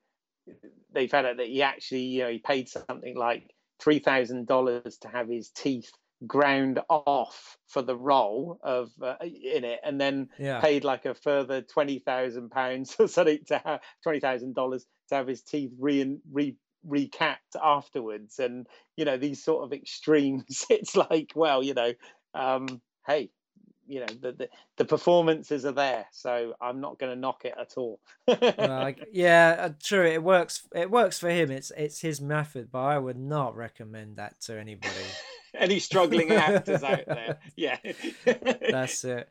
they 0.93 1.09
found 1.09 1.27
out 1.27 1.39
that 1.39 1.47
he 1.47 1.63
actually 1.63 2.03
you 2.03 2.23
know 2.23 2.31
he 2.31 2.39
paid 2.39 2.69
something 2.69 3.17
like 3.17 3.51
three 3.81 3.99
thousand 3.99 4.47
dollars 4.47 4.99
to 4.99 5.09
have 5.09 5.29
his 5.29 5.51
teeth 5.51 5.91
ground 6.27 6.81
off 6.89 7.59
for 7.69 7.83
the 7.83 7.97
role 7.97 8.59
of 8.63 8.91
uh, 9.03 9.17
in 9.21 9.65
it, 9.65 9.81
and 9.85 10.01
then 10.01 10.29
yeah. 10.39 10.61
paid 10.61 10.85
like 10.85 11.05
a 11.05 11.15
further 11.15 11.63
twenty 11.63 11.99
thousand 11.99 12.51
pounds 12.51 12.95
or 13.01 13.09
something 13.09 13.41
to 13.49 13.59
have 13.65 13.81
twenty 14.03 14.21
thousand 14.21 14.55
dollars 14.55 14.87
to 15.09 15.17
have 15.17 15.27
his 15.27 15.43
teeth 15.43 15.73
re 15.79 16.19
re 16.33 16.57
recapped 16.87 17.57
afterwards. 17.63 18.39
And 18.39 18.67
you 18.97 19.05
know 19.05 19.17
these 19.17 19.43
sort 19.43 19.65
of 19.65 19.73
extremes. 19.73 20.67
It's 20.71 20.97
like, 20.97 21.33
well, 21.35 21.63
you 21.63 21.75
know, 21.75 21.93
um, 22.35 22.81
hey, 23.07 23.31
you 23.87 24.01
know 24.01 24.07
the, 24.21 24.33
the, 24.33 24.49
the 24.79 24.85
performances 24.87 25.67
are 25.67 25.73
there 25.73 26.07
so 26.11 26.55
i'm 26.59 26.81
not 26.81 26.99
going 26.99 27.13
to 27.13 27.21
knock 27.21 27.45
it 27.45 27.53
at 27.61 27.75
all 27.77 28.01
yeah 29.13 29.57
uh, 29.61 29.69
true 29.83 30.07
it 30.07 30.23
works 30.23 30.67
it 30.75 30.91
works 30.91 31.19
for 31.19 31.29
him 31.29 31.51
it's 31.51 31.71
it's 31.77 32.01
his 32.01 32.19
method 32.19 32.71
but 32.73 32.81
i 32.81 32.99
would 32.99 33.19
not 33.19 33.55
recommend 33.55 34.17
that 34.17 34.41
to 34.41 34.59
anybody 34.59 34.89
any 35.59 35.79
struggling 35.79 36.31
actors 36.33 36.83
out 36.83 37.07
there. 37.07 37.39
Yeah, 37.57 37.79
that's 38.71 39.05
it. 39.05 39.29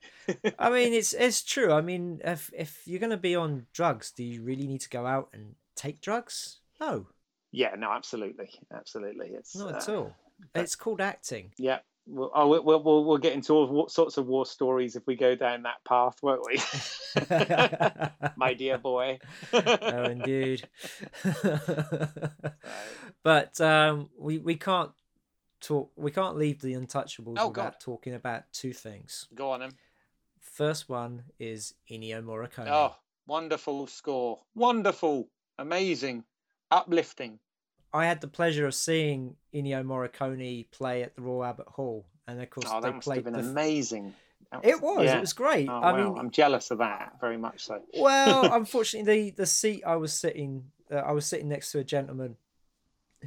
I 0.58 0.70
mean, 0.70 0.94
it's 0.94 1.14
it's 1.14 1.44
true. 1.44 1.72
I 1.72 1.82
mean, 1.82 2.22
if 2.24 2.50
if 2.58 2.82
you're 2.86 3.00
going 3.00 3.10
to 3.10 3.18
be 3.18 3.36
on 3.36 3.66
drugs, 3.74 4.12
do 4.12 4.24
you 4.24 4.42
really 4.42 4.68
need 4.68 4.82
to 4.82 4.90
go 4.90 5.06
out 5.06 5.30
and 5.34 5.56
take 5.76 6.02
drugs? 6.02 6.60
No. 6.80 7.08
Yeah, 7.54 7.76
no, 7.78 7.92
absolutely, 7.92 8.50
absolutely. 8.76 9.28
It's 9.28 9.56
not 9.56 9.76
at 9.76 9.88
uh, 9.88 9.96
all. 9.96 10.16
It's 10.56 10.76
called 10.76 11.00
acting. 11.00 11.52
Yeah. 11.58 11.80
We'll, 12.06 12.32
oh, 12.34 12.48
we'll, 12.48 12.64
we'll, 12.64 13.06
we'll 13.06 13.18
get 13.18 13.34
into 13.34 13.54
all 13.54 13.88
sorts 13.88 14.18
of 14.18 14.26
war 14.28 14.46
stories 14.46 14.98
if 14.98 15.08
we 15.08 15.16
go 15.16 15.36
down 15.36 15.64
that 15.64 15.86
path, 15.88 16.18
won't 16.22 16.42
we? 16.46 16.60
My 18.36 18.54
dear 18.56 18.78
boy. 18.78 19.20
oh, 19.54 20.04
indeed. 20.04 20.68
but 23.24 23.62
um, 23.62 24.10
we 24.18 24.40
we 24.40 24.56
can't 24.56 24.92
talk. 25.62 25.92
We 25.96 26.12
can't 26.12 26.36
leave 26.36 26.60
the 26.60 26.74
Untouchables 26.74 27.38
oh, 27.38 27.48
without 27.48 27.54
God. 27.54 27.76
talking 27.80 28.16
about 28.16 28.52
two 28.52 28.74
things. 28.74 29.28
Go 29.34 29.52
on, 29.52 29.62
then. 29.62 29.72
First 30.42 30.90
one 30.90 31.24
is 31.40 31.74
Ennio 31.90 32.22
Morricone. 32.22 32.68
Oh, 32.68 32.96
wonderful 33.28 33.88
score! 33.88 34.42
Wonderful, 34.56 35.30
amazing, 35.58 36.26
uplifting. 36.74 37.40
I 37.94 38.06
had 38.06 38.22
the 38.22 38.28
pleasure 38.28 38.66
of 38.66 38.74
seeing 38.74 39.36
Ennio 39.54 39.84
Morricone 39.86 40.70
play 40.72 41.04
at 41.04 41.16
the 41.16 41.22
Royal 41.22 41.46
Albert 41.46 41.68
Hall, 41.68 42.06
and 42.28 42.42
of 42.42 42.50
course 42.50 42.68
oh, 42.70 42.82
they 42.82 42.92
played. 42.92 43.24
The... 43.26 43.36
amazing. 43.36 44.14
Was, 44.52 44.62
it 44.64 44.82
was. 44.82 45.06
Yeah. 45.06 45.18
It 45.18 45.22
was 45.22 45.34
great. 45.34 45.70
Oh, 45.70 45.82
I 45.82 46.02
mean, 46.02 46.18
I'm 46.18 46.32
jealous 46.32 46.72
of 46.72 46.80
that 46.80 47.14
very 47.22 47.38
much. 47.38 47.66
So. 47.66 47.82
well, 48.00 48.52
unfortunately, 48.54 49.30
the 49.30 49.36
the 49.38 49.46
seat 49.46 49.84
I 49.86 49.96
was 49.96 50.14
sitting, 50.14 50.66
uh, 50.92 50.98
I 50.98 51.12
was 51.12 51.26
sitting 51.26 51.50
next 51.50 51.72
to 51.72 51.80
a 51.80 51.84
gentleman 51.84 52.36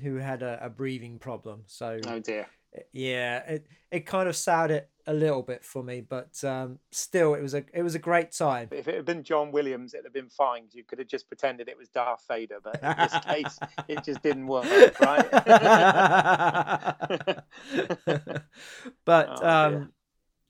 who 0.03 0.17
had 0.17 0.43
a, 0.43 0.59
a 0.67 0.69
breathing 0.69 1.19
problem. 1.19 1.63
So 1.67 2.01
oh 2.07 2.19
dear. 2.19 2.47
Yeah, 2.93 3.39
it 3.39 3.67
it 3.91 4.01
kind 4.01 4.29
of 4.29 4.37
soured 4.37 4.71
it 4.73 4.91
a 5.07 5.15
little 5.15 5.43
bit 5.43 5.65
for 5.65 5.85
me, 5.85 6.01
but 6.01 6.43
um, 6.43 6.79
still, 6.91 7.35
it 7.35 7.43
was 7.43 7.55
a 7.55 7.65
it 7.73 7.83
was 7.83 7.95
a 7.95 7.99
great 7.99 8.33
time. 8.33 8.69
If 8.73 8.89
it 8.89 8.97
had 8.97 9.05
been 9.05 9.23
John 9.23 9.53
Williams, 9.53 9.95
it'd 9.95 10.05
have 10.05 10.13
been 10.13 10.29
fine. 10.29 10.65
You 10.73 10.83
could 10.83 10.99
have 10.99 11.07
just 11.07 11.29
pretended 11.29 11.69
it 11.69 11.79
was 11.79 11.89
Darth 11.89 12.25
Vader, 12.29 12.59
but 12.63 12.83
in 12.83 12.97
this 12.99 13.15
case, 13.25 13.59
it 13.89 14.05
just 14.05 14.23
didn't 14.23 14.47
work, 14.49 14.99
right? 15.01 15.31
but 19.05 19.29
oh, 19.43 19.49
um, 19.49 19.93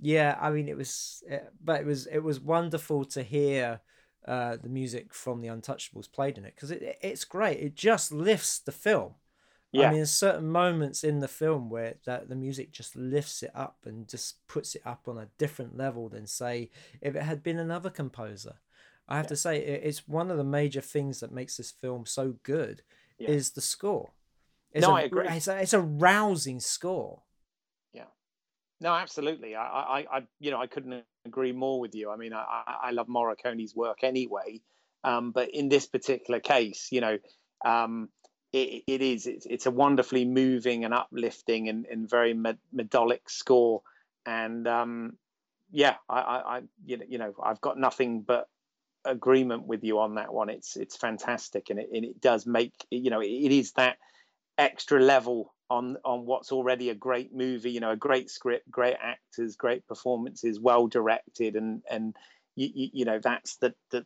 yeah, 0.00 0.38
I 0.40 0.50
mean, 0.50 0.68
it 0.68 0.76
was, 0.76 1.22
eh, 1.28 1.40
but 1.62 1.80
it 1.80 1.86
was 1.86 2.06
it 2.06 2.20
was 2.20 2.40
wonderful 2.40 3.04
to 3.06 3.22
hear. 3.22 3.80
Uh, 4.26 4.56
the 4.60 4.68
music 4.68 5.14
from 5.14 5.40
the 5.40 5.46
Untouchables 5.46 6.10
played 6.10 6.36
in 6.36 6.44
it 6.44 6.52
because 6.56 6.72
it, 6.72 6.98
it's 7.00 7.24
great. 7.24 7.60
It 7.60 7.76
just 7.76 8.10
lifts 8.10 8.58
the 8.58 8.72
film. 8.72 9.14
Yeah. 9.76 9.86
I 9.86 9.90
mean, 9.90 9.98
there's 9.98 10.12
certain 10.12 10.48
moments 10.48 11.04
in 11.04 11.20
the 11.20 11.28
film 11.28 11.70
where 11.70 11.94
that 12.06 12.28
the 12.28 12.36
music 12.36 12.72
just 12.72 12.96
lifts 12.96 13.42
it 13.42 13.50
up 13.54 13.78
and 13.84 14.08
just 14.08 14.46
puts 14.48 14.74
it 14.74 14.82
up 14.84 15.06
on 15.06 15.18
a 15.18 15.28
different 15.38 15.76
level 15.76 16.08
than 16.08 16.26
say 16.26 16.70
if 17.00 17.14
it 17.14 17.22
had 17.22 17.42
been 17.42 17.58
another 17.58 17.90
composer. 17.90 18.54
I 19.08 19.16
have 19.16 19.26
yeah. 19.26 19.30
to 19.30 19.36
say 19.36 19.58
it's 19.58 20.08
one 20.08 20.30
of 20.30 20.36
the 20.36 20.44
major 20.44 20.80
things 20.80 21.20
that 21.20 21.32
makes 21.32 21.56
this 21.56 21.70
film 21.70 22.06
so 22.06 22.34
good 22.42 22.82
yeah. 23.18 23.30
is 23.30 23.50
the 23.50 23.60
score. 23.60 24.10
It's 24.72 24.86
no, 24.86 24.92
a, 24.92 25.00
I 25.00 25.02
agree. 25.02 25.26
It's 25.28 25.48
a, 25.48 25.56
it's 25.58 25.72
a 25.72 25.80
rousing 25.80 26.60
score. 26.60 27.22
Yeah. 27.92 28.04
No, 28.80 28.92
absolutely. 28.92 29.54
I, 29.54 29.62
I, 29.62 30.06
I, 30.10 30.26
you 30.40 30.50
know, 30.50 30.60
I 30.60 30.66
couldn't 30.66 31.04
agree 31.24 31.52
more 31.52 31.80
with 31.80 31.94
you. 31.94 32.10
I 32.10 32.16
mean, 32.16 32.32
I, 32.32 32.78
I 32.82 32.90
love 32.90 33.08
Morricone's 33.08 33.74
work 33.74 33.98
anyway, 34.02 34.60
um, 35.04 35.30
but 35.30 35.50
in 35.54 35.68
this 35.68 35.86
particular 35.86 36.40
case, 36.40 36.88
you 36.90 37.00
know, 37.00 37.18
um, 37.64 38.08
it, 38.52 38.84
it 38.86 39.02
is 39.02 39.26
it's, 39.26 39.46
it's, 39.46 39.66
a 39.66 39.70
wonderfully 39.70 40.24
moving 40.24 40.84
and 40.84 40.94
uplifting 40.94 41.68
and, 41.68 41.86
and 41.86 42.08
very 42.08 42.34
med- 42.34 42.58
medolic 42.74 43.28
score, 43.28 43.82
and 44.24 44.66
um, 44.66 45.16
yeah, 45.70 45.96
I, 46.08 46.20
I, 46.20 46.56
I, 46.56 46.62
you 46.84 47.18
know, 47.18 47.34
I've 47.42 47.60
got 47.60 47.78
nothing 47.78 48.22
but 48.22 48.48
agreement 49.04 49.66
with 49.66 49.84
you 49.84 49.98
on 50.00 50.16
that 50.16 50.32
one. 50.32 50.50
It's 50.50 50.76
it's 50.76 50.96
fantastic, 50.96 51.70
and 51.70 51.78
it 51.78 51.88
and 51.92 52.04
it 52.04 52.20
does 52.20 52.46
make 52.46 52.74
you 52.90 53.10
know 53.10 53.20
it 53.20 53.28
is 53.28 53.72
that 53.72 53.96
extra 54.58 55.00
level 55.00 55.54
on 55.70 55.96
on 56.04 56.26
what's 56.26 56.52
already 56.52 56.90
a 56.90 56.94
great 56.94 57.34
movie. 57.34 57.70
You 57.70 57.80
know, 57.80 57.92
a 57.92 57.96
great 57.96 58.30
script, 58.30 58.70
great 58.70 58.96
actors, 59.00 59.56
great 59.56 59.86
performances, 59.86 60.60
well 60.60 60.86
directed, 60.86 61.56
and 61.56 61.82
and 61.90 62.14
you, 62.54 62.68
you, 62.74 62.88
you 62.92 63.04
know 63.04 63.20
that's 63.22 63.56
the 63.56 63.74
the 63.90 64.04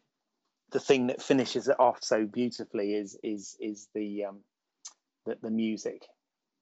the 0.71 0.81
thing 0.81 1.09
that 1.09 1.23
finishes 1.23 1.69
it 1.69 1.79
off 1.79 1.99
so 2.03 2.27
beautifully 2.27 2.95
is 2.95 3.19
is 3.23 3.57
is 3.61 3.89
the 3.95 4.25
um 4.25 4.41
the, 5.27 5.37
the 5.43 5.51
music. 5.51 6.07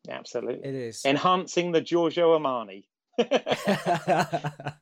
Absolutely, 0.08 0.68
it 0.68 0.74
is 0.74 1.04
enhancing 1.04 1.72
the 1.72 1.80
Giorgio 1.80 2.38
Armani. 2.38 2.84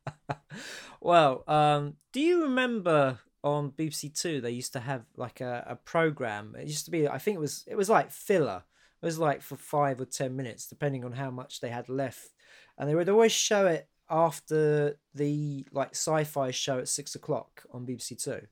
well, 1.00 1.42
um, 1.48 1.94
do 2.12 2.20
you 2.20 2.42
remember 2.42 3.18
on 3.42 3.70
BBC 3.70 4.18
Two 4.18 4.40
they 4.40 4.50
used 4.50 4.72
to 4.74 4.80
have 4.80 5.04
like 5.16 5.40
a, 5.40 5.64
a 5.68 5.76
program? 5.76 6.54
It 6.58 6.66
used 6.68 6.84
to 6.84 6.90
be, 6.90 7.08
I 7.08 7.18
think 7.18 7.36
it 7.36 7.40
was 7.40 7.64
it 7.66 7.76
was 7.76 7.88
like 7.88 8.12
filler. 8.12 8.62
It 9.02 9.06
was 9.06 9.18
like 9.18 9.42
for 9.42 9.56
five 9.56 10.00
or 10.00 10.06
ten 10.06 10.36
minutes, 10.36 10.66
depending 10.66 11.04
on 11.04 11.12
how 11.12 11.30
much 11.30 11.60
they 11.60 11.70
had 11.70 11.88
left, 11.88 12.30
and 12.78 12.88
they 12.88 12.94
would 12.94 13.08
always 13.08 13.32
show 13.32 13.66
it 13.66 13.88
after 14.08 14.98
the 15.14 15.66
like 15.72 15.90
sci-fi 15.90 16.50
show 16.50 16.78
at 16.78 16.88
six 16.88 17.14
o'clock 17.14 17.64
on 17.72 17.86
BBC 17.86 18.22
Two. 18.22 18.46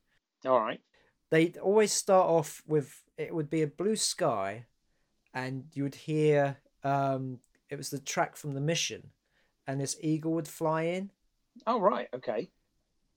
All 0.47 0.61
right. 0.61 0.80
They'd 1.30 1.57
always 1.59 1.92
start 1.92 2.26
off 2.28 2.62
with 2.66 3.03
it 3.16 3.34
would 3.34 3.51
be 3.51 3.62
a 3.62 3.66
blue 3.66 3.97
sky, 3.97 4.66
and 5.34 5.64
you 5.72 5.84
would 5.84 5.95
hear 5.95 6.59
um, 6.84 7.40
it 7.70 7.76
was 7.76 7.90
the 7.90 7.99
track 8.01 8.36
from 8.36 8.55
the 8.55 8.61
mission, 8.61 9.11
and 9.66 9.80
this 9.80 9.97
eagle 10.01 10.32
would 10.34 10.49
fly 10.49 10.82
in. 10.82 11.11
Oh 11.66 11.80
right, 11.80 12.09
okay. 12.14 12.51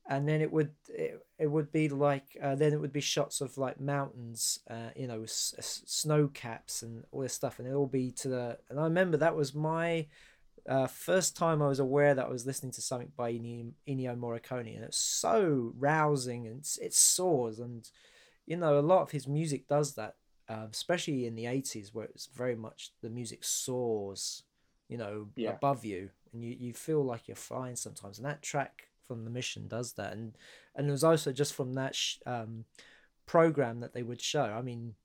And 0.10 0.28
then 0.28 0.42
it 0.42 0.52
would 0.52 0.72
it, 0.88 1.22
it 1.38 1.48
would 1.48 1.72
be 1.72 1.90
like 1.90 2.38
uh, 2.42 2.56
then 2.56 2.74
it 2.74 2.80
would 2.80 2.94
be 2.94 3.02
shots 3.02 3.42
of 3.42 3.58
like 3.58 3.80
mountains, 3.80 4.60
uh, 4.70 4.90
you 4.96 5.08
know, 5.08 5.24
s- 5.24 5.54
s- 5.58 5.84
snow 5.86 6.30
caps 6.30 6.82
and 6.82 7.04
all 7.12 7.22
this 7.22 7.34
stuff, 7.34 7.60
and 7.60 7.68
it 7.68 7.74
all 7.74 7.88
be 7.88 8.12
to 8.12 8.30
the. 8.30 8.58
And 8.70 8.80
I 8.80 8.84
remember 8.84 9.18
that 9.18 9.36
was 9.36 9.54
my 9.54 10.08
uh, 10.68 10.88
first 10.88 11.36
time 11.38 11.62
I 11.62 11.68
was 11.68 11.80
aware 11.80 12.14
that 12.14 12.26
I 12.26 12.30
was 12.30 12.46
listening 12.46 12.74
to 12.74 12.82
something 12.82 13.12
by 13.16 13.32
Ennio, 13.32 13.74
Morricone, 13.88 14.76
and 14.76 14.84
it's 14.84 14.98
so 14.98 15.74
rousing 15.78 16.48
and 16.48 16.68
it 16.82 16.94
soars, 16.94 17.60
and 17.60 17.90
you 18.46 18.58
know 18.58 18.78
a 18.78 18.82
lot 18.82 19.02
of 19.02 19.12
his 19.12 19.28
music 19.28 19.68
does 19.68 19.96
that, 19.96 20.16
uh, 20.50 20.68
especially 20.72 21.26
in 21.26 21.36
the 21.36 21.46
eighties 21.46 21.94
where 21.94 22.06
it's 22.06 22.28
very 22.28 22.56
much 22.56 22.92
the 23.02 23.10
music 23.10 23.44
soars, 23.44 24.44
you 24.90 24.98
know, 24.98 25.28
yeah. 25.36 25.52
above 25.52 25.86
you, 25.86 26.10
and 26.34 26.44
you, 26.44 26.56
you 26.60 26.74
feel 26.74 27.04
like 27.04 27.28
you're 27.28 27.36
flying 27.36 27.76
sometimes. 27.76 28.18
And 28.18 28.26
that 28.28 28.42
track 28.42 28.90
from 29.08 29.24
the 29.24 29.32
mission 29.32 29.68
does 29.68 29.94
that, 29.94 30.14
and 30.14 30.38
and 30.76 30.88
it 30.88 30.92
was 30.92 31.04
also 31.04 31.32
just 31.32 31.54
from 31.54 31.76
that 31.76 31.96
sh- 31.96 32.18
um, 32.26 32.66
program 33.26 33.80
that 33.80 33.94
they 33.94 34.04
would 34.04 34.22
show. 34.22 34.44
I 34.44 34.62
mean, 34.62 34.96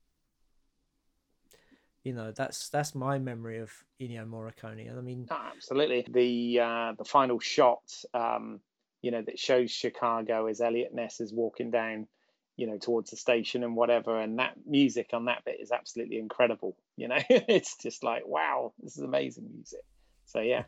you 2.03 2.13
know, 2.13 2.31
that's 2.31 2.69
that's 2.69 2.95
my 2.95 3.19
memory 3.19 3.59
of 3.59 3.71
Ennio 4.01 4.27
Morricone, 4.27 4.89
and 4.89 4.97
I 4.97 5.01
mean, 5.01 5.27
oh, 5.31 5.51
absolutely 5.55 6.05
the 6.09 6.59
uh, 6.59 6.93
the 6.97 7.05
final 7.05 7.39
shot, 7.39 7.83
um, 8.13 8.59
you 9.01 9.11
know, 9.11 9.21
that 9.21 9.39
shows 9.39 9.71
Chicago 9.71 10.47
as 10.47 10.61
Eliot 10.61 10.93
Ness 10.93 11.19
is 11.19 11.33
walking 11.33 11.71
down 11.71 12.07
you 12.55 12.67
know 12.67 12.77
towards 12.77 13.09
the 13.09 13.17
station 13.17 13.63
and 13.63 13.75
whatever 13.75 14.19
and 14.19 14.37
that 14.37 14.53
music 14.63 15.09
on 15.13 15.25
that 15.25 15.43
bit 15.43 15.59
is 15.59 15.71
absolutely 15.71 16.19
incredible 16.19 16.77
you 16.95 17.07
know 17.07 17.17
it's 17.29 17.77
just 17.77 18.03
like 18.03 18.21
wow 18.27 18.71
this 18.83 18.95
is 18.95 19.01
amazing 19.01 19.49
music 19.51 19.83
so 20.25 20.39
yeah, 20.39 20.63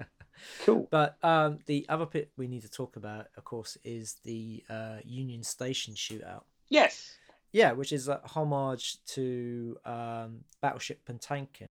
cool. 0.64 0.88
But 0.90 1.16
um, 1.22 1.58
the 1.66 1.86
other 1.88 2.06
bit 2.06 2.30
we 2.36 2.48
need 2.48 2.62
to 2.62 2.70
talk 2.70 2.96
about, 2.96 3.26
of 3.36 3.44
course, 3.44 3.78
is 3.84 4.16
the 4.24 4.62
uh, 4.68 4.96
Union 5.04 5.42
Station 5.42 5.94
shootout. 5.94 6.42
Yes. 6.68 7.16
Yeah, 7.56 7.72
which 7.72 7.90
is 7.90 8.06
a 8.08 8.20
homage 8.22 8.98
to 9.14 9.78
um, 9.86 10.44
Battleship 10.60 11.06
Potemkin. 11.06 11.68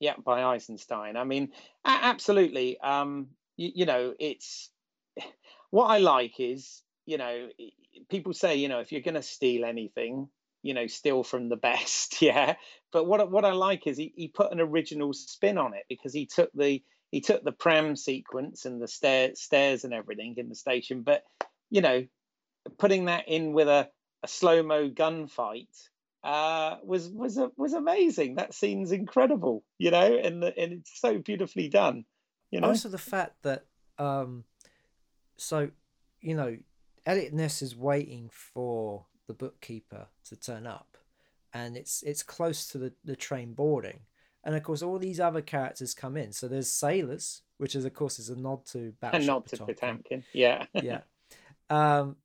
Yeah, 0.00 0.14
by 0.16 0.42
Eisenstein. 0.42 1.16
I 1.16 1.22
mean, 1.22 1.52
absolutely. 1.84 2.80
Um, 2.80 3.28
you, 3.56 3.70
you 3.72 3.86
know, 3.86 4.14
it's 4.18 4.68
what 5.70 5.84
I 5.86 5.98
like 5.98 6.40
is, 6.40 6.82
you 7.06 7.18
know, 7.18 7.50
people 8.10 8.32
say, 8.32 8.56
you 8.56 8.66
know, 8.66 8.80
if 8.80 8.90
you're 8.90 9.00
going 9.00 9.14
to 9.14 9.22
steal 9.22 9.64
anything, 9.64 10.26
you 10.64 10.74
know, 10.74 10.88
steal 10.88 11.22
from 11.22 11.48
the 11.48 11.56
best, 11.68 12.20
yeah. 12.20 12.56
But 12.90 13.06
what 13.06 13.30
what 13.30 13.44
I 13.44 13.52
like 13.52 13.86
is 13.86 13.96
he, 13.96 14.12
he 14.16 14.26
put 14.26 14.50
an 14.50 14.58
original 14.58 15.12
spin 15.12 15.56
on 15.56 15.72
it 15.74 15.84
because 15.88 16.12
he 16.12 16.26
took 16.26 16.50
the 16.52 16.82
he 17.12 17.20
took 17.20 17.44
the 17.44 17.52
pram 17.52 17.94
sequence 17.94 18.64
and 18.64 18.82
the 18.82 18.88
stair, 18.88 19.36
stairs 19.36 19.84
and 19.84 19.94
everything 19.94 20.34
in 20.36 20.48
the 20.48 20.56
station, 20.56 21.02
but 21.02 21.22
you 21.70 21.80
know, 21.80 22.06
putting 22.76 23.04
that 23.04 23.28
in 23.28 23.52
with 23.52 23.68
a, 23.68 23.88
a 24.22 24.28
slow 24.28 24.62
mo 24.62 24.88
gunfight 24.88 25.88
uh, 26.24 26.76
was 26.84 27.08
was 27.08 27.38
was 27.56 27.72
amazing. 27.72 28.36
That 28.36 28.54
scene's 28.54 28.92
incredible, 28.92 29.64
you 29.78 29.90
know, 29.90 30.16
and 30.22 30.42
the, 30.42 30.56
and 30.56 30.72
it's 30.72 31.00
so 31.00 31.18
beautifully 31.18 31.68
done. 31.68 32.04
You 32.50 32.60
know, 32.60 32.68
also 32.68 32.88
the 32.88 32.98
fact 32.98 33.42
that 33.42 33.64
um, 33.98 34.44
so 35.36 35.70
you 36.20 36.34
know, 36.36 36.56
Eliot 37.04 37.32
Ness 37.32 37.62
is 37.62 37.76
waiting 37.76 38.30
for 38.32 39.06
the 39.26 39.34
bookkeeper 39.34 40.06
to 40.26 40.36
turn 40.36 40.66
up, 40.66 40.96
and 41.52 41.76
it's 41.76 42.02
it's 42.04 42.22
close 42.22 42.68
to 42.68 42.78
the, 42.78 42.92
the 43.04 43.16
train 43.16 43.54
boarding, 43.54 44.00
and 44.44 44.54
of 44.54 44.62
course 44.62 44.82
all 44.82 44.98
these 44.98 45.18
other 45.18 45.42
characters 45.42 45.92
come 45.92 46.16
in. 46.16 46.32
So 46.32 46.46
there's 46.46 46.70
sailors, 46.70 47.42
which 47.58 47.74
is 47.74 47.84
of 47.84 47.94
course 47.94 48.20
is 48.20 48.28
a 48.28 48.36
nod 48.36 48.64
to 48.66 48.92
Battleship 49.00 49.28
a 49.28 49.32
nod 49.32 49.46
to 49.46 49.56
Potemkin. 49.56 50.22
Yeah, 50.32 50.66
yeah. 50.74 51.00
Um, 51.68 52.16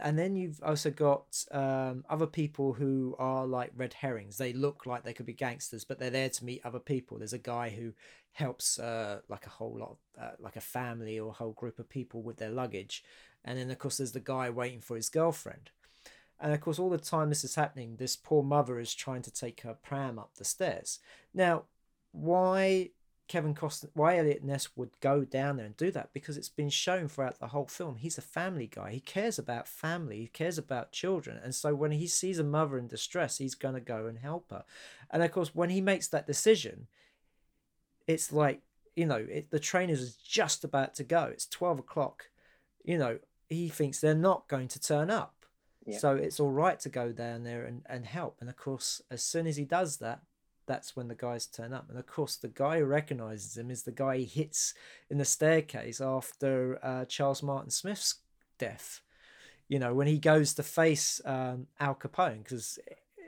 and 0.00 0.18
then 0.18 0.36
you've 0.36 0.60
also 0.62 0.90
got 0.90 1.44
um, 1.50 2.04
other 2.08 2.26
people 2.26 2.72
who 2.72 3.16
are 3.18 3.46
like 3.46 3.72
red 3.76 3.94
herrings. 3.94 4.36
They 4.36 4.52
look 4.52 4.86
like 4.86 5.02
they 5.02 5.12
could 5.12 5.26
be 5.26 5.32
gangsters, 5.32 5.84
but 5.84 5.98
they're 5.98 6.10
there 6.10 6.28
to 6.28 6.44
meet 6.44 6.64
other 6.64 6.78
people. 6.78 7.18
There's 7.18 7.32
a 7.32 7.38
guy 7.38 7.70
who 7.70 7.92
helps 8.32 8.78
uh, 8.78 9.20
like 9.28 9.46
a 9.46 9.50
whole 9.50 9.78
lot, 9.78 9.90
of, 9.90 10.22
uh, 10.22 10.30
like 10.38 10.56
a 10.56 10.60
family 10.60 11.18
or 11.18 11.30
a 11.30 11.34
whole 11.34 11.52
group 11.52 11.78
of 11.78 11.88
people 11.88 12.22
with 12.22 12.36
their 12.36 12.50
luggage. 12.50 13.02
And 13.44 13.58
then, 13.58 13.70
of 13.70 13.78
course, 13.78 13.96
there's 13.96 14.12
the 14.12 14.20
guy 14.20 14.50
waiting 14.50 14.80
for 14.80 14.96
his 14.96 15.08
girlfriend. 15.08 15.70
And 16.40 16.52
of 16.52 16.60
course, 16.60 16.78
all 16.78 16.90
the 16.90 16.98
time 16.98 17.30
this 17.30 17.44
is 17.44 17.56
happening, 17.56 17.96
this 17.96 18.14
poor 18.14 18.42
mother 18.42 18.78
is 18.78 18.94
trying 18.94 19.22
to 19.22 19.32
take 19.32 19.62
her 19.62 19.74
pram 19.74 20.18
up 20.18 20.34
the 20.36 20.44
stairs. 20.44 21.00
Now, 21.34 21.64
why 22.12 22.90
Kevin 23.28 23.54
Costner, 23.54 23.90
why 23.94 24.16
Eliot 24.16 24.42
Ness 24.42 24.68
would 24.76 24.98
go 25.00 25.24
down 25.24 25.56
there 25.56 25.66
and 25.66 25.76
do 25.76 25.90
that? 25.92 26.12
Because 26.12 26.36
it's 26.36 26.48
been 26.48 26.70
shown 26.70 27.08
throughout 27.08 27.38
the 27.38 27.48
whole 27.48 27.66
film. 27.66 27.96
He's 27.96 28.18
a 28.18 28.22
family 28.22 28.66
guy. 28.66 28.90
He 28.90 29.00
cares 29.00 29.38
about 29.38 29.68
family. 29.68 30.20
He 30.20 30.26
cares 30.26 30.58
about 30.58 30.92
children. 30.92 31.38
And 31.42 31.54
so 31.54 31.74
when 31.74 31.92
he 31.92 32.06
sees 32.06 32.38
a 32.38 32.44
mother 32.44 32.78
in 32.78 32.88
distress, 32.88 33.38
he's 33.38 33.54
going 33.54 33.74
to 33.74 33.80
go 33.80 34.06
and 34.06 34.18
help 34.18 34.50
her. 34.50 34.64
And 35.10 35.22
of 35.22 35.30
course, 35.30 35.54
when 35.54 35.70
he 35.70 35.80
makes 35.80 36.08
that 36.08 36.26
decision, 36.26 36.86
it's 38.06 38.32
like, 38.32 38.62
you 38.96 39.06
know, 39.06 39.26
it, 39.30 39.50
the 39.50 39.60
train 39.60 39.90
is 39.90 40.16
just 40.16 40.64
about 40.64 40.94
to 40.96 41.04
go. 41.04 41.24
It's 41.24 41.46
12 41.46 41.80
o'clock. 41.80 42.30
You 42.82 42.98
know, 42.98 43.18
he 43.48 43.68
thinks 43.68 44.00
they're 44.00 44.14
not 44.14 44.48
going 44.48 44.68
to 44.68 44.80
turn 44.80 45.10
up 45.10 45.38
so 45.96 46.16
it's 46.16 46.38
all 46.38 46.50
right 46.50 46.78
to 46.80 46.88
go 46.88 47.12
down 47.12 47.44
there 47.44 47.64
and, 47.64 47.82
and 47.86 48.04
help. 48.04 48.36
And 48.40 48.50
of 48.50 48.56
course, 48.56 49.00
as 49.10 49.22
soon 49.22 49.46
as 49.46 49.56
he 49.56 49.64
does 49.64 49.98
that, 49.98 50.20
that's 50.68 50.94
when 50.94 51.08
the 51.08 51.14
guys 51.16 51.46
turn 51.46 51.72
up. 51.72 51.86
And 51.88 51.98
of 51.98 52.06
course, 52.06 52.36
the 52.36 52.48
guy 52.48 52.78
who 52.78 52.84
recognizes 52.84 53.56
him 53.56 53.70
is 53.70 53.82
the 53.82 53.90
guy 53.90 54.18
he 54.18 54.24
hits 54.24 54.74
in 55.10 55.18
the 55.18 55.24
staircase 55.24 56.00
after 56.00 56.78
uh, 56.84 57.06
Charles 57.06 57.42
Martin 57.42 57.70
Smith's 57.70 58.16
death. 58.58 59.00
You 59.66 59.80
know, 59.80 59.94
when 59.94 60.06
he 60.06 60.18
goes 60.18 60.54
to 60.54 60.62
face 60.62 61.20
um, 61.24 61.66
Al 61.80 61.94
Capone, 61.94 62.44
because 62.44 62.78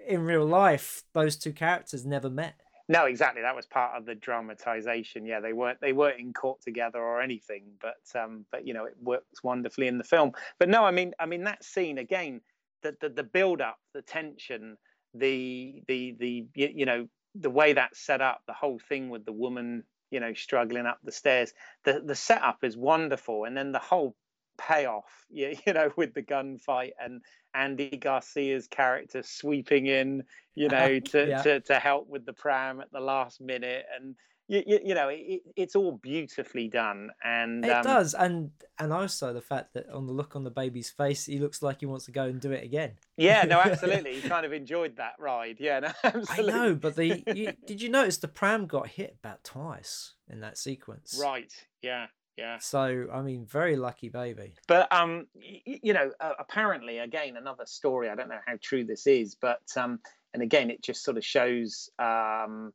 in 0.06 0.22
real 0.22 0.46
life, 0.46 1.02
those 1.12 1.36
two 1.36 1.52
characters 1.52 2.06
never 2.06 2.30
met. 2.30 2.54
No, 2.88 3.04
exactly. 3.06 3.42
That 3.42 3.54
was 3.54 3.66
part 3.66 3.96
of 3.96 4.04
the 4.04 4.16
dramatization. 4.16 5.24
Yeah, 5.24 5.40
they 5.40 5.52
weren't 5.52 5.80
they 5.80 5.92
weren't 5.92 6.18
in 6.18 6.32
court 6.32 6.60
together 6.60 6.98
or 6.98 7.22
anything, 7.22 7.62
but 7.80 8.20
um, 8.20 8.44
but 8.50 8.66
you 8.66 8.74
know 8.74 8.84
it 8.84 8.96
works 9.00 9.44
wonderfully 9.44 9.86
in 9.86 9.96
the 9.96 10.04
film. 10.04 10.32
But 10.58 10.68
no, 10.68 10.84
I 10.84 10.90
mean 10.90 11.14
I 11.18 11.26
mean 11.26 11.44
that 11.44 11.64
scene 11.64 11.98
again, 11.98 12.40
the 12.82 12.96
the, 13.00 13.08
the 13.08 13.22
build 13.22 13.60
up, 13.60 13.78
the 13.94 14.02
tension, 14.02 14.76
the 15.14 15.82
the 15.86 16.16
the 16.18 16.46
you 16.56 16.84
know 16.84 17.06
the 17.34 17.50
way 17.50 17.72
that's 17.72 17.98
set 17.98 18.20
up, 18.20 18.42
the 18.46 18.52
whole 18.52 18.78
thing 18.88 19.08
with 19.08 19.24
the 19.24 19.32
woman 19.32 19.84
you 20.10 20.18
know 20.18 20.34
struggling 20.34 20.86
up 20.86 20.98
the 21.04 21.12
stairs, 21.12 21.52
the 21.84 22.00
the 22.04 22.14
setup 22.14 22.64
is 22.64 22.76
wonderful, 22.76 23.44
and 23.44 23.56
then 23.56 23.72
the 23.72 23.78
whole 23.78 24.16
payoff, 24.60 25.26
you, 25.30 25.56
you 25.66 25.72
know, 25.72 25.90
with 25.96 26.14
the 26.14 26.22
gunfight 26.22 26.92
and 27.02 27.22
Andy 27.54 27.96
Garcia's 27.96 28.68
character 28.68 29.22
sweeping 29.22 29.86
in, 29.86 30.24
you 30.54 30.68
know, 30.68 30.98
to, 31.10 31.28
yeah. 31.28 31.42
to, 31.42 31.60
to 31.60 31.78
help 31.78 32.08
with 32.08 32.24
the 32.26 32.32
pram 32.32 32.80
at 32.80 32.92
the 32.92 33.00
last 33.00 33.40
minute. 33.40 33.86
And, 33.94 34.14
you, 34.50 34.64
you, 34.66 34.80
you 34.86 34.94
know, 34.96 35.08
it, 35.08 35.42
it's 35.54 35.76
all 35.76 35.92
beautifully 35.92 36.66
done, 36.66 37.10
and 37.24 37.64
it 37.64 37.70
um, 37.70 37.84
does, 37.84 38.14
and 38.14 38.50
and 38.80 38.92
also 38.92 39.32
the 39.32 39.40
fact 39.40 39.74
that 39.74 39.88
on 39.90 40.08
the 40.08 40.12
look 40.12 40.34
on 40.34 40.42
the 40.42 40.50
baby's 40.50 40.90
face, 40.90 41.26
he 41.26 41.38
looks 41.38 41.62
like 41.62 41.78
he 41.78 41.86
wants 41.86 42.06
to 42.06 42.10
go 42.10 42.24
and 42.24 42.40
do 42.40 42.50
it 42.50 42.64
again. 42.64 42.94
Yeah, 43.16 43.44
no, 43.44 43.60
absolutely. 43.64 44.20
he 44.20 44.28
kind 44.28 44.44
of 44.44 44.52
enjoyed 44.52 44.96
that 44.96 45.12
ride. 45.20 45.58
Yeah, 45.60 45.78
no, 45.78 45.92
absolutely. 46.02 46.52
I 46.52 46.56
know, 46.56 46.74
but 46.74 46.96
the 46.96 47.22
you, 47.32 47.52
did 47.64 47.80
you 47.80 47.90
notice 47.90 48.16
the 48.16 48.26
pram 48.26 48.66
got 48.66 48.88
hit 48.88 49.16
about 49.20 49.44
twice 49.44 50.14
in 50.28 50.40
that 50.40 50.58
sequence? 50.58 51.20
Right. 51.22 51.52
Yeah. 51.80 52.06
Yeah. 52.36 52.58
So 52.58 53.06
I 53.12 53.22
mean, 53.22 53.46
very 53.46 53.76
lucky 53.76 54.08
baby. 54.08 54.54
But 54.66 54.92
um, 54.92 55.28
you 55.34 55.92
know, 55.92 56.10
uh, 56.18 56.32
apparently, 56.40 56.98
again, 56.98 57.36
another 57.36 57.66
story. 57.66 58.08
I 58.08 58.16
don't 58.16 58.28
know 58.28 58.40
how 58.44 58.54
true 58.60 58.82
this 58.82 59.06
is, 59.06 59.36
but 59.36 59.62
um, 59.76 60.00
and 60.34 60.42
again, 60.42 60.70
it 60.70 60.82
just 60.82 61.04
sort 61.04 61.18
of 61.18 61.24
shows 61.24 61.88
um, 62.00 62.72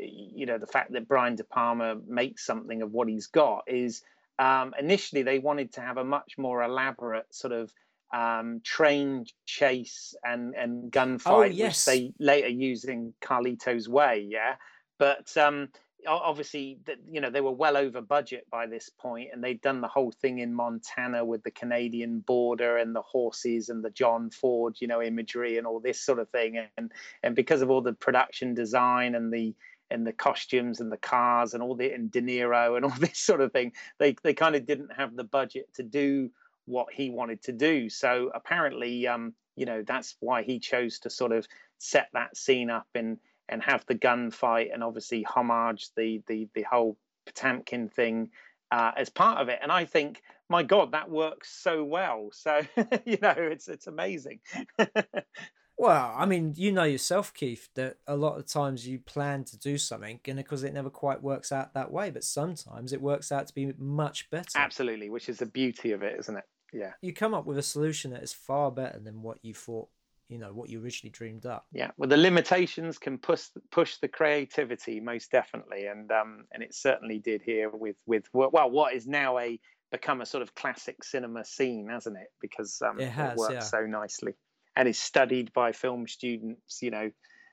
you 0.00 0.46
know, 0.46 0.58
the 0.58 0.66
fact 0.66 0.92
that 0.92 1.08
Brian 1.08 1.36
De 1.36 1.44
Palma 1.44 1.96
makes 2.06 2.44
something 2.44 2.82
of 2.82 2.92
what 2.92 3.08
he's 3.08 3.26
got 3.26 3.64
is 3.66 4.02
um, 4.38 4.74
initially 4.78 5.22
they 5.22 5.38
wanted 5.38 5.72
to 5.74 5.80
have 5.80 5.98
a 5.98 6.04
much 6.04 6.38
more 6.38 6.62
elaborate 6.62 7.32
sort 7.34 7.52
of 7.52 7.72
um, 8.12 8.60
train 8.64 9.26
chase 9.46 10.14
and 10.24 10.54
and 10.54 10.90
gunfight, 10.90 11.26
oh, 11.26 11.42
yes. 11.42 11.86
which 11.86 11.94
they 11.94 12.12
later 12.18 12.48
use 12.48 12.84
in 12.84 13.14
Carlito's 13.20 13.88
Way. 13.88 14.26
Yeah, 14.28 14.56
but 14.98 15.36
um, 15.36 15.68
obviously, 16.06 16.78
you 17.10 17.20
know, 17.20 17.30
they 17.30 17.40
were 17.40 17.52
well 17.52 17.76
over 17.76 18.00
budget 18.00 18.46
by 18.50 18.66
this 18.66 18.88
point, 18.88 19.30
and 19.32 19.42
they'd 19.42 19.60
done 19.60 19.80
the 19.80 19.88
whole 19.88 20.10
thing 20.10 20.38
in 20.38 20.54
Montana 20.54 21.24
with 21.24 21.42
the 21.42 21.50
Canadian 21.50 22.20
border 22.20 22.78
and 22.78 22.94
the 22.94 23.02
horses 23.02 23.68
and 23.68 23.84
the 23.84 23.90
John 23.90 24.30
Ford, 24.30 24.76
you 24.80 24.88
know, 24.88 25.02
imagery 25.02 25.58
and 25.58 25.66
all 25.66 25.80
this 25.80 26.00
sort 26.00 26.18
of 26.18 26.28
thing, 26.30 26.66
and 26.76 26.92
and 27.22 27.36
because 27.36 27.62
of 27.62 27.70
all 27.70 27.82
the 27.82 27.92
production 27.92 28.54
design 28.54 29.14
and 29.14 29.32
the 29.32 29.54
and 29.90 30.06
the 30.06 30.12
costumes 30.12 30.80
and 30.80 30.90
the 30.90 30.96
cars 30.96 31.54
and 31.54 31.62
all 31.62 31.74
the 31.74 31.92
and 31.92 32.10
De 32.10 32.20
Niro 32.22 32.76
and 32.76 32.84
all 32.86 32.98
this 32.98 33.18
sort 33.18 33.40
of 33.40 33.52
thing, 33.52 33.72
they 33.98 34.14
they 34.22 34.34
kind 34.34 34.56
of 34.56 34.66
didn't 34.66 34.92
have 34.92 35.16
the 35.16 35.24
budget 35.24 35.72
to 35.74 35.82
do 35.82 36.30
what 36.66 36.92
he 36.92 37.10
wanted 37.10 37.42
to 37.42 37.52
do. 37.52 37.88
So 37.88 38.30
apparently, 38.34 39.06
um, 39.06 39.34
you 39.56 39.66
know, 39.66 39.82
that's 39.82 40.16
why 40.20 40.42
he 40.42 40.58
chose 40.58 41.00
to 41.00 41.10
sort 41.10 41.32
of 41.32 41.46
set 41.78 42.08
that 42.12 42.36
scene 42.36 42.70
up 42.70 42.86
and 42.94 43.18
and 43.48 43.62
have 43.62 43.84
the 43.86 43.96
gunfight 43.96 44.72
and 44.72 44.84
obviously 44.84 45.22
homage 45.24 45.90
the 45.96 46.22
the 46.26 46.48
the 46.54 46.62
whole 46.62 46.96
Potemkin 47.26 47.88
thing 47.88 48.30
uh, 48.70 48.92
as 48.96 49.08
part 49.10 49.38
of 49.38 49.48
it. 49.48 49.58
And 49.62 49.72
I 49.72 49.84
think, 49.84 50.22
my 50.48 50.62
God, 50.62 50.92
that 50.92 51.10
works 51.10 51.50
so 51.50 51.84
well. 51.84 52.30
So 52.32 52.62
you 53.04 53.18
know, 53.20 53.34
it's 53.36 53.68
it's 53.68 53.86
amazing. 53.86 54.40
well, 55.80 56.14
I 56.14 56.26
mean, 56.26 56.52
you 56.58 56.72
know 56.72 56.84
yourself, 56.84 57.32
Keith, 57.32 57.70
that 57.74 57.96
a 58.06 58.14
lot 58.14 58.36
of 58.36 58.44
times 58.44 58.86
you 58.86 58.98
plan 58.98 59.44
to 59.44 59.58
do 59.58 59.78
something, 59.78 60.20
and 60.26 60.36
because 60.36 60.62
it 60.62 60.74
never 60.74 60.90
quite 60.90 61.22
works 61.22 61.52
out 61.52 61.72
that 61.72 61.90
way, 61.90 62.10
but 62.10 62.22
sometimes 62.22 62.92
it 62.92 63.00
works 63.00 63.32
out 63.32 63.46
to 63.46 63.54
be 63.54 63.72
much 63.78 64.28
better. 64.28 64.58
Absolutely, 64.58 65.08
which 65.08 65.30
is 65.30 65.38
the 65.38 65.46
beauty 65.46 65.92
of 65.92 66.02
it, 66.02 66.20
isn't 66.20 66.36
it? 66.36 66.44
Yeah. 66.74 66.92
You 67.00 67.14
come 67.14 67.32
up 67.32 67.46
with 67.46 67.56
a 67.56 67.62
solution 67.62 68.10
that 68.10 68.22
is 68.22 68.34
far 68.34 68.70
better 68.70 68.98
than 68.98 69.22
what 69.22 69.38
you 69.40 69.54
thought 69.54 69.88
you 70.28 70.36
know 70.36 70.52
what 70.52 70.68
you 70.68 70.80
originally 70.80 71.10
dreamed 71.10 71.44
up 71.44 71.66
yeah 71.72 71.90
well 71.96 72.08
the 72.08 72.16
limitations 72.16 72.98
can 72.98 73.18
push 73.18 73.46
push 73.72 73.96
the 73.96 74.06
creativity 74.06 75.00
most 75.00 75.32
definitely 75.32 75.86
and 75.86 76.12
um 76.12 76.44
and 76.52 76.62
it 76.62 76.72
certainly 76.72 77.18
did 77.18 77.42
here 77.42 77.68
with 77.68 77.96
with 78.06 78.28
well 78.32 78.70
what 78.70 78.94
is 78.94 79.08
now 79.08 79.40
a 79.40 79.58
become 79.90 80.20
a 80.20 80.26
sort 80.26 80.40
of 80.40 80.54
classic 80.54 81.02
cinema 81.02 81.44
scene 81.44 81.88
hasn't 81.90 82.16
it 82.16 82.28
because 82.40 82.80
um 82.80 83.00
it, 83.00 83.08
has, 83.08 83.32
it 83.32 83.38
works 83.38 83.54
yeah. 83.54 83.58
so 83.58 83.80
nicely 83.86 84.34
and 84.80 84.88
is 84.88 84.98
studied 84.98 85.52
by 85.52 85.72
film 85.72 86.08
students 86.08 86.80
you 86.80 86.90
know 86.90 87.10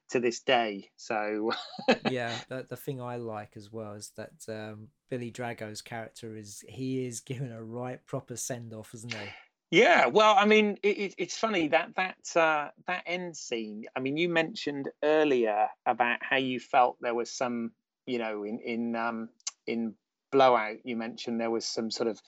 to 0.10 0.22
this 0.22 0.40
day 0.40 0.90
so 0.96 1.52
yeah 2.10 2.34
the, 2.48 2.66
the 2.70 2.78
thing 2.78 3.02
i 3.02 3.18
like 3.18 3.52
as 3.58 3.70
well 3.70 3.92
is 3.94 4.14
that 4.16 4.32
um 4.48 4.88
billy 5.10 5.30
drago's 5.30 5.82
character 5.82 6.38
is 6.38 6.64
he 6.70 7.06
is 7.06 7.20
given 7.20 7.52
a 7.52 7.62
right 7.62 8.00
proper 8.06 8.38
send 8.38 8.74
off 8.74 8.94
isn't 8.94 9.14
he 9.14 9.28
yeah, 9.70 10.06
well, 10.06 10.34
I 10.38 10.46
mean, 10.46 10.78
it, 10.82 11.16
it's 11.18 11.38
funny 11.38 11.68
that 11.68 11.90
that 11.98 12.40
uh, 12.40 12.70
that 12.88 13.04
end 13.06 13.36
scene. 13.36 13.84
I 13.98 14.00
mean, 14.00 14.16
you 14.16 14.30
mentioned 14.30 14.88
earlier 15.04 15.68
about 15.86 16.20
how 16.22 16.38
you 16.38 16.62
felt 16.62 16.96
there 17.02 17.14
was 17.14 17.30
some, 17.30 17.72
you 18.06 18.18
know, 18.18 18.44
in 18.44 18.60
in 18.60 18.96
um, 18.96 19.28
in 19.66 19.94
Blowout, 20.32 20.78
you 20.86 20.96
mentioned 20.96 21.42
there 21.42 21.52
was 21.52 21.66
some 21.66 21.92
sort 21.92 22.08
of 22.08 22.22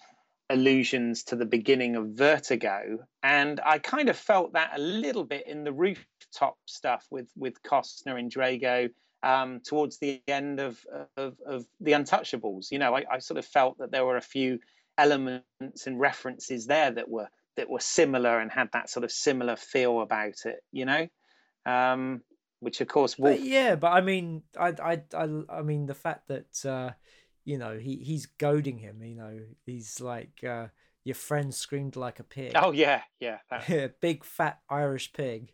allusions 0.50 1.24
to 1.26 1.36
the 1.36 1.45
beginning 1.45 1.95
of 1.95 2.08
Vertigo, 2.10 3.00
and 3.24 3.60
I 3.66 3.80
kind 3.80 4.10
of 4.10 4.18
felt 4.18 4.54
that 4.54 4.72
a 4.76 4.80
little 4.80 5.24
bit 5.24 5.47
in 5.47 5.64
the 5.64 5.74
rooftop 5.74 6.58
stuff 6.66 7.06
with 7.12 7.28
with 7.36 7.62
Costner 7.64 8.20
and 8.20 8.32
Drago 8.32 8.89
um, 9.22 9.62
towards 9.66 10.00
the 10.00 10.22
end 10.28 10.60
of, 10.60 10.80
of 11.18 11.36
of 11.45 11.66
the 11.80 11.91
Untouchables. 11.91 12.72
You 12.72 12.80
know, 12.80 12.95
I, 12.95 13.04
I 13.12 13.20
sort 13.20 13.38
of 13.38 13.45
felt 13.45 13.78
that 13.80 13.91
there 13.91 14.06
were 14.06 14.18
a 14.18 14.22
few 14.22 14.60
elements 14.97 15.86
and 15.86 16.00
references 16.00 16.66
there 16.66 16.91
that 16.91 17.10
were 17.10 17.30
that 17.56 17.70
were 17.70 17.80
similar 17.80 18.39
and 18.39 18.52
had 18.52 18.70
that 18.74 18.89
sort 18.89 19.04
of 19.04 19.12
similar 19.12 19.56
feel 19.56 20.02
about 20.02 20.45
it, 20.45 20.60
you 20.72 20.86
know. 20.86 21.08
Um, 21.66 22.22
which 22.62 22.82
of 22.82 22.88
course, 22.88 23.18
Wolf... 23.18 23.38
but 23.38 23.45
yeah, 23.45 23.76
but 23.76 23.91
I 23.91 24.02
mean, 24.02 24.43
I, 24.60 24.74
I, 24.82 25.02
I, 25.14 25.30
I 25.50 25.62
mean, 25.62 25.86
the 25.86 25.93
fact 25.93 26.28
that 26.28 26.66
uh, 26.66 26.91
you 27.45 27.57
know 27.57 27.77
he 27.77 27.97
he's 27.97 28.25
goading 28.25 28.77
him, 28.77 29.01
you 29.03 29.15
know, 29.15 29.39
he's 29.65 29.99
like 30.01 30.43
uh, 30.43 30.67
your 31.03 31.15
friend 31.15 31.53
screamed 31.53 31.95
like 31.95 32.19
a 32.19 32.23
pig. 32.23 32.53
Oh 32.55 32.71
yeah, 32.71 33.01
yeah, 33.19 33.39
big 34.01 34.23
fat 34.23 34.59
Irish 34.69 35.13
pig, 35.13 35.53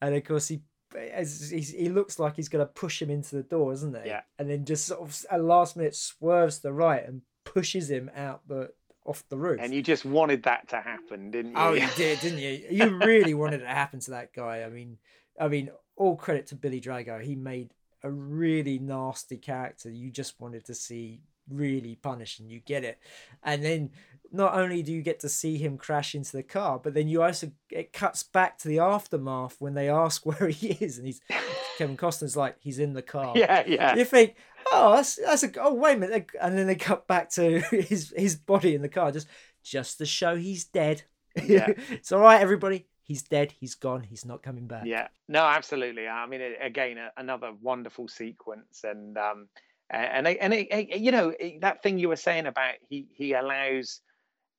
and 0.00 0.14
of 0.14 0.24
course 0.24 0.48
he 0.48 0.62
as 0.96 1.50
he 1.50 1.88
looks 1.88 2.18
like 2.18 2.36
he's 2.36 2.48
going 2.48 2.64
to 2.64 2.72
push 2.72 3.02
him 3.02 3.10
into 3.10 3.36
the 3.36 3.42
door, 3.42 3.72
isn't 3.72 3.96
he? 4.02 4.08
Yeah. 4.08 4.22
And 4.38 4.48
then 4.48 4.64
just 4.64 4.86
sort 4.86 5.00
of 5.00 5.26
at 5.30 5.42
last 5.42 5.76
minute 5.76 5.94
swerves 5.94 6.56
to 6.56 6.62
the 6.62 6.72
right 6.72 7.06
and 7.06 7.22
pushes 7.44 7.90
him 7.90 8.10
out 8.16 8.46
the 8.48 8.70
off 9.04 9.24
the 9.28 9.38
roof. 9.38 9.60
And 9.62 9.72
you 9.72 9.82
just 9.82 10.04
wanted 10.04 10.42
that 10.44 10.68
to 10.68 10.80
happen, 10.80 11.30
didn't 11.30 11.52
you? 11.52 11.58
Oh, 11.58 11.72
you 11.72 11.88
did, 11.96 12.20
didn't 12.20 12.38
you? 12.38 12.64
You 12.70 12.98
really 12.98 13.34
wanted 13.34 13.60
it 13.60 13.64
to 13.64 13.70
happen 13.70 14.00
to 14.00 14.12
that 14.12 14.32
guy. 14.32 14.62
I 14.62 14.68
mean, 14.68 14.98
I 15.40 15.48
mean, 15.48 15.70
all 15.96 16.16
credit 16.16 16.46
to 16.48 16.54
Billy 16.54 16.80
Drago. 16.80 17.22
He 17.22 17.34
made 17.34 17.72
a 18.02 18.10
really 18.10 18.78
nasty 18.78 19.36
character. 19.36 19.90
You 19.90 20.10
just 20.10 20.40
wanted 20.40 20.64
to 20.66 20.74
see 20.74 21.20
really 21.50 21.96
punished, 21.96 22.40
and 22.40 22.50
you 22.50 22.60
get 22.60 22.84
it. 22.84 22.98
And 23.42 23.64
then 23.64 23.90
not 24.30 24.54
only 24.54 24.82
do 24.82 24.92
you 24.92 25.02
get 25.02 25.20
to 25.20 25.28
see 25.28 25.56
him 25.56 25.78
crash 25.78 26.14
into 26.14 26.32
the 26.32 26.42
car, 26.42 26.78
but 26.78 26.94
then 26.94 27.08
you 27.08 27.22
also 27.22 27.50
it 27.70 27.92
cuts 27.92 28.22
back 28.22 28.58
to 28.58 28.68
the 28.68 28.78
aftermath 28.78 29.56
when 29.58 29.74
they 29.74 29.88
ask 29.88 30.24
where 30.26 30.48
he 30.48 30.68
is, 30.68 30.98
and 30.98 31.06
he's 31.06 31.20
Kevin 31.76 31.96
Costner's 31.96 32.36
like 32.36 32.56
he's 32.60 32.78
in 32.78 32.92
the 32.92 33.02
car. 33.02 33.34
Yeah, 33.36 33.62
yeah. 33.66 33.94
You 33.94 34.04
think, 34.04 34.34
oh, 34.72 34.96
that's 34.96 35.16
that's 35.16 35.42
a 35.44 35.50
oh 35.60 35.74
wait 35.74 35.96
a 35.96 36.00
minute, 36.00 36.30
and 36.40 36.56
then 36.56 36.66
they 36.66 36.74
cut 36.74 37.06
back 37.06 37.30
to 37.30 37.60
his 37.70 38.12
his 38.16 38.36
body 38.36 38.74
in 38.74 38.82
the 38.82 38.88
car 38.88 39.12
just 39.12 39.28
just 39.62 39.98
to 39.98 40.06
show 40.06 40.36
he's 40.36 40.64
dead. 40.64 41.02
Yeah, 41.44 41.72
it's 41.90 42.10
all 42.10 42.20
right, 42.20 42.40
everybody. 42.40 42.87
He's 43.08 43.22
dead. 43.22 43.54
He's 43.58 43.74
gone. 43.74 44.02
He's 44.02 44.26
not 44.26 44.42
coming 44.42 44.66
back. 44.66 44.84
Yeah, 44.84 45.08
no, 45.28 45.42
absolutely. 45.42 46.06
I 46.06 46.26
mean, 46.26 46.42
again, 46.60 46.98
another 47.16 47.52
wonderful 47.62 48.06
sequence, 48.06 48.84
and 48.84 49.16
um, 49.16 49.48
and 49.88 50.26
and, 50.26 50.52
and 50.52 50.88
you 50.94 51.10
know 51.10 51.32
that 51.60 51.82
thing 51.82 51.98
you 51.98 52.08
were 52.08 52.16
saying 52.16 52.46
about 52.46 52.74
he 52.88 53.06
he 53.14 53.32
allows 53.32 54.02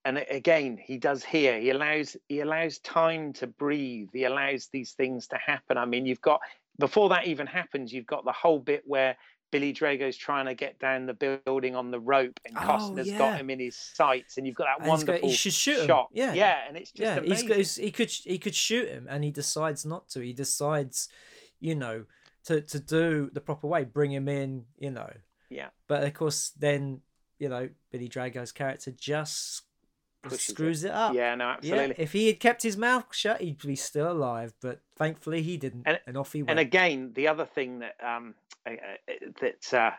and 0.06 0.18
again 0.32 0.78
he 0.84 0.98
does 0.98 1.24
here 1.24 1.60
he 1.60 1.70
allows 1.70 2.18
he 2.28 2.40
allows 2.40 2.80
time 2.80 3.34
to 3.34 3.46
breathe 3.46 4.10
he 4.14 4.24
allows 4.24 4.70
these 4.72 4.94
things 4.94 5.28
to 5.28 5.38
happen 5.38 5.78
i 5.78 5.86
mean 5.86 6.06
you've 6.06 6.22
got 6.22 6.40
before 6.80 7.10
that 7.10 7.28
even 7.28 7.46
happens 7.46 7.94
you've 7.94 8.08
got 8.08 8.26
the 8.26 8.32
whole 8.32 8.60
bit 8.60 8.82
where 8.86 9.16
Billy 9.52 9.72
Drago's 9.72 10.18
trying 10.18 10.46
to 10.46 10.54
get 10.54 10.80
down 10.80 11.06
the 11.06 11.14
building 11.46 11.76
on 11.76 11.92
the 11.92 12.00
rope, 12.00 12.40
and 12.46 12.58
oh, 12.58 12.62
Costner's 12.62 13.08
yeah. 13.08 13.18
got 13.18 13.40
him 13.40 13.50
in 13.50 13.60
his 13.60 13.76
sights, 13.76 14.38
and 14.38 14.46
you've 14.46 14.56
got 14.56 14.66
that 14.66 14.80
and 14.80 14.90
wonderful 14.90 15.30
got, 15.30 15.32
should 15.32 15.54
shoot 15.54 15.86
shot. 15.86 16.10
Him. 16.12 16.18
Yeah, 16.18 16.34
yeah, 16.34 16.58
and 16.68 16.78
it's 16.78 16.92
just 16.92 17.02
yeah. 17.02 17.18
Amazing. 17.18 17.48
Got, 17.48 17.58
he 17.58 17.92
could 17.92 18.12
he 18.12 18.38
could 18.38 18.56
shoot 18.56 18.88
him, 18.88 19.08
and 19.10 19.24
he 19.24 19.32
decides 19.32 19.86
not 19.86 20.10
to. 20.10 20.22
He 20.22 20.34
decides, 20.34 21.10
you 21.60 21.76
know, 21.76 22.06
to 22.46 22.62
to 22.62 22.80
do 22.80 23.30
the 23.34 23.42
proper 23.42 23.68
way, 23.68 23.84
bring 23.84 24.12
him 24.12 24.28
in, 24.28 24.66
you 24.78 24.92
know. 24.92 25.12
Yeah. 25.50 25.70
But 25.88 26.04
of 26.04 26.14
course, 26.14 26.52
then 26.58 27.02
you 27.40 27.50
know 27.50 27.70
Billy 27.92 28.08
Drago's 28.08 28.52
character 28.52 28.92
just 28.92 29.64
screws 30.30 30.84
it. 30.84 30.90
it. 30.90 30.94
up. 30.94 31.14
Yeah, 31.14 31.36
no, 31.36 31.46
absolutely. 31.46 31.88
Yeah, 31.88 32.04
if 32.04 32.12
he 32.12 32.28
had 32.28 32.40
kept 32.40 32.64
his 32.64 32.78
mouth 32.78 33.06
shut, 33.12 33.41
he'd 33.41 33.62
be 33.62 33.76
still 33.76 34.12
alive. 34.12 34.54
But 34.62 34.82
thankfully, 34.96 35.41
he 35.41 35.58
didn't, 35.58 35.84
and, 35.86 36.00
and 36.06 36.18
off 36.18 36.34
he 36.34 36.41
went. 36.41 36.52
And 36.52 36.60
again, 36.60 37.12
the 37.16 37.28
other 37.28 37.46
thing 37.46 37.80
that 37.80 37.96
um, 38.06 38.36
uh, 38.66 38.72
that 39.41 39.74
uh, 39.74 39.91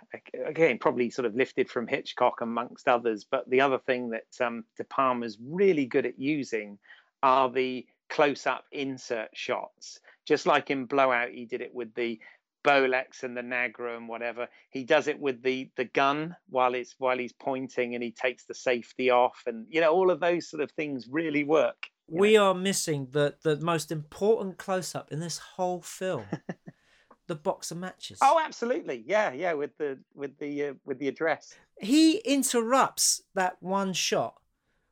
again 0.44 0.78
probably 0.78 1.10
sort 1.10 1.26
of 1.26 1.34
lifted 1.34 1.70
from 1.70 1.86
Hitchcock 1.86 2.40
amongst 2.40 2.88
others, 2.88 3.24
but 3.24 3.48
the 3.48 3.60
other 3.60 3.78
thing 3.78 4.10
that 4.10 4.44
um, 4.44 4.64
De 4.76 4.84
Palma's 4.84 5.38
really 5.40 5.86
good 5.86 6.06
at 6.06 6.18
using 6.18 6.78
are 7.22 7.50
the 7.50 7.86
close-up 8.08 8.64
insert 8.72 9.28
shots. 9.34 10.00
Just 10.26 10.46
like 10.46 10.70
in 10.70 10.84
Blowout, 10.84 11.30
he 11.30 11.44
did 11.44 11.60
it 11.60 11.74
with 11.74 11.94
the 11.94 12.20
Bolex 12.64 13.22
and 13.22 13.36
the 13.36 13.42
Nagra 13.42 13.96
and 13.96 14.08
whatever. 14.08 14.48
He 14.70 14.84
does 14.84 15.08
it 15.08 15.18
with 15.18 15.42
the 15.42 15.70
the 15.76 15.84
gun 15.84 16.36
while 16.48 16.74
it's 16.74 16.94
while 16.98 17.18
he's 17.18 17.32
pointing 17.32 17.94
and 17.94 18.02
he 18.02 18.10
takes 18.10 18.44
the 18.44 18.54
safety 18.54 19.10
off 19.10 19.42
and 19.46 19.66
you 19.68 19.80
know 19.80 19.92
all 19.92 20.10
of 20.10 20.20
those 20.20 20.48
sort 20.48 20.62
of 20.62 20.70
things 20.72 21.06
really 21.10 21.44
work. 21.44 21.86
We 22.08 22.34
know? 22.34 22.48
are 22.48 22.54
missing 22.54 23.08
the 23.10 23.36
the 23.42 23.56
most 23.56 23.90
important 23.90 24.58
close 24.58 24.94
up 24.94 25.12
in 25.12 25.20
this 25.20 25.38
whole 25.38 25.82
film. 25.82 26.24
the 27.30 27.36
box 27.36 27.70
of 27.70 27.78
matches. 27.78 28.18
Oh, 28.20 28.40
absolutely. 28.44 29.04
Yeah, 29.06 29.32
yeah. 29.32 29.52
With 29.52 29.78
the 29.78 30.00
with 30.14 30.36
the 30.38 30.66
uh, 30.66 30.74
with 30.84 30.98
the 30.98 31.06
address. 31.06 31.54
He 31.80 32.16
interrupts 32.18 33.22
that 33.34 33.56
one 33.60 33.92
shot 33.92 34.34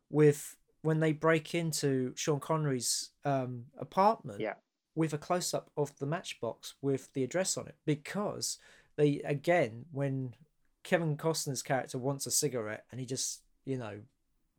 with 0.08 0.56
when 0.82 1.00
they 1.00 1.12
break 1.12 1.54
into 1.54 2.12
Sean 2.14 2.38
Connery's 2.38 3.10
um, 3.24 3.64
apartment. 3.78 4.40
Yeah. 4.40 4.54
With 4.98 5.12
a 5.12 5.18
close 5.18 5.54
up 5.54 5.70
of 5.76 5.96
the 5.98 6.06
matchbox 6.06 6.74
with 6.82 7.12
the 7.12 7.22
address 7.22 7.56
on 7.56 7.68
it 7.68 7.76
because 7.86 8.58
they 8.96 9.20
again 9.24 9.84
when 9.92 10.34
Kevin 10.82 11.16
Costner's 11.16 11.62
character 11.62 11.98
wants 11.98 12.26
a 12.26 12.30
cigarette 12.30 12.84
and 12.90 12.98
he 12.98 13.06
just 13.06 13.42
you 13.64 13.78
know 13.78 14.00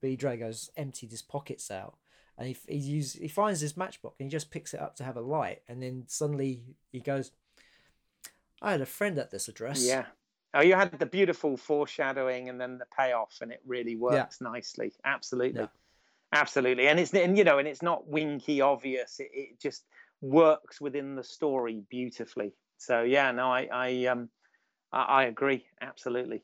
B 0.01 0.15
Drago's 0.15 0.69
emptied 0.77 1.11
his 1.11 1.21
pockets 1.21 1.69
out 1.69 1.95
and 2.37 2.47
he 2.47 2.57
he 2.67 2.77
use, 2.77 3.13
he 3.13 3.27
finds 3.27 3.59
his 3.59 3.75
matchbox 3.75 4.15
and 4.17 4.27
he 4.27 4.31
just 4.31 4.49
picks 4.49 4.73
it 4.73 4.79
up 4.79 4.95
to 4.95 5.03
have 5.03 5.17
a 5.17 5.21
light 5.21 5.61
and 5.67 5.83
then 5.83 6.05
suddenly 6.07 6.61
he 6.91 7.01
goes 7.01 7.31
I 8.61 8.71
had 8.71 8.81
a 8.81 8.85
friend 8.85 9.17
at 9.17 9.31
this 9.31 9.47
address. 9.47 9.85
Yeah. 9.85 10.05
Oh, 10.53 10.61
you 10.61 10.75
had 10.75 10.97
the 10.97 11.05
beautiful 11.05 11.57
foreshadowing 11.57 12.49
and 12.49 12.59
then 12.59 12.77
the 12.77 12.87
payoff, 12.97 13.37
and 13.41 13.51
it 13.51 13.61
really 13.65 13.95
works 13.95 14.39
yeah. 14.41 14.49
nicely. 14.49 14.91
Absolutely, 15.05 15.61
yeah. 15.61 15.67
absolutely. 16.33 16.87
And 16.87 16.99
it's 16.99 17.13
and 17.13 17.37
you 17.37 17.43
know, 17.43 17.59
and 17.59 17.67
it's 17.67 17.83
not 17.83 18.07
winky 18.07 18.59
obvious. 18.59 19.19
It, 19.19 19.29
it 19.33 19.59
just 19.59 19.83
works 20.21 20.81
within 20.81 21.15
the 21.15 21.23
story 21.23 21.83
beautifully. 21.89 22.53
So 22.77 23.03
yeah, 23.03 23.31
no, 23.31 23.51
I 23.51 23.67
I 23.71 24.05
um 24.05 24.29
I, 24.91 25.01
I 25.03 25.23
agree 25.25 25.65
absolutely. 25.81 26.43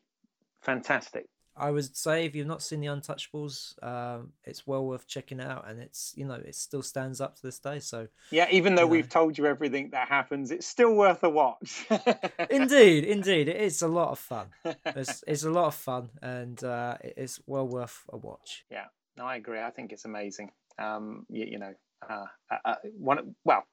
Fantastic. 0.62 1.26
I 1.58 1.70
would 1.70 1.96
say 1.96 2.26
if 2.26 2.34
you've 2.34 2.46
not 2.46 2.62
seen 2.62 2.80
the 2.80 2.88
Untouchables, 2.88 3.82
um, 3.82 4.32
it's 4.44 4.66
well 4.66 4.84
worth 4.84 5.06
checking 5.06 5.40
out, 5.40 5.68
and 5.68 5.80
it's 5.80 6.12
you 6.14 6.26
know 6.26 6.34
it 6.34 6.54
still 6.54 6.82
stands 6.82 7.20
up 7.20 7.36
to 7.36 7.42
this 7.42 7.58
day. 7.58 7.78
So 7.78 8.08
yeah, 8.30 8.46
even 8.50 8.74
though 8.74 8.86
we've 8.86 9.04
know. 9.04 9.08
told 9.08 9.38
you 9.38 9.46
everything 9.46 9.90
that 9.90 10.08
happens, 10.08 10.50
it's 10.50 10.66
still 10.66 10.94
worth 10.94 11.24
a 11.24 11.30
watch. 11.30 11.86
indeed, 12.50 13.04
indeed, 13.04 13.48
it's 13.48 13.80
a 13.80 13.88
lot 13.88 14.10
of 14.10 14.18
fun. 14.18 14.48
It's, 14.96 15.22
it's 15.26 15.44
a 15.44 15.50
lot 15.50 15.66
of 15.66 15.74
fun, 15.74 16.10
and 16.22 16.62
uh, 16.62 16.96
it's 17.02 17.40
well 17.46 17.66
worth 17.66 18.04
a 18.10 18.16
watch. 18.16 18.64
Yeah, 18.70 18.86
no, 19.16 19.24
I 19.24 19.36
agree. 19.36 19.60
I 19.60 19.70
think 19.70 19.92
it's 19.92 20.04
amazing. 20.04 20.50
Um, 20.78 21.26
you, 21.28 21.44
you 21.44 21.58
know, 21.58 21.74
uh, 22.08 22.56
uh, 22.64 22.74
one 22.96 23.34
well, 23.44 23.64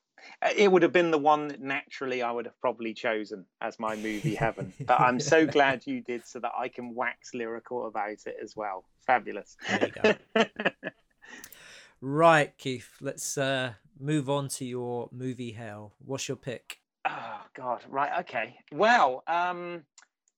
it 0.56 0.72
would 0.72 0.84
have 0.84 0.92
been 0.92 1.12
the 1.12 1.18
one 1.18 1.48
that 1.50 1.62
naturally 1.62 2.22
I 2.22 2.32
would 2.32 2.46
have 2.46 2.60
probably 2.60 2.94
chosen 2.94 3.46
as 3.62 3.80
my 3.80 3.96
movie 3.96 4.36
heaven. 4.40 4.74
But 4.86 5.00
I'm 5.00 5.20
so 5.20 5.46
glad 5.46 5.86
you 5.86 6.02
did 6.02 6.26
so 6.26 6.40
that 6.40 6.52
I 6.58 6.68
can 6.68 6.96
wax 6.96 7.34
lyrical 7.34 7.88
about 7.88 8.18
it 8.26 8.36
as 8.42 8.56
well. 8.56 8.86
Fabulous. 9.06 9.58
right, 12.02 12.58
Keith, 12.58 12.90
let's 13.02 13.38
uh, 13.38 13.74
move 14.00 14.30
on 14.30 14.48
to 14.50 14.66
your 14.66 15.10
movie 15.12 15.52
hell. 15.52 15.94
What's 16.00 16.28
your 16.28 16.38
pick? 16.38 16.80
Oh 17.06 17.42
God, 17.54 17.84
right, 17.90 18.20
okay. 18.22 18.56
Well, 18.72 19.24
um, 19.28 19.84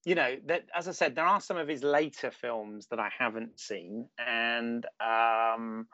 you 0.04 0.16
know, 0.16 0.36
that 0.48 0.66
as 0.76 0.88
I 0.88 0.92
said, 0.92 1.16
there 1.16 1.26
are 1.26 1.42
some 1.42 1.58
of 1.58 1.68
his 1.68 1.84
later 1.84 2.32
films 2.32 2.88
that 2.88 3.00
I 3.00 3.10
haven't 3.18 3.60
seen, 3.60 4.08
and 4.18 4.86
um, 5.00 5.88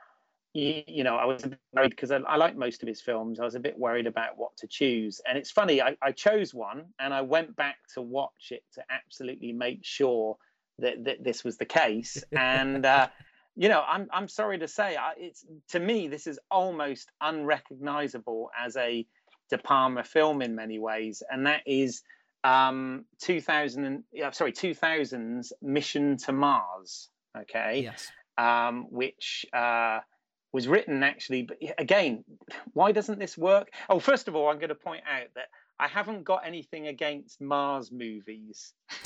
you, 0.53 0.83
you 0.87 1.03
know, 1.03 1.15
I 1.15 1.25
was 1.25 1.43
a 1.43 1.49
bit 1.49 1.59
worried 1.73 1.89
because 1.91 2.11
I, 2.11 2.17
I 2.17 2.35
like 2.35 2.55
most 2.55 2.81
of 2.81 2.87
his 2.87 3.01
films. 3.01 3.39
I 3.39 3.45
was 3.45 3.55
a 3.55 3.59
bit 3.59 3.77
worried 3.77 4.07
about 4.07 4.37
what 4.37 4.55
to 4.57 4.67
choose. 4.67 5.21
And 5.27 5.37
it's 5.37 5.51
funny, 5.51 5.81
I, 5.81 5.95
I 6.01 6.11
chose 6.11 6.53
one 6.53 6.85
and 6.99 7.13
I 7.13 7.21
went 7.21 7.55
back 7.55 7.77
to 7.93 8.01
watch 8.01 8.51
it 8.51 8.63
to 8.73 8.83
absolutely 8.89 9.53
make 9.53 9.79
sure 9.83 10.37
that, 10.79 11.05
that 11.05 11.23
this 11.23 11.43
was 11.43 11.57
the 11.57 11.65
case. 11.65 12.23
And, 12.31 12.85
uh, 12.85 13.07
you 13.55 13.69
know, 13.69 13.83
I'm, 13.87 14.07
I'm 14.11 14.27
sorry 14.27 14.59
to 14.59 14.67
say, 14.67 14.95
I, 14.97 15.13
it's 15.17 15.45
to 15.69 15.79
me, 15.79 16.07
this 16.07 16.27
is 16.27 16.39
almost 16.49 17.09
unrecognizable 17.21 18.51
as 18.59 18.75
a 18.75 19.05
De 19.49 19.57
Palma 19.57 20.03
film 20.03 20.41
in 20.41 20.55
many 20.55 20.79
ways. 20.79 21.23
And 21.29 21.45
that 21.45 21.61
is 21.65 22.01
um 22.43 23.05
2000 23.19 24.03
yeah, 24.11 24.31
sorry 24.31 24.51
2000's 24.51 25.53
mission 25.61 26.17
to 26.17 26.31
mars 26.31 27.09
okay 27.37 27.81
yes 27.83 28.09
um 28.39 28.87
which 28.89 29.45
uh 29.53 29.99
was 30.51 30.67
written 30.67 31.03
actually 31.03 31.43
but 31.43 31.57
again 31.77 32.23
why 32.73 32.91
doesn't 32.91 33.19
this 33.19 33.37
work? 33.37 33.69
Oh 33.89 33.99
first 33.99 34.27
of 34.27 34.35
all 34.35 34.49
i'm 34.49 34.57
going 34.57 34.69
to 34.69 34.75
point 34.75 35.03
out 35.09 35.27
that 35.35 35.47
i 35.79 35.87
haven't 35.87 36.23
got 36.23 36.45
anything 36.45 36.87
against 36.87 37.41
mars 37.41 37.91
movies. 37.91 38.73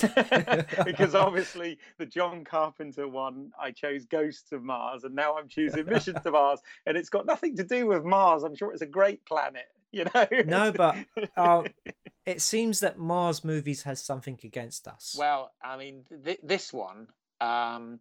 Because 0.84 1.14
obviously 1.14 1.78
the 1.98 2.06
john 2.06 2.44
carpenter 2.44 3.08
one 3.08 3.50
i 3.60 3.70
chose 3.70 4.04
ghosts 4.04 4.52
of 4.52 4.62
mars 4.62 5.04
and 5.04 5.14
now 5.14 5.36
i'm 5.36 5.48
choosing 5.48 5.86
mission 5.86 6.20
to 6.22 6.30
mars 6.30 6.60
and 6.86 6.96
it's 6.96 7.08
got 7.08 7.26
nothing 7.26 7.56
to 7.56 7.64
do 7.64 7.86
with 7.86 8.04
mars. 8.04 8.42
I'm 8.42 8.54
sure 8.54 8.72
it's 8.72 8.82
a 8.82 8.86
great 8.86 9.24
planet 9.24 9.66
you 9.92 10.04
know? 10.14 10.26
No 10.44 10.72
but 10.72 10.96
uh, 11.36 11.62
it 12.26 12.42
seems 12.42 12.80
that 12.80 12.98
mars 12.98 13.44
movies 13.44 13.82
has 13.82 14.02
something 14.02 14.38
against 14.42 14.88
us. 14.88 15.16
Well 15.18 15.52
i 15.62 15.76
mean 15.76 16.04
th- 16.24 16.40
this 16.42 16.72
one 16.72 17.08
um, 17.40 18.00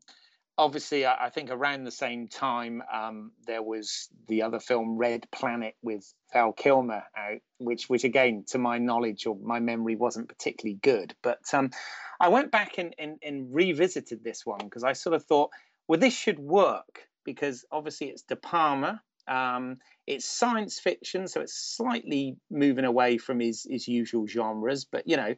obviously, 0.58 1.06
I, 1.06 1.30
think 1.30 1.50
around 1.52 1.84
the 1.84 1.92
same 1.92 2.28
time 2.28 2.82
um, 2.92 3.32
there 3.46 3.62
was 3.62 4.10
the 4.28 4.44
other 4.44 4.60
film 4.60 4.98
Red 4.98 5.28
Planet 5.32 5.76
with 5.82 6.12
Val 6.34 6.54
Kilmer 6.54 7.04
out, 7.18 7.40
which, 7.58 7.90
which 7.90 8.04
again, 8.04 8.46
to 8.48 8.58
my 8.58 8.78
knowledge 8.78 9.26
or 9.26 9.36
my 9.36 9.60
memory, 9.60 9.96
wasn't 9.96 10.30
particularly 10.30 10.80
good. 10.82 11.14
But 11.22 11.42
um, 11.54 11.72
I 12.20 12.30
went 12.30 12.52
back 12.52 12.78
and, 12.78 12.96
and, 12.98 13.18
and 13.22 13.54
revisited 13.54 14.24
this 14.24 14.46
one 14.46 14.60
because 14.64 14.84
I 14.84 14.94
sort 14.94 15.16
of 15.16 15.26
thought, 15.26 15.52
well, 15.88 16.00
this 16.00 16.16
should 16.16 16.40
work 16.40 17.08
because 17.26 17.66
obviously 17.72 18.08
it's 18.08 18.24
De 18.24 18.36
Palma. 18.36 19.02
Um, 19.28 19.78
it's 20.06 20.26
science 20.26 20.80
fiction, 20.80 21.28
so 21.28 21.42
it's 21.42 21.56
slightly 21.56 22.38
moving 22.52 22.86
away 22.86 23.18
from 23.18 23.40
his, 23.40 23.66
his 23.68 23.88
usual 23.88 24.28
genres, 24.28 24.86
but 24.86 25.08
you 25.08 25.18
know, 25.18 25.34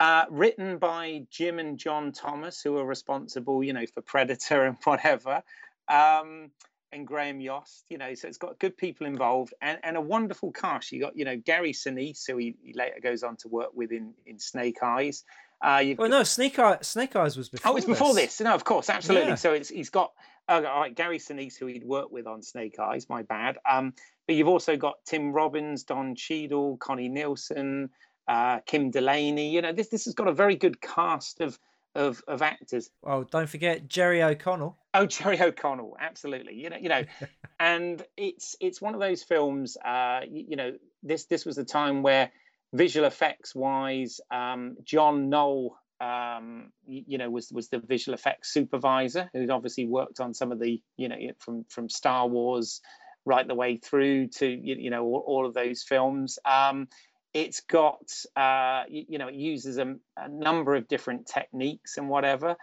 uh, 0.00 0.24
written 0.30 0.78
by 0.78 1.26
Jim 1.30 1.58
and 1.58 1.78
John 1.78 2.12
Thomas, 2.12 2.60
who 2.62 2.76
are 2.78 2.84
responsible, 2.84 3.62
you 3.62 3.72
know, 3.72 3.86
for 3.86 4.00
Predator 4.00 4.64
and 4.66 4.76
whatever, 4.84 5.42
um, 5.88 6.50
and 6.92 7.06
Graham 7.06 7.40
Yost. 7.40 7.84
You 7.88 7.98
know, 7.98 8.14
so 8.14 8.28
it's 8.28 8.38
got 8.38 8.58
good 8.58 8.76
people 8.76 9.06
involved 9.06 9.54
and, 9.60 9.78
and 9.82 9.96
a 9.96 10.00
wonderful 10.00 10.52
cast. 10.52 10.92
You 10.92 11.00
got, 11.00 11.16
you 11.16 11.24
know, 11.24 11.36
Gary 11.36 11.72
Sinise, 11.72 12.26
who 12.26 12.36
he, 12.36 12.56
he 12.62 12.72
later 12.72 13.00
goes 13.02 13.22
on 13.22 13.36
to 13.38 13.48
work 13.48 13.70
with 13.74 13.92
in, 13.92 14.14
in 14.26 14.38
Snake 14.38 14.82
Eyes. 14.82 15.24
Uh, 15.60 15.82
well, 15.98 16.08
no, 16.08 16.22
Snake, 16.22 16.56
Eye, 16.60 16.78
Snake 16.82 17.16
Eyes 17.16 17.36
was 17.36 17.48
before. 17.48 17.72
Oh, 17.72 17.76
it's 17.76 17.86
before 17.86 18.14
this. 18.14 18.40
No, 18.40 18.54
of 18.54 18.62
course, 18.62 18.88
absolutely. 18.88 19.30
Yeah. 19.30 19.34
So 19.34 19.52
it's 19.54 19.68
he's 19.68 19.90
got 19.90 20.12
uh, 20.48 20.62
all 20.66 20.80
right, 20.80 20.94
Gary 20.94 21.18
Sinise, 21.18 21.58
who 21.58 21.66
he'd 21.66 21.84
worked 21.84 22.12
with 22.12 22.26
on 22.26 22.42
Snake 22.42 22.78
Eyes. 22.78 23.08
My 23.08 23.22
bad. 23.22 23.58
Um, 23.68 23.92
but 24.26 24.36
you've 24.36 24.48
also 24.48 24.76
got 24.76 25.04
Tim 25.04 25.32
Robbins, 25.32 25.84
Don 25.84 26.14
Cheadle, 26.14 26.76
Connie 26.78 27.08
Nielsen, 27.08 27.90
uh, 28.28 28.60
Kim 28.66 28.90
Delaney. 28.90 29.50
You 29.50 29.62
know, 29.62 29.72
this 29.72 29.88
this 29.88 30.04
has 30.04 30.14
got 30.14 30.28
a 30.28 30.32
very 30.32 30.56
good 30.56 30.80
cast 30.80 31.40
of 31.40 31.58
of, 31.94 32.22
of 32.28 32.42
actors. 32.42 32.90
Well, 33.02 33.24
don't 33.24 33.48
forget 33.48 33.88
Jerry 33.88 34.22
O'Connell. 34.22 34.76
Oh, 34.94 35.06
Jerry 35.06 35.40
O'Connell, 35.40 35.96
absolutely. 36.00 36.54
You 36.54 36.70
know, 36.70 36.76
you 36.80 36.88
know, 36.88 37.02
and 37.60 38.02
it's 38.16 38.56
it's 38.60 38.80
one 38.80 38.94
of 38.94 39.00
those 39.00 39.22
films. 39.22 39.76
Uh, 39.76 40.20
you, 40.28 40.44
you, 40.50 40.56
know, 40.56 40.72
this 41.02 41.24
this 41.24 41.44
was 41.44 41.56
the 41.56 41.64
time 41.64 42.02
where 42.02 42.30
visual 42.72 43.06
effects 43.06 43.54
wise, 43.54 44.20
um, 44.30 44.76
John 44.84 45.28
Knoll. 45.28 45.76
Um, 46.00 46.70
you, 46.86 47.02
you 47.08 47.18
know, 47.18 47.28
was 47.28 47.50
was 47.50 47.70
the 47.70 47.80
visual 47.80 48.14
effects 48.14 48.52
supervisor 48.52 49.28
who'd 49.32 49.50
obviously 49.50 49.86
worked 49.86 50.20
on 50.20 50.32
some 50.32 50.52
of 50.52 50.60
the, 50.60 50.80
you 50.96 51.08
know, 51.08 51.16
from 51.40 51.64
from 51.68 51.88
Star 51.88 52.28
Wars 52.28 52.80
right 53.24 53.46
the 53.46 53.54
way 53.54 53.76
through 53.76 54.28
to 54.28 54.46
you, 54.46 54.76
you 54.76 54.90
know 54.90 55.04
all, 55.04 55.24
all, 55.26 55.46
of 55.46 55.54
those 55.54 55.82
films. 55.82 56.38
Um, 56.44 56.88
it's 57.34 57.60
got 57.60 58.10
uh, 58.36 58.84
you, 58.88 59.04
you, 59.08 59.18
know 59.18 59.28
it 59.28 59.34
uses 59.34 59.78
a, 59.78 59.96
a, 60.16 60.28
number 60.28 60.74
of 60.74 60.88
different 60.88 61.26
techniques 61.26 61.96
and 61.96 62.08
whatever. 62.08 62.56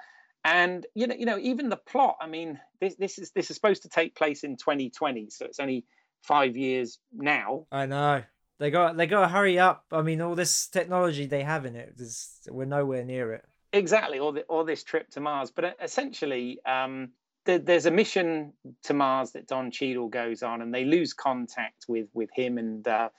And 0.44 0.86
you 0.94 1.08
know 1.08 1.16
you 1.16 1.26
know 1.26 1.40
even 1.40 1.70
the 1.70 1.78
plot 1.78 2.18
i 2.22 2.28
mean 2.28 2.60
this 2.80 2.96
this 2.96 3.18
is 3.18 3.32
this 3.32 3.50
is 3.50 3.56
supposed 3.56 3.82
to 3.82 3.90
take 3.90 4.16
place 4.16 4.44
in 4.44 4.58
2020 4.58 5.32
so 5.32 5.46
it's 5.46 5.60
only 5.60 5.86
five 6.26 6.58
years 6.58 7.00
now. 7.14 7.66
I 7.72 7.86
know. 7.86 8.24
They 8.58 8.72
got 8.72 8.96
they 8.96 9.06
got 9.08 9.22
to 9.22 9.28
hurry 9.28 9.60
up. 9.60 9.86
I 9.92 10.02
mean 10.02 10.22
all 10.22 10.36
this 10.36 10.68
technology 10.68 11.26
they 11.26 11.44
have 11.44 11.66
in 11.66 11.76
it 11.76 11.96
is 11.98 12.40
we're 12.48 12.66
nowhere 12.66 13.04
near 13.04 13.34
it. 13.34 13.46
Exactly 13.74 14.20
or, 14.20 14.32
the, 14.32 14.42
or 14.44 14.64
this 14.64 14.84
trip 14.84 15.10
to 15.12 15.20
mars. 15.20 15.52
But 15.52 15.66
uh, 15.66 15.72
essentially 15.82 16.60
um, 16.66 17.10
there's 17.46 17.86
a 17.86 17.92
mission 17.92 18.54
to 18.84 18.94
mars 18.94 19.32
that 19.32 19.48
don 19.48 19.72
Cheadle 19.72 20.08
goes 20.08 20.42
on 20.42 20.62
and 20.62 20.74
they 20.74 20.86
lose 20.86 21.14
contact 21.14 21.86
with 21.88 22.08
with 22.14 22.30
him 22.34 22.58
and 22.58 22.88
uh, 22.88 23.10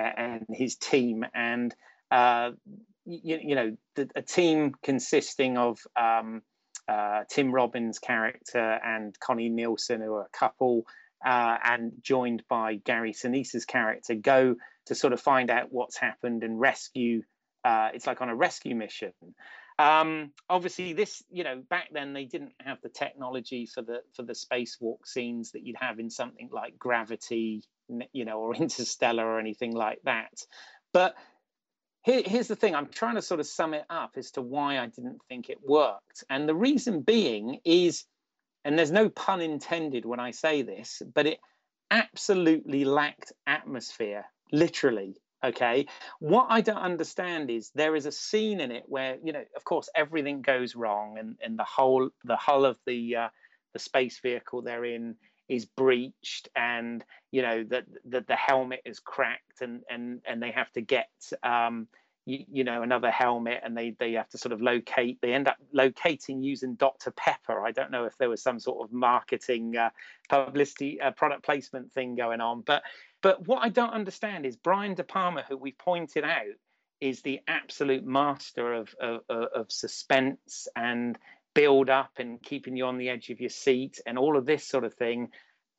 and 0.00 0.46
his 0.50 0.76
team, 0.76 1.24
and 1.34 1.74
uh, 2.10 2.50
you, 3.04 3.38
you, 3.42 3.54
know 3.54 3.76
the, 3.96 4.08
a 4.14 4.22
team 4.22 4.72
consisting 4.82 5.58
of 5.58 5.78
um, 5.96 6.42
uh, 6.88 7.24
Tim 7.28 7.52
Robbins' 7.52 7.98
character 7.98 8.58
and 8.58 9.18
Connie 9.20 9.48
Nielsen, 9.48 10.00
who 10.00 10.14
are 10.14 10.22
a 10.22 10.38
couple, 10.38 10.84
uh, 11.24 11.56
and 11.62 11.92
joined 12.02 12.42
by 12.48 12.76
Gary 12.76 13.12
Sinise's 13.12 13.64
character, 13.64 14.14
go 14.14 14.56
to 14.86 14.94
sort 14.94 15.12
of 15.12 15.20
find 15.20 15.50
out 15.50 15.68
what's 15.70 15.96
happened 15.96 16.42
and 16.42 16.58
rescue. 16.58 17.22
Uh, 17.64 17.90
it's 17.94 18.06
like 18.06 18.20
on 18.22 18.28
a 18.28 18.34
rescue 18.34 18.74
mission. 18.74 19.12
Um, 19.80 20.32
obviously, 20.50 20.92
this 20.92 21.22
you 21.30 21.42
know 21.42 21.62
back 21.70 21.88
then 21.90 22.12
they 22.12 22.26
didn't 22.26 22.52
have 22.60 22.82
the 22.82 22.90
technology 22.90 23.64
for 23.64 23.80
the 23.80 24.02
for 24.14 24.22
the 24.22 24.34
spacewalk 24.34 25.06
scenes 25.06 25.52
that 25.52 25.64
you'd 25.64 25.78
have 25.80 25.98
in 25.98 26.10
something 26.10 26.50
like 26.52 26.78
Gravity, 26.78 27.62
you 28.12 28.26
know, 28.26 28.40
or 28.40 28.54
Interstellar 28.66 29.26
or 29.26 29.38
anything 29.40 29.74
like 29.74 30.00
that. 30.04 30.44
But 30.92 31.14
here, 32.02 32.22
here's 32.22 32.48
the 32.48 32.56
thing. 32.56 32.74
I'm 32.74 32.88
trying 32.88 33.14
to 33.14 33.22
sort 33.22 33.40
of 33.40 33.46
sum 33.46 33.72
it 33.72 33.84
up 33.88 34.12
as 34.16 34.32
to 34.32 34.42
why 34.42 34.78
I 34.78 34.86
didn't 34.86 35.20
think 35.30 35.48
it 35.48 35.58
worked, 35.66 36.24
and 36.28 36.46
the 36.46 36.54
reason 36.54 37.00
being 37.00 37.60
is, 37.64 38.04
and 38.66 38.78
there's 38.78 38.92
no 38.92 39.08
pun 39.08 39.40
intended 39.40 40.04
when 40.04 40.20
I 40.20 40.32
say 40.32 40.60
this, 40.60 41.00
but 41.14 41.26
it 41.26 41.38
absolutely 41.90 42.84
lacked 42.84 43.32
atmosphere, 43.46 44.26
literally. 44.52 45.16
Okay. 45.42 45.86
What 46.18 46.46
I 46.50 46.60
don't 46.60 46.76
understand 46.76 47.50
is 47.50 47.70
there 47.74 47.96
is 47.96 48.06
a 48.06 48.12
scene 48.12 48.60
in 48.60 48.70
it 48.70 48.84
where, 48.86 49.16
you 49.24 49.32
know, 49.32 49.44
of 49.56 49.64
course, 49.64 49.88
everything 49.94 50.42
goes 50.42 50.76
wrong, 50.76 51.16
and, 51.18 51.36
and 51.42 51.58
the 51.58 51.64
whole 51.64 52.10
the 52.24 52.36
hull 52.36 52.64
of 52.66 52.76
the 52.86 53.16
uh, 53.16 53.28
the 53.72 53.78
space 53.78 54.18
vehicle 54.20 54.62
they're 54.62 54.84
in 54.84 55.16
is 55.48 55.64
breached 55.64 56.48
and 56.54 57.04
you 57.32 57.42
know 57.42 57.64
that 57.64 57.84
the, 58.04 58.24
the 58.28 58.36
helmet 58.36 58.80
is 58.84 59.00
cracked 59.00 59.62
and 59.62 59.82
and 59.90 60.20
and 60.24 60.40
they 60.40 60.52
have 60.52 60.70
to 60.72 60.80
get 60.80 61.10
um, 61.42 61.88
you, 62.30 62.44
you, 62.50 62.64
know 62.64 62.82
another 62.82 63.10
helmet 63.10 63.60
and 63.62 63.76
they 63.76 63.94
they 63.98 64.12
have 64.12 64.28
to 64.28 64.38
sort 64.38 64.52
of 64.52 64.62
locate 64.62 65.18
they 65.20 65.32
end 65.32 65.48
up 65.48 65.56
locating 65.72 66.42
using 66.42 66.74
dr 66.74 67.10
pepper 67.12 67.64
i 67.64 67.70
don't 67.70 67.90
know 67.90 68.04
if 68.04 68.16
there 68.18 68.28
was 68.28 68.42
some 68.42 68.60
sort 68.60 68.84
of 68.84 68.92
marketing 68.92 69.76
uh, 69.76 69.90
publicity 70.28 71.00
uh, 71.00 71.10
product 71.10 71.44
placement 71.44 71.92
thing 71.92 72.14
going 72.14 72.40
on 72.40 72.62
but 72.62 72.82
but 73.22 73.46
what 73.46 73.62
i 73.62 73.68
don't 73.68 73.92
understand 73.92 74.46
is 74.46 74.56
brian 74.56 74.94
de 74.94 75.04
palma 75.04 75.44
who 75.48 75.56
we 75.56 75.72
pointed 75.72 76.24
out 76.24 76.56
is 77.00 77.22
the 77.22 77.40
absolute 77.48 78.04
master 78.04 78.74
of, 78.74 78.94
of, 79.00 79.22
of 79.30 79.72
suspense 79.72 80.68
and 80.76 81.18
build 81.54 81.90
up 81.90 82.12
and 82.18 82.42
keeping 82.42 82.76
you 82.76 82.86
on 82.86 82.98
the 82.98 83.08
edge 83.08 83.30
of 83.30 83.40
your 83.40 83.50
seat 83.50 84.00
and 84.06 84.18
all 84.18 84.36
of 84.36 84.46
this 84.46 84.66
sort 84.66 84.84
of 84.84 84.94
thing. 84.94 85.30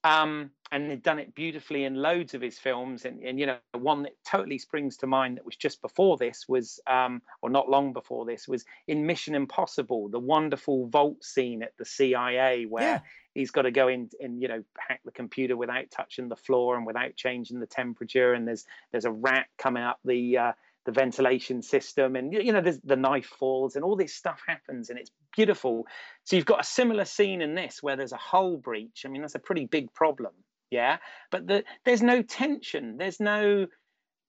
Um, 0.04 0.52
and 0.72 0.90
they've 0.90 1.04
done 1.04 1.20
it 1.20 1.36
beautifully 1.36 1.84
in 1.84 1.96
loads 1.96 2.34
of 2.34 2.42
his 2.42 2.58
films. 2.58 3.04
And, 3.04 3.22
and, 3.22 3.38
you 3.38 3.46
know, 3.46 3.58
one 3.74 4.04
that 4.04 4.14
totally 4.26 4.58
springs 4.58 4.98
to 4.98 5.08
mind 5.08 5.38
that 5.38 5.46
was 5.46 5.58
just 5.58 5.82
before 5.82 6.18
this 6.18 6.46
was, 6.48 6.80
um, 6.88 7.22
or 7.42 7.50
not 7.50 7.70
long 7.70 7.92
before 7.92 8.26
this, 8.26 8.48
was 8.48 8.64
in 8.88 9.06
Mission 9.06 9.36
Impossible, 9.36 10.08
the 10.08 10.20
wonderful 10.20 10.88
vault 10.88 11.24
scene 11.24 11.62
at 11.62 11.78
the 11.78 11.86
CIA 11.86 12.66
where 12.66 12.84
yeah. 12.84 13.00
he's 13.36 13.52
got 13.52 13.64
to 13.64 13.72
go 13.72 13.90
in 13.90 14.10
and, 14.22 14.42
you 14.42 14.48
know, 14.48 14.64
hack 14.78 15.02
the 15.04 15.12
computer 15.12 15.58
without 15.58 15.92
touching 15.92 16.30
the 16.30 16.38
floor 16.38 16.78
and 16.78 16.86
without 16.86 17.18
changing 17.18 17.60
the 17.60 17.68
temperature. 17.68 18.34
And 18.34 18.48
there's 18.48 18.66
there's 18.92 19.06
a 19.06 19.12
rat 19.12 19.48
coming 19.58 19.84
up 19.84 20.00
the 20.06 20.38
uh, 20.38 20.52
the 20.86 20.92
ventilation 20.92 21.62
system 21.62 22.16
and 22.16 22.34
you 22.34 22.52
know 22.52 22.62
there's 22.62 22.80
the 22.84 22.96
knife 22.96 23.28
falls 23.40 23.76
and 23.76 23.84
all 23.84 23.96
this 23.96 24.16
stuff 24.16 24.42
happens 24.48 24.90
and 24.90 24.98
it's 24.98 25.12
beautiful. 25.36 25.86
So 26.24 26.36
you've 26.36 26.46
got 26.46 26.62
a 26.62 26.66
similar 26.66 27.06
scene 27.06 27.42
in 27.42 27.56
this 27.56 27.82
where 27.82 27.96
there's 27.96 28.14
a 28.14 28.18
hull 28.18 28.58
breach. 28.58 29.04
I 29.06 29.10
mean 29.10 29.22
that's 29.22 29.36
a 29.36 29.40
pretty 29.40 29.66
big 29.66 29.94
problem 29.94 30.34
yeah? 30.72 30.98
But 31.30 31.46
the, 31.46 31.64
there's 31.86 32.02
no 32.02 32.24
tension. 32.24 32.98
There's 32.98 33.20
no 33.20 33.68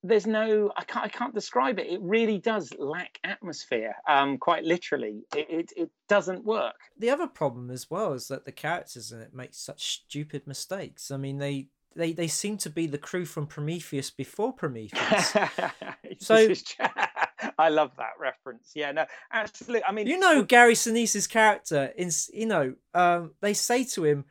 there's 0.05 0.27
no 0.27 0.73
I 0.77 0.83
can't, 0.83 1.07
I 1.07 1.09
can't 1.09 1.33
describe 1.33 1.79
it. 1.79 1.87
It 1.87 2.01
really 2.03 2.39
does 2.39 2.73
lack 2.77 3.19
atmosphere 3.23 3.95
um 4.09 4.37
quite 4.37 4.65
literally. 4.65 5.23
It, 5.35 5.47
it, 5.49 5.73
it 5.77 5.91
doesn't 6.09 6.45
work. 6.45 6.75
The 6.99 7.11
other 7.11 7.29
problem 7.29 7.71
as 7.71 7.89
well 7.89 8.13
is 8.13 8.27
that 8.29 8.45
the 8.45 8.53
characters 8.53 9.13
in 9.13 9.21
it 9.21 9.33
make 9.33 9.55
such 9.55 10.03
stupid 10.05 10.47
mistakes. 10.47 11.11
I 11.13 11.17
mean 11.17 11.39
they 11.39 11.69
they 11.95 12.13
they 12.13 12.29
seem 12.29 12.57
to 12.59 12.71
be 12.71 12.87
the 12.87 12.99
crew 12.99 13.25
from 13.25 13.47
Prometheus 13.47 14.11
before 14.11 14.53
Prometheus. 14.53 15.35
so 16.19 16.49
I 17.59 17.69
love 17.69 17.93
that 17.97 18.13
reference. 18.21 18.73
Yeah, 18.75 18.93
no, 18.93 19.07
absolutely. 19.33 19.85
I 19.85 19.93
mean, 19.93 20.07
you 20.07 20.19
know, 20.19 20.43
Gary 20.43 20.75
Sinise's 20.75 21.27
character 21.27 21.93
in 21.97 22.11
you 22.33 22.47
know, 22.47 22.75
um, 22.95 23.33
they 23.41 23.55
say 23.55 23.85
to 23.85 24.05
him, 24.05 24.25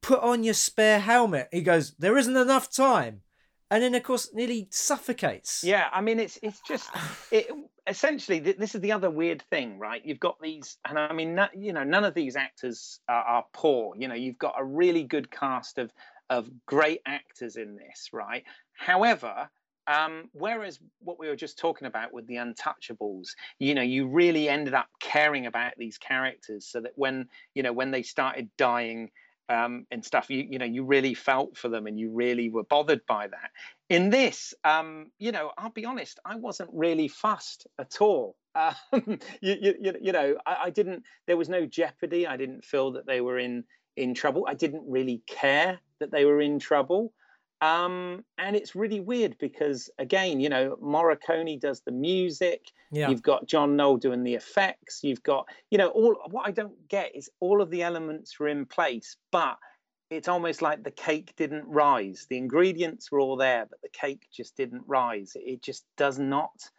"Put 0.00 0.20
on 0.20 0.44
your 0.44 0.54
spare 0.54 1.00
helmet." 1.00 1.48
He 1.52 1.62
goes, 1.62 1.92
"There 1.98 2.18
isn't 2.18 2.36
enough 2.36 2.72
time," 2.72 3.22
and 3.70 3.82
then 3.82 3.94
of 3.94 4.02
course 4.02 4.32
nearly 4.32 4.68
suffocates. 4.70 5.64
Yeah, 5.64 5.88
I 5.92 6.00
mean, 6.00 6.18
it's 6.18 6.38
it's 6.42 6.60
just 6.60 6.90
it. 7.30 7.48
Essentially, 7.86 8.38
this 8.38 8.74
is 8.74 8.80
the 8.80 8.92
other 8.92 9.10
weird 9.10 9.42
thing, 9.50 9.78
right? 9.78 10.00
You've 10.02 10.18
got 10.18 10.40
these, 10.40 10.78
and 10.88 10.98
I 10.98 11.12
mean, 11.12 11.38
you 11.54 11.74
know, 11.74 11.84
none 11.84 12.04
of 12.04 12.14
these 12.14 12.34
actors 12.34 12.98
are, 13.10 13.22
are 13.22 13.44
poor. 13.52 13.94
You 13.94 14.08
know, 14.08 14.14
you've 14.14 14.38
got 14.38 14.54
a 14.56 14.64
really 14.64 15.02
good 15.02 15.30
cast 15.30 15.76
of 15.76 15.92
of 16.30 16.48
great 16.66 17.00
actors 17.06 17.56
in 17.56 17.76
this, 17.76 18.10
right? 18.12 18.44
However, 18.72 19.48
um, 19.86 20.30
whereas 20.32 20.78
what 21.00 21.18
we 21.18 21.28
were 21.28 21.36
just 21.36 21.58
talking 21.58 21.86
about 21.86 22.12
with 22.12 22.26
the 22.26 22.36
Untouchables, 22.36 23.28
you 23.58 23.74
know, 23.74 23.82
you 23.82 24.06
really 24.08 24.48
ended 24.48 24.74
up 24.74 24.88
caring 25.00 25.46
about 25.46 25.74
these 25.76 25.98
characters, 25.98 26.66
so 26.66 26.80
that 26.80 26.92
when 26.96 27.28
you 27.54 27.62
know 27.62 27.72
when 27.72 27.90
they 27.90 28.02
started 28.02 28.48
dying 28.56 29.10
um, 29.50 29.86
and 29.90 30.02
stuff, 30.04 30.30
you 30.30 30.46
you 30.48 30.58
know, 30.58 30.64
you 30.64 30.84
really 30.84 31.12
felt 31.12 31.58
for 31.58 31.68
them 31.68 31.86
and 31.86 31.98
you 31.98 32.10
really 32.10 32.48
were 32.48 32.64
bothered 32.64 33.04
by 33.06 33.26
that. 33.26 33.50
In 33.90 34.08
this, 34.08 34.54
um, 34.64 35.10
you 35.18 35.32
know, 35.32 35.52
I'll 35.58 35.70
be 35.70 35.84
honest, 35.84 36.18
I 36.24 36.36
wasn't 36.36 36.70
really 36.72 37.08
fussed 37.08 37.66
at 37.78 38.00
all. 38.00 38.36
Um, 38.56 39.18
you, 39.40 39.74
you, 39.80 39.94
you 40.00 40.12
know, 40.12 40.36
I, 40.46 40.56
I 40.66 40.70
didn't. 40.70 41.02
There 41.26 41.36
was 41.36 41.48
no 41.48 41.66
jeopardy. 41.66 42.24
I 42.24 42.36
didn't 42.36 42.64
feel 42.64 42.92
that 42.92 43.04
they 43.04 43.20
were 43.20 43.36
in 43.36 43.64
in 43.96 44.14
trouble. 44.14 44.46
I 44.48 44.54
didn't 44.54 44.84
really 44.86 45.22
care 45.26 45.78
that 46.00 46.10
they 46.10 46.24
were 46.24 46.40
in 46.40 46.58
trouble. 46.58 47.12
Um, 47.60 48.24
and 48.36 48.56
it's 48.56 48.74
really 48.74 49.00
weird 49.00 49.38
because, 49.38 49.88
again, 49.98 50.38
you 50.40 50.48
know, 50.48 50.76
Morricone 50.82 51.58
does 51.58 51.80
the 51.80 51.92
music. 51.92 52.70
Yeah. 52.90 53.08
You've 53.08 53.22
got 53.22 53.46
John 53.46 53.76
Knoll 53.76 53.96
doing 53.96 54.22
the 54.22 54.34
effects. 54.34 55.02
You've 55.02 55.22
got, 55.22 55.48
you 55.70 55.78
know, 55.78 55.88
all 55.88 56.16
what 56.30 56.46
I 56.46 56.50
don't 56.50 56.88
get 56.88 57.16
is 57.16 57.30
all 57.40 57.62
of 57.62 57.70
the 57.70 57.82
elements 57.82 58.36
are 58.38 58.48
in 58.48 58.66
place, 58.66 59.16
but 59.30 59.56
it's 60.10 60.28
almost 60.28 60.60
like 60.60 60.82
the 60.82 60.90
cake 60.90 61.32
didn't 61.36 61.64
rise. 61.66 62.26
The 62.28 62.36
ingredients 62.36 63.10
were 63.10 63.20
all 63.20 63.36
there, 63.36 63.66
but 63.68 63.80
the 63.80 63.88
cake 63.88 64.26
just 64.30 64.56
didn't 64.56 64.82
rise. 64.86 65.32
It 65.34 65.62
just 65.62 65.86
does 65.96 66.18
not 66.18 66.70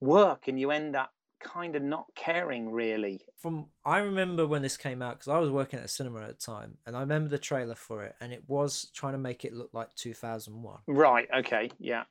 work. 0.00 0.48
And 0.48 0.60
you 0.60 0.70
end 0.70 0.96
up 0.96 1.12
kind 1.46 1.76
of 1.76 1.82
not 1.82 2.06
caring 2.14 2.70
really. 2.70 3.20
From 3.36 3.66
I 3.84 3.98
remember 3.98 4.46
when 4.46 4.62
this 4.62 4.76
came 4.76 5.00
out 5.00 5.18
because 5.18 5.28
I 5.28 5.38
was 5.38 5.50
working 5.50 5.78
at 5.78 5.84
a 5.84 5.88
cinema 5.88 6.22
at 6.22 6.28
the 6.28 6.34
time, 6.34 6.78
and 6.86 6.96
I 6.96 7.00
remember 7.00 7.28
the 7.28 7.38
trailer 7.38 7.76
for 7.76 8.04
it, 8.04 8.16
and 8.20 8.32
it 8.32 8.44
was 8.48 8.90
trying 8.92 9.12
to 9.12 9.18
make 9.18 9.44
it 9.44 9.54
look 9.54 9.70
like 9.72 9.94
2001. 9.94 10.78
Right. 10.88 11.28
Okay. 11.38 11.70
Yeah. 11.78 12.04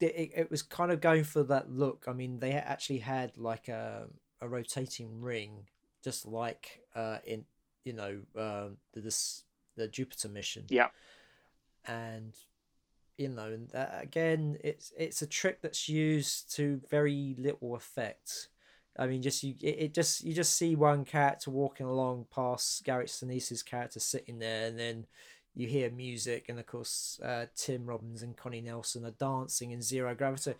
It, 0.00 0.32
it, 0.34 0.50
was 0.50 0.62
kind 0.62 0.90
of 0.90 1.00
going 1.00 1.22
for 1.22 1.44
that 1.44 1.70
look. 1.70 2.06
I 2.08 2.12
mean, 2.12 2.40
they 2.40 2.52
actually 2.52 2.98
had 2.98 3.38
like 3.38 3.68
a 3.68 4.08
a 4.40 4.48
rotating 4.48 5.20
ring, 5.20 5.68
just 6.02 6.26
like 6.26 6.80
uh, 6.94 7.18
in 7.24 7.44
you 7.84 7.92
know 7.92 8.18
uh, 8.36 8.68
the 8.92 9.00
this 9.00 9.44
the 9.76 9.88
Jupiter 9.88 10.28
mission. 10.28 10.64
Yeah. 10.68 10.88
And 11.86 12.34
you 13.16 13.28
know, 13.28 13.46
and 13.46 13.68
that, 13.70 14.00
again, 14.02 14.58
it's 14.64 14.92
it's 14.98 15.22
a 15.22 15.26
trick 15.26 15.62
that's 15.62 15.88
used 15.88 16.54
to 16.56 16.80
very 16.90 17.36
little 17.38 17.74
effect. 17.76 18.48
I 18.98 19.06
mean, 19.06 19.22
just 19.22 19.42
you, 19.42 19.54
it, 19.60 19.76
it, 19.78 19.94
just 19.94 20.22
you 20.22 20.34
just 20.34 20.56
see 20.56 20.76
one 20.76 21.04
character 21.04 21.50
walking 21.50 21.86
along 21.86 22.26
past 22.34 22.84
Gary 22.84 23.06
Sinise's 23.06 23.62
character 23.62 24.00
sitting 24.00 24.38
there, 24.38 24.66
and 24.66 24.78
then 24.78 25.06
you 25.54 25.66
hear 25.66 25.90
music, 25.90 26.46
and 26.48 26.58
of 26.58 26.66
course, 26.66 27.18
uh, 27.24 27.46
Tim 27.56 27.86
Robbins 27.86 28.22
and 28.22 28.36
Connie 28.36 28.60
Nielsen 28.60 29.06
are 29.06 29.12
dancing 29.12 29.70
in 29.70 29.80
Zero 29.80 30.14
Gravity, 30.14 30.54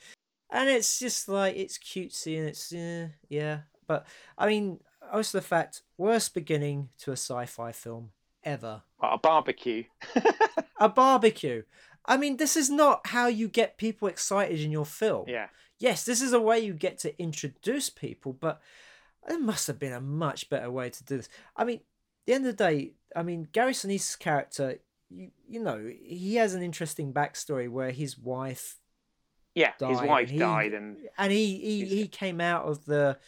and 0.50 0.68
it's 0.68 0.98
just 0.98 1.28
like 1.28 1.56
it's 1.56 1.78
cutesy 1.78 2.38
and 2.38 2.48
it's 2.48 2.72
uh, 2.72 3.08
yeah, 3.28 3.60
but 3.86 4.06
I 4.38 4.46
mean, 4.46 4.80
also 5.12 5.38
the 5.38 5.42
fact 5.42 5.82
worst 5.98 6.32
beginning 6.32 6.88
to 7.00 7.10
a 7.10 7.16
sci-fi 7.16 7.72
film 7.72 8.10
ever. 8.44 8.82
a 9.02 9.18
barbecue. 9.18 9.84
a 10.80 10.88
barbecue. 10.88 11.64
I 12.06 12.16
mean, 12.16 12.38
this 12.38 12.56
is 12.56 12.70
not 12.70 13.06
how 13.08 13.28
you 13.28 13.46
get 13.46 13.76
people 13.76 14.08
excited 14.08 14.60
in 14.60 14.72
your 14.72 14.86
film. 14.86 15.26
Yeah 15.28 15.48
yes, 15.82 16.04
this 16.04 16.22
is 16.22 16.32
a 16.32 16.40
way 16.40 16.60
you 16.60 16.74
get 16.74 16.98
to 16.98 17.20
introduce 17.20 17.90
people, 17.90 18.32
but 18.32 18.62
there 19.26 19.40
must 19.40 19.66
have 19.66 19.80
been 19.80 19.92
a 19.92 20.00
much 20.00 20.48
better 20.48 20.70
way 20.70 20.88
to 20.88 21.04
do 21.04 21.16
this. 21.16 21.28
I 21.56 21.64
mean, 21.64 21.80
the 22.24 22.34
end 22.34 22.46
of 22.46 22.56
the 22.56 22.64
day, 22.64 22.92
I 23.16 23.24
mean, 23.24 23.48
Gary 23.50 23.74
Sinise's 23.74 24.16
character, 24.16 24.78
you, 25.10 25.32
you 25.46 25.60
know, 25.60 25.90
he 26.02 26.36
has 26.36 26.54
an 26.54 26.62
interesting 26.62 27.12
backstory 27.12 27.68
where 27.68 27.90
his 27.90 28.16
wife. 28.16 28.76
Yeah, 29.54 29.72
his 29.80 30.00
wife 30.00 30.28
and 30.28 30.30
he, 30.30 30.38
died, 30.38 30.72
and 30.72 30.96
and 31.18 31.30
he 31.30 31.58
he, 31.58 31.84
he 31.84 32.08
came 32.08 32.40
out 32.40 32.64
of 32.64 32.86
the 32.86 33.18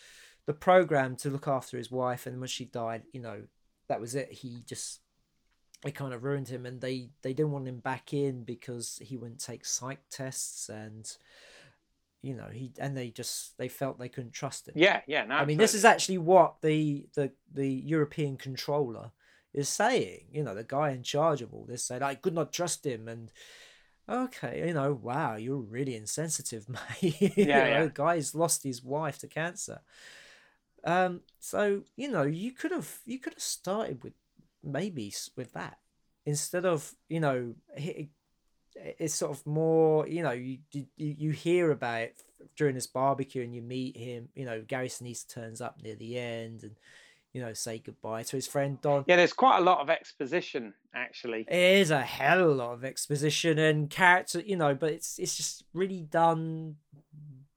the 0.47 0.55
program 0.55 1.17
to 1.17 1.29
look 1.29 1.47
after 1.47 1.77
his 1.77 1.91
wife, 1.91 2.27
and 2.27 2.41
when 2.41 2.49
she 2.49 2.65
died, 2.65 3.03
you 3.13 3.21
know, 3.21 3.43
that 3.89 4.01
was 4.01 4.15
it. 4.15 4.33
He 4.33 4.63
just 4.65 5.01
it 5.85 5.95
kind 5.95 6.15
of 6.15 6.25
ruined 6.25 6.49
him, 6.49 6.65
and 6.65 6.81
they 6.81 7.11
they 7.21 7.35
didn't 7.35 7.53
want 7.53 7.69
him 7.69 7.81
back 7.81 8.15
in 8.15 8.43
because 8.43 8.99
he 9.03 9.19
wouldn't 9.19 9.45
take 9.45 9.67
psych 9.67 10.01
tests 10.09 10.71
and 10.71 11.15
you 12.25 12.35
know 12.35 12.49
he 12.51 12.73
and 12.79 12.97
they 12.97 13.11
just 13.11 13.57
they 13.59 13.69
felt 13.69 13.99
they 13.99 14.09
couldn't 14.09 14.33
trust 14.33 14.69
him. 14.69 14.75
Yeah 14.77 15.03
yeah 15.07 15.25
no, 15.25 15.35
i 15.35 15.45
mean 15.45 15.59
this 15.59 15.75
is 15.75 15.85
actually 15.85 16.19
what 16.19 16.57
the 16.63 17.07
the 17.15 17.31
the 17.53 17.69
european 17.69 18.37
controller 18.37 19.11
is 19.53 19.69
saying 19.69 20.25
you 20.33 20.43
know 20.43 20.55
the 20.55 20.65
guy 20.65 20.91
in 20.91 21.03
charge 21.03 21.43
of 21.43 21.53
all 21.53 21.67
this 21.69 21.85
said 21.85 22.03
i 22.03 22.15
could 22.15 22.35
not 22.35 22.53
trust 22.53 22.87
him 22.87 23.09
and 23.09 23.31
okay 24.09 24.65
you 24.67 24.73
know 24.73 24.93
wow 24.95 25.37
you're 25.37 25.59
really 25.59 25.95
insensitive 25.95 26.67
mate. 27.03 27.21
Yeah, 27.21 27.31
you 27.37 27.47
know, 27.47 27.67
yeah. 27.67 27.83
the 27.85 27.91
guy's 27.91 28.35
lost 28.35 28.65
his 28.65 28.83
wife 28.83 29.19
to 29.19 29.29
cancer. 29.29 29.81
Um 30.83 31.21
so 31.39 31.83
you 31.97 32.11
know 32.11 32.23
you 32.23 32.53
could 32.53 32.71
have 32.71 33.01
you 33.05 33.19
could 33.19 33.35
have 33.35 33.43
started 33.43 34.03
with 34.03 34.15
maybe 34.63 35.13
with 35.37 35.53
that 35.53 35.79
instead 36.25 36.65
of 36.65 36.95
you 37.09 37.21
know 37.21 37.55
it's 38.77 39.15
sort 39.15 39.33
of 39.33 39.47
more 39.47 40.07
you 40.09 40.23
know 40.23 40.33
you 40.33 40.59
you, 40.73 40.87
you 40.97 41.31
hear 41.31 41.71
about 41.71 42.03
it 42.03 42.23
during 42.57 42.75
this 42.75 42.87
barbecue 42.87 43.43
and 43.43 43.55
you 43.55 43.63
meet 43.63 43.97
him. 43.97 44.29
You 44.35 44.45
know, 44.45 44.63
Gary 44.67 44.89
Sinise 44.89 45.27
turns 45.27 45.61
up 45.61 45.81
near 45.83 45.95
the 45.95 46.19
end 46.19 46.63
and 46.63 46.77
you 47.33 47.41
know 47.41 47.53
say 47.53 47.79
goodbye 47.79 48.23
to 48.25 48.37
his 48.37 48.47
friend 48.47 48.81
Don. 48.81 49.05
Yeah, 49.07 49.17
there's 49.17 49.33
quite 49.33 49.59
a 49.59 49.63
lot 49.63 49.81
of 49.81 49.91
exposition 49.91 50.75
actually. 50.95 51.47
It 51.49 51.81
is 51.81 51.91
a 51.91 52.03
hell 52.03 52.41
of 52.41 52.51
a 52.51 52.55
lot 52.55 52.73
of 52.73 52.85
exposition 52.85 53.59
and 53.59 53.91
character, 53.91 54.41
you 54.41 54.57
know, 54.57 54.75
but 54.75 54.93
it's 54.93 55.19
it's 55.19 55.37
just 55.37 55.65
really 55.73 56.03
done 56.03 56.77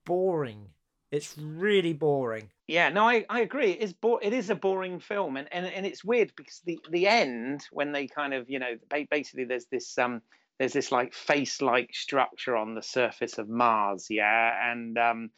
boring. 0.05 0.69
It's 1.09 1.37
really 1.37 1.93
boring. 1.93 2.49
Yeah, 2.67 2.89
no, 2.89 3.07
I, 3.07 3.25
I 3.29 3.39
agree. 3.39 3.71
It 3.71 3.81
is 3.81 3.93
bo- 3.93 4.17
it 4.17 4.33
is 4.33 4.49
a 4.49 4.55
boring 4.55 4.99
film, 4.99 5.37
and, 5.37 5.47
and 5.53 5.65
and 5.65 5.85
it's 5.85 6.03
weird 6.03 6.33
because 6.35 6.61
the 6.65 6.79
the 6.91 7.07
end 7.07 7.61
when 7.71 7.93
they 7.93 8.07
kind 8.07 8.33
of 8.33 8.49
you 8.49 8.59
know 8.59 8.75
basically 9.09 9.45
there's 9.45 9.67
this 9.71 9.97
um 9.97 10.21
there's 10.59 10.73
this 10.73 10.91
like 10.91 11.13
face 11.13 11.61
like 11.61 11.91
structure 11.93 12.55
on 12.55 12.75
the 12.75 12.81
surface 12.81 13.37
of 13.37 13.49
Mars, 13.49 14.07
yeah, 14.09 14.71
and 14.71 14.97
um 14.97 15.29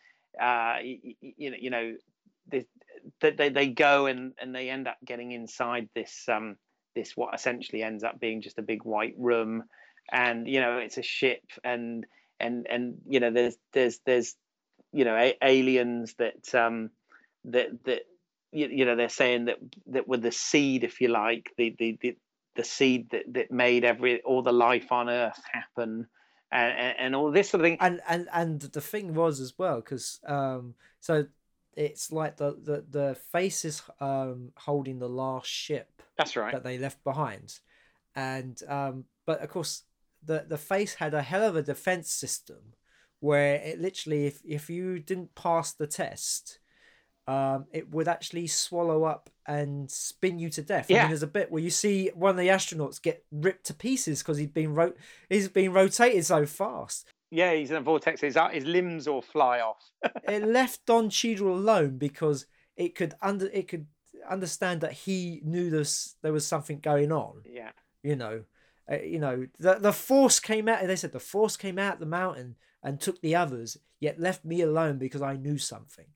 uh 0.41 0.77
you, 0.81 1.15
you 1.21 1.51
know 1.51 1.57
you 1.59 1.69
know 1.69 1.95
they, 3.21 3.31
they 3.31 3.49
they 3.49 3.67
go 3.67 4.05
and 4.05 4.33
and 4.39 4.53
they 4.55 4.69
end 4.69 4.87
up 4.87 4.97
getting 5.05 5.31
inside 5.31 5.89
this 5.95 6.25
um 6.27 6.55
this 6.95 7.15
what 7.15 7.33
essentially 7.35 7.83
ends 7.83 8.03
up 8.03 8.19
being 8.19 8.41
just 8.41 8.59
a 8.59 8.63
big 8.63 8.83
white 8.83 9.15
room, 9.17 9.63
and 10.11 10.47
you 10.47 10.59
know 10.59 10.77
it's 10.77 10.97
a 10.97 11.03
ship 11.03 11.43
and 11.63 12.05
and 12.39 12.67
and 12.69 12.95
you 13.07 13.19
know 13.19 13.31
there's 13.31 13.57
there's 13.73 13.99
there's 14.05 14.35
you 14.91 15.05
know 15.05 15.15
a- 15.15 15.37
aliens 15.41 16.15
that 16.17 16.53
um 16.55 16.89
that 17.45 17.67
that 17.85 18.01
you, 18.51 18.67
you 18.67 18.85
know 18.85 18.95
they're 18.95 19.09
saying 19.09 19.45
that 19.45 19.57
that 19.87 20.07
were 20.07 20.17
the 20.17 20.31
seed 20.31 20.83
if 20.83 21.01
you 21.01 21.09
like 21.09 21.51
the 21.57 21.75
the 21.77 21.97
the, 22.01 22.17
the 22.55 22.63
seed 22.63 23.11
that, 23.11 23.33
that 23.33 23.51
made 23.51 23.83
every 23.83 24.21
all 24.21 24.41
the 24.41 24.51
life 24.51 24.91
on 24.91 25.09
earth 25.09 25.41
happen 25.51 26.07
and, 26.51 26.77
and, 26.77 26.95
and 26.99 27.15
all 27.15 27.31
this 27.31 27.49
sort 27.49 27.61
of 27.61 27.65
thing. 27.65 27.77
And 27.79 28.01
and 28.07 28.27
and 28.33 28.61
the 28.61 28.81
thing 28.81 29.13
was 29.13 29.39
as 29.39 29.53
well 29.57 29.77
because 29.77 30.19
um 30.27 30.75
so 30.99 31.25
it's 31.75 32.11
like 32.11 32.37
the 32.37 32.57
the 32.61 32.85
the 32.89 33.15
face 33.31 33.65
is 33.65 33.81
um 33.99 34.51
holding 34.57 34.99
the 34.99 35.09
last 35.09 35.47
ship 35.47 36.01
that's 36.17 36.35
right. 36.35 36.51
that 36.51 36.63
they 36.63 36.77
left 36.77 37.03
behind. 37.03 37.59
And 38.15 38.61
um 38.67 39.05
but 39.25 39.41
of 39.41 39.49
course 39.49 39.83
the 40.23 40.45
the 40.47 40.57
face 40.57 40.95
had 40.95 41.13
a 41.13 41.21
hell 41.21 41.43
of 41.43 41.55
a 41.55 41.61
defense 41.61 42.11
system 42.11 42.73
where 43.19 43.55
it 43.55 43.79
literally 43.79 44.25
if 44.25 44.41
if 44.45 44.69
you 44.69 44.99
didn't 44.99 45.35
pass 45.35 45.73
the 45.73 45.87
test 45.87 46.59
um, 47.29 47.65
it 47.71 47.91
would 47.91 48.07
actually 48.07 48.47
swallow 48.47 49.03
up 49.03 49.29
and 49.45 49.89
spin 49.89 50.39
you 50.39 50.49
to 50.49 50.63
death. 50.63 50.89
Yeah. 50.89 50.97
I 50.97 51.01
mean, 51.01 51.09
there's 51.11 51.21
a 51.21 51.27
bit 51.27 51.51
where 51.51 51.61
you 51.61 51.69
see 51.69 52.09
one 52.15 52.31
of 52.31 52.37
the 52.37 52.47
astronauts 52.47 52.99
get 52.99 53.23
ripped 53.31 53.67
to 53.67 53.75
pieces 53.75 54.23
because 54.23 54.39
he's 54.39 54.47
been 54.47 54.73
ro- 54.73 54.95
he's 55.29 55.47
been 55.47 55.71
rotated 55.71 56.25
so 56.25 56.47
fast. 56.47 57.07
Yeah, 57.29 57.53
he's 57.53 57.69
in 57.69 57.77
a 57.77 57.81
vortex. 57.81 58.21
His 58.21 58.35
his 58.51 58.65
limbs 58.65 59.07
all 59.07 59.21
fly 59.21 59.59
off. 59.59 59.91
it 60.27 60.43
left 60.43 60.87
Don 60.87 61.11
Cheadle 61.11 61.53
alone 61.53 61.99
because 61.99 62.47
it 62.75 62.95
could 62.95 63.13
under 63.21 63.45
it 63.45 63.67
could 63.67 63.85
understand 64.27 64.81
that 64.81 64.93
he 64.93 65.39
knew 65.43 65.69
this 65.69 66.15
there 66.23 66.33
was 66.33 66.47
something 66.47 66.79
going 66.79 67.11
on. 67.11 67.43
Yeah, 67.45 67.73
you 68.01 68.15
know, 68.15 68.45
uh, 68.91 69.01
you 69.01 69.19
know 69.19 69.45
the 69.59 69.75
the 69.75 69.93
force 69.93 70.39
came 70.39 70.67
out. 70.67 70.81
They 70.81 70.95
said 70.95 71.11
the 71.11 71.19
force 71.19 71.57
came 71.57 71.77
out 71.77 71.99
the 71.99 72.07
mountain 72.07 72.55
and 72.81 72.99
took 72.99 73.21
the 73.21 73.35
others, 73.35 73.77
yet 73.99 74.19
left 74.19 74.43
me 74.43 74.61
alone 74.61 74.97
because 74.97 75.21
I 75.21 75.35
knew 75.35 75.59
something. 75.59 76.07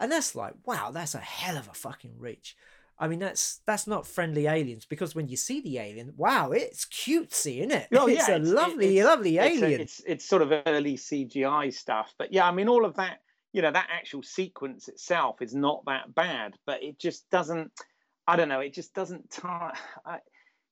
And 0.00 0.10
that's 0.10 0.34
like, 0.34 0.54
wow, 0.64 0.90
that's 0.90 1.14
a 1.14 1.18
hell 1.18 1.58
of 1.58 1.68
a 1.68 1.74
fucking 1.74 2.14
reach. 2.18 2.56
I 2.98 3.08
mean, 3.08 3.18
that's 3.18 3.60
that's 3.66 3.86
not 3.86 4.06
friendly 4.06 4.46
aliens 4.46 4.84
because 4.84 5.14
when 5.14 5.28
you 5.28 5.36
see 5.36 5.60
the 5.60 5.78
alien, 5.78 6.12
wow, 6.16 6.50
it's 6.50 6.84
cutesy, 6.84 7.58
isn't 7.58 7.70
it? 7.70 7.88
Oh, 7.94 8.06
it's 8.08 8.28
yeah, 8.28 8.34
a 8.34 8.40
it's, 8.40 8.50
lovely, 8.50 8.98
it's, 8.98 9.06
lovely 9.06 9.38
it's 9.38 9.62
alien. 9.62 9.80
A, 9.80 9.82
it's 9.82 10.02
it's 10.06 10.24
sort 10.24 10.42
of 10.42 10.52
early 10.66 10.96
CGI 10.96 11.72
stuff, 11.72 12.14
but 12.18 12.32
yeah, 12.32 12.46
I 12.46 12.52
mean, 12.52 12.68
all 12.68 12.84
of 12.84 12.96
that, 12.96 13.20
you 13.52 13.62
know, 13.62 13.70
that 13.70 13.88
actual 13.90 14.22
sequence 14.22 14.88
itself 14.88 15.40
is 15.40 15.54
not 15.54 15.82
that 15.86 16.14
bad, 16.14 16.56
but 16.66 16.82
it 16.82 16.98
just 16.98 17.28
doesn't. 17.30 17.70
I 18.26 18.36
don't 18.36 18.48
know. 18.48 18.60
It 18.60 18.74
just 18.74 18.94
doesn't. 18.94 19.30
Tar- 19.30 19.74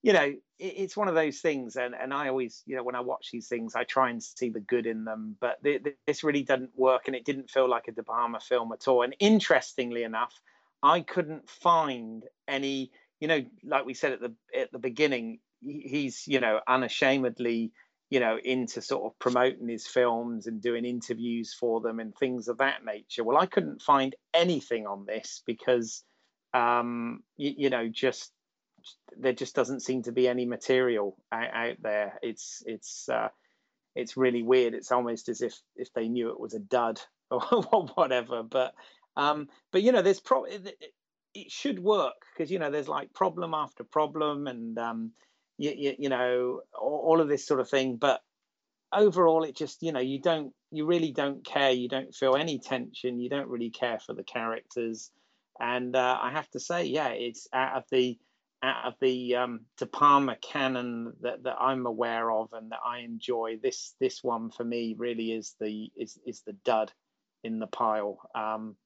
you 0.03 0.13
know, 0.13 0.21
it, 0.23 0.41
it's 0.59 0.97
one 0.97 1.09
of 1.09 1.15
those 1.15 1.41
things, 1.41 1.77
and 1.77 1.95
and 1.95 2.13
I 2.13 2.29
always, 2.29 2.63
you 2.67 2.77
know, 2.77 2.83
when 2.83 2.95
I 2.95 3.01
watch 3.01 3.31
these 3.33 3.49
things, 3.49 3.75
I 3.75 3.85
try 3.85 4.11
and 4.11 4.23
see 4.23 4.51
the 4.51 4.61
good 4.61 4.87
in 4.87 5.05
them. 5.05 5.37
But 5.41 5.59
the, 5.63 5.79
the, 5.79 5.95
this 6.07 6.25
really 6.25 6.43
didn't 6.43 6.71
work, 6.77 7.03
and 7.07 7.17
it 7.17 7.25
didn't 7.25 7.51
feel 7.51 7.69
like 7.69 7.89
a 7.89 7.93
De 7.93 8.03
Palma 8.03 8.41
film 8.41 8.73
at 8.73 8.89
all. 8.89 9.03
And 9.03 9.15
interestingly 9.19 10.03
enough, 10.03 10.35
I 10.83 11.01
couldn't 11.01 11.49
find 11.49 12.25
any, 12.47 12.93
you 13.21 13.29
know, 13.29 13.45
like 13.65 13.85
we 13.85 13.95
said 13.95 14.13
at 14.13 14.21
the 14.21 14.35
at 14.57 14.73
the 14.73 14.79
beginning, 14.79 15.41
he's 15.63 16.27
you 16.27 16.41
know 16.41 16.61
unashamedly 16.67 17.73
you 18.11 18.21
know 18.21 18.39
into 18.43 18.81
sort 18.81 19.05
of 19.05 19.19
promoting 19.19 19.69
his 19.69 19.87
films 19.87 20.47
and 20.47 20.63
doing 20.63 20.85
interviews 20.85 21.55
for 21.59 21.81
them 21.81 22.01
and 22.01 22.15
things 22.17 22.49
of 22.49 22.59
that 22.59 22.85
nature 22.85 23.25
well 23.25 23.37
i 23.37 23.47
couldn't 23.47 23.83
find 23.83 24.15
anything 24.35 24.87
on 24.87 25.05
this 25.07 25.43
because 25.47 26.05
um 26.55 27.23
you, 27.37 27.55
you 27.57 27.71
know 27.71 27.89
just 27.89 28.33
there 29.17 29.33
just 29.33 29.55
doesn't 29.55 29.81
seem 29.81 30.03
to 30.05 30.13
be 30.13 30.29
any 30.29 30.47
material 30.47 31.17
out, 31.33 31.53
out 31.53 31.77
there. 31.83 32.19
It's 32.23 32.63
it's 32.67 33.09
uh, 33.09 33.29
it's 33.95 34.17
really 34.17 34.43
weird. 34.43 34.75
It's 34.75 34.93
almost 34.93 35.29
as 35.29 35.41
if 35.41 35.59
if 35.77 35.93
they 35.93 36.09
knew 36.09 36.31
it 36.31 36.41
was 36.41 36.55
a 36.55 36.61
dud 36.61 37.01
or, 37.31 37.41
whatever. 37.95 38.43
But 38.43 38.75
um, 39.17 39.49
but 39.73 39.83
you 39.83 39.93
know, 39.93 40.03
there's 40.03 40.21
pro 40.21 40.45
it, 40.45 40.77
it 41.35 41.51
should 41.51 41.79
work 41.79 42.23
because 42.33 42.51
you 42.51 42.59
know 42.59 42.71
there's 42.71 42.89
like 42.89 43.13
problem 43.15 43.55
after 43.55 43.85
problem 43.85 44.47
and 44.47 44.79
um, 44.79 45.13
you, 45.59 45.73
you, 45.77 45.95
you 45.99 46.09
know 46.09 46.63
all, 46.79 47.05
all 47.07 47.21
of 47.21 47.29
this 47.29 47.47
sort 47.47 47.61
of 47.61 47.69
thing. 47.69 47.97
But 47.97 48.21
overall, 48.93 49.45
it 49.45 49.57
just 49.57 49.83
you 49.83 49.93
know 49.93 50.01
you 50.01 50.21
don't 50.21 50.53
you 50.71 50.87
really 50.87 51.13
don't 51.13 51.45
care. 51.45 51.71
You 51.71 51.89
don't 51.89 52.15
feel 52.15 52.37
any 52.37 52.59
tension. 52.59 53.21
You 53.21 53.29
don't 53.29 53.49
really 53.49 53.71
care 53.71 53.99
for 53.99 54.15
the 54.15 54.25
characters. 54.25 55.11
And 55.61 55.97
uh, 55.97 56.19
I 56.21 56.31
have 56.31 56.49
to 56.51 56.61
say, 56.61 56.85
yeah, 56.85 57.09
it's 57.09 57.49
out 57.53 57.77
of 57.77 57.85
the 57.91 58.17
out 58.63 58.87
of 58.87 58.95
the 59.01 59.37
um, 59.37 59.61
De 59.77 59.87
Palma 59.87 60.37
canon 60.43 61.13
that, 61.21 61.43
that 61.45 61.57
I'm 61.61 61.87
aware 61.87 62.31
of 62.31 62.53
and 62.53 62.71
that 62.73 62.81
I 62.85 63.01
enjoy, 63.01 63.59
this 63.63 63.95
this 64.01 64.23
one 64.23 64.51
for 64.51 64.65
me 64.65 64.95
really 64.99 65.33
is 65.33 65.55
the 65.61 65.91
is 65.97 66.19
is 66.27 66.43
the 66.43 66.55
dud 66.65 66.93
in 67.45 67.59
the 67.59 67.67
pile. 67.67 68.19
Um, 68.35 68.77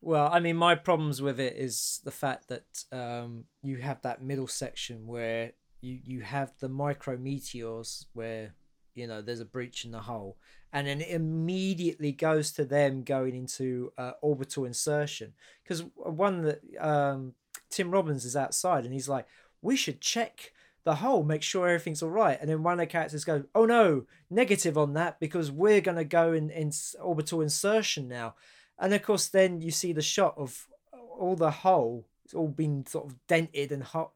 well, 0.00 0.28
I 0.30 0.40
mean, 0.40 0.56
my 0.56 0.74
problems 0.74 1.22
with 1.22 1.40
it 1.40 1.56
is 1.56 2.00
the 2.04 2.10
fact 2.10 2.48
that 2.48 2.84
um, 2.92 3.44
you 3.62 3.78
have 3.78 4.02
that 4.02 4.22
middle 4.22 4.46
section 4.46 5.06
where 5.06 5.52
you 5.80 5.98
you 6.04 6.20
have 6.22 6.52
the 6.60 6.68
micro 6.68 7.16
meteors 7.16 8.06
where 8.12 8.54
you 8.94 9.06
know 9.06 9.22
there's 9.22 9.40
a 9.40 9.46
breach 9.46 9.84
in 9.84 9.92
the 9.92 10.00
hull, 10.00 10.36
and 10.72 10.86
then 10.86 11.00
it 11.00 11.08
immediately 11.08 12.12
goes 12.12 12.52
to 12.52 12.64
them 12.64 13.02
going 13.02 13.34
into 13.34 13.92
uh, 13.98 14.12
orbital 14.22 14.64
insertion 14.64 15.34
because 15.62 15.84
one 15.94 16.42
that 16.42 16.60
um, 16.80 17.34
Tim 17.74 17.90
Robbins 17.90 18.24
is 18.24 18.36
outside 18.36 18.84
and 18.84 18.92
he's 18.92 19.08
like, 19.08 19.26
we 19.60 19.76
should 19.76 20.00
check 20.00 20.52
the 20.84 20.96
hull, 20.96 21.22
make 21.24 21.42
sure 21.42 21.66
everything's 21.66 22.02
all 22.02 22.10
right. 22.10 22.38
And 22.40 22.48
then 22.48 22.62
one 22.62 22.74
of 22.74 22.78
the 22.78 22.86
characters 22.86 23.24
goes, 23.24 23.44
oh 23.54 23.64
no, 23.64 24.04
negative 24.30 24.78
on 24.78 24.94
that 24.94 25.18
because 25.18 25.50
we're 25.50 25.80
going 25.80 25.96
to 25.96 26.04
go 26.04 26.32
in, 26.32 26.50
in 26.50 26.70
orbital 27.00 27.40
insertion 27.40 28.06
now. 28.06 28.34
And 28.78 28.92
of 28.92 29.02
course, 29.02 29.28
then 29.28 29.60
you 29.60 29.70
see 29.70 29.92
the 29.92 30.02
shot 30.02 30.34
of 30.36 30.66
all 30.92 31.36
the 31.36 31.50
hull, 31.50 32.04
it's 32.24 32.34
all 32.34 32.48
been 32.48 32.86
sort 32.86 33.06
of 33.06 33.16
dented 33.26 33.72
and 33.72 33.82
hot. 33.82 34.12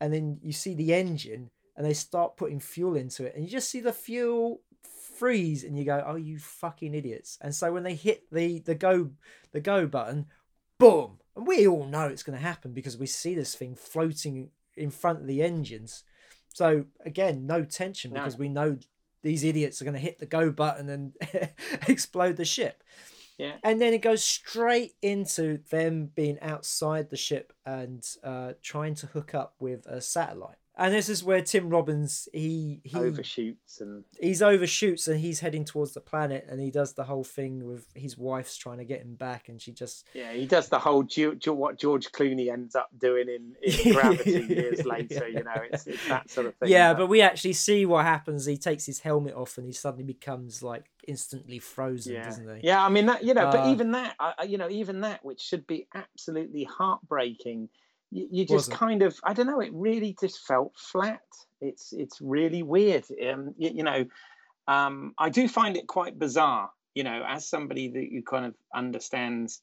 And 0.00 0.12
then 0.12 0.38
you 0.42 0.52
see 0.52 0.74
the 0.74 0.94
engine 0.94 1.50
and 1.76 1.86
they 1.86 1.94
start 1.94 2.36
putting 2.36 2.60
fuel 2.60 2.96
into 2.96 3.24
it 3.24 3.34
and 3.34 3.44
you 3.44 3.50
just 3.50 3.70
see 3.70 3.80
the 3.80 3.92
fuel 3.92 4.60
freeze 5.18 5.64
and 5.64 5.78
you 5.78 5.84
go 5.84 6.02
oh 6.06 6.16
you 6.16 6.38
fucking 6.38 6.94
idiots 6.94 7.38
and 7.40 7.54
so 7.54 7.72
when 7.72 7.82
they 7.82 7.94
hit 7.94 8.24
the 8.32 8.58
the 8.60 8.74
go 8.74 9.10
the 9.52 9.60
go 9.60 9.86
button 9.86 10.26
boom 10.78 11.18
and 11.36 11.46
we 11.46 11.66
all 11.66 11.86
know 11.86 12.06
it's 12.06 12.22
going 12.22 12.38
to 12.38 12.44
happen 12.44 12.72
because 12.72 12.96
we 12.96 13.06
see 13.06 13.34
this 13.34 13.54
thing 13.54 13.74
floating 13.74 14.50
in 14.76 14.90
front 14.90 15.20
of 15.20 15.26
the 15.26 15.42
engines. 15.42 16.04
So 16.48 16.86
again, 17.04 17.46
no 17.46 17.64
tension 17.64 18.12
because 18.12 18.36
we 18.36 18.48
know 18.48 18.78
these 19.22 19.44
idiots 19.44 19.80
are 19.80 19.84
going 19.84 19.94
to 19.94 20.00
hit 20.00 20.18
the 20.18 20.26
go 20.26 20.50
button 20.50 20.88
and 20.88 21.12
explode 21.88 22.36
the 22.36 22.44
ship. 22.44 22.82
Yeah. 23.38 23.54
And 23.64 23.80
then 23.80 23.94
it 23.94 24.02
goes 24.02 24.22
straight 24.22 24.92
into 25.00 25.58
them 25.70 26.10
being 26.14 26.38
outside 26.40 27.08
the 27.08 27.16
ship 27.16 27.52
and 27.64 28.06
uh, 28.22 28.52
trying 28.62 28.94
to 28.96 29.06
hook 29.06 29.34
up 29.34 29.54
with 29.58 29.86
a 29.86 30.00
satellite 30.00 30.56
and 30.76 30.94
this 30.94 31.08
is 31.08 31.22
where 31.22 31.42
Tim 31.42 31.68
Robbins 31.68 32.28
he 32.32 32.80
he 32.84 32.96
overshoots 32.96 33.80
and 33.80 34.04
he's 34.18 34.42
overshoots 34.42 35.06
and 35.06 35.20
he's 35.20 35.40
heading 35.40 35.64
towards 35.64 35.92
the 35.92 36.00
planet 36.00 36.46
and 36.48 36.60
he 36.60 36.70
does 36.70 36.94
the 36.94 37.04
whole 37.04 37.24
thing 37.24 37.66
with 37.66 37.86
his 37.94 38.16
wife's 38.16 38.56
trying 38.56 38.78
to 38.78 38.84
get 38.84 39.02
him 39.02 39.14
back 39.14 39.48
and 39.48 39.60
she 39.60 39.72
just 39.72 40.06
yeah 40.14 40.32
he 40.32 40.46
does 40.46 40.68
the 40.68 40.78
whole 40.78 41.06
what 41.46 41.78
George 41.78 42.10
Clooney 42.12 42.50
ends 42.50 42.74
up 42.74 42.88
doing 42.98 43.28
in, 43.28 43.54
in 43.62 43.92
Gravity 43.92 44.46
years 44.48 44.84
later 44.84 45.28
you 45.28 45.44
know 45.44 45.62
it's, 45.70 45.86
it's 45.86 46.08
that 46.08 46.30
sort 46.30 46.46
of 46.46 46.54
thing 46.56 46.70
yeah 46.70 46.94
but 46.94 47.06
we 47.06 47.20
actually 47.20 47.52
see 47.52 47.84
what 47.86 48.04
happens. 48.04 48.46
He 48.46 48.56
takes 48.56 48.86
his 48.86 49.00
helmet 49.00 49.34
off 49.34 49.58
and 49.58 49.66
he 49.66 49.72
suddenly 49.72 50.04
becomes 50.04 50.62
like 50.62 50.86
instantly 51.06 51.58
frozen 51.58 52.14
yeah. 52.14 52.24
doesn't 52.24 52.56
he? 52.56 52.66
Yeah 52.66 52.84
I 52.84 52.88
mean 52.88 53.06
that 53.06 53.24
you 53.24 53.34
know 53.34 53.46
uh, 53.46 53.52
but 53.52 53.68
even 53.68 53.92
that 53.92 54.14
I, 54.18 54.44
you 54.44 54.56
know 54.56 54.70
even 54.70 55.00
that 55.02 55.24
which 55.24 55.40
should 55.40 55.66
be 55.66 55.86
absolutely 55.94 56.64
heartbreaking 56.64 57.68
you, 58.12 58.28
you 58.30 58.44
just 58.44 58.68
Wasn't. 58.68 58.76
kind 58.76 59.02
of 59.02 59.18
I 59.24 59.32
don't 59.32 59.46
know. 59.46 59.60
It 59.60 59.72
really 59.72 60.16
just 60.20 60.46
felt 60.46 60.74
flat. 60.76 61.22
It's 61.60 61.92
it's 61.92 62.20
really 62.20 62.62
weird. 62.62 63.04
Um, 63.28 63.54
you, 63.56 63.70
you 63.74 63.82
know, 63.82 64.04
um, 64.68 65.14
I 65.18 65.30
do 65.30 65.48
find 65.48 65.76
it 65.76 65.86
quite 65.86 66.18
bizarre 66.18 66.70
you 66.94 67.04
know, 67.04 67.22
as 67.26 67.48
somebody 67.48 67.88
that 67.88 68.12
you 68.12 68.22
kind 68.22 68.46
of 68.46 68.54
understands, 68.74 69.62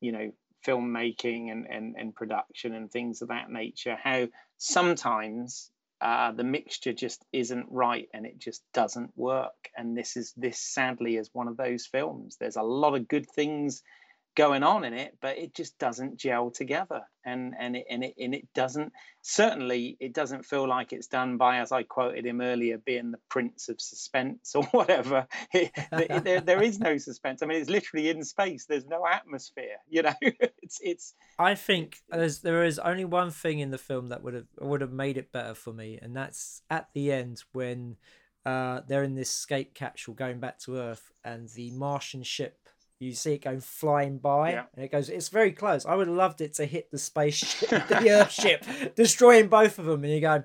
you 0.00 0.12
know, 0.12 0.32
filmmaking 0.66 1.50
and, 1.50 1.66
and, 1.68 1.96
and 1.98 2.14
production 2.14 2.74
and 2.74 2.90
things 2.90 3.22
of 3.22 3.28
that 3.28 3.50
nature, 3.50 3.96
how 4.02 4.28
sometimes 4.58 5.70
uh, 6.00 6.30
the 6.32 6.44
mixture 6.44 6.92
just 6.92 7.24
isn't 7.32 7.66
right 7.70 8.08
and 8.14 8.26
it 8.26 8.38
just 8.38 8.62
doesn't 8.72 9.10
work. 9.16 9.70
And 9.76 9.96
this 9.96 10.16
is 10.16 10.32
this 10.36 10.60
sadly 10.60 11.16
is 11.16 11.30
one 11.32 11.48
of 11.48 11.56
those 11.56 11.86
films. 11.86 12.36
There's 12.38 12.56
a 12.56 12.62
lot 12.62 12.94
of 12.94 13.08
good 13.08 13.28
things 13.28 13.82
going 14.38 14.62
on 14.62 14.84
in 14.84 14.94
it, 14.94 15.18
but 15.20 15.36
it 15.36 15.52
just 15.52 15.76
doesn't 15.80 16.16
gel 16.16 16.52
together. 16.52 17.02
And 17.24 17.54
and 17.58 17.76
it 17.76 17.86
and 17.90 18.04
it 18.04 18.14
and 18.18 18.32
it 18.32 18.46
doesn't 18.54 18.92
certainly 19.20 19.96
it 19.98 20.14
doesn't 20.14 20.46
feel 20.46 20.66
like 20.66 20.92
it's 20.92 21.08
done 21.08 21.36
by, 21.36 21.58
as 21.58 21.72
I 21.72 21.82
quoted 21.82 22.24
him 22.24 22.40
earlier, 22.40 22.78
being 22.78 23.10
the 23.10 23.18
prince 23.28 23.68
of 23.68 23.80
suspense 23.80 24.52
or 24.54 24.62
whatever. 24.66 25.26
It, 25.52 25.72
there, 26.24 26.40
there 26.40 26.62
is 26.62 26.78
no 26.78 26.96
suspense. 26.98 27.42
I 27.42 27.46
mean, 27.46 27.60
it's 27.60 27.68
literally 27.68 28.08
in 28.10 28.22
space. 28.22 28.64
There's 28.64 28.86
no 28.86 29.04
atmosphere. 29.06 29.78
You 29.90 30.02
know, 30.02 30.14
it's 30.22 30.78
it's. 30.80 31.14
I 31.38 31.56
think 31.56 31.98
there's 32.08 32.38
there 32.38 32.64
is 32.64 32.78
only 32.78 33.04
one 33.04 33.32
thing 33.32 33.58
in 33.58 33.72
the 33.72 33.78
film 33.78 34.08
that 34.08 34.22
would 34.22 34.34
have 34.34 34.46
would 34.60 34.80
have 34.80 34.92
made 34.92 35.18
it 35.18 35.32
better 35.32 35.54
for 35.54 35.72
me, 35.72 35.98
and 36.00 36.16
that's 36.16 36.62
at 36.70 36.88
the 36.94 37.12
end 37.12 37.42
when. 37.52 37.96
Uh, 38.46 38.80
they're 38.88 39.02
in 39.02 39.14
this 39.14 39.28
escape 39.28 39.74
capsule 39.74 40.14
going 40.14 40.40
back 40.40 40.58
to 40.58 40.76
Earth, 40.76 41.10
and 41.22 41.50
the 41.50 41.70
Martian 41.72 42.22
ship 42.22 42.57
you 43.00 43.12
see 43.12 43.34
it 43.34 43.42
going 43.42 43.60
flying 43.60 44.18
by 44.18 44.52
yeah. 44.52 44.64
and 44.74 44.84
it 44.84 44.90
goes 44.90 45.08
it's 45.08 45.28
very 45.28 45.52
close 45.52 45.86
i 45.86 45.94
would 45.94 46.08
have 46.08 46.16
loved 46.16 46.40
it 46.40 46.54
to 46.54 46.64
hit 46.64 46.90
the 46.90 46.98
spaceship 46.98 47.68
the 47.88 48.10
earth 48.10 48.32
ship 48.32 48.64
destroying 48.96 49.48
both 49.48 49.78
of 49.78 49.84
them 49.84 50.02
and 50.04 50.12
you 50.12 50.20
go 50.20 50.42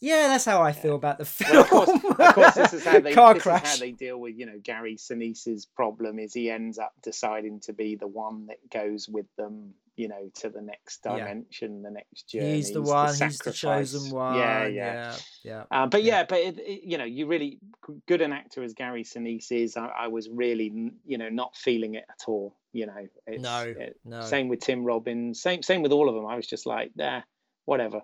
yeah 0.00 0.28
that's 0.28 0.44
how 0.44 0.60
i 0.60 0.72
feel 0.72 0.96
about 0.96 1.18
the 1.18 1.24
film 1.24 1.52
well, 1.52 1.62
of, 1.62 2.02
course, 2.02 2.18
of 2.18 2.34
course 2.34 2.54
this 2.54 2.72
is 2.72 2.84
how 2.84 2.98
they 3.00 3.12
Car 3.12 3.34
this 3.34 3.42
crash. 3.44 3.64
is 3.64 3.70
how 3.70 3.76
they 3.78 3.92
deal 3.92 4.18
with 4.18 4.36
you 4.36 4.46
know 4.46 4.58
gary 4.62 4.96
sinise's 4.96 5.66
problem 5.66 6.18
is 6.18 6.34
he 6.34 6.50
ends 6.50 6.78
up 6.78 6.92
deciding 7.02 7.60
to 7.60 7.72
be 7.72 7.94
the 7.94 8.08
one 8.08 8.46
that 8.46 8.58
goes 8.70 9.08
with 9.08 9.26
them 9.36 9.74
you 9.96 10.08
know 10.08 10.30
to 10.34 10.48
the 10.48 10.62
next 10.62 11.02
dimension 11.02 11.76
yeah. 11.76 11.88
the 11.88 11.94
next 11.94 12.28
journey 12.28 12.54
he's 12.54 12.72
the 12.72 12.80
one 12.80 13.16
the 13.18 13.24
he's 13.26 13.38
the 13.38 13.52
chosen 13.52 14.10
one 14.10 14.36
yeah. 14.36 14.66
yeah 14.66 14.94
yeah, 14.94 15.16
yeah. 15.44 15.64
Uh, 15.70 15.86
but 15.86 16.02
yeah, 16.02 16.24
but 16.26 16.38
it, 16.38 16.58
it, 16.58 16.82
you 16.84 16.96
know 16.96 17.04
you 17.04 17.26
really 17.26 17.58
good 18.06 18.22
an 18.22 18.32
actor 18.32 18.62
as 18.62 18.72
gary 18.72 19.04
sinise 19.04 19.52
is 19.52 19.76
I, 19.76 19.86
I, 19.86 20.08
was 20.08 20.28
really 20.30 20.92
you 21.04 21.18
know 21.18 21.28
not 21.28 21.56
feeling 21.56 21.94
it 21.94 22.04
at 22.08 22.24
all 22.26 22.56
you 22.72 22.86
know. 22.86 23.06
It's, 23.26 23.42
no, 23.42 23.62
it, 23.62 23.98
no. 24.04 24.22
same 24.22 24.48
with 24.48 24.60
tim 24.60 24.84
robbins 24.84 25.40
same 25.40 25.62
same 25.62 25.82
with 25.82 25.92
all 25.92 26.08
of 26.08 26.14
them. 26.14 26.26
I 26.26 26.36
was 26.36 26.46
just 26.46 26.66
like 26.66 26.92
yeah 26.96 27.22
whatever. 27.64 28.02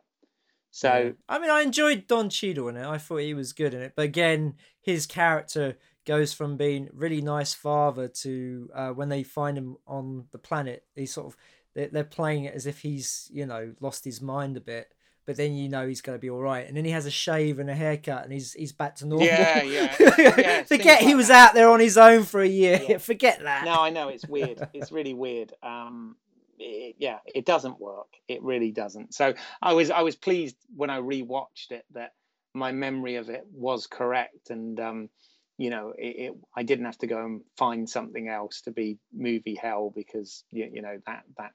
So 0.70 0.92
yeah. 0.92 1.10
i 1.28 1.38
mean 1.38 1.50
i 1.50 1.62
enjoyed 1.62 2.06
don 2.06 2.28
Cheadle 2.28 2.68
in 2.68 2.76
it. 2.76 2.86
I 2.86 2.98
thought 2.98 3.18
he 3.18 3.34
was 3.34 3.52
good 3.52 3.74
in 3.74 3.80
it. 3.80 3.94
But 3.96 4.02
again 4.02 4.54
his 4.80 5.06
character 5.06 5.76
goes 6.06 6.32
from 6.32 6.56
being 6.56 6.88
really 6.92 7.20
nice 7.20 7.52
father 7.52 8.08
to 8.08 8.70
uh, 8.74 8.88
when 8.90 9.08
they 9.08 9.22
find 9.22 9.58
him 9.58 9.76
on 9.86 10.24
the 10.32 10.38
planet 10.38 10.84
he 10.94 11.04
sort 11.04 11.26
of 11.26 11.36
they're, 11.74 11.88
they're 11.88 12.04
playing 12.04 12.44
it 12.44 12.54
as 12.54 12.66
if 12.66 12.80
he's 12.80 13.30
you 13.32 13.46
know 13.46 13.74
lost 13.80 14.04
his 14.04 14.20
mind 14.20 14.56
a 14.56 14.60
bit 14.60 14.92
but 15.28 15.36
then 15.36 15.54
you 15.54 15.68
know 15.68 15.86
he's 15.86 16.00
going 16.00 16.16
to 16.16 16.20
be 16.20 16.30
all 16.30 16.40
right. 16.40 16.66
And 16.66 16.74
then 16.74 16.86
he 16.86 16.90
has 16.92 17.04
a 17.04 17.10
shave 17.10 17.58
and 17.58 17.68
a 17.68 17.74
haircut, 17.74 18.24
and 18.24 18.32
he's 18.32 18.54
he's 18.54 18.72
back 18.72 18.96
to 18.96 19.06
normal. 19.06 19.26
Yeah, 19.26 19.62
yeah. 19.62 19.94
yeah 20.18 20.62
Forget 20.62 21.02
he 21.02 21.14
was 21.14 21.28
out 21.28 21.52
there 21.52 21.68
on 21.68 21.80
his 21.80 21.98
own 21.98 22.22
for 22.22 22.40
a 22.40 22.48
year. 22.48 22.80
Yeah. 22.88 22.96
Forget 22.96 23.42
that. 23.42 23.66
No, 23.66 23.78
I 23.78 23.90
know 23.90 24.08
it's 24.08 24.26
weird. 24.26 24.66
it's 24.72 24.90
really 24.90 25.12
weird. 25.12 25.52
Um, 25.62 26.16
it, 26.58 26.96
yeah, 26.98 27.18
it 27.26 27.44
doesn't 27.44 27.78
work. 27.78 28.08
It 28.26 28.42
really 28.42 28.72
doesn't. 28.72 29.12
So 29.12 29.34
I 29.60 29.74
was 29.74 29.90
I 29.90 30.00
was 30.00 30.16
pleased 30.16 30.56
when 30.74 30.88
I 30.88 30.98
rewatched 30.98 31.72
it 31.72 31.84
that 31.92 32.14
my 32.54 32.72
memory 32.72 33.16
of 33.16 33.28
it 33.28 33.46
was 33.52 33.86
correct, 33.86 34.48
and 34.48 34.80
um, 34.80 35.10
you 35.58 35.70
know, 35.70 35.92
it, 35.98 36.16
it, 36.16 36.32
I 36.56 36.62
didn't 36.62 36.86
have 36.86 36.98
to 36.98 37.06
go 37.08 37.22
and 37.22 37.42
find 37.56 37.90
something 37.90 38.28
else 38.28 38.62
to 38.62 38.70
be 38.70 38.98
movie 39.12 39.58
hell 39.60 39.92
because 39.94 40.44
you, 40.50 40.70
you 40.72 40.82
know 40.82 40.98
that 41.06 41.24
that 41.36 41.52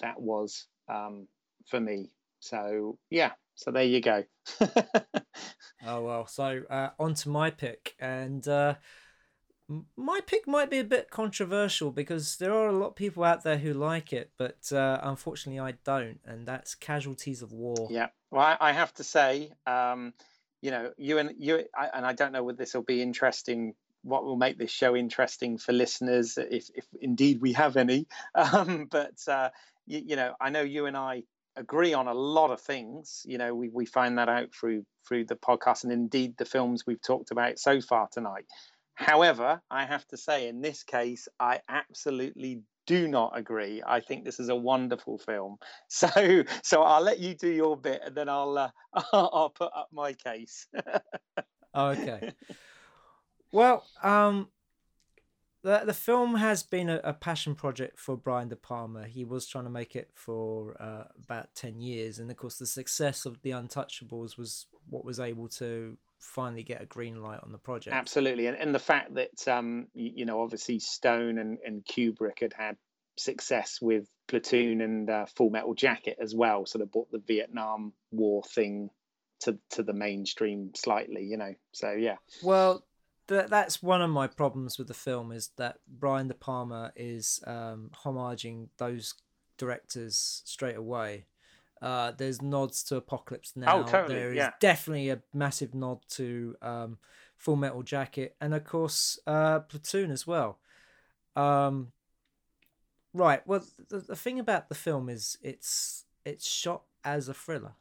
that 0.00 0.20
was 0.20 0.66
um, 0.88 1.28
for 1.68 1.78
me. 1.78 2.10
So 2.40 2.98
yeah, 3.10 3.32
so 3.54 3.70
there 3.70 3.84
you 3.84 4.00
go. 4.00 4.24
oh 5.86 6.02
well, 6.02 6.26
so 6.26 6.62
uh, 6.70 6.90
on 6.98 7.14
to 7.14 7.28
my 7.28 7.50
pick, 7.50 7.94
and 8.00 8.46
uh, 8.48 8.76
my 9.96 10.20
pick 10.26 10.48
might 10.48 10.70
be 10.70 10.78
a 10.78 10.84
bit 10.84 11.10
controversial 11.10 11.90
because 11.90 12.36
there 12.36 12.54
are 12.54 12.68
a 12.68 12.76
lot 12.76 12.88
of 12.88 12.96
people 12.96 13.22
out 13.22 13.44
there 13.44 13.58
who 13.58 13.74
like 13.74 14.14
it, 14.14 14.30
but 14.38 14.72
uh, 14.72 14.98
unfortunately 15.02 15.60
I 15.60 15.74
don't, 15.84 16.20
and 16.24 16.46
that's 16.46 16.74
Casualties 16.74 17.42
of 17.42 17.52
War. 17.52 17.88
Yeah, 17.90 18.08
well, 18.30 18.42
I, 18.42 18.56
I 18.60 18.72
have 18.72 18.94
to 18.94 19.04
say, 19.04 19.52
um, 19.66 20.14
you 20.62 20.70
know, 20.70 20.92
you 20.96 21.18
and 21.18 21.34
you, 21.38 21.64
and 21.76 22.06
I 22.06 22.12
don't 22.14 22.32
know 22.32 22.42
whether 22.42 22.56
this 22.56 22.72
will 22.72 22.82
be 22.82 23.02
interesting 23.02 23.74
what 24.02 24.24
will 24.24 24.36
make 24.36 24.58
this 24.58 24.70
show 24.70 24.96
interesting 24.96 25.58
for 25.58 25.72
listeners, 25.72 26.36
if, 26.36 26.68
if 26.74 26.84
indeed 27.00 27.40
we 27.40 27.52
have 27.52 27.76
any. 27.76 28.06
Um, 28.34 28.88
but 28.90 29.16
uh, 29.28 29.50
you, 29.86 30.02
you, 30.06 30.16
know, 30.16 30.34
I 30.40 30.50
know 30.50 30.62
you 30.62 30.86
and 30.86 30.96
I 30.96 31.22
agree 31.56 31.94
on 31.94 32.08
a 32.08 32.14
lot 32.14 32.50
of 32.50 32.60
things. 32.60 33.22
You 33.26 33.38
know, 33.38 33.54
we 33.54 33.68
we 33.68 33.86
find 33.86 34.18
that 34.18 34.28
out 34.28 34.54
through 34.54 34.84
through 35.06 35.26
the 35.26 35.36
podcast 35.36 35.84
and 35.84 35.92
indeed 35.92 36.36
the 36.36 36.44
films 36.44 36.86
we've 36.86 37.02
talked 37.02 37.30
about 37.30 37.58
so 37.58 37.80
far 37.80 38.08
tonight. 38.10 38.46
However, 38.94 39.60
I 39.70 39.84
have 39.84 40.06
to 40.08 40.16
say, 40.16 40.48
in 40.48 40.60
this 40.60 40.82
case, 40.82 41.28
I 41.38 41.60
absolutely 41.68 42.62
do 42.86 43.08
not 43.08 43.32
agree. 43.36 43.82
I 43.86 44.00
think 44.00 44.24
this 44.24 44.40
is 44.40 44.48
a 44.48 44.56
wonderful 44.56 45.18
film. 45.18 45.56
So, 45.88 46.44
so 46.62 46.82
I'll 46.82 47.02
let 47.02 47.18
you 47.18 47.34
do 47.34 47.48
your 47.48 47.76
bit, 47.76 48.00
and 48.04 48.16
then 48.16 48.28
I'll 48.28 48.56
uh, 48.56 48.70
I'll 49.12 49.50
put 49.50 49.70
up 49.74 49.88
my 49.92 50.12
case. 50.14 50.66
okay. 51.74 52.32
Well, 53.54 53.84
um, 54.02 54.48
the 55.62 55.82
the 55.84 55.92
film 55.92 56.36
has 56.36 56.62
been 56.62 56.88
a, 56.88 57.00
a, 57.04 57.12
passion 57.12 57.54
project 57.54 57.98
for 57.98 58.16
Brian 58.16 58.48
De 58.48 58.56
Palma. 58.56 59.06
He 59.06 59.24
was 59.24 59.46
trying 59.46 59.64
to 59.64 59.70
make 59.70 59.94
it 59.94 60.08
for 60.14 60.74
uh, 60.80 61.04
about 61.22 61.54
ten 61.54 61.80
years, 61.80 62.18
and 62.18 62.30
of 62.30 62.36
course, 62.38 62.56
the 62.56 62.66
success 62.66 63.26
of 63.26 63.42
The 63.42 63.50
Untouchables 63.50 64.38
was 64.38 64.66
what 64.88 65.04
was 65.04 65.20
able 65.20 65.48
to 65.48 65.98
finally 66.22 66.62
get 66.62 66.80
a 66.80 66.86
green 66.86 67.20
light 67.22 67.40
on 67.42 67.52
the 67.52 67.58
project. 67.58 67.94
Absolutely, 67.94 68.46
and, 68.46 68.56
and 68.56 68.74
the 68.74 68.78
fact 68.78 69.14
that 69.14 69.48
um, 69.48 69.88
you, 69.94 70.12
you 70.16 70.24
know, 70.24 70.40
obviously 70.40 70.78
Stone 70.78 71.38
and, 71.38 71.58
and 71.64 71.84
Kubrick 71.84 72.40
had 72.40 72.52
had 72.52 72.76
success 73.16 73.78
with 73.82 74.06
Platoon 74.28 74.80
and 74.80 75.10
uh, 75.10 75.26
Full 75.36 75.50
Metal 75.50 75.74
Jacket 75.74 76.16
as 76.20 76.34
well, 76.34 76.64
sort 76.64 76.82
of 76.82 76.92
brought 76.92 77.10
the 77.10 77.22
Vietnam 77.26 77.92
War 78.10 78.42
thing 78.42 78.90
to 79.40 79.58
to 79.70 79.82
the 79.82 79.92
mainstream 79.92 80.70
slightly, 80.74 81.24
you 81.24 81.36
know. 81.36 81.54
So 81.72 81.92
yeah. 81.92 82.16
Well, 82.42 82.84
that 83.26 83.50
that's 83.50 83.82
one 83.82 84.02
of 84.02 84.10
my 84.10 84.26
problems 84.26 84.78
with 84.78 84.88
the 84.88 84.94
film 84.94 85.32
is 85.32 85.50
that 85.56 85.78
Brian 85.86 86.28
De 86.28 86.34
Palma 86.34 86.92
is 86.96 87.42
um, 87.46 87.90
homaging 88.04 88.68
those 88.78 89.14
directors 89.58 90.42
straight 90.44 90.76
away. 90.76 91.26
Uh, 91.82 92.12
there's 92.16 92.40
nods 92.40 92.84
to 92.84 92.96
Apocalypse 92.96 93.54
Now. 93.56 93.80
Oh, 93.80 93.82
totally. 93.82 94.14
There 94.14 94.30
is 94.30 94.36
yeah. 94.36 94.50
definitely 94.60 95.10
a 95.10 95.20
massive 95.34 95.74
nod 95.74 95.98
to 96.10 96.56
um, 96.62 96.98
Full 97.36 97.56
Metal 97.56 97.82
Jacket, 97.82 98.36
and 98.40 98.54
of 98.54 98.62
course 98.62 99.18
uh, 99.26 99.60
Platoon 99.60 100.12
as 100.12 100.24
well. 100.24 100.60
Um, 101.34 101.88
right. 103.12 103.44
Well, 103.46 103.64
the, 103.88 103.98
the 103.98 104.14
thing 104.14 104.38
about 104.38 104.68
the 104.68 104.76
film 104.76 105.08
is 105.08 105.36
it's 105.42 106.04
it's 106.24 106.48
shot 106.48 106.82
as 107.04 107.28
a 107.28 107.34
thriller. 107.34 107.72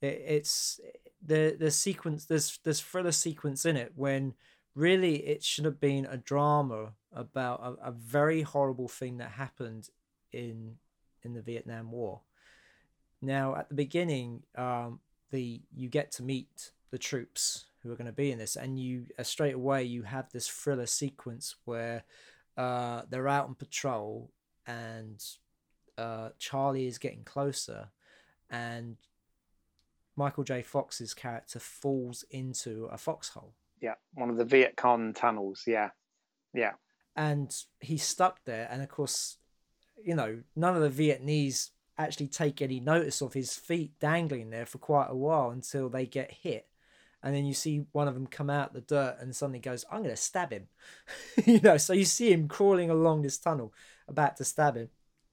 It, 0.00 0.22
it's 0.24 0.80
the 1.20 1.56
the 1.58 1.72
sequence. 1.72 2.26
There's 2.26 2.60
there's 2.62 2.80
thriller 2.80 3.12
sequence 3.12 3.66
in 3.66 3.76
it 3.76 3.92
when 3.96 4.34
really 4.76 5.16
it 5.26 5.42
should 5.42 5.64
have 5.64 5.80
been 5.80 6.06
a 6.06 6.16
drama 6.16 6.92
about 7.12 7.60
a, 7.60 7.88
a 7.88 7.90
very 7.90 8.42
horrible 8.42 8.86
thing 8.86 9.18
that 9.18 9.32
happened 9.32 9.88
in 10.32 10.76
in 11.24 11.34
the 11.34 11.42
Vietnam 11.42 11.90
War. 11.90 12.20
Now, 13.22 13.56
at 13.56 13.68
the 13.68 13.74
beginning, 13.74 14.42
um, 14.56 15.00
the 15.30 15.60
you 15.74 15.88
get 15.88 16.10
to 16.12 16.22
meet 16.22 16.72
the 16.90 16.98
troops 16.98 17.66
who 17.82 17.90
are 17.90 17.96
going 17.96 18.06
to 18.06 18.12
be 18.12 18.32
in 18.32 18.38
this, 18.38 18.56
and 18.56 18.78
you 18.78 19.06
uh, 19.18 19.22
straight 19.22 19.54
away 19.54 19.84
you 19.84 20.02
have 20.02 20.30
this 20.30 20.48
thriller 20.48 20.86
sequence 20.86 21.56
where 21.64 22.04
uh, 22.56 23.02
they're 23.08 23.28
out 23.28 23.46
on 23.46 23.54
patrol, 23.54 24.30
and 24.66 25.22
uh, 25.98 26.30
Charlie 26.38 26.86
is 26.86 26.98
getting 26.98 27.24
closer, 27.24 27.88
and 28.50 28.96
Michael 30.16 30.44
J. 30.44 30.62
Fox's 30.62 31.14
character 31.14 31.58
falls 31.58 32.24
into 32.30 32.88
a 32.90 32.98
foxhole 32.98 33.54
yeah. 33.80 33.94
One 34.14 34.30
of 34.30 34.36
the 34.36 34.44
Viet 34.44 34.76
Cong 34.76 35.12
tunnels. 35.14 35.64
Yeah, 35.66 35.90
yeah. 36.54 36.72
And 37.16 37.54
he's 37.80 38.02
stuck 38.02 38.44
there, 38.44 38.68
and 38.70 38.82
of 38.82 38.88
course, 38.88 39.38
you 40.02 40.14
know, 40.14 40.42
none 40.54 40.80
of 40.80 40.96
the 40.96 41.10
Vietnamese 41.10 41.70
actually 42.02 42.28
take 42.28 42.60
any 42.60 42.80
notice 42.80 43.20
of 43.20 43.32
his 43.32 43.56
feet 43.56 43.92
dangling 44.00 44.50
there 44.50 44.66
for 44.66 44.78
quite 44.78 45.08
a 45.08 45.16
while 45.16 45.50
until 45.50 45.88
they 45.88 46.06
get 46.06 46.30
hit. 46.30 46.66
And 47.22 47.34
then 47.34 47.44
you 47.44 47.52
see 47.52 47.84
one 47.92 48.08
of 48.08 48.14
them 48.14 48.26
come 48.26 48.48
out 48.48 48.72
the 48.72 48.80
dirt 48.80 49.18
and 49.20 49.36
suddenly 49.36 49.58
goes, 49.58 49.84
I'm 49.90 50.02
going 50.02 50.14
to 50.14 50.16
stab 50.16 50.52
him. 50.52 50.68
you 51.44 51.60
know, 51.60 51.76
so 51.76 51.92
you 51.92 52.04
see 52.04 52.32
him 52.32 52.48
crawling 52.48 52.90
along 52.90 53.22
this 53.22 53.38
tunnel 53.38 53.74
about 54.08 54.36
to 54.38 54.44
stab 54.44 54.76
him. 54.76 54.88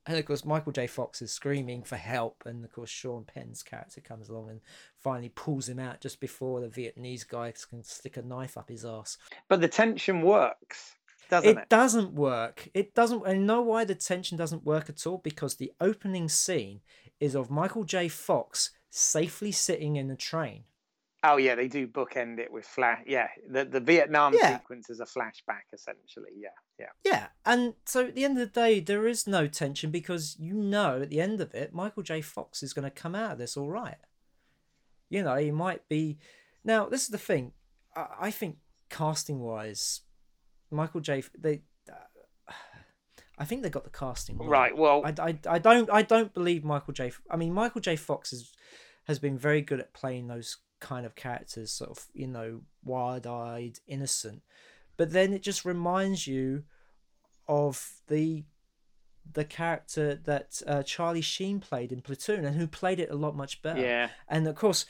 And 0.06 0.18
of 0.18 0.26
course, 0.26 0.46
Michael 0.46 0.72
J. 0.72 0.88
Fox 0.88 1.22
is 1.22 1.32
screaming 1.32 1.84
for 1.84 1.98
help. 1.98 2.44
And 2.46 2.64
of 2.64 2.72
course, 2.72 2.90
Sean 2.90 3.26
Penn's 3.26 3.64
character 3.64 4.02
comes 4.02 4.30
along 4.30 4.50
and 4.50 4.62
finally 4.98 5.30
pulls 5.30 5.68
him 5.68 5.80
out 5.80 6.02
just 6.02 6.20
before 6.20 6.62
the 6.62 6.68
Vietnamese 6.68 7.28
guy 7.28 7.54
can 7.70 7.84
stick 7.84 8.18
a 8.18 8.22
knife 8.22 8.58
up 8.58 8.70
his 8.70 8.86
ass. 8.86 9.18
But 9.48 9.62
the 9.62 9.68
tension 9.68 10.22
works. 10.22 10.96
Doesn't 11.30 11.50
it? 11.50 11.62
It 11.62 11.70
doesn't 11.70 12.14
work. 12.14 12.70
It 12.74 12.94
doesn't. 12.94 13.24
I 13.26 13.34
know 13.34 13.62
why 13.62 13.86
the 13.86 13.96
tension 13.96 14.38
doesn't 14.38 14.66
work 14.66 14.90
at 14.90 15.06
all 15.06 15.18
because 15.18 15.56
the 15.56 15.72
opening 15.80 16.30
scene 16.30 16.82
is 17.20 17.36
of 17.36 17.50
Michael 17.50 17.84
J. 17.84 18.08
Fox 18.08 18.72
safely 18.90 19.52
sitting 19.52 19.96
in 19.96 20.10
a 20.10 20.16
train. 20.16 20.64
Oh 21.24 21.38
yeah, 21.38 21.56
they 21.56 21.68
do 21.68 21.88
bookend 21.88 22.40
it 22.40 22.52
with 22.52 22.66
flash. 22.66 23.02
Yeah, 23.08 23.28
the 23.50 23.66
the 23.66 23.80
Vietnam 23.80 24.34
yeah. 24.34 24.58
sequence 24.58 24.90
is 24.90 25.00
a 25.00 25.06
flashback 25.06 25.64
essentially. 25.74 26.32
Yeah, 26.38 26.50
yeah, 26.80 26.86
yeah. 27.04 27.28
And 27.46 27.74
so 27.86 28.08
at 28.08 28.16
the 28.16 28.24
end 28.24 28.40
of 28.40 28.54
the 28.54 28.60
day, 28.60 28.80
there 28.80 29.08
is 29.08 29.26
no 29.26 29.48
tension 29.48 29.90
because 29.90 30.36
you 30.40 30.54
know 30.54 31.02
at 31.02 31.10
the 31.10 31.20
end 31.20 31.42
of 31.42 31.54
it, 31.56 31.74
Michael 31.74 32.04
J. 32.04 32.22
Fox 32.22 32.62
is 32.62 32.74
going 32.74 32.84
to 32.84 32.92
come 32.92 33.16
out 33.16 33.34
of 33.34 33.38
this 33.40 33.58
all 33.58 33.70
right. 33.70 33.98
You 35.10 35.24
know, 35.24 35.36
he 35.36 35.52
might 35.52 35.88
be. 35.90 36.20
Now 36.64 36.86
this 36.86 37.04
is 37.04 37.10
the 37.10 37.18
thing. 37.18 37.54
I, 37.96 38.08
I 38.22 38.32
think 38.32 38.58
casting 38.90 39.40
wise, 39.40 40.02
Michael 40.72 41.02
J. 41.02 41.24
They. 41.38 41.62
Uh, 41.90 42.54
I 43.40 43.46
think 43.46 43.62
they 43.62 43.70
got 43.70 43.84
the 43.84 43.92
casting 43.92 44.38
right. 44.40 44.48
right 44.48 44.78
well, 44.78 45.04
I, 45.06 45.14
I, 45.22 45.40
I 45.48 45.60
don't 45.60 45.90
I 45.92 46.02
don't 46.02 46.34
believe 46.34 46.64
Michael 46.64 46.94
J. 46.94 47.12
I 47.30 47.38
mean 47.38 47.54
Michael 47.54 47.82
J. 47.82 47.96
Fox 47.96 48.34
is 48.34 48.52
has 49.08 49.20
been 49.20 49.38
very 49.38 49.62
good 49.62 49.80
at 49.80 49.94
playing 49.94 50.28
those 50.28 50.58
kind 50.80 51.06
of 51.06 51.16
characters, 51.16 51.72
sort 51.72 51.90
of, 51.90 52.06
you 52.14 52.28
know, 52.28 52.62
wide 52.84 53.26
eyed, 53.26 53.80
innocent. 53.88 54.42
But 54.98 55.12
then 55.12 55.34
it 55.34 55.42
just 55.42 55.66
reminds 55.66 56.28
you 56.28 56.64
of 57.48 58.02
the 58.08 58.44
the 59.34 59.46
character 59.46 60.16
that 60.16 60.62
uh, 60.66 60.84
Charlie 60.84 61.22
Sheen 61.22 61.60
played 61.60 61.92
in 61.92 62.02
Platoon 62.02 62.46
and 62.46 62.56
who 62.56 62.66
played 62.66 63.00
it 63.00 63.10
a 63.10 63.16
lot 63.16 63.36
much 63.36 63.62
better. 63.62 63.82
Yeah. 63.82 64.10
And 64.28 64.48
of 64.48 64.56
course, 64.56 64.86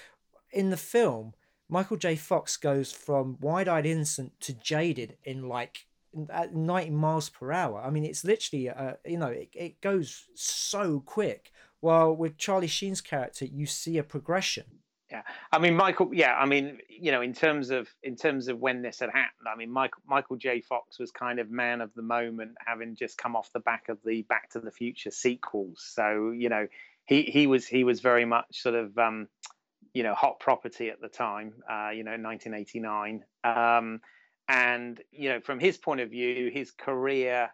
in 0.52 0.70
the 0.70 0.78
film, 0.78 1.34
Michael 1.70 1.98
J. 1.98 2.16
Fox 2.16 2.58
goes 2.58 2.92
from 2.92 3.38
wide 3.40 3.68
eyed 3.68 3.86
innocent 3.86 4.40
to 4.42 4.54
jaded 4.54 5.18
in 5.24 5.48
like 5.48 5.86
at 6.30 6.56
90 6.56 6.92
miles 6.92 7.30
per 7.30 7.52
hour. 7.52 7.82
I 7.82 7.90
mean, 7.90 8.06
it's 8.06 8.24
literally, 8.24 8.70
uh, 8.70 8.94
you 9.06 9.18
know, 9.18 9.28
it, 9.28 9.50
it 9.54 9.82
goes 9.82 10.26
so 10.34 11.02
quick. 11.02 11.52
While 11.80 12.16
with 12.16 12.38
Charlie 12.38 12.68
Sheen's 12.68 13.02
character, 13.02 13.46
you 13.46 13.66
see 13.66 13.98
a 13.98 14.04
progression 14.04 14.66
yeah 15.12 15.22
i 15.52 15.58
mean 15.58 15.76
michael 15.76 16.10
yeah 16.14 16.36
i 16.36 16.46
mean 16.46 16.80
you 16.90 17.12
know 17.12 17.22
in 17.22 17.34
terms 17.34 17.70
of 17.70 17.88
in 18.04 18.16
terms 18.16 18.48
of 18.48 18.60
when 18.60 18.82
this 18.82 19.00
had 19.00 19.10
happened 19.10 19.48
i 19.52 19.56
mean 19.56 19.72
michael 19.72 20.02
michael 20.06 20.36
j 20.36 20.62
fox 20.62 21.00
was 21.00 21.12
kind 21.12 21.40
of 21.40 21.50
man 21.50 21.82
of 21.82 21.94
the 21.96 22.02
moment 22.02 22.52
having 22.66 22.96
just 22.96 23.18
come 23.18 23.36
off 23.36 23.52
the 23.54 23.60
back 23.60 23.90
of 23.90 23.98
the 24.06 24.24
back 24.24 24.50
to 24.50 24.60
the 24.60 24.72
future 24.72 25.12
sequels 25.12 25.92
so 25.94 26.32
you 26.32 26.50
know 26.50 26.68
he 27.06 27.24
he 27.24 27.48
was 27.48 27.66
he 27.66 27.84
was 27.84 28.02
very 28.02 28.26
much 28.26 28.62
sort 28.62 28.76
of 28.76 28.98
um 28.98 29.28
you 29.98 30.04
know 30.04 30.14
hot 30.14 30.40
property 30.40 30.90
at 30.90 31.02
the 31.02 31.08
time 31.08 31.54
uh 31.70 31.90
you 31.90 32.04
know 32.04 32.12
1989 32.12 33.24
um 33.44 34.00
and 34.48 35.02
you 35.12 35.30
know 35.30 35.40
from 35.42 35.60
his 35.60 35.78
point 35.78 36.00
of 36.00 36.10
view 36.10 36.52
his 36.54 36.72
career 36.72 37.50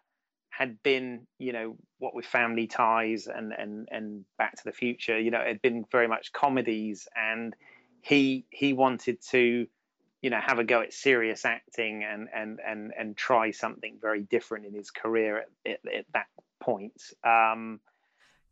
had 0.56 0.82
been, 0.82 1.26
you 1.38 1.52
know, 1.52 1.76
what 1.98 2.14
with 2.14 2.26
Family 2.26 2.66
Ties 2.66 3.26
and 3.26 3.52
and 3.52 3.88
and 3.90 4.24
Back 4.38 4.56
to 4.56 4.64
the 4.64 4.72
Future, 4.72 5.18
you 5.18 5.30
know, 5.30 5.40
it 5.40 5.48
had 5.48 5.62
been 5.62 5.84
very 5.90 6.06
much 6.06 6.32
comedies, 6.32 7.08
and 7.16 7.56
he 8.02 8.46
he 8.50 8.72
wanted 8.72 9.20
to, 9.30 9.66
you 10.22 10.30
know, 10.30 10.38
have 10.40 10.60
a 10.60 10.64
go 10.64 10.80
at 10.82 10.92
serious 10.92 11.44
acting 11.44 12.04
and 12.04 12.28
and 12.32 12.60
and 12.64 12.92
and 12.96 13.16
try 13.16 13.50
something 13.50 13.98
very 14.00 14.22
different 14.22 14.66
in 14.66 14.74
his 14.74 14.90
career 14.90 15.38
at, 15.38 15.72
at, 15.72 15.92
at 15.92 16.06
that 16.14 16.26
point. 16.60 17.02
Um, 17.24 17.80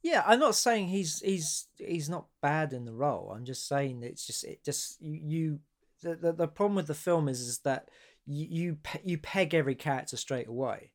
yeah, 0.03 0.23
I'm 0.27 0.41
not 0.41 0.55
saying 0.55 0.89
he's 0.89 1.21
he's 1.21 1.67
he's 1.77 2.09
not 2.09 2.27
bad 2.41 2.73
in 2.73 2.85
the 2.85 2.95
role. 2.95 3.33
I'm 3.35 3.45
just 3.45 3.67
saying 3.67 4.03
it's 4.03 4.27
just 4.27 4.45
it 4.45 4.65
just 4.65 5.01
you, 5.01 5.21
you 5.23 5.59
the, 6.03 6.17
the 6.17 6.33
the 6.33 6.49
problem 6.49 6.77
with 6.77 6.87
the 6.87 6.95
film 6.95 7.29
is 7.29 7.41
is 7.41 7.59
that 7.61 7.89
you 8.27 8.47
you, 8.49 8.79
you 9.05 9.19
peg 9.19 9.55
every 9.55 9.75
character 9.75 10.17
straight 10.17 10.49
away 10.49 10.93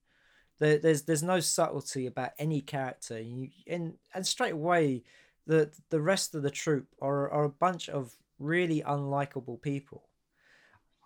there, 0.60 0.78
there's 0.78 1.04
there's 1.04 1.24
no 1.24 1.40
subtlety 1.40 2.06
about 2.06 2.32
any 2.40 2.62
character. 2.62 3.20
You, 3.20 3.50
and 3.68 3.94
and 4.14 4.26
straight 4.26 4.54
away, 4.54 5.04
the 5.46 5.72
the 5.90 6.02
rest 6.02 6.36
of 6.36 6.44
the 6.44 6.52
troop 6.52 6.88
are 7.02 7.30
are 7.30 7.44
a 7.44 7.50
bunch 7.50 7.90
of 7.90 8.16
really 8.40 8.82
unlikable 8.82 9.62
people. 9.62 10.04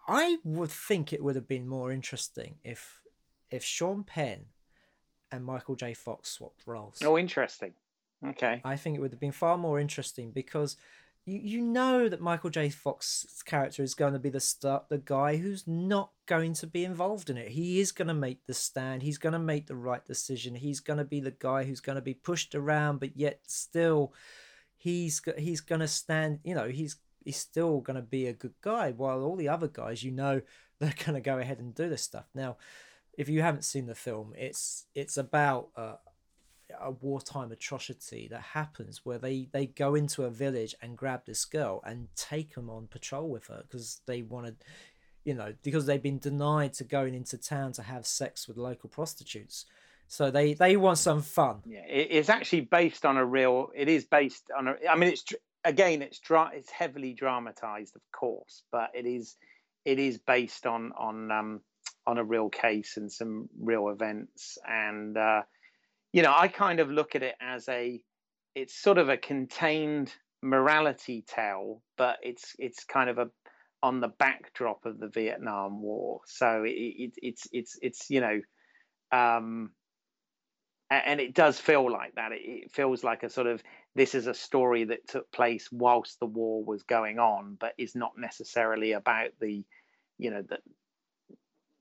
I 0.07 0.38
would 0.44 0.72
think 0.72 1.14
it 1.14 1.23
would 1.23 1.36
have 1.36 1.48
been 1.48 1.68
more 1.68 1.91
interesting 1.91 2.56
if 2.64 3.02
if 3.49 3.64
Sean 3.64 4.03
Penn 4.03 4.45
and 5.32 5.45
Michael 5.45 5.76
J. 5.76 5.94
Fox 5.94 6.30
swapped 6.30 6.65
roles. 6.65 7.02
Oh, 7.03 7.18
interesting. 7.18 7.73
Okay. 8.26 8.61
I 8.64 8.76
think 8.76 8.98
it 8.98 9.02
would 9.02 9.11
have 9.11 9.19
been 9.19 9.31
far 9.31 9.57
more 9.57 9.80
interesting 9.80 10.31
because 10.31 10.77
you, 11.26 11.39
you 11.39 11.61
know 11.61 12.10
that 12.10 12.22
Michael 12.22 12.49
J. 12.49 12.69
Fox's 12.69 13.43
character 13.43 13.84
is 13.84 13.93
going 13.93 14.14
to 14.14 14.19
be 14.19 14.30
the 14.30 14.39
start, 14.39 14.89
the 14.89 14.98
guy 14.98 15.38
who's 15.38 15.68
not 15.68 16.11
going 16.26 16.53
to 16.53 16.68
be 16.68 16.84
involved 16.84 17.30
in 17.30 17.38
it. 17.38 17.49
He 17.49 17.80
is 17.80 17.91
going 17.91 18.07
to 18.07 18.14
make 18.14 18.45
the 18.45 18.53
stand. 18.53 19.03
He's 19.03 19.18
going 19.18 19.34
to 19.34 19.39
make 19.39 19.68
the 19.68 19.76
right 19.76 20.03
decision. 20.06 20.56
He's 20.56 20.80
going 20.80 20.98
to 20.98 21.06
be 21.06 21.19
the 21.19 21.31
guy 21.31 21.64
who's 21.64 21.80
going 21.80 21.98
to 21.98 22.02
be 22.02 22.14
pushed 22.14 22.56
around, 22.56 22.99
but 22.99 23.15
yet 23.15 23.41
still, 23.48 24.14
he's 24.76 25.22
he's 25.38 25.61
going 25.61 25.81
to 25.81 25.88
stand. 25.88 26.39
You 26.43 26.56
know, 26.56 26.69
he's 26.69 26.98
he's 27.23 27.38
still 27.38 27.81
going 27.81 27.98
to 27.98 28.02
be 28.02 28.27
a 28.27 28.34
good 28.34 28.56
guy. 28.61 28.91
While 28.91 29.23
all 29.23 29.35
the 29.35 29.49
other 29.49 29.68
guys, 29.68 30.03
you 30.03 30.11
know, 30.11 30.41
they're 30.80 30.93
going 31.06 31.15
to 31.15 31.22
go 31.22 31.38
ahead 31.38 31.60
and 31.60 31.76
do 31.76 31.88
this 31.88 32.03
stuff. 32.03 32.26
Now, 32.34 32.57
if 33.15 33.30
you 33.30 33.41
haven't 33.43 33.65
seen 33.65 33.85
the 33.85 33.95
film, 33.95 34.34
it's 34.35 34.85
it's 34.95 35.18
about. 35.18 35.69
Uh, 35.76 35.95
a 36.80 36.91
wartime 36.91 37.52
atrocity 37.52 38.27
that 38.30 38.41
happens 38.41 39.02
where 39.03 39.18
they 39.18 39.48
they 39.52 39.65
go 39.65 39.95
into 39.95 40.23
a 40.23 40.30
village 40.30 40.76
and 40.81 40.98
grab 40.98 41.26
this 41.26 41.45
girl 41.45 41.81
and 41.85 42.07
take 42.15 42.56
them 42.56 42.69
on 42.69 42.88
patrol 42.88 43.30
with 43.30 43.48
her 43.48 43.64
because 43.68 44.02
they 44.06 44.22
wanted 44.22 44.57
you 45.23 45.34
know 45.34 45.53
because 45.64 45.85
they've 45.85 46.02
been 46.03 46.19
denied 46.19 46.73
to 46.73 46.84
going 46.84 47.14
into 47.14 47.38
town 47.38 47.72
to 47.73 47.84
have 47.84 48.06
sex 48.06 48.48
with 48.48 48.57
local 48.57 48.89
prostitutes. 48.89 49.65
So 50.07 50.30
they 50.30 50.53
they 50.53 50.76
want 50.76 50.98
some 50.98 51.22
fun. 51.22 51.61
Yeah 51.65 51.81
it's 51.88 52.30
actually 52.30 52.61
based 52.61 53.06
on 53.06 53.18
a 53.18 53.26
real 53.26 53.69
it 53.76 53.89
is 53.89 54.06
based 54.06 54.49
on 54.57 54.68
a 54.68 54.76
i 54.89 54.95
mean 54.95 55.10
it's 55.10 55.26
again 55.64 56.02
it's 56.02 56.19
dra- 56.19 56.52
it's 56.53 56.69
heavily 56.69 57.14
dramatized 57.14 57.95
of 57.95 58.02
course 58.11 58.64
but 58.72 58.89
it 58.93 59.06
is 59.06 59.35
it 59.85 59.99
is 59.99 60.18
based 60.18 60.65
on 60.65 60.91
on 60.98 61.31
um 61.31 61.61
on 62.07 62.18
a 62.18 62.23
real 62.23 62.49
case 62.49 62.98
and 62.98 63.11
some 63.11 63.49
real 63.60 63.89
events 63.89 64.57
and 64.68 65.18
uh 65.18 65.41
you 66.13 66.21
know, 66.21 66.33
I 66.38 66.47
kind 66.47 66.79
of 66.79 66.89
look 66.89 67.15
at 67.15 67.23
it 67.23 67.35
as 67.41 67.67
a, 67.69 68.01
it's 68.55 68.75
sort 68.75 68.97
of 68.97 69.09
a 69.09 69.17
contained 69.17 70.13
morality 70.41 71.23
tale, 71.27 71.81
but 71.97 72.17
it's 72.21 72.55
it's 72.57 72.83
kind 72.83 73.09
of 73.09 73.17
a 73.17 73.27
on 73.83 73.99
the 73.99 74.09
backdrop 74.19 74.85
of 74.85 74.99
the 74.99 75.07
Vietnam 75.07 75.81
War. 75.81 76.21
So 76.25 76.63
it, 76.63 76.71
it, 76.71 77.11
it's 77.17 77.47
it's 77.51 77.79
it's 77.81 78.09
you 78.09 78.21
know, 78.21 78.41
um, 79.11 79.71
and 80.89 81.19
it 81.19 81.33
does 81.33 81.59
feel 81.59 81.91
like 81.91 82.15
that. 82.15 82.31
It, 82.31 82.41
it 82.43 82.71
feels 82.71 83.03
like 83.03 83.23
a 83.23 83.29
sort 83.29 83.47
of 83.47 83.63
this 83.95 84.15
is 84.15 84.27
a 84.27 84.33
story 84.33 84.85
that 84.85 85.07
took 85.07 85.31
place 85.31 85.69
whilst 85.71 86.19
the 86.19 86.25
war 86.25 86.63
was 86.63 86.83
going 86.83 87.19
on, 87.19 87.57
but 87.59 87.73
is 87.77 87.95
not 87.95 88.11
necessarily 88.17 88.93
about 88.93 89.29
the, 89.39 89.63
you 90.17 90.31
know, 90.31 90.41
the 90.41 90.59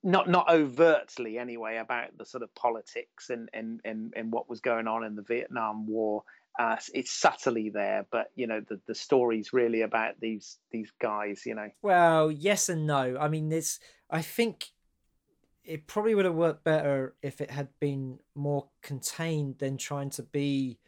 not 0.02 0.28
not 0.28 0.48
overtly 0.48 1.39
anyway 1.39 1.77
about 1.77 2.16
the 2.16 2.24
sort 2.24 2.43
of 2.43 2.55
politics 2.55 3.31
and 3.31 3.48
and 3.52 3.81
and, 3.85 4.14
and 4.16 4.32
what 4.32 4.48
was 4.48 4.60
going 4.60 4.86
on 4.86 5.05
in 5.05 5.14
the 5.14 5.22
Vietnam 5.22 5.86
War. 5.86 6.24
Uh, 6.59 6.77
it's 6.94 7.12
subtly 7.12 7.70
there, 7.70 8.06
but 8.10 8.31
you 8.35 8.47
know 8.47 8.60
the 8.68 8.81
the 8.86 8.94
story's 8.94 9.52
really 9.52 9.82
about 9.82 10.14
these 10.20 10.59
these 10.70 10.90
guys. 11.01 11.44
You 11.44 11.55
know. 11.55 11.70
Well, 11.82 12.31
yes 12.31 12.68
and 12.68 12.86
no. 12.86 13.16
I 13.18 13.28
mean, 13.28 13.52
it's. 13.52 13.78
I 14.10 14.22
think 14.22 14.70
it 15.64 15.86
probably 15.86 16.14
would 16.14 16.24
have 16.24 16.35
worked 16.35 16.64
better 16.64 17.14
if 17.22 17.40
it 17.40 17.51
had 17.51 17.68
been 17.78 18.18
more 18.35 18.68
contained 18.82 19.59
than 19.59 19.77
trying 19.77 20.10
to 20.10 20.22
be 20.22 20.78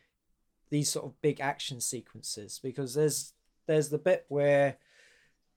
these 0.70 0.89
sort 0.89 1.05
of 1.05 1.20
big 1.20 1.40
action 1.40 1.80
sequences 1.80 2.59
because 2.62 2.94
there's 2.94 3.34
there's 3.66 3.90
the 3.90 3.98
bit 3.98 4.24
where 4.28 4.76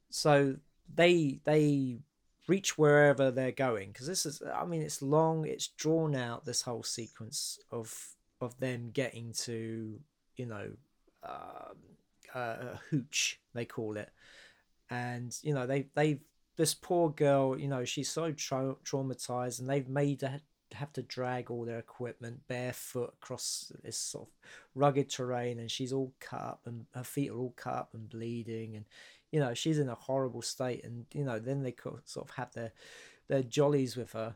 so 0.10 0.58
they 0.94 1.40
they 1.46 2.00
reach 2.48 2.78
wherever 2.78 3.32
they're 3.32 3.52
going 3.52 3.92
because 3.92 4.08
this 4.08 4.26
is 4.26 4.42
i 4.56 4.64
mean 4.66 4.82
it's 4.82 5.02
long 5.02 5.46
it's 5.46 5.70
drawn 5.70 6.16
out 6.16 6.46
this 6.46 6.62
whole 6.62 6.84
sequence 6.84 7.60
of 7.72 8.16
of 8.42 8.58
them 8.60 8.92
getting 8.94 9.34
to 9.34 10.00
you 10.36 10.46
know 10.46 10.70
um, 11.24 11.78
uh, 12.34 12.78
hooch 12.90 13.40
they 13.54 13.66
call 13.66 13.98
it. 13.98 14.10
And 14.90 15.36
you 15.42 15.54
know 15.54 15.66
they 15.66 15.88
they've 15.96 16.20
this 16.58 16.74
poor 16.74 17.10
girl 17.10 17.60
you 17.60 17.68
know 17.68 17.84
she's 17.84 18.10
so 18.10 18.32
tra- 18.32 18.76
traumatized 18.86 19.60
and 19.60 19.70
they've 19.70 19.90
made 19.90 20.22
her 20.22 20.42
have 20.74 20.94
to 20.94 21.02
drag 21.02 21.50
all 21.50 21.66
their 21.66 21.80
equipment 21.80 22.40
barefoot 22.48 23.14
across 23.22 23.72
this 23.84 23.98
sort 23.98 24.28
of 24.28 24.34
rugged 24.74 25.10
terrain 25.10 25.60
and 25.60 25.72
she's 25.72 25.94
all 25.94 26.14
cut 26.20 26.42
up 26.42 26.62
and 26.66 26.86
her 26.94 27.04
feet 27.04 27.30
are 27.32 27.38
all 27.38 27.54
cut 27.56 27.74
up 27.74 27.90
and 27.94 28.10
bleeding 28.10 28.76
and 28.76 28.86
you 29.32 29.40
know 29.40 29.54
she's 29.54 29.80
in 29.80 29.90
a 29.90 29.96
horrible 29.96 30.42
state 30.42 30.84
and 30.84 31.06
you 31.14 31.24
know 31.24 31.40
then 31.40 31.64
they 31.64 31.72
could 31.72 32.00
sort 32.06 32.30
of 32.30 32.36
have 32.36 32.54
their 32.54 32.72
their 33.28 33.44
jollies 33.44 33.98
with 33.98 34.14
her 34.14 34.36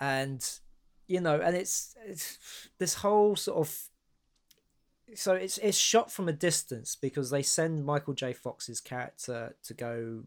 and 0.00 0.58
you 1.06 1.20
know 1.20 1.40
and 1.40 1.56
it's 1.56 1.94
it's 2.06 2.38
this 2.78 2.94
whole 2.94 3.36
sort 3.36 3.58
of 3.58 3.88
so 5.14 5.34
it's 5.34 5.58
it's 5.58 5.76
shot 5.76 6.10
from 6.10 6.28
a 6.28 6.32
distance 6.32 6.96
because 6.96 7.30
they 7.30 7.42
send 7.42 7.84
Michael 7.84 8.14
J. 8.14 8.32
Fox's 8.32 8.80
character 8.80 9.54
to 9.64 9.74
go, 9.74 10.22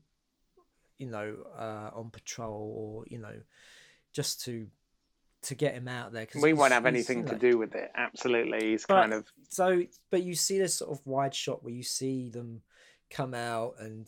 you 0.98 1.08
know, 1.08 1.36
uh, 1.58 1.90
on 1.94 2.10
patrol 2.10 2.74
or 2.78 3.06
you 3.10 3.18
know, 3.18 3.34
just 4.14 4.44
to 4.46 4.68
to 5.44 5.56
get 5.56 5.74
him 5.74 5.88
out 5.88 6.14
there 6.14 6.26
because 6.26 6.42
we 6.42 6.54
won't 6.54 6.74
have 6.74 6.86
anything 6.86 7.26
to 7.26 7.36
do 7.36 7.58
with 7.58 7.76
it. 7.76 7.92
Absolutely, 7.96 8.72
he's 8.72 8.86
but, 8.86 9.02
kind 9.02 9.14
of 9.14 9.26
so. 9.50 9.84
But 10.12 10.24
you 10.24 10.36
see 10.36 10.60
this 10.60 10.76
sort 10.76 10.92
of 10.92 11.06
wide 11.06 11.34
shot 11.34 11.64
where 11.64 11.74
you 11.74 11.84
see 11.84 12.30
them 12.30 12.62
come 13.10 13.34
out, 13.34 13.76
and 13.80 14.08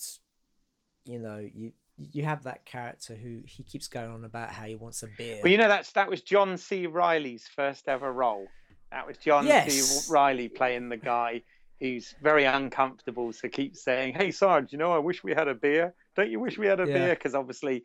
you 1.06 1.20
know 1.20 1.38
you 1.38 1.72
you 2.12 2.24
have 2.24 2.44
that 2.44 2.66
character 2.66 3.16
who 3.16 3.42
he 3.46 3.64
keeps 3.64 3.88
going 3.88 4.10
on 4.10 4.24
about 4.24 4.52
how 4.52 4.66
he 4.66 4.76
wants 4.76 5.04
a 5.04 5.08
beer. 5.18 5.40
Well, 5.44 5.52
you 5.52 5.58
know 5.58 5.68
that's 5.68 5.92
that 5.94 6.10
was 6.10 6.22
John 6.22 6.58
C. 6.58 6.88
Reilly's 6.88 7.48
first 7.48 7.88
ever 7.88 8.12
role. 8.12 8.48
That 8.92 9.06
was 9.06 9.18
John 9.18 9.46
yes. 9.46 9.74
C. 9.74 10.12
Reilly 10.12 10.50
playing 10.50 10.90
the 10.90 10.98
guy 10.98 11.44
who's 11.80 12.16
very 12.22 12.46
uncomfortable, 12.46 13.32
so 13.34 13.48
keeps 13.50 13.84
saying, 13.84 14.14
"Hey, 14.14 14.32
Sarge, 14.32 14.72
you 14.72 14.78
know, 14.78 14.92
I 14.92 14.98
wish 14.98 15.24
we 15.24 15.32
had 15.32 15.48
a 15.48 15.56
beer. 15.56 15.94
Don't 16.16 16.32
you 16.32 16.40
wish 16.40 16.58
we 16.58 16.68
had 16.68 16.80
a 16.80 16.88
yeah. 16.88 16.94
beer?" 16.94 17.10
Because 17.16 17.36
obviously, 17.36 17.84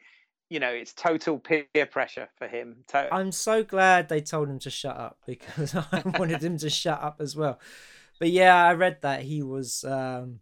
you 0.49 0.61
know, 0.61 0.71
it's 0.71 0.93
total 0.93 1.39
peer 1.39 1.67
pressure 1.91 2.29
for 2.37 2.49
him. 2.49 2.85
To- 2.89 3.13
I'm 3.13 3.33
so 3.33 3.63
glad 3.63 4.09
they 4.09 4.21
told 4.21 4.49
him 4.49 4.59
to 4.61 4.71
shut 4.71 4.97
up 4.97 5.19
because 5.27 5.75
I 5.93 6.03
wanted 6.19 6.43
him 6.43 6.59
to 6.59 6.71
shut 6.71 7.03
up 7.03 7.17
as 7.21 7.37
well. 7.37 7.61
But 8.19 8.31
yeah, 8.31 8.65
I 8.65 8.75
read 8.75 8.99
that 9.03 9.23
he 9.23 9.43
was 9.43 9.85
um, 9.85 10.41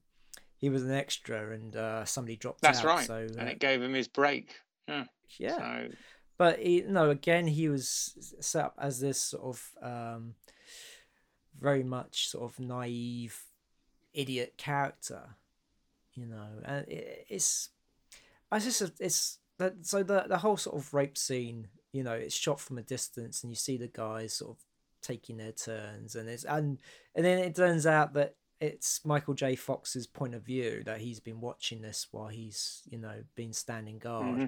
he 0.62 0.70
was 0.70 0.84
an 0.84 0.92
extra 0.92 1.50
and 1.50 1.74
uh, 1.74 2.04
somebody 2.04 2.36
dropped 2.36 2.62
That's 2.62 2.78
out. 2.78 2.84
right. 2.84 3.06
So, 3.06 3.14
uh, 3.16 3.40
and 3.40 3.48
it 3.48 3.58
gave 3.58 3.82
him 3.82 3.92
his 3.92 4.06
break. 4.06 4.54
Yeah. 4.88 5.04
Yeah. 5.38 5.56
So... 5.58 5.88
But 6.38 6.60
he, 6.60 6.82
no, 6.86 7.10
again, 7.10 7.48
he 7.48 7.68
was 7.68 8.36
set 8.40 8.64
up 8.66 8.78
as 8.80 9.00
this 9.00 9.18
sort 9.18 9.42
of 9.42 9.70
um, 9.82 10.34
very 11.60 11.82
much 11.82 12.28
sort 12.28 12.44
of 12.44 12.60
naive 12.60 13.42
idiot 14.14 14.54
character, 14.56 15.36
you 16.14 16.26
know, 16.26 16.48
and 16.64 16.88
it, 16.88 17.26
it's 17.28 17.70
I 18.50 18.60
just 18.60 18.82
it's 19.00 19.38
that 19.58 19.74
so 19.82 20.02
the 20.02 20.26
the 20.28 20.38
whole 20.38 20.56
sort 20.56 20.76
of 20.76 20.94
rape 20.94 21.18
scene, 21.18 21.68
you 21.92 22.04
know, 22.04 22.12
it's 22.12 22.34
shot 22.34 22.60
from 22.60 22.78
a 22.78 22.82
distance 22.82 23.42
and 23.42 23.50
you 23.50 23.56
see 23.56 23.76
the 23.76 23.88
guys 23.88 24.34
sort 24.34 24.52
of 24.52 24.64
taking 25.00 25.38
their 25.38 25.52
turns 25.52 26.14
and 26.14 26.28
it's 26.28 26.44
and 26.44 26.78
and 27.14 27.24
then 27.24 27.38
it 27.38 27.56
turns 27.56 27.86
out 27.86 28.14
that 28.14 28.36
it's 28.62 29.04
Michael 29.04 29.34
J. 29.34 29.56
Fox's 29.56 30.06
point 30.06 30.36
of 30.36 30.42
view 30.42 30.84
that 30.86 31.00
he's 31.00 31.18
been 31.18 31.40
watching 31.40 31.82
this 31.82 32.06
while 32.12 32.28
he's, 32.28 32.82
you 32.88 32.96
know, 32.96 33.24
been 33.34 33.52
standing 33.52 33.98
guard. 33.98 34.26
Mm-hmm. 34.26 34.46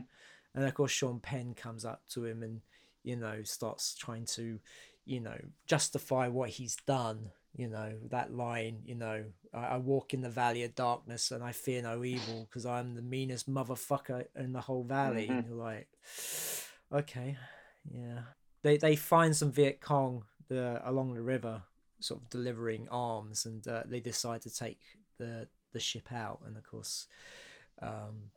And 0.54 0.64
of 0.64 0.72
course, 0.72 0.92
Sean 0.92 1.18
Penn 1.18 1.54
comes 1.54 1.84
up 1.84 2.02
to 2.10 2.24
him 2.24 2.44
and, 2.44 2.60
you 3.02 3.16
know, 3.16 3.42
starts 3.42 3.92
trying 3.96 4.24
to, 4.26 4.60
you 5.04 5.18
know, 5.18 5.36
justify 5.66 6.28
what 6.28 6.50
he's 6.50 6.76
done. 6.86 7.30
You 7.56 7.68
know, 7.68 7.94
that 8.10 8.32
line, 8.32 8.82
you 8.84 8.94
know, 8.94 9.24
I, 9.52 9.64
I 9.64 9.76
walk 9.78 10.14
in 10.14 10.20
the 10.20 10.30
valley 10.30 10.62
of 10.62 10.76
darkness 10.76 11.32
and 11.32 11.42
I 11.42 11.50
fear 11.50 11.82
no 11.82 12.04
evil 12.04 12.46
because 12.48 12.66
I'm 12.66 12.94
the 12.94 13.02
meanest 13.02 13.50
motherfucker 13.50 14.26
in 14.36 14.52
the 14.52 14.60
whole 14.60 14.84
valley. 14.84 15.26
Mm-hmm. 15.28 15.48
You're 15.48 15.58
like, 15.58 15.88
okay, 16.92 17.36
yeah. 17.92 18.20
They, 18.62 18.76
they 18.76 18.94
find 18.94 19.34
some 19.34 19.50
Viet 19.50 19.80
Cong 19.80 20.24
the, 20.48 20.80
along 20.88 21.14
the 21.14 21.22
river 21.22 21.62
sort 22.04 22.20
of 22.20 22.28
delivering 22.28 22.86
arms, 22.90 23.46
and 23.46 23.66
uh, 23.66 23.82
they 23.86 24.00
decide 24.00 24.42
to 24.42 24.54
take 24.54 24.80
the 25.18 25.48
the 25.72 25.80
ship 25.80 26.12
out. 26.12 26.40
And 26.46 26.56
of 26.56 26.64
course, 26.64 27.06
um, 27.80 28.30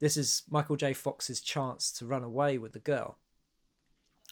this 0.00 0.16
is 0.16 0.42
Michael 0.50 0.76
J. 0.76 0.92
Fox's 0.92 1.40
chance 1.40 1.92
to 1.92 2.06
run 2.06 2.24
away 2.24 2.58
with 2.58 2.72
the 2.72 2.78
girl, 2.78 3.18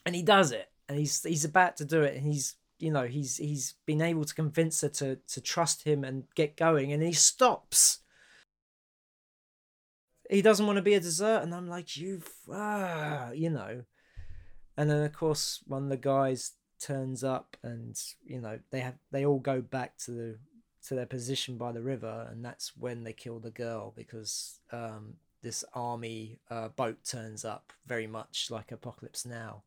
and 0.07 0.15
he 0.15 0.23
does 0.23 0.53
it. 0.53 0.69
And 0.89 0.99
he's 0.99 1.23
he's 1.23 1.45
about 1.45 1.77
to 1.77 1.85
do 1.85 2.03
it, 2.03 2.17
and 2.17 2.27
he's 2.27 2.57
you 2.79 2.91
know 2.91 3.07
he's 3.07 3.37
he's 3.37 3.75
been 3.87 4.03
able 4.03 4.25
to 4.25 4.35
convince 4.35 4.81
her 4.81 4.89
to 4.89 5.17
to 5.17 5.41
trust 5.41 5.85
him 5.85 6.03
and 6.03 6.25
get 6.35 6.57
going, 6.57 6.93
and 6.93 7.03
he 7.03 7.13
stops. 7.13 7.99
He 10.31 10.41
doesn't 10.41 10.67
want 10.67 10.77
to 10.77 10.83
be 10.83 10.95
a 10.95 11.01
dessert, 11.01 11.43
and 11.43 11.55
I'm 11.55 11.69
like, 11.69 11.97
you, 11.97 12.23
ah, 12.51 13.33
you 13.33 13.51
know. 13.51 13.83
And 14.79 14.89
then 14.89 15.05
of 15.05 15.13
course 15.13 15.61
one 15.67 15.85
of 15.85 15.91
the 15.91 15.99
guys 15.99 16.53
turns 16.83 17.23
up 17.23 17.57
and 17.63 18.01
you 18.27 18.41
know 18.41 18.59
they 18.71 18.81
have 18.81 18.95
they 19.13 19.25
all 19.25 19.39
go 19.39 19.61
back 19.61 19.97
to 19.97 20.11
the 20.11 20.39
to 20.87 20.95
their 20.95 21.07
position 21.07 21.57
by 21.57 21.71
the 21.71 21.81
river 21.81 22.27
and 22.31 22.45
that's 22.45 22.77
when 22.77 23.05
they 23.05 23.13
kill 23.13 23.39
the 23.39 23.51
girl 23.51 23.93
because 23.97 24.59
um, 24.73 25.15
this 25.43 25.65
army 25.75 26.41
uh, 26.51 26.69
boat 26.69 26.99
turns 27.05 27.45
up 27.45 27.73
very 27.87 28.07
much 28.07 28.49
like 28.51 28.73
apocalypse 28.73 29.25
now 29.25 29.63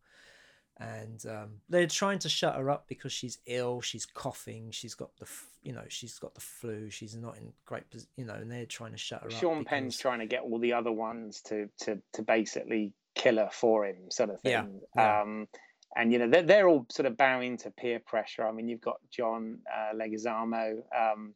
and 0.78 1.26
um, 1.28 1.52
they're 1.70 1.88
trying 1.88 2.20
to 2.20 2.28
shut 2.28 2.56
her 2.56 2.70
up 2.70 2.86
because 2.90 3.14
she's 3.14 3.38
ill 3.46 3.80
she's 3.80 4.06
coughing 4.06 4.70
she's 4.72 4.94
got 4.94 5.10
the 5.20 5.28
you 5.64 5.72
know 5.72 5.84
she's 5.88 6.20
got 6.20 6.36
the 6.36 6.42
flu 6.42 6.90
she's 6.90 7.16
not 7.16 7.38
in 7.38 7.54
great 7.66 7.84
you 8.18 8.26
know 8.26 8.34
and 8.34 8.52
they're 8.52 8.66
trying 8.66 8.92
to 8.92 8.98
shut 8.98 9.24
her 9.24 9.30
sean 9.30 9.38
up 9.38 9.42
sean 9.42 9.60
because... 9.60 9.70
penn's 9.70 9.98
trying 9.98 10.20
to 10.20 10.26
get 10.26 10.42
all 10.42 10.60
the 10.60 10.74
other 10.74 10.92
ones 10.92 11.42
to 11.42 11.70
to 11.80 11.98
to 12.12 12.22
basically 12.22 12.92
kill 13.16 13.38
her 13.38 13.50
for 13.54 13.86
him 13.86 14.12
sort 14.12 14.30
of 14.30 14.42
thing 14.42 14.52
yeah, 14.52 14.66
yeah. 14.98 15.22
Um, 15.22 15.48
and 15.96 16.12
you 16.12 16.20
know 16.20 16.30
they're, 16.30 16.44
they're 16.44 16.68
all 16.68 16.86
sort 16.90 17.06
of 17.06 17.18
bowing 17.18 17.58
to 17.58 17.72
peer 17.72 18.00
pressure. 18.00 18.46
I 18.46 18.52
mean, 18.52 18.68
you've 18.68 18.82
got 18.82 18.98
John 19.12 19.60
uh, 19.74 19.96
Leguizamo. 19.96 20.78
Um, 20.96 21.34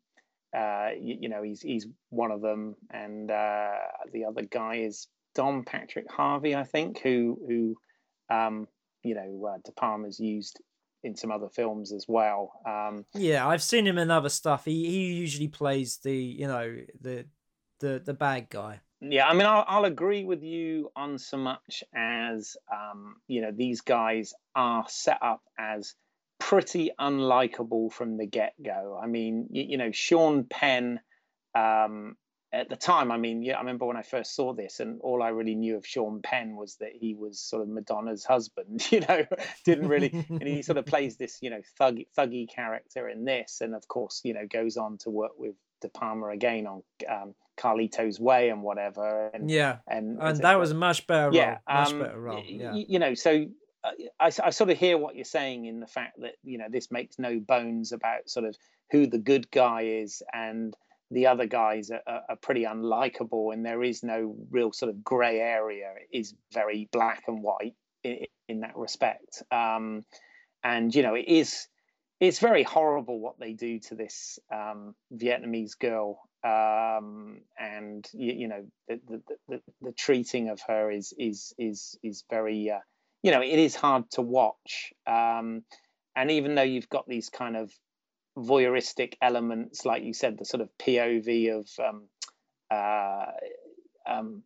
uh, 0.55 0.89
you, 0.99 1.17
you, 1.21 1.29
know, 1.29 1.43
he's 1.43 1.61
he's 1.61 1.87
one 2.09 2.31
of 2.31 2.41
them, 2.41 2.75
and 2.91 3.29
uh, 3.29 3.71
the 4.11 4.25
other 4.25 4.41
guy 4.41 4.77
is 4.77 5.07
Don 5.35 5.63
Patrick 5.63 6.11
Harvey, 6.11 6.55
I 6.55 6.63
think, 6.63 6.99
who 6.99 7.39
who 7.47 8.35
um, 8.35 8.67
you 9.03 9.15
know 9.15 9.53
uh, 9.53 9.57
De 9.63 9.71
Palma's 9.71 10.19
used 10.19 10.59
in 11.03 11.15
some 11.15 11.31
other 11.31 11.49
films 11.49 11.93
as 11.93 12.05
well. 12.07 12.51
Um, 12.67 13.05
yeah, 13.13 13.47
I've 13.47 13.63
seen 13.63 13.87
him 13.87 13.97
in 13.97 14.11
other 14.11 14.29
stuff. 14.29 14.65
He 14.65 14.87
he 14.87 15.13
usually 15.13 15.47
plays 15.47 15.99
the 16.03 16.15
you 16.15 16.47
know 16.47 16.75
the 16.99 17.25
the 17.79 18.01
the 18.03 18.13
bad 18.13 18.49
guy. 18.49 18.81
Yeah, 19.01 19.27
I 19.27 19.33
mean, 19.33 19.45
I'll, 19.45 19.63
I'll 19.67 19.85
agree 19.85 20.25
with 20.25 20.43
you 20.43 20.91
on 20.95 21.19
so 21.19 21.37
much 21.37 21.83
as 21.95 22.57
um, 22.71 23.15
you 23.27 23.41
know 23.41 23.51
these 23.51 23.81
guys 23.81 24.33
are 24.55 24.85
set 24.89 25.19
up 25.21 25.41
as 25.57 25.95
pretty 26.39 26.91
unlikable 26.99 27.91
from 27.91 28.17
the 28.17 28.25
get 28.25 28.53
go. 28.61 28.99
I 29.01 29.07
mean, 29.07 29.47
you, 29.51 29.63
you, 29.69 29.77
know, 29.77 29.91
Sean 29.91 30.45
Penn. 30.45 30.99
Um, 31.55 32.15
at 32.51 32.67
the 32.67 32.75
time, 32.75 33.11
I 33.11 33.17
mean, 33.17 33.43
yeah, 33.43 33.57
I 33.57 33.59
remember 33.59 33.85
when 33.85 33.95
I 33.95 34.01
first 34.01 34.35
saw 34.35 34.53
this, 34.53 34.79
and 34.79 34.99
all 35.01 35.21
I 35.21 35.29
really 35.29 35.53
knew 35.53 35.77
of 35.77 35.85
Sean 35.85 36.21
Penn 36.23 36.55
was 36.55 36.77
that 36.77 36.93
he 36.93 37.13
was 37.13 37.39
sort 37.39 37.61
of 37.61 37.69
Madonna's 37.69 38.25
husband. 38.25 38.85
You 38.91 39.01
know, 39.01 39.25
didn't 39.65 39.87
really, 39.87 40.25
and 40.29 40.43
he 40.43 40.63
sort 40.63 40.79
of 40.79 40.85
plays 40.87 41.15
this, 41.15 41.37
you 41.41 41.51
know, 41.51 41.61
thug, 41.77 41.99
thuggy 42.17 42.49
character 42.49 43.07
in 43.07 43.23
this, 43.23 43.61
and 43.61 43.75
of 43.75 43.87
course, 43.87 44.21
you 44.23 44.33
know, 44.33 44.47
goes 44.51 44.77
on 44.77 44.97
to 44.99 45.11
work 45.11 45.33
with 45.37 45.53
De 45.81 45.89
Palma 45.89 46.29
again 46.29 46.65
on 46.65 46.83
um, 47.07 47.35
Carlito's 47.59 48.19
Way 48.19 48.49
and 48.49 48.63
whatever. 48.63 49.29
And, 49.33 49.49
yeah, 49.49 49.77
and, 49.87 50.19
and 50.21 50.37
that 50.39 50.59
was 50.59 50.71
a 50.71 50.75
much 50.75 51.05
better 51.07 51.31
yeah, 51.33 51.57
role. 51.67 51.79
Much 51.79 51.91
um, 51.91 51.99
better 51.99 52.19
role. 52.19 52.43
Yeah. 52.45 52.73
You 52.73 52.99
know, 52.99 53.13
so 53.13 53.45
I, 53.83 54.31
I 54.43 54.49
sort 54.49 54.69
of 54.69 54.77
hear 54.77 54.97
what 54.97 55.15
you're 55.15 55.25
saying 55.25 55.65
in 55.65 55.79
the 55.79 55.87
fact 55.87 56.19
that 56.21 56.35
you 56.43 56.57
know 56.57 56.67
this 56.69 56.91
makes 56.91 57.19
no 57.19 57.39
bones 57.39 57.91
about 57.91 58.29
sort 58.29 58.45
of 58.45 58.57
who 58.91 59.07
the 59.07 59.19
good 59.19 59.49
guy 59.51 59.83
is 59.83 60.21
and 60.33 60.75
the 61.11 61.27
other 61.27 61.47
guys 61.47 61.89
are, 61.89 62.21
are, 62.29 62.35
pretty 62.35 62.65
unlikable 62.65 63.51
and 63.51 63.65
there 63.65 63.83
is 63.83 64.03
no 64.03 64.35
real 64.51 64.71
sort 64.71 64.89
of 64.89 65.03
gray 65.03 65.39
area 65.39 65.91
it 65.97 66.15
is 66.15 66.35
very 66.53 66.87
black 66.91 67.23
and 67.27 67.41
white 67.41 67.73
in, 68.03 68.25
in 68.47 68.59
that 68.59 68.77
respect 68.77 69.41
um, 69.51 70.03
and 70.63 70.93
you 70.93 71.01
know 71.01 71.15
it 71.15 71.27
is 71.27 71.67
it's 72.19 72.39
very 72.39 72.63
horrible 72.63 73.19
what 73.19 73.39
they 73.39 73.53
do 73.53 73.79
to 73.79 73.95
this 73.95 74.39
um, 74.53 74.93
Vietnamese 75.13 75.77
girl, 75.79 76.19
um, 76.43 77.41
and 77.59 78.07
you, 78.13 78.33
you 78.33 78.47
know 78.47 78.65
the, 78.87 78.99
the, 79.07 79.21
the, 79.47 79.61
the, 79.81 79.91
treating 79.91 80.49
of 80.49 80.61
her 80.67 80.89
is 80.89 81.13
is 81.17 81.53
is 81.57 81.97
is 82.01 82.23
very 82.29 82.69
uh, 82.71 82.79
you 83.23 83.31
know 83.31 83.41
it 83.41 83.59
is 83.59 83.75
hard 83.75 84.09
to 84.11 84.21
watch, 84.21 84.93
um, 85.05 85.63
and 86.15 86.31
even 86.31 86.55
though 86.55 86.61
you've 86.61 86.89
got 86.89 87.07
these 87.07 87.29
kind 87.29 87.57
of 87.57 87.71
voyeuristic 88.37 89.15
elements, 89.21 89.85
like 89.85 90.03
you 90.03 90.13
said, 90.13 90.37
the 90.37 90.45
sort 90.45 90.61
of 90.61 90.69
POV 90.77 91.59
of 91.59 91.67
um, 91.85 92.03
uh, 92.71 93.25
um, 94.07 94.43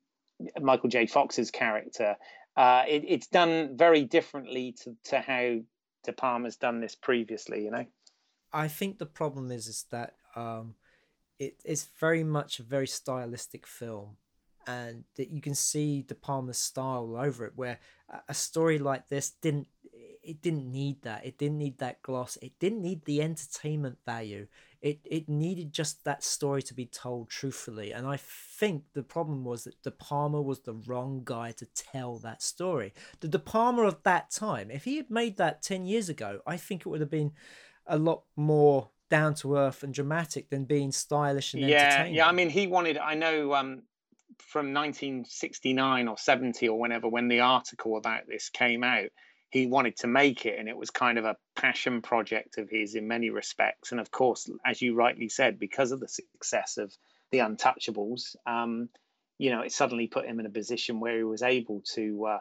Michael 0.59 0.89
J. 0.89 1.05
Fox's 1.05 1.51
character, 1.51 2.15
uh, 2.57 2.83
it, 2.87 3.03
it's 3.07 3.27
done 3.27 3.77
very 3.77 4.03
differently 4.03 4.75
to, 4.83 4.95
to 5.05 5.19
how 5.19 5.59
De 6.03 6.13
Palma's 6.13 6.57
done 6.57 6.81
this 6.81 6.95
previously, 6.95 7.63
you 7.63 7.71
know. 7.71 7.85
I 8.51 8.67
think 8.67 8.99
the 8.99 9.05
problem 9.05 9.51
is 9.51 9.67
is 9.67 9.85
that 9.91 10.15
um, 10.35 10.75
it 11.45 11.61
is 11.65 11.87
very 11.99 12.23
much 12.23 12.59
a 12.59 12.63
very 12.63 12.87
stylistic 12.87 13.67
film, 13.67 14.17
and 14.67 15.03
that 15.15 15.29
you 15.29 15.41
can 15.41 15.55
see 15.55 16.03
De 16.03 16.15
Palma's 16.15 16.57
style 16.57 17.07
all 17.09 17.17
over 17.17 17.45
it. 17.45 17.53
Where 17.55 17.79
a 18.27 18.33
story 18.33 18.79
like 18.79 19.09
this 19.09 19.31
didn't 19.41 19.67
it 20.23 20.41
didn't 20.41 20.71
need 20.71 21.01
that. 21.01 21.25
It 21.25 21.37
didn't 21.37 21.57
need 21.57 21.79
that 21.79 22.01
gloss. 22.01 22.37
It 22.41 22.53
didn't 22.59 22.81
need 22.81 23.03
the 23.03 23.21
entertainment 23.21 23.97
value. 24.05 24.47
It 24.81 24.99
it 25.03 25.27
needed 25.27 25.73
just 25.73 26.03
that 26.05 26.23
story 26.23 26.61
to 26.63 26.73
be 26.73 26.85
told 26.85 27.29
truthfully. 27.29 27.91
And 27.91 28.07
I 28.07 28.17
think 28.17 28.85
the 28.93 29.03
problem 29.03 29.43
was 29.43 29.65
that 29.65 29.81
De 29.83 29.91
Palma 29.91 30.41
was 30.41 30.61
the 30.61 30.73
wrong 30.73 31.21
guy 31.25 31.51
to 31.53 31.65
tell 31.65 32.17
that 32.19 32.41
story. 32.41 32.93
The 33.19 33.27
De 33.27 33.39
Palma 33.39 33.83
of 33.83 34.01
that 34.03 34.31
time, 34.31 34.71
if 34.71 34.85
he 34.85 34.97
had 34.97 35.09
made 35.09 35.37
that 35.37 35.61
ten 35.61 35.85
years 35.85 36.09
ago, 36.09 36.39
I 36.47 36.57
think 36.57 36.81
it 36.81 36.89
would 36.89 37.01
have 37.01 37.11
been 37.11 37.33
a 37.85 37.97
lot 37.97 38.23
more 38.35 38.89
down 39.13 39.35
to 39.35 39.55
earth 39.57 39.83
and 39.83 39.93
dramatic 39.93 40.49
than 40.49 40.65
being 40.65 40.91
stylish 40.91 41.53
and 41.53 41.63
entertaining. 41.63 42.15
yeah, 42.15 42.23
Yeah, 42.23 42.27
I 42.27 42.31
mean, 42.31 42.49
he 42.49 42.65
wanted. 42.65 42.97
I 42.97 43.13
know 43.13 43.53
um, 43.53 43.83
from 44.39 44.73
1969 44.73 46.07
or 46.07 46.17
70 46.17 46.67
or 46.67 46.79
whenever 46.79 47.07
when 47.07 47.27
the 47.27 47.41
article 47.41 47.97
about 47.97 48.25
this 48.27 48.49
came 48.49 48.83
out 48.83 49.09
he 49.51 49.67
wanted 49.67 49.95
to 49.97 50.07
make 50.07 50.47
it 50.47 50.57
and 50.57 50.67
it 50.67 50.75
was 50.75 50.89
kind 50.89 51.19
of 51.19 51.25
a 51.25 51.35
passion 51.55 52.01
project 52.01 52.57
of 52.57 52.67
his 52.71 52.95
in 52.95 53.07
many 53.07 53.29
respects 53.29 53.91
and 53.91 54.01
of 54.01 54.09
course 54.09 54.49
as 54.65 54.81
you 54.81 54.95
rightly 54.95 55.29
said 55.29 55.59
because 55.59 55.91
of 55.91 55.99
the 55.99 56.07
success 56.07 56.77
of 56.77 56.91
the 57.31 57.37
untouchables 57.37 58.35
um, 58.47 58.89
you 59.37 59.51
know 59.51 59.61
it 59.61 59.71
suddenly 59.71 60.07
put 60.07 60.25
him 60.25 60.39
in 60.39 60.47
a 60.47 60.49
position 60.49 60.99
where 60.99 61.17
he 61.17 61.23
was 61.23 61.43
able 61.43 61.83
to 61.93 62.25
uh, 62.25 62.39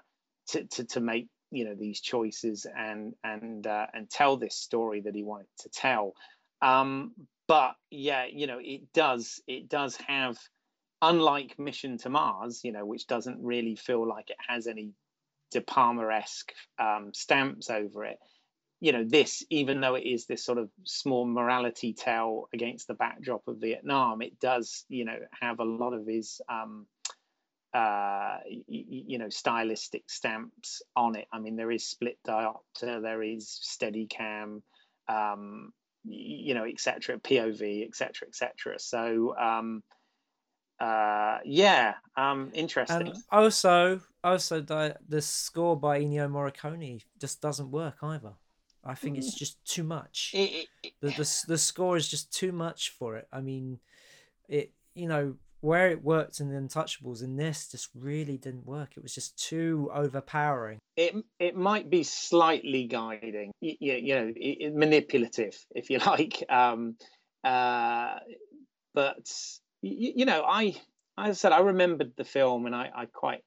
to, 0.49 0.65
to, 0.65 0.85
to 0.85 1.01
make 1.01 1.29
you 1.51 1.67
know 1.67 1.75
these 1.75 2.01
choices 2.01 2.67
and 2.75 3.15
and 3.23 3.67
uh, 3.67 3.87
and 3.93 4.09
tell 4.09 4.39
this 4.39 4.57
story 4.57 5.03
that 5.03 5.15
he 5.15 5.23
wanted 5.23 5.49
to 5.59 5.69
tell 5.69 6.15
um, 6.63 7.13
but 7.49 7.75
yeah 7.91 8.25
you 8.25 8.47
know 8.47 8.59
it 8.61 8.93
does 8.95 9.43
it 9.47 9.69
does 9.69 9.97
have 9.97 10.39
unlike 11.03 11.59
mission 11.59 11.99
to 11.99 12.09
mars 12.09 12.61
you 12.63 12.73
know 12.73 12.87
which 12.87 13.07
doesn't 13.07 13.43
really 13.43 13.77
feel 13.77 14.07
like 14.09 14.31
it 14.31 14.37
has 14.49 14.67
any 14.67 14.95
De 15.53 15.61
Palma-esque 15.61 16.53
um, 16.79 17.13
stamps 17.15 17.71
over 17.71 18.05
it. 18.05 18.19
You 18.81 18.93
know, 18.93 19.05
this, 19.05 19.45
even 19.49 19.81
though 19.81 19.95
it 19.95 20.05
is 20.05 20.27
this 20.27 20.45
sort 20.45 20.59
of 20.59 20.71
small 20.83 21.25
morality 21.25 21.93
tale 21.93 22.49
against 22.53 22.89
the 22.89 22.95
backdrop 22.95 23.47
of 23.47 23.59
Vietnam, 23.59 24.23
it 24.23 24.41
does, 24.41 24.85
you 24.89 25.05
know, 25.05 25.19
have 25.41 25.61
a 25.61 25.65
lot 25.65 25.93
of 25.93 26.07
his, 26.07 26.41
um, 26.49 26.87
uh, 27.73 28.39
you, 28.49 29.05
you 29.07 29.19
know, 29.19 29.29
stylistic 29.29 30.11
stamps 30.11 30.83
on 30.97 31.15
it. 31.15 31.29
I 31.33 31.39
mean, 31.39 31.55
there 31.55 31.71
is 31.71 31.87
split 31.87 32.19
diopter, 32.27 33.01
there 33.01 33.23
is 33.23 33.61
Steadicam, 33.63 34.63
um, 35.07 35.73
you 36.05 36.55
know, 36.55 36.65
etc., 36.65 37.19
POV, 37.19 37.87
etc., 37.87 38.29
etc. 38.29 38.79
So, 38.79 39.37
um, 39.39 39.83
uh, 40.81 41.39
yeah, 41.45 41.95
um, 42.17 42.51
interesting. 42.55 43.09
And 43.09 43.17
also, 43.31 44.01
also 44.25 44.61
the 44.61 44.97
the 45.09 45.23
score 45.23 45.77
by 45.77 46.01
Ennio 46.01 46.29
Morricone 46.29 47.03
just 47.21 47.41
doesn't 47.41 47.71
work 47.71 47.99
either. 48.03 48.33
I 48.85 48.95
think 48.95 49.17
it's 49.17 49.35
mm. 49.35 49.39
just 49.39 49.65
too 49.65 49.85
much. 49.85 50.31
the, 50.33 50.67
the 51.01 51.45
the 51.47 51.59
score 51.59 51.97
is 51.97 52.09
just 52.09 52.33
too 52.33 52.51
much 52.51 52.91
for 52.91 53.17
it. 53.17 53.29
I 53.33 53.41
mean, 53.41 53.79
it 54.49 54.73
you 54.95 55.07
know 55.07 55.37
where 55.63 55.89
it 55.89 56.03
worked 56.03 56.41
in 56.41 56.49
the 56.49 56.61
Untouchables 56.61 57.23
in 57.23 57.37
this 57.37 57.69
just 57.69 57.89
really 57.95 58.37
didn't 58.37 58.67
work. 58.67 58.91
It 58.97 59.03
was 59.03 59.15
just 59.15 59.39
too 59.39 59.89
overpowering. 59.95 60.79
It 60.97 61.15
it 61.39 61.57
might 61.57 61.89
be 61.89 62.03
slightly 62.03 62.85
guiding, 62.89 63.53
you, 63.61 63.77
you 63.81 64.15
know, 64.15 64.33
manipulative 64.75 65.57
if 65.75 65.89
you 65.89 65.99
like. 65.99 66.43
Um, 66.51 66.97
uh, 67.45 68.17
but 68.93 69.31
you, 69.83 70.13
you 70.17 70.25
know, 70.27 70.43
I 70.47 70.75
I 71.17 71.33
said, 71.33 71.53
I 71.53 71.61
remembered 71.61 72.13
the 72.17 72.25
film 72.25 72.67
and 72.67 72.75
I, 72.75 72.91
I 72.93 73.07
quite 73.07 73.45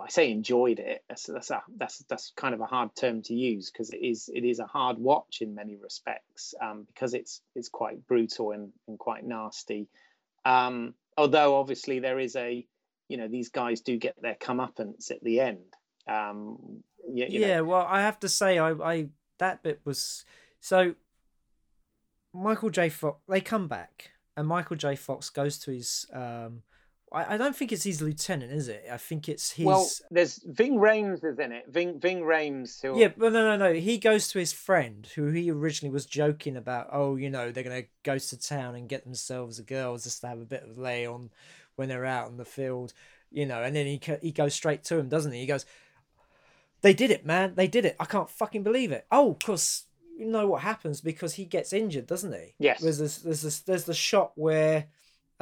I 0.00 0.10
say 0.10 0.30
enjoyed 0.30 0.78
it. 0.78 1.02
That's 1.08 1.26
that's 1.26 1.50
a, 1.50 1.60
that's 1.76 2.04
that's 2.08 2.32
kind 2.36 2.54
of 2.54 2.60
a 2.60 2.66
hard 2.66 2.94
term 2.94 3.22
to 3.22 3.34
use 3.34 3.68
because 3.68 3.90
it 3.90 4.00
is 4.00 4.30
it 4.32 4.44
is 4.44 4.60
a 4.60 4.66
hard 4.66 4.96
watch 4.96 5.38
in 5.40 5.56
many 5.56 5.74
respects 5.74 6.54
um, 6.62 6.84
because 6.86 7.14
it's 7.14 7.40
it's 7.56 7.68
quite 7.68 8.06
brutal 8.06 8.52
and, 8.52 8.72
and 8.86 8.96
quite 8.96 9.24
nasty. 9.24 9.88
Um, 10.44 10.94
although 11.16 11.56
obviously 11.56 11.98
there 11.98 12.18
is 12.18 12.36
a 12.36 12.66
you 13.08 13.16
know 13.16 13.28
these 13.28 13.50
guys 13.50 13.80
do 13.80 13.96
get 13.96 14.20
their 14.20 14.36
comeuppance 14.36 15.10
at 15.10 15.22
the 15.22 15.40
end. 15.40 15.74
Um, 16.08 16.82
you, 17.06 17.26
you 17.28 17.40
yeah, 17.40 17.56
know. 17.56 17.64
well, 17.64 17.86
I 17.88 18.00
have 18.00 18.18
to 18.20 18.28
say 18.28 18.58
I, 18.58 18.70
I 18.72 19.08
that 19.38 19.62
bit 19.62 19.80
was 19.84 20.24
so. 20.60 20.94
Michael 22.34 22.70
J. 22.70 22.88
Fox 22.88 23.20
they 23.28 23.42
come 23.42 23.68
back 23.68 24.12
and 24.36 24.48
Michael 24.48 24.76
J. 24.76 24.96
Fox 24.96 25.28
goes 25.30 25.58
to 25.58 25.70
his. 25.70 26.06
Um, 26.12 26.62
I, 27.12 27.34
I 27.34 27.36
don't 27.36 27.54
think 27.54 27.72
it's 27.72 27.84
his 27.84 28.00
lieutenant, 28.02 28.52
is 28.52 28.68
it? 28.68 28.84
I 28.90 28.96
think 28.96 29.28
it's 29.28 29.52
his. 29.52 29.66
Well, 29.66 29.88
there's 30.10 30.40
Ving 30.44 30.76
Rhames 30.76 31.24
is 31.24 31.38
in 31.38 31.52
it. 31.52 31.64
Ving 31.68 32.00
Ving 32.00 32.22
Rhames. 32.22 32.80
Who... 32.82 32.98
Yeah, 32.98 33.08
but 33.16 33.32
no, 33.32 33.56
no, 33.56 33.56
no. 33.56 33.74
He 33.74 33.98
goes 33.98 34.28
to 34.28 34.38
his 34.38 34.52
friend, 34.52 35.06
who 35.14 35.28
he 35.28 35.50
originally 35.50 35.92
was 35.92 36.06
joking 36.06 36.56
about. 36.56 36.88
Oh, 36.92 37.16
you 37.16 37.30
know, 37.30 37.50
they're 37.50 37.64
gonna 37.64 37.84
go 38.02 38.18
to 38.18 38.40
town 38.40 38.74
and 38.74 38.88
get 38.88 39.04
themselves 39.04 39.58
a 39.58 39.62
girl 39.62 39.96
just 39.96 40.20
to 40.22 40.28
have 40.28 40.40
a 40.40 40.44
bit 40.46 40.64
of 40.64 40.78
lay 40.78 41.06
on 41.06 41.30
when 41.76 41.88
they're 41.88 42.04
out 42.04 42.30
in 42.30 42.36
the 42.36 42.44
field, 42.44 42.92
you 43.30 43.46
know. 43.46 43.62
And 43.62 43.76
then 43.76 43.86
he 43.86 44.00
he 44.20 44.32
goes 44.32 44.54
straight 44.54 44.84
to 44.84 44.98
him, 44.98 45.08
doesn't 45.08 45.32
he? 45.32 45.40
He 45.40 45.46
goes, 45.46 45.66
"They 46.80 46.94
did 46.94 47.10
it, 47.10 47.26
man. 47.26 47.54
They 47.54 47.68
did 47.68 47.84
it. 47.84 47.96
I 48.00 48.04
can't 48.04 48.30
fucking 48.30 48.62
believe 48.62 48.92
it." 48.92 49.06
Oh, 49.10 49.32
of 49.32 49.38
course 49.38 49.84
you 50.16 50.26
know 50.26 50.46
what 50.46 50.62
happens 50.62 51.00
because 51.00 51.34
he 51.34 51.44
gets 51.44 51.72
injured, 51.72 52.06
doesn't 52.06 52.32
he? 52.32 52.54
Yes. 52.58 52.80
There's 52.80 52.98
this, 52.98 53.18
there's 53.18 53.42
this, 53.42 53.60
there's 53.60 53.84
the 53.84 53.94
shot 53.94 54.32
where 54.34 54.86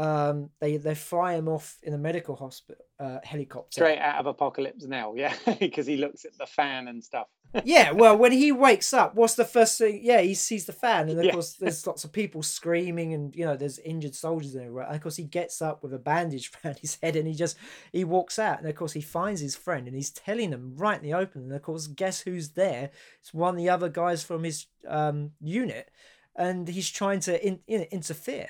um, 0.01 0.49
they 0.61 0.79
they 0.79 0.95
fly 0.95 1.35
him 1.35 1.47
off 1.47 1.77
in 1.83 1.93
a 1.93 1.99
medical 1.99 2.35
hospital 2.35 2.83
uh, 2.99 3.19
helicopter 3.23 3.73
straight 3.73 3.99
out 3.99 4.19
of 4.19 4.27
Apocalypse 4.27 4.87
Now, 4.87 5.13
yeah, 5.15 5.35
because 5.61 5.87
he 5.87 5.99
looks 5.99 6.25
at 6.25 6.37
the 6.39 6.47
fan 6.47 6.89
and 6.89 7.05
stuff. 7.05 7.27
yeah, 7.65 7.91
well, 7.91 8.17
when 8.17 8.33
he 8.33 8.51
wakes 8.51 8.95
up, 8.95 9.15
what's 9.15 9.35
the 9.35 9.45
first 9.45 9.77
thing? 9.77 10.01
Yeah, 10.03 10.23
he 10.23 10.35
sees 10.35 10.65
the 10.65 10.73
fan, 10.73 11.11
and 11.11 11.19
of 11.19 11.25
yeah. 11.27 11.33
course, 11.33 11.55
there's 11.55 11.87
lots 11.87 12.05
of 12.05 12.13
people 12.13 12.43
screaming, 12.43 13.13
and 13.13 13.37
you 13.37 13.45
know, 13.45 13.57
there's 13.57 13.79
injured 13.81 14.15
soldiers 14.15 14.57
everywhere. 14.57 14.87
And 14.87 14.97
of 14.97 15.03
course, 15.03 15.17
he 15.17 15.25
gets 15.25 15.61
up 15.61 15.83
with 15.83 15.93
a 15.93 15.99
bandage 15.99 16.51
around 16.65 16.79
his 16.79 16.97
head, 17.03 17.15
and 17.15 17.29
he 17.29 17.35
just 17.35 17.59
he 17.93 18.03
walks 18.03 18.39
out, 18.39 18.59
and 18.59 18.69
of 18.69 18.75
course, 18.77 18.93
he 18.93 19.03
finds 19.03 19.43
his 19.43 19.55
friend, 19.57 19.87
and 19.87 19.97
he's 19.97 20.11
telling 20.11 20.49
them 20.49 20.77
right 20.77 20.97
in 20.97 21.05
the 21.05 21.13
open. 21.13 21.43
And 21.43 21.53
of 21.53 21.61
course, 21.61 21.89
guess 21.89 22.21
who's 22.21 22.51
there? 22.51 22.91
It's 23.21 23.35
one 23.35 23.55
of 23.55 23.59
the 23.59 23.69
other 23.69 23.91
guys 23.91 24.23
from 24.23 24.45
his 24.45 24.67
um, 24.89 25.33
unit, 25.43 25.91
and 26.37 26.69
he's 26.69 26.89
trying 26.89 27.21
to 27.21 27.47
in, 27.47 27.59
in, 27.67 27.83
interfere 27.91 28.49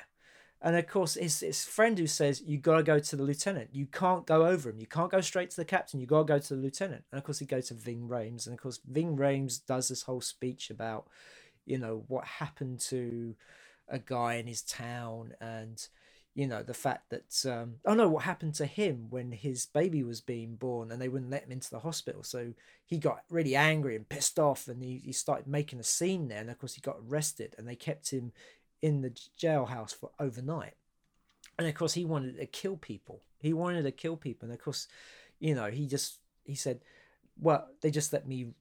and 0.63 0.77
of 0.77 0.87
course, 0.87 1.15
his, 1.15 1.41
his 1.41 1.65
friend 1.65 1.99
who 1.99 2.07
says, 2.07 2.43
You 2.45 2.59
got 2.59 2.77
to 2.77 2.83
go 2.83 2.99
to 2.99 3.17
the 3.17 3.23
lieutenant. 3.23 3.71
You 3.73 3.87
can't 3.87 4.27
go 4.27 4.47
over 4.47 4.69
him. 4.69 4.79
You 4.79 4.87
can't 4.87 5.11
go 5.11 5.23
straight 5.23 5.51
to 5.51 5.57
the 5.57 5.65
captain. 5.65 6.01
You 6.01 6.07
got 6.07 6.19
to 6.19 6.25
go 6.25 6.39
to 6.39 6.55
the 6.55 6.61
lieutenant. 6.61 7.05
And 7.11 7.19
of 7.19 7.25
course, 7.25 7.39
he 7.39 7.47
goes 7.47 7.69
to 7.69 7.75
Ving 7.75 8.09
Rhames. 8.09 8.47
And 8.47 8.55
of 8.55 8.61
course, 8.61 8.79
Ving 8.87 9.17
Rhames 9.17 9.65
does 9.65 9.89
this 9.89 10.03
whole 10.03 10.21
speech 10.21 10.69
about, 10.69 11.07
you 11.65 11.79
know, 11.79 12.05
what 12.09 12.27
happened 12.27 12.81
to 12.81 13.35
a 13.89 13.99
guy 13.99 14.35
in 14.35 14.47
his 14.47 14.61
town 14.61 15.33
and, 15.41 15.89
you 16.35 16.47
know, 16.47 16.63
the 16.63 16.75
fact 16.75 17.09
that, 17.11 17.51
um, 17.51 17.77
oh 17.87 17.95
no, 17.95 18.09
what 18.09 18.25
happened 18.25 18.55
to 18.57 18.67
him 18.67 19.07
when 19.09 19.33
his 19.33 19.65
baby 19.65 20.03
was 20.03 20.21
being 20.21 20.57
born 20.57 20.93
and 20.93 21.01
they 21.01 21.09
wouldn't 21.09 21.31
let 21.31 21.45
him 21.45 21.53
into 21.53 21.71
the 21.71 21.81
hospital. 21.81 22.23
So 22.23 22.53
he 22.85 22.99
got 22.99 23.23
really 23.31 23.57
angry 23.57 23.97
and 23.97 24.09
pissed 24.09 24.39
off 24.39 24.69
and 24.69 24.83
he, 24.83 25.01
he 25.05 25.13
started 25.13 25.47
making 25.47 25.81
a 25.81 25.85
scene 25.85 26.29
there. 26.29 26.41
And 26.41 26.51
of 26.51 26.59
course, 26.59 26.75
he 26.75 26.83
got 26.83 26.99
arrested 27.09 27.55
and 27.57 27.67
they 27.67 27.77
kept 27.77 28.11
him 28.11 28.33
in 28.83 29.03
the 29.03 29.11
jailhouse 29.11 29.95
for 29.95 30.11
overnight. 30.19 30.75
And 31.59 31.69
of 31.69 31.75
course, 31.75 31.95
he 31.95 32.05
wanted 32.05 32.39
to 32.39 32.47
kill 32.47 32.77
people. 32.77 33.21
He 33.41 33.53
wanted 33.53 33.83
to 33.83 33.93
kill 33.93 34.17
people. 34.17 34.47
And 34.47 34.55
of 34.55 34.63
course, 34.63 34.89
you 35.39 35.55
know, 35.55 35.71
he 35.71 35.87
just 35.87 36.19
he 36.45 36.55
said, 36.55 36.81
"Well, 37.39 37.69
they 37.81 37.91
just 37.91 38.13
let 38.13 38.27
me 38.27 38.53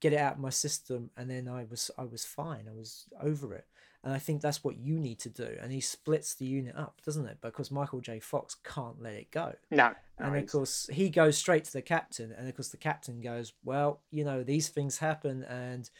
get 0.00 0.12
it 0.12 0.18
out 0.18 0.34
of 0.34 0.38
my 0.38 0.50
system, 0.50 1.10
and 1.16 1.30
then 1.30 1.48
I 1.48 1.64
was 1.68 1.90
I 1.98 2.04
was 2.04 2.24
fine. 2.24 2.66
I 2.68 2.74
was 2.74 3.06
over 3.20 3.54
it." 3.54 3.66
And 4.06 4.14
I 4.14 4.18
think 4.18 4.40
that's 4.40 4.62
what 4.62 4.76
you 4.76 5.00
need 5.00 5.18
to 5.20 5.28
do. 5.28 5.56
And 5.60 5.72
he 5.72 5.80
splits 5.80 6.34
the 6.34 6.44
unit 6.44 6.76
up, 6.76 7.00
doesn't 7.04 7.26
it? 7.26 7.38
Because 7.40 7.72
Michael 7.72 8.00
J. 8.00 8.20
Fox 8.20 8.54
can't 8.62 9.02
let 9.02 9.14
it 9.14 9.32
go. 9.32 9.54
No. 9.72 9.94
And 10.18 10.36
of 10.36 10.46
course, 10.46 10.88
he 10.92 11.10
goes 11.10 11.36
straight 11.36 11.64
to 11.64 11.72
the 11.72 11.82
captain. 11.82 12.30
And 12.30 12.48
of 12.48 12.54
course, 12.54 12.68
the 12.68 12.76
captain 12.76 13.20
goes, 13.20 13.52
Well, 13.64 14.00
you 14.12 14.24
know, 14.24 14.44
these 14.44 14.68
things 14.68 14.98
happen. 14.98 15.42
And 15.42 15.90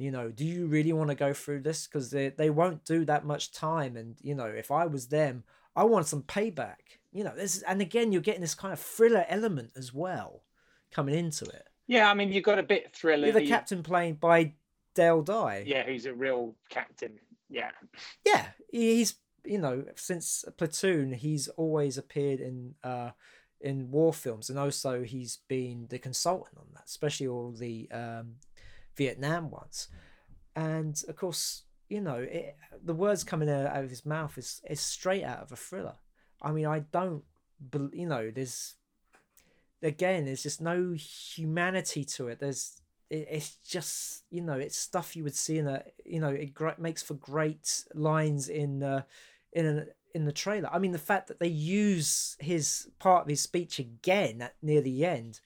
you 0.00 0.10
know 0.10 0.30
do 0.30 0.44
you 0.44 0.66
really 0.66 0.92
want 0.92 1.10
to 1.10 1.14
go 1.14 1.32
through 1.32 1.60
this? 1.60 1.86
Because 1.86 2.10
they, 2.10 2.30
they 2.30 2.50
won't 2.50 2.84
do 2.84 3.04
that 3.04 3.24
much 3.24 3.52
time 3.52 3.96
and 3.96 4.16
you 4.22 4.34
know 4.34 4.46
if 4.46 4.70
i 4.70 4.86
was 4.86 5.08
them 5.08 5.44
i 5.76 5.84
want 5.84 6.06
some 6.06 6.22
payback 6.22 6.98
you 7.12 7.24
know 7.24 7.34
this 7.36 7.62
and 7.62 7.80
again 7.80 8.12
you're 8.12 8.22
getting 8.22 8.40
this 8.40 8.54
kind 8.54 8.72
of 8.72 8.80
thriller 8.80 9.24
element 9.28 9.70
as 9.76 9.92
well 9.92 10.42
coming 10.90 11.14
into 11.14 11.44
it. 11.44 11.68
Yeah 11.86 12.10
i 12.10 12.14
mean 12.14 12.32
you've 12.32 12.44
got 12.44 12.58
a 12.58 12.62
bit 12.62 12.94
thriller 12.94 13.26
you're 13.26 13.40
the 13.40 13.46
captain 13.46 13.82
playing 13.82 14.14
by 14.14 14.54
dale 14.94 15.22
dye. 15.22 15.64
Yeah 15.66 15.88
he's 15.88 16.06
a 16.06 16.14
real 16.14 16.54
captain 16.68 17.18
yeah. 17.48 17.70
Yeah 18.24 18.46
he's 18.70 19.16
you 19.44 19.58
know 19.58 19.84
since 19.96 20.44
platoon 20.56 21.12
he's 21.12 21.48
always 21.48 21.98
appeared 21.98 22.40
in 22.40 22.74
uh 22.84 23.10
in 23.60 23.90
war 23.90 24.12
films 24.12 24.48
and 24.48 24.58
also 24.58 25.02
he's 25.02 25.38
been 25.48 25.86
the 25.90 25.98
consultant 25.98 26.56
on 26.58 26.66
that 26.74 26.84
especially 26.86 27.26
all 27.26 27.52
the 27.52 27.88
um 27.90 28.36
Vietnam 29.00 29.50
once, 29.50 29.88
And 30.54 31.02
of 31.08 31.16
course, 31.16 31.62
you 31.88 32.02
know, 32.02 32.16
it, 32.16 32.54
the 32.84 32.94
words 32.94 33.24
coming 33.24 33.48
out 33.48 33.82
of 33.82 33.88
his 33.88 34.04
mouth 34.04 34.36
is, 34.36 34.60
is 34.68 34.80
straight 34.80 35.24
out 35.24 35.38
of 35.38 35.52
a 35.52 35.56
thriller. 35.56 35.96
I 36.42 36.52
mean, 36.52 36.66
I 36.66 36.80
don't, 36.92 37.24
you 37.92 38.06
know, 38.06 38.30
there's, 38.30 38.74
again, 39.82 40.26
there's 40.26 40.42
just 40.42 40.60
no 40.60 40.94
humanity 40.96 42.04
to 42.04 42.28
it. 42.28 42.40
There's, 42.40 42.82
it, 43.08 43.26
it's 43.30 43.56
just, 43.66 44.24
you 44.30 44.42
know, 44.42 44.58
it's 44.58 44.76
stuff 44.76 45.16
you 45.16 45.24
would 45.24 45.34
see 45.34 45.56
in 45.56 45.66
a, 45.66 45.82
you 46.04 46.20
know, 46.20 46.28
it 46.28 46.52
makes 46.78 47.02
for 47.02 47.14
great 47.14 47.84
lines 47.94 48.48
in, 48.48 48.82
uh, 48.82 49.02
in 49.52 49.64
an, 49.66 49.86
in 50.14 50.24
the 50.26 50.32
trailer. 50.32 50.68
I 50.70 50.78
mean, 50.78 50.92
the 50.92 50.98
fact 50.98 51.28
that 51.28 51.40
they 51.40 51.48
use 51.48 52.36
his 52.38 52.88
part 52.98 53.22
of 53.22 53.28
his 53.28 53.40
speech 53.40 53.78
again 53.78 54.42
at 54.42 54.56
near 54.60 54.82
the 54.82 55.06
end, 55.06 55.40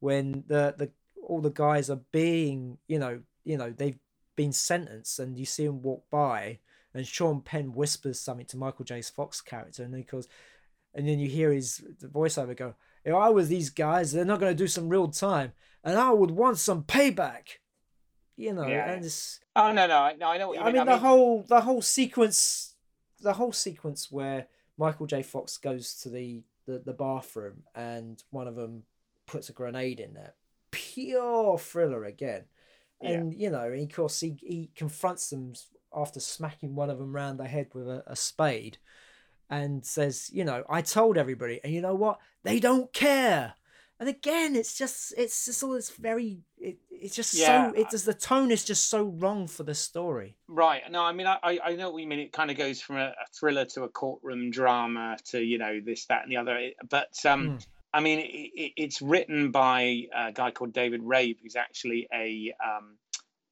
when 0.00 0.44
the 0.46 0.74
the 0.76 0.90
all 1.22 1.40
the 1.40 1.50
guys 1.50 1.90
are 1.90 2.00
being, 2.12 2.78
you 2.86 2.98
know, 2.98 3.20
you 3.44 3.56
know, 3.56 3.70
they've 3.70 3.98
been 4.36 4.52
sentenced, 4.52 5.18
and 5.18 5.38
you 5.38 5.44
see 5.44 5.66
them 5.66 5.82
walk 5.82 6.04
by, 6.10 6.58
and 6.94 7.06
Sean 7.06 7.40
Penn 7.40 7.72
whispers 7.72 8.20
something 8.20 8.46
to 8.46 8.56
Michael 8.56 8.84
J. 8.84 9.02
Fox 9.02 9.40
character, 9.40 9.82
and 9.82 9.94
he 9.94 10.02
goes, 10.02 10.28
and 10.94 11.08
then 11.08 11.18
you 11.18 11.28
hear 11.28 11.52
his 11.52 11.82
voiceover 12.02 12.56
go, 12.56 12.74
if 13.04 13.14
I 13.14 13.30
was 13.30 13.48
these 13.48 13.70
guys, 13.70 14.12
they're 14.12 14.24
not 14.24 14.40
going 14.40 14.52
to 14.52 14.62
do 14.62 14.68
some 14.68 14.88
real 14.88 15.08
time, 15.08 15.52
and 15.82 15.98
I 15.98 16.10
would 16.10 16.30
want 16.30 16.58
some 16.58 16.84
payback. 16.84 17.58
You 18.36 18.54
know, 18.54 18.66
yeah. 18.66 18.90
and 18.90 19.04
it's. 19.04 19.40
Oh 19.54 19.72
no, 19.72 19.86
no, 19.86 20.10
no! 20.18 20.28
I 20.28 20.38
know. 20.38 20.48
What 20.48 20.58
you 20.58 20.64
mean. 20.64 20.68
I 20.68 20.72
mean, 20.72 20.82
I 20.82 20.84
the 20.84 20.90
mean, 20.92 21.00
whole 21.00 21.42
the 21.42 21.60
whole 21.60 21.82
sequence, 21.82 22.74
the 23.20 23.34
whole 23.34 23.52
sequence 23.52 24.10
where 24.10 24.46
Michael 24.78 25.06
J. 25.06 25.22
Fox 25.22 25.58
goes 25.58 25.94
to 26.02 26.08
the 26.08 26.42
the, 26.66 26.78
the 26.78 26.92
bathroom 26.92 27.64
and 27.74 28.22
one 28.30 28.48
of 28.48 28.56
them 28.56 28.84
puts 29.26 29.48
a 29.48 29.52
grenade 29.52 30.00
in 30.00 30.14
there. 30.14 30.34
Pure 30.92 31.58
thriller 31.58 32.04
again. 32.04 32.44
And, 33.00 33.32
yeah. 33.32 33.46
you 33.46 33.50
know, 33.50 33.64
of 33.64 33.92
course, 33.92 34.20
he, 34.20 34.36
he 34.38 34.70
confronts 34.76 35.30
them 35.30 35.54
after 35.94 36.20
smacking 36.20 36.74
one 36.74 36.90
of 36.90 36.98
them 36.98 37.14
round 37.14 37.38
the 37.38 37.46
head 37.46 37.68
with 37.74 37.88
a, 37.88 38.02
a 38.06 38.16
spade 38.16 38.78
and 39.50 39.84
says, 39.84 40.30
you 40.32 40.44
know, 40.44 40.64
I 40.68 40.82
told 40.82 41.18
everybody, 41.18 41.60
and 41.62 41.72
you 41.72 41.82
know 41.82 41.94
what? 41.94 42.18
They 42.42 42.58
don't 42.58 42.92
care. 42.92 43.54
And 44.02 44.08
again, 44.08 44.56
it's 44.56 44.76
just 44.76 45.14
it's 45.16 45.44
just 45.44 45.62
all 45.62 45.74
this 45.74 45.90
very 45.90 46.40
it, 46.58 46.78
it's 46.90 47.14
just 47.14 47.34
yeah. 47.34 47.70
so 47.70 47.78
it 47.78 47.88
does 47.88 48.04
the 48.04 48.14
tone 48.14 48.50
is 48.50 48.64
just 48.64 48.90
so 48.90 49.04
wrong 49.04 49.46
for 49.46 49.62
the 49.62 49.76
story. 49.76 50.36
Right. 50.48 50.82
No, 50.90 51.04
I 51.04 51.12
mean 51.12 51.28
I 51.28 51.38
I 51.64 51.76
know 51.76 51.90
what 51.90 52.02
you 52.02 52.08
mean. 52.08 52.18
It 52.18 52.32
kind 52.32 52.50
of 52.50 52.56
goes 52.56 52.80
from 52.80 52.96
a, 52.96 53.10
a 53.10 53.26
thriller 53.32 53.64
to 53.66 53.84
a 53.84 53.88
courtroom 53.88 54.50
drama 54.50 55.18
to 55.26 55.40
you 55.40 55.56
know 55.56 55.78
this 55.84 56.06
that 56.06 56.24
and 56.24 56.32
the 56.32 56.36
other. 56.38 56.70
But 56.90 57.14
um, 57.24 57.50
mm. 57.50 57.66
I 57.94 58.00
mean 58.00 58.20
it, 58.20 58.22
it, 58.22 58.72
it's 58.76 59.02
written 59.02 59.50
by 59.50 60.04
a 60.14 60.32
guy 60.32 60.50
called 60.50 60.72
David 60.72 61.02
Rabe, 61.02 61.36
who's 61.42 61.56
actually 61.56 62.08
a 62.12 62.54
um, 62.64 62.96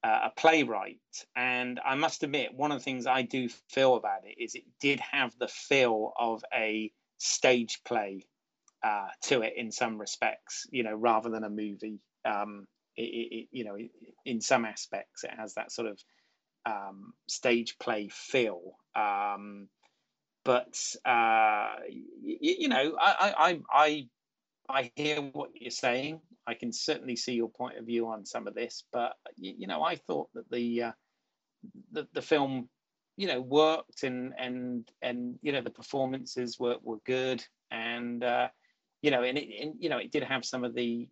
a 0.02 0.30
playwright. 0.34 0.98
And 1.36 1.80
I 1.84 1.94
must 1.94 2.22
admit, 2.22 2.54
one 2.54 2.72
of 2.72 2.78
the 2.78 2.84
things 2.84 3.06
I 3.06 3.22
do 3.22 3.48
feel 3.68 3.96
about 3.96 4.24
it 4.24 4.42
is 4.42 4.54
it 4.54 4.64
did 4.80 5.00
have 5.00 5.34
the 5.38 5.48
feel 5.48 6.12
of 6.18 6.42
a 6.54 6.90
stage 7.18 7.80
play 7.84 8.24
uh, 8.82 9.08
to 9.24 9.42
it 9.42 9.54
in 9.56 9.70
some 9.70 9.98
respects, 9.98 10.66
you 10.70 10.82
know, 10.82 10.94
rather 10.94 11.28
than 11.28 11.44
a 11.44 11.50
movie. 11.50 12.00
Um, 12.24 12.66
it, 12.96 13.02
it, 13.02 13.48
you 13.50 13.64
know, 13.64 13.76
in 14.24 14.40
some 14.40 14.64
aspects, 14.64 15.24
it 15.24 15.30
has 15.36 15.54
that 15.54 15.70
sort 15.70 15.88
of 15.88 16.00
um, 16.64 17.12
stage 17.28 17.76
play 17.78 18.08
feel. 18.10 18.76
Um, 18.94 19.68
but 20.44 20.78
uh, 21.04 21.74
you, 22.20 22.38
you 22.40 22.68
know, 22.68 22.96
I, 22.98 23.34
I, 23.38 23.60
I, 23.70 24.06
I 24.70 24.92
hear 24.94 25.20
what 25.20 25.50
you're 25.54 25.70
saying. 25.70 26.20
I 26.46 26.54
can 26.54 26.72
certainly 26.72 27.16
see 27.16 27.34
your 27.34 27.50
point 27.50 27.78
of 27.78 27.86
view 27.86 28.08
on 28.08 28.24
some 28.24 28.46
of 28.46 28.54
this, 28.54 28.84
but 28.92 29.12
you, 29.36 29.66
know, 29.66 29.82
I 29.82 29.96
thought 29.96 30.28
that 30.34 30.50
the, 30.50 30.82
uh, 30.84 30.92
the 31.92 32.08
the 32.12 32.22
film, 32.22 32.68
you 33.16 33.26
know, 33.26 33.40
worked 33.40 34.02
and 34.02 34.32
and 34.38 34.88
and 35.02 35.38
you 35.42 35.52
know 35.52 35.60
the 35.60 35.70
performances 35.70 36.58
were 36.58 36.76
were 36.82 36.98
good 37.04 37.44
and 37.70 38.24
uh, 38.24 38.48
you 39.02 39.10
know, 39.10 39.22
and 39.22 39.38
it, 39.38 39.48
and, 39.60 39.74
you 39.78 39.88
know, 39.88 39.98
it 39.98 40.10
did 40.10 40.22
have 40.24 40.44
some 40.44 40.64
of 40.64 40.74
the 40.74 41.08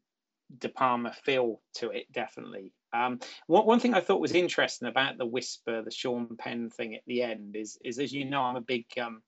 De 0.58 0.68
Palma 0.68 1.12
feel 1.24 1.60
to 1.74 1.90
it, 1.90 2.10
definitely. 2.12 2.72
Um, 2.92 3.20
one, 3.46 3.66
one 3.66 3.80
thing 3.80 3.94
I 3.94 4.00
thought 4.00 4.20
was 4.20 4.32
interesting 4.32 4.88
about 4.88 5.18
the 5.18 5.26
whisper, 5.26 5.82
the 5.82 5.90
Sean 5.90 6.36
Penn 6.38 6.70
thing 6.70 6.94
at 6.94 7.02
the 7.06 7.22
end 7.22 7.56
is, 7.56 7.78
is 7.84 7.98
as 7.98 8.12
you 8.12 8.24
know, 8.24 8.42
I'm 8.42 8.56
a 8.56 8.62
big, 8.62 8.86
um, 9.00 9.22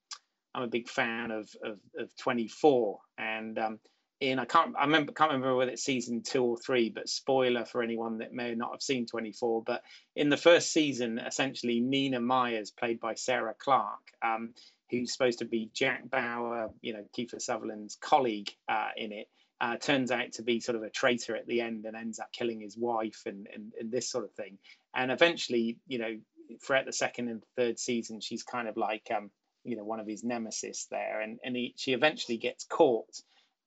I'm 0.54 0.62
a 0.62 0.68
big 0.68 0.88
fan 0.88 1.30
of 1.30 1.48
of, 1.62 1.78
of 1.98 2.16
24, 2.16 2.98
and 3.18 3.58
um, 3.58 3.78
in 4.20 4.38
I 4.38 4.44
can't 4.44 4.74
I 4.78 4.84
remember 4.84 5.12
can't 5.12 5.30
remember 5.30 5.56
whether 5.56 5.70
it's 5.70 5.84
season 5.84 6.22
two 6.22 6.44
or 6.44 6.56
three, 6.58 6.90
but 6.90 7.08
spoiler 7.08 7.64
for 7.64 7.82
anyone 7.82 8.18
that 8.18 8.32
may 8.32 8.54
not 8.54 8.72
have 8.72 8.82
seen 8.82 9.06
24. 9.06 9.62
But 9.62 9.82
in 10.14 10.28
the 10.28 10.36
first 10.36 10.72
season, 10.72 11.18
essentially 11.18 11.80
Nina 11.80 12.20
Myers, 12.20 12.70
played 12.70 13.00
by 13.00 13.14
Sarah 13.14 13.54
Clarke, 13.58 14.12
um, 14.22 14.54
who's 14.90 15.12
supposed 15.12 15.38
to 15.38 15.44
be 15.46 15.70
Jack 15.72 16.08
Bauer, 16.10 16.70
you 16.82 16.92
know, 16.92 17.04
Kiefer 17.16 17.40
Sutherland's 17.40 17.96
colleague 17.96 18.50
uh, 18.68 18.88
in 18.96 19.12
it, 19.12 19.28
uh, 19.60 19.76
turns 19.76 20.10
out 20.10 20.32
to 20.32 20.42
be 20.42 20.60
sort 20.60 20.76
of 20.76 20.82
a 20.82 20.90
traitor 20.90 21.36
at 21.36 21.46
the 21.46 21.60
end 21.60 21.84
and 21.84 21.96
ends 21.96 22.18
up 22.18 22.32
killing 22.32 22.60
his 22.60 22.76
wife 22.76 23.22
and, 23.26 23.46
and, 23.54 23.72
and 23.78 23.90
this 23.90 24.10
sort 24.10 24.24
of 24.24 24.32
thing. 24.32 24.58
And 24.94 25.10
eventually, 25.10 25.76
you 25.86 25.98
know, 25.98 26.18
throughout 26.62 26.86
the 26.86 26.92
second 26.92 27.28
and 27.28 27.42
third 27.56 27.78
season, 27.78 28.20
she's 28.20 28.42
kind 28.42 28.68
of 28.68 28.76
like, 28.76 29.08
um, 29.14 29.30
you 29.64 29.76
know, 29.76 29.84
one 29.84 30.00
of 30.00 30.06
his 30.06 30.24
nemesis 30.24 30.86
there. 30.90 31.20
And, 31.20 31.38
and 31.44 31.54
he, 31.54 31.74
she 31.76 31.92
eventually 31.92 32.38
gets 32.38 32.64
caught. 32.64 33.20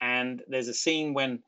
And 0.04 0.42
there's 0.50 0.68
a 0.68 0.74
scene 0.74 1.14
when 1.14 1.44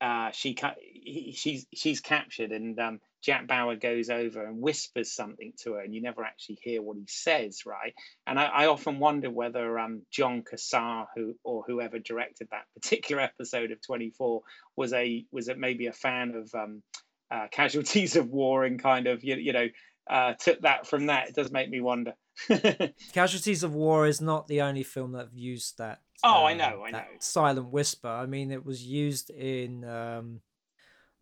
uh, 0.00 0.32
she 0.32 0.56
he, 0.90 1.32
she's 1.36 1.66
she's 1.72 2.00
captured 2.00 2.50
and 2.50 2.76
um, 2.80 3.00
Jack 3.22 3.46
Bauer 3.46 3.76
goes 3.76 4.10
over 4.10 4.44
and 4.44 4.60
whispers 4.60 5.12
something 5.12 5.52
to 5.62 5.74
her, 5.74 5.80
and 5.80 5.94
you 5.94 6.02
never 6.02 6.24
actually 6.24 6.58
hear 6.60 6.82
what 6.82 6.96
he 6.96 7.04
says, 7.06 7.60
right? 7.64 7.94
And 8.26 8.40
I, 8.40 8.46
I 8.46 8.66
often 8.66 8.98
wonder 8.98 9.30
whether 9.30 9.78
um, 9.78 10.02
Jon 10.10 10.42
Cassar, 10.42 11.06
who 11.14 11.36
or 11.44 11.62
whoever 11.64 12.00
directed 12.00 12.48
that 12.50 12.64
particular 12.74 13.22
episode 13.22 13.70
of 13.70 13.80
24, 13.80 14.42
was 14.76 14.92
a 14.92 15.24
was 15.30 15.46
it 15.46 15.56
maybe 15.56 15.86
a 15.86 15.92
fan 15.92 16.34
of 16.34 16.52
um, 16.60 16.82
uh, 17.30 17.46
casualties 17.52 18.16
of 18.16 18.28
war 18.28 18.64
and 18.64 18.82
kind 18.82 19.06
of 19.06 19.22
you, 19.22 19.36
you 19.36 19.52
know 19.52 19.68
uh, 20.10 20.34
took 20.34 20.60
that 20.62 20.86
from 20.86 21.06
that. 21.06 21.28
It 21.28 21.34
does 21.34 21.50
make 21.50 21.70
me 21.70 21.80
wonder. 21.80 22.14
Casualties 23.12 23.62
of 23.62 23.74
War 23.74 24.06
is 24.06 24.20
not 24.20 24.48
the 24.48 24.62
only 24.62 24.82
film 24.82 25.12
that 25.12 25.28
used 25.34 25.78
that. 25.78 26.00
Oh, 26.24 26.44
I 26.44 26.52
um, 26.52 26.58
know, 26.58 26.84
I 26.86 26.90
know. 26.90 27.04
Silent 27.18 27.68
Whisper. 27.68 28.08
I 28.08 28.26
mean, 28.26 28.50
it 28.50 28.64
was 28.64 28.84
used 28.84 29.30
in 29.30 29.84
um, 29.84 30.40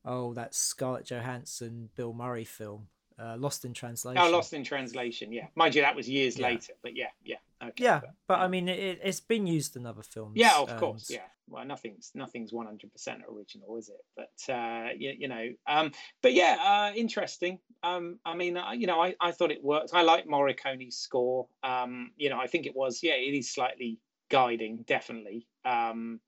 oh, 0.05 0.35
that 0.35 0.55
Scarlett 0.55 1.06
Johansson, 1.06 1.89
Bill 1.97 2.12
Murray 2.12 2.44
film, 2.44 2.89
uh, 3.18 3.36
Lost 3.39 3.64
in 3.64 3.72
Translation. 3.72 4.22
Oh, 4.22 4.31
Lost 4.31 4.52
in 4.52 4.64
Translation. 4.64 5.32
Yeah, 5.32 5.47
mind 5.55 5.74
you, 5.74 5.82
that 5.82 5.97
was 5.97 6.09
years 6.09 6.39
yeah. 6.39 6.47
later, 6.47 6.72
but 6.82 6.97
yeah, 6.97 7.09
yeah, 7.24 7.36
okay. 7.62 7.85
Yeah, 7.85 8.01
but, 8.01 8.10
but 8.28 8.40
I 8.40 8.48
mean, 8.48 8.68
it, 8.68 9.05
has 9.05 9.20
been 9.20 9.47
used 9.47 9.77
in 9.77 9.86
other 9.86 10.02
films. 10.02 10.32
Yeah, 10.36 10.59
of 10.59 10.70
and... 10.70 10.81
course. 10.81 11.10
Yeah. 11.10 11.20
Well, 11.48 11.64
nothing's 11.64 12.12
nothing's 12.14 12.52
one 12.52 12.66
hundred 12.66 12.93
percent 12.93 13.22
original, 13.28 13.77
is 13.77 13.89
it? 13.89 14.01
But 14.16 14.55
uh, 14.55 14.90
you, 14.97 15.14
you 15.18 15.27
know, 15.27 15.48
um, 15.66 15.90
but 16.22 16.32
yeah, 16.32 16.56
uh, 16.93 16.97
interesting. 16.97 17.59
Um, 17.82 18.20
I 18.24 18.36
mean, 18.36 18.56
uh, 18.56 18.70
you 18.70 18.86
know, 18.86 19.02
I, 19.02 19.16
I 19.20 19.32
thought 19.32 19.51
it 19.51 19.62
worked. 19.62 19.90
I 19.93 20.02
like 20.02 20.28
Morricone's 20.28 20.97
score. 20.97 21.48
Um, 21.64 22.12
you 22.16 22.31
know, 22.31 22.39
I 22.39 22.47
think 22.47 22.66
it 22.66 22.77
was 22.77 23.01
yeah, 23.02 23.14
it 23.14 23.35
is 23.35 23.52
slightly 23.52 23.98
guiding, 24.31 24.85
definitely. 24.86 25.47
Um, 25.65 26.20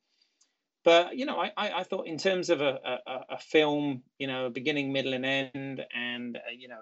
but 0.85 1.17
you 1.17 1.27
know, 1.27 1.39
I, 1.39 1.53
I, 1.57 1.83
thought 1.85 2.07
in 2.07 2.19
terms 2.19 2.51
of 2.51 2.61
a, 2.61 2.99
a, 3.07 3.21
a, 3.31 3.39
film, 3.39 4.03
you 4.19 4.27
know, 4.27 4.51
beginning, 4.51 4.93
middle, 4.93 5.15
and 5.15 5.25
end, 5.25 5.85
and 5.95 6.37
uh, 6.37 6.41
you 6.57 6.69
know, 6.69 6.81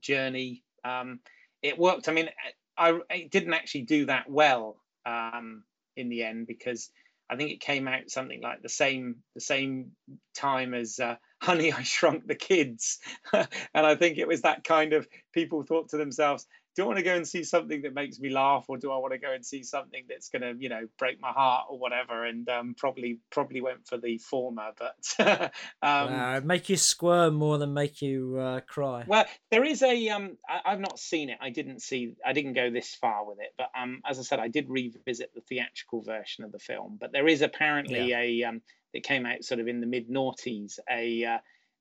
journey, 0.00 0.64
um, 0.84 1.20
it 1.62 1.78
worked. 1.78 2.08
I 2.08 2.12
mean, 2.12 2.28
I 2.76 2.98
it 3.10 3.30
didn't 3.30 3.54
actually 3.54 3.82
do 3.82 4.06
that 4.06 4.28
well 4.28 4.76
um, 5.06 5.62
in 5.96 6.08
the 6.08 6.24
end 6.24 6.46
because 6.48 6.90
I 7.30 7.36
think 7.36 7.50
it 7.50 7.60
came 7.60 7.86
out 7.86 8.10
something 8.10 8.42
like 8.42 8.62
the 8.62 8.68
same 8.68 9.16
the 9.34 9.40
same 9.40 9.92
time 10.34 10.74
as 10.74 10.98
uh, 10.98 11.16
Honey, 11.40 11.72
I 11.72 11.82
Shrunk 11.82 12.26
the 12.26 12.34
Kids, 12.34 12.98
and 13.32 13.46
I 13.74 13.94
think 13.94 14.18
it 14.18 14.28
was 14.28 14.42
that 14.42 14.64
kind 14.64 14.92
of 14.92 15.06
people 15.32 15.62
thought 15.62 15.90
to 15.90 15.96
themselves, 15.96 16.46
do 16.74 16.84
I 16.84 16.86
want 16.86 16.98
to 16.98 17.04
go 17.04 17.14
and 17.14 17.26
see 17.28 17.44
something 17.44 17.82
that 17.82 17.94
makes 17.94 18.18
me 18.18 18.30
laugh, 18.30 18.64
or 18.68 18.78
do 18.78 18.90
I 18.90 18.96
want 18.96 19.12
to 19.12 19.18
go 19.18 19.32
and 19.32 19.44
see 19.44 19.62
something 19.62 20.04
that's 20.08 20.30
going 20.30 20.42
to, 20.42 20.54
you 20.60 20.68
know, 20.68 20.88
break 20.98 21.20
my 21.20 21.30
heart 21.30 21.66
or 21.68 21.78
whatever? 21.78 22.24
And 22.24 22.48
um, 22.48 22.74
probably 22.78 23.18
probably 23.30 23.60
went 23.60 23.86
for 23.86 23.98
the 23.98 24.18
former, 24.18 24.70
but 24.78 25.14
um, 25.82 26.12
uh, 26.12 26.40
make 26.42 26.68
you 26.68 26.76
squirm 26.76 27.34
more 27.34 27.58
than 27.58 27.74
make 27.74 28.00
you 28.00 28.38
uh, 28.38 28.60
cry. 28.60 29.04
Well, 29.06 29.26
there 29.50 29.64
is 29.64 29.82
a 29.82 30.08
um, 30.08 30.38
I, 30.48 30.70
have 30.70 30.80
not 30.80 30.98
seen 30.98 31.28
it. 31.28 31.38
I 31.40 31.50
didn't 31.50 31.82
see. 31.82 32.14
I 32.24 32.32
didn't 32.32 32.54
go 32.54 32.70
this 32.70 32.94
far 32.94 33.26
with 33.26 33.38
it, 33.40 33.52
but 33.58 33.70
um, 33.78 34.00
as 34.08 34.18
I 34.18 34.22
said, 34.22 34.40
I 34.40 34.48
did 34.48 34.68
revisit 34.68 35.34
the 35.34 35.42
theatrical 35.42 36.02
version 36.02 36.44
of 36.44 36.52
the 36.52 36.58
film. 36.58 36.96
But 36.98 37.12
there 37.12 37.28
is 37.28 37.42
apparently 37.42 38.10
yeah. 38.10 38.20
a 38.20 38.44
um, 38.44 38.62
that 38.94 39.02
came 39.02 39.26
out 39.26 39.44
sort 39.44 39.60
of 39.60 39.68
in 39.68 39.80
the 39.80 39.86
mid 39.86 40.08
noughties, 40.08 40.78
a, 40.90 41.24
uh, 41.24 41.38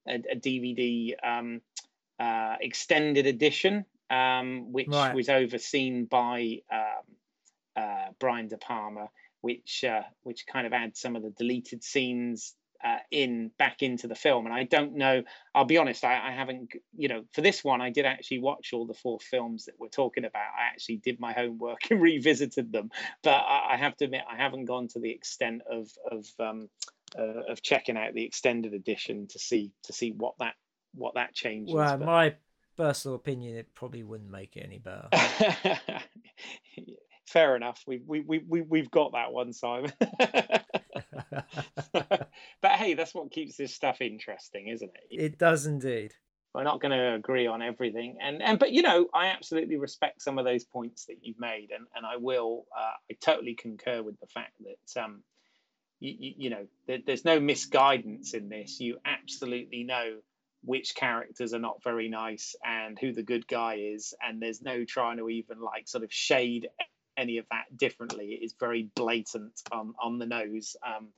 a, 0.08 0.16
a 0.32 0.36
DVD 0.36 1.14
um, 1.24 1.62
uh, 2.20 2.56
extended 2.60 3.26
edition 3.26 3.86
um, 4.12 4.74
which 4.74 4.90
right. 4.90 5.16
was 5.16 5.30
overseen 5.30 6.06
by 6.06 6.60
um, 6.72 7.16
uh, 7.76 8.10
Brian 8.20 8.50
De 8.50 8.58
Palma, 8.58 9.10
which 9.40 9.84
uh, 9.84 10.04
which 10.24 10.46
kind 10.46 10.68
of 10.68 10.74
adds 10.74 11.00
some 11.00 11.16
of 11.16 11.24
the 11.24 11.32
deleted 11.32 11.84
scenes 11.84 12.54
uh, 12.84 12.98
in 13.10 13.52
back 13.58 13.82
into 13.82 14.08
the 14.08 14.16
film. 14.16 14.46
And 14.46 14.54
I 14.54 14.64
don't 14.64 14.96
know. 14.96 15.24
I'll 15.56 15.66
be 15.66 15.78
honest. 15.78 16.04
I, 16.04 16.30
I, 16.30 16.32
haven't. 16.32 16.74
You 16.96 17.08
know, 17.08 17.24
for 17.32 17.42
this 17.42 17.64
one, 17.64 17.80
I 17.80 17.90
did 17.90 18.06
actually 18.06 18.40
watch 18.40 18.74
all 18.74 18.86
the 18.86 18.94
four 18.94 19.20
films 19.20 19.66
that 19.66 19.76
we're 19.80 19.88
talking 19.88 20.26
about. 20.26 20.42
I 20.42 20.68
actually 20.68 20.98
did 20.98 21.20
my 21.20 21.32
homework 21.32 21.80
and 21.90 22.02
revisited 22.02 22.72
them. 22.72 22.92
But 23.24 23.36
I, 23.36 23.74
I 23.74 23.78
have 23.78 23.96
to 23.98 24.06
admit, 24.06 24.24
I 24.30 24.36
haven't 24.36 24.66
gone 24.66 24.90
to 24.90 25.00
the 25.00 25.12
extent 25.12 25.62
of 25.72 25.90
of 26.12 26.26
um, 26.38 26.70
uh, 27.18 27.44
of 27.50 27.62
checking 27.62 27.96
out 27.96 28.14
the 28.14 28.26
extended 28.26 28.74
edition 28.74 29.28
to 29.28 29.40
see 29.40 29.72
to 29.84 29.94
see 29.94 30.12
what 30.12 30.36
that 30.40 30.56
what 30.94 31.16
that 31.16 31.34
changes. 31.34 31.74
Well, 31.74 31.98
but... 31.98 32.06
my 32.06 32.36
personal 32.76 33.16
opinion, 33.16 33.56
it 33.56 33.74
probably 33.74 34.04
wouldn't 34.04 34.32
make 34.32 34.58
it 34.58 34.62
any 34.66 34.80
better. 34.80 35.10
Fair 37.28 37.56
enough. 37.56 37.82
We 37.88 38.02
we 38.06 38.20
we 38.20 38.40
we 38.40 38.62
we've 38.62 38.92
got 38.92 39.14
that 39.14 39.32
one, 39.32 39.54
Simon. 39.54 39.94
but 41.94 42.72
hey, 42.72 42.94
that's 42.94 43.16
what 43.16 43.32
keeps 43.32 43.56
this 43.56 43.74
stuff 43.74 44.02
interesting, 44.02 44.68
isn't 44.68 44.92
it? 44.94 45.04
It 45.10 45.38
does 45.38 45.66
indeed. 45.66 46.14
We're 46.54 46.64
not 46.64 46.82
going 46.82 46.92
to 46.92 47.14
agree 47.14 47.48
on 47.48 47.62
everything, 47.62 48.18
and 48.22 48.42
and 48.42 48.60
but 48.60 48.74
you 48.74 48.82
know, 48.82 49.08
I 49.14 49.28
absolutely 49.28 49.78
respect 49.78 50.22
some 50.22 50.38
of 50.38 50.44
those 50.44 50.66
points 50.66 51.06
that 51.06 51.20
you've 51.22 51.40
made, 51.40 51.70
and 51.72 51.88
and 51.96 52.06
I 52.06 52.18
will. 52.18 52.66
Uh, 52.78 52.96
I 53.10 53.16
totally 53.22 53.56
concur 53.56 54.04
with 54.04 54.20
the 54.20 54.28
fact 54.28 54.52
that 54.60 55.02
um, 55.02 55.24
you, 56.02 56.14
you, 56.20 56.34
you 56.38 56.50
know, 56.50 56.68
there, 56.88 57.00
there's 57.06 57.24
no 57.24 57.40
misguidance 57.40 58.34
in 58.34 58.50
this. 58.50 58.82
You 58.82 58.98
absolutely 59.06 59.86
know 59.86 60.18
which 60.64 60.96
characters 60.96 61.54
are 61.54 61.60
not 61.60 61.84
very 61.84 62.10
nice 62.10 62.56
and 62.64 62.98
who 63.00 63.14
the 63.14 63.24
good 63.24 63.48
guy 63.48 63.76
is, 63.76 64.14
and 64.22 64.42
there's 64.42 64.62
no 64.62 64.86
trying 64.86 65.18
to 65.18 65.30
even 65.30 65.60
like 65.60 65.88
sort 65.88 66.04
of 66.04 66.14
shade 66.14 66.70
any 67.18 67.38
of 67.38 67.46
that 67.52 67.66
differently. 67.76 68.34
It 68.34 68.44
is 68.44 68.56
very 68.60 68.90
blatant 68.96 69.62
on 69.72 69.94
on 70.02 70.20
the 70.20 70.26
nose. 70.26 70.76
Um, 70.86 71.10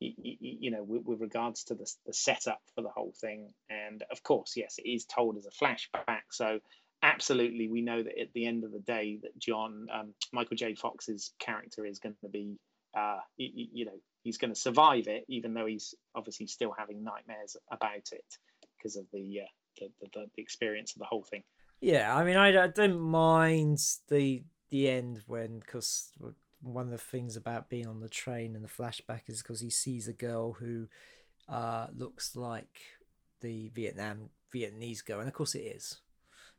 you, 0.00 0.36
you, 0.40 0.70
know, 0.72 0.82
with, 0.82 1.04
with, 1.04 1.20
regards 1.20 1.62
to 1.64 1.76
the, 1.76 1.88
the 2.06 2.12
setup 2.12 2.60
for 2.74 2.82
the 2.82 2.88
whole 2.88 3.14
thing. 3.20 3.52
And 3.70 4.02
of 4.10 4.20
course, 4.24 4.54
yes, 4.56 4.78
it 4.78 4.88
is 4.88 5.04
told 5.04 5.36
as 5.36 5.46
a 5.46 5.50
flashback. 5.50 6.22
So 6.32 6.58
absolutely, 7.02 7.68
we 7.68 7.82
know 7.82 8.02
that 8.02 8.20
at 8.20 8.32
the 8.32 8.46
end 8.46 8.64
of 8.64 8.72
the 8.72 8.80
day, 8.80 9.20
that 9.22 9.38
John 9.38 9.86
um, 9.92 10.14
Michael 10.32 10.56
J. 10.56 10.74
Fox's 10.74 11.32
character 11.38 11.86
is 11.86 12.00
going 12.00 12.16
to 12.22 12.28
be, 12.28 12.56
uh, 12.96 13.18
you, 13.36 13.68
you, 13.72 13.84
know, 13.84 14.00
he's 14.24 14.38
going 14.38 14.52
to 14.52 14.58
survive 14.58 15.06
it, 15.06 15.24
even 15.28 15.54
though 15.54 15.66
he's 15.66 15.94
obviously 16.16 16.48
still 16.48 16.74
having 16.76 17.04
nightmares 17.04 17.56
about 17.70 18.10
it 18.10 18.24
because 18.82 18.96
of 18.96 19.06
the, 19.12 19.40
uh, 19.40 19.44
the, 19.78 20.08
the, 20.12 20.26
the 20.34 20.42
experience 20.42 20.92
of 20.92 20.98
the 20.98 21.04
whole 21.04 21.22
thing. 21.22 21.42
Yeah, 21.80 22.14
I 22.14 22.24
mean, 22.24 22.36
I, 22.36 22.64
I 22.64 22.66
don't 22.68 23.00
mind 23.00 23.78
the 24.08 24.44
the 24.70 24.88
end 24.88 25.22
when 25.26 25.58
because 25.58 26.10
one 26.62 26.86
of 26.86 26.90
the 26.92 26.98
things 26.98 27.36
about 27.36 27.68
being 27.68 27.86
on 27.86 28.00
the 28.00 28.08
train 28.08 28.54
and 28.54 28.64
the 28.64 28.68
flashback 28.68 29.22
is 29.26 29.42
because 29.42 29.60
he 29.60 29.68
sees 29.68 30.08
a 30.08 30.12
girl 30.12 30.52
who 30.52 30.86
uh, 31.48 31.88
looks 31.94 32.36
like 32.36 32.80
the 33.40 33.68
Vietnam 33.74 34.30
Vietnamese 34.54 35.04
girl, 35.04 35.18
and 35.18 35.28
of 35.28 35.34
course 35.34 35.54
it 35.54 35.60
is. 35.60 36.00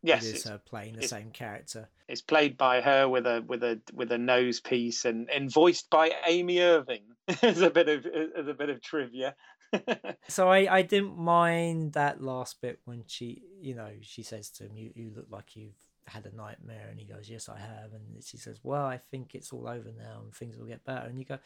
Yes, 0.01 0.25
it 0.25 0.35
is 0.35 0.43
her 0.43 0.57
playing 0.57 0.97
the 0.97 1.07
same 1.07 1.31
character. 1.31 1.87
It's 2.09 2.21
played 2.21 2.57
by 2.57 2.81
her 2.81 3.07
with 3.07 3.25
a 3.25 3.43
with 3.47 3.63
a 3.63 3.79
with 3.93 4.11
a 4.11 4.17
nose 4.17 4.59
piece 4.59 5.05
and, 5.05 5.29
and 5.29 5.49
voiced 5.51 5.89
by 5.89 6.11
Amy 6.27 6.59
Irving. 6.59 7.03
as 7.41 7.61
a 7.61 7.69
bit 7.69 7.87
of 7.87 8.05
as 8.05 8.47
a 8.47 8.53
bit 8.53 8.69
of 8.69 8.81
trivia. 8.81 9.33
so 10.27 10.49
I 10.49 10.77
I 10.77 10.81
didn't 10.81 11.17
mind 11.17 11.93
that 11.93 12.21
last 12.21 12.61
bit 12.61 12.79
when 12.85 13.03
she 13.07 13.43
you 13.61 13.75
know 13.75 13.89
she 14.01 14.23
says 14.23 14.49
to 14.51 14.65
him 14.65 14.75
you 14.75 14.91
you 14.95 15.11
look 15.15 15.27
like 15.29 15.55
you've 15.55 15.73
had 16.05 16.25
a 16.25 16.35
nightmare. 16.35 16.87
And 16.89 16.99
he 16.99 17.05
goes 17.05 17.29
yes 17.29 17.49
i 17.49 17.57
have. 17.57 17.93
And 17.93 18.23
she 18.23 18.37
says 18.37 18.59
well 18.63 18.85
i 18.85 18.97
think 18.97 19.35
it's 19.35 19.53
all 19.53 19.67
over 19.67 19.89
now 19.97 20.21
and 20.23 20.33
things 20.33 20.57
will 20.57 20.65
get 20.65 20.85
better. 20.85 21.07
And 21.07 21.17
you 21.17 21.25
go 21.25 21.39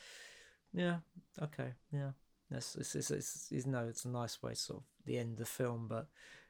yeah 0.74 0.98
okay 1.42 1.74
yeah. 1.92 2.12
That's 2.50 2.76
it's, 2.76 2.96
it's, 2.96 3.12
it's, 3.12 3.48
it's 3.52 3.66
no 3.66 3.88
it's 3.88 4.06
a 4.06 4.10
nice 4.10 4.42
way 4.42 4.54
sort 4.54 4.80
of 4.80 4.86
the 5.06 5.18
end 5.18 5.34
of 5.34 5.40
the 5.40 5.46
film 5.46 5.88
but 5.90 6.08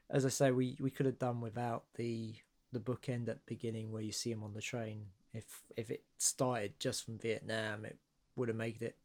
as 0.10 0.26
i 0.26 0.30
say 0.30 0.52
we 0.52 0.78
we 0.80 0.92
could 0.92 1.06
have 1.06 1.20
done 1.20 1.42
without 1.42 1.86
the 1.96 2.36
the 2.72 2.80
bookend 2.80 3.30
at 3.30 3.38
the 3.38 3.54
beginning 3.54 3.92
where 3.92 4.02
you 4.02 4.12
see 4.12 4.32
him 4.32 4.44
on 4.44 4.54
the 4.54 4.62
train. 4.62 5.06
If 5.34 5.64
if 5.76 5.90
it 5.90 6.04
started 6.18 6.80
just 6.80 7.06
from 7.06 7.18
vietnam 7.18 7.86
it 7.86 7.98
would 8.36 8.48
have 8.48 8.58
made 8.58 8.82
it 8.82 8.96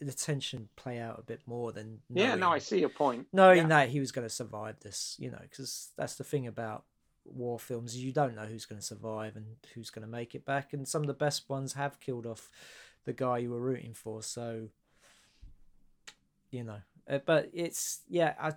the 0.00 0.12
tension 0.12 0.68
play 0.76 0.98
out 0.98 1.18
a 1.18 1.22
bit 1.22 1.40
more 1.46 1.72
than 1.72 1.98
yeah 2.08 2.34
no 2.34 2.50
i 2.50 2.58
see 2.58 2.80
your 2.80 2.88
point 2.88 3.26
knowing 3.32 3.58
yeah. 3.58 3.68
that 3.68 3.88
he 3.90 4.00
was 4.00 4.12
going 4.12 4.26
to 4.26 4.32
survive 4.32 4.78
this 4.80 5.16
you 5.18 5.30
know 5.30 5.38
because 5.42 5.90
that's 5.96 6.14
the 6.14 6.24
thing 6.24 6.46
about 6.46 6.84
war 7.24 7.58
films 7.58 7.96
you 7.96 8.12
don't 8.12 8.34
know 8.34 8.46
who's 8.46 8.64
going 8.64 8.80
to 8.80 8.86
survive 8.86 9.36
and 9.36 9.44
who's 9.74 9.90
going 9.90 10.04
to 10.04 10.10
make 10.10 10.34
it 10.34 10.44
back 10.44 10.72
and 10.72 10.88
some 10.88 11.02
of 11.02 11.06
the 11.06 11.14
best 11.14 11.48
ones 11.48 11.74
have 11.74 12.00
killed 12.00 12.26
off 12.26 12.50
the 13.04 13.12
guy 13.12 13.38
you 13.38 13.50
were 13.50 13.60
rooting 13.60 13.92
for 13.92 14.22
so 14.22 14.68
you 16.50 16.64
know 16.64 16.80
uh, 17.08 17.18
but 17.26 17.50
it's 17.52 18.00
yeah 18.08 18.34
I, 18.40 18.52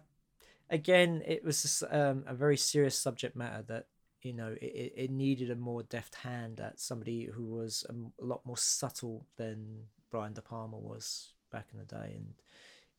again 0.70 1.22
it 1.26 1.44
was 1.44 1.84
um, 1.92 2.24
a 2.26 2.34
very 2.34 2.58
serious 2.58 2.98
subject 2.98 3.36
matter 3.36 3.64
that 3.68 3.88
you 4.22 4.34
know 4.34 4.56
it, 4.62 4.94
it 4.96 5.12
needed 5.12 5.52
a 5.52 5.56
more 5.56 5.84
deft 5.84 6.16
hand 6.16 6.60
at 6.60 6.80
somebody 6.80 7.26
who 7.26 7.44
was 7.44 7.86
a, 7.90 8.24
a 8.24 8.26
lot 8.26 8.46
more 8.46 8.58
subtle 8.58 9.26
than 9.38 9.84
brian 10.14 10.32
de 10.32 10.44
palma 10.44 10.78
was 10.78 11.34
back 11.52 11.66
in 11.74 11.80
the 11.80 11.86
day 11.86 12.14
and 12.16 12.36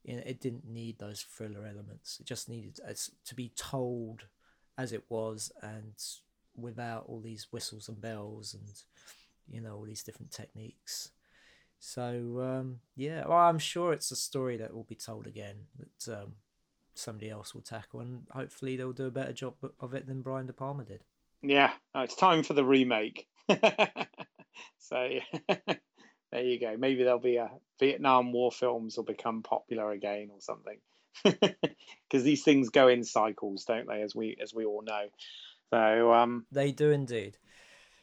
you 0.02 0.16
know, 0.16 0.22
it 0.26 0.40
didn't 0.40 0.66
need 0.68 0.98
those 0.98 1.22
thriller 1.22 1.64
elements. 1.64 2.18
It 2.20 2.26
just 2.26 2.48
needed 2.48 2.78
to 3.24 3.34
be 3.34 3.52
told 3.56 4.26
as 4.76 4.92
it 4.92 5.04
was 5.08 5.52
and 5.62 5.94
without 6.56 7.04
all 7.06 7.20
these 7.20 7.46
whistles 7.52 7.88
and 7.88 8.00
bells 8.00 8.52
and 8.52 8.68
you 9.48 9.60
know 9.60 9.76
all 9.76 9.84
these 9.84 10.02
different 10.02 10.32
techniques. 10.32 11.10
So 11.78 12.40
um, 12.42 12.80
yeah 12.96 13.24
well, 13.28 13.38
i'm 13.38 13.58
sure 13.58 13.92
it's 13.92 14.10
a 14.10 14.16
story 14.16 14.56
that 14.56 14.74
will 14.74 14.84
be 14.84 14.94
told 14.96 15.26
again 15.28 15.56
that 15.78 16.18
um, 16.18 16.32
somebody 16.94 17.30
else 17.30 17.54
will 17.54 17.62
tackle 17.62 18.00
and 18.00 18.22
hopefully 18.30 18.76
they'll 18.76 18.92
do 18.92 19.06
a 19.06 19.10
better 19.10 19.32
job 19.32 19.54
of 19.78 19.94
it 19.94 20.06
than 20.06 20.22
brian 20.22 20.46
de 20.46 20.52
palma 20.52 20.84
did. 20.84 21.04
Yeah 21.42 21.72
it's 21.94 22.16
time 22.16 22.42
for 22.42 22.54
the 22.54 22.64
remake. 22.64 23.28
So 24.78 25.08
there 26.34 26.44
you 26.44 26.60
go 26.60 26.76
maybe 26.76 27.02
there'll 27.02 27.18
be 27.18 27.36
a 27.36 27.50
vietnam 27.80 28.32
war 28.32 28.52
films 28.52 28.96
will 28.96 29.04
become 29.04 29.42
popular 29.42 29.90
again 29.92 30.28
or 30.30 30.40
something 30.40 30.76
because 31.22 32.24
these 32.24 32.42
things 32.42 32.70
go 32.70 32.88
in 32.88 33.04
cycles, 33.04 33.64
don't 33.64 33.86
they? 33.86 34.02
As 34.02 34.14
we 34.14 34.36
as 34.40 34.54
we 34.54 34.64
all 34.64 34.82
know. 34.82 35.06
So 35.72 36.12
um, 36.12 36.46
they 36.50 36.72
do 36.72 36.90
indeed. 36.90 37.38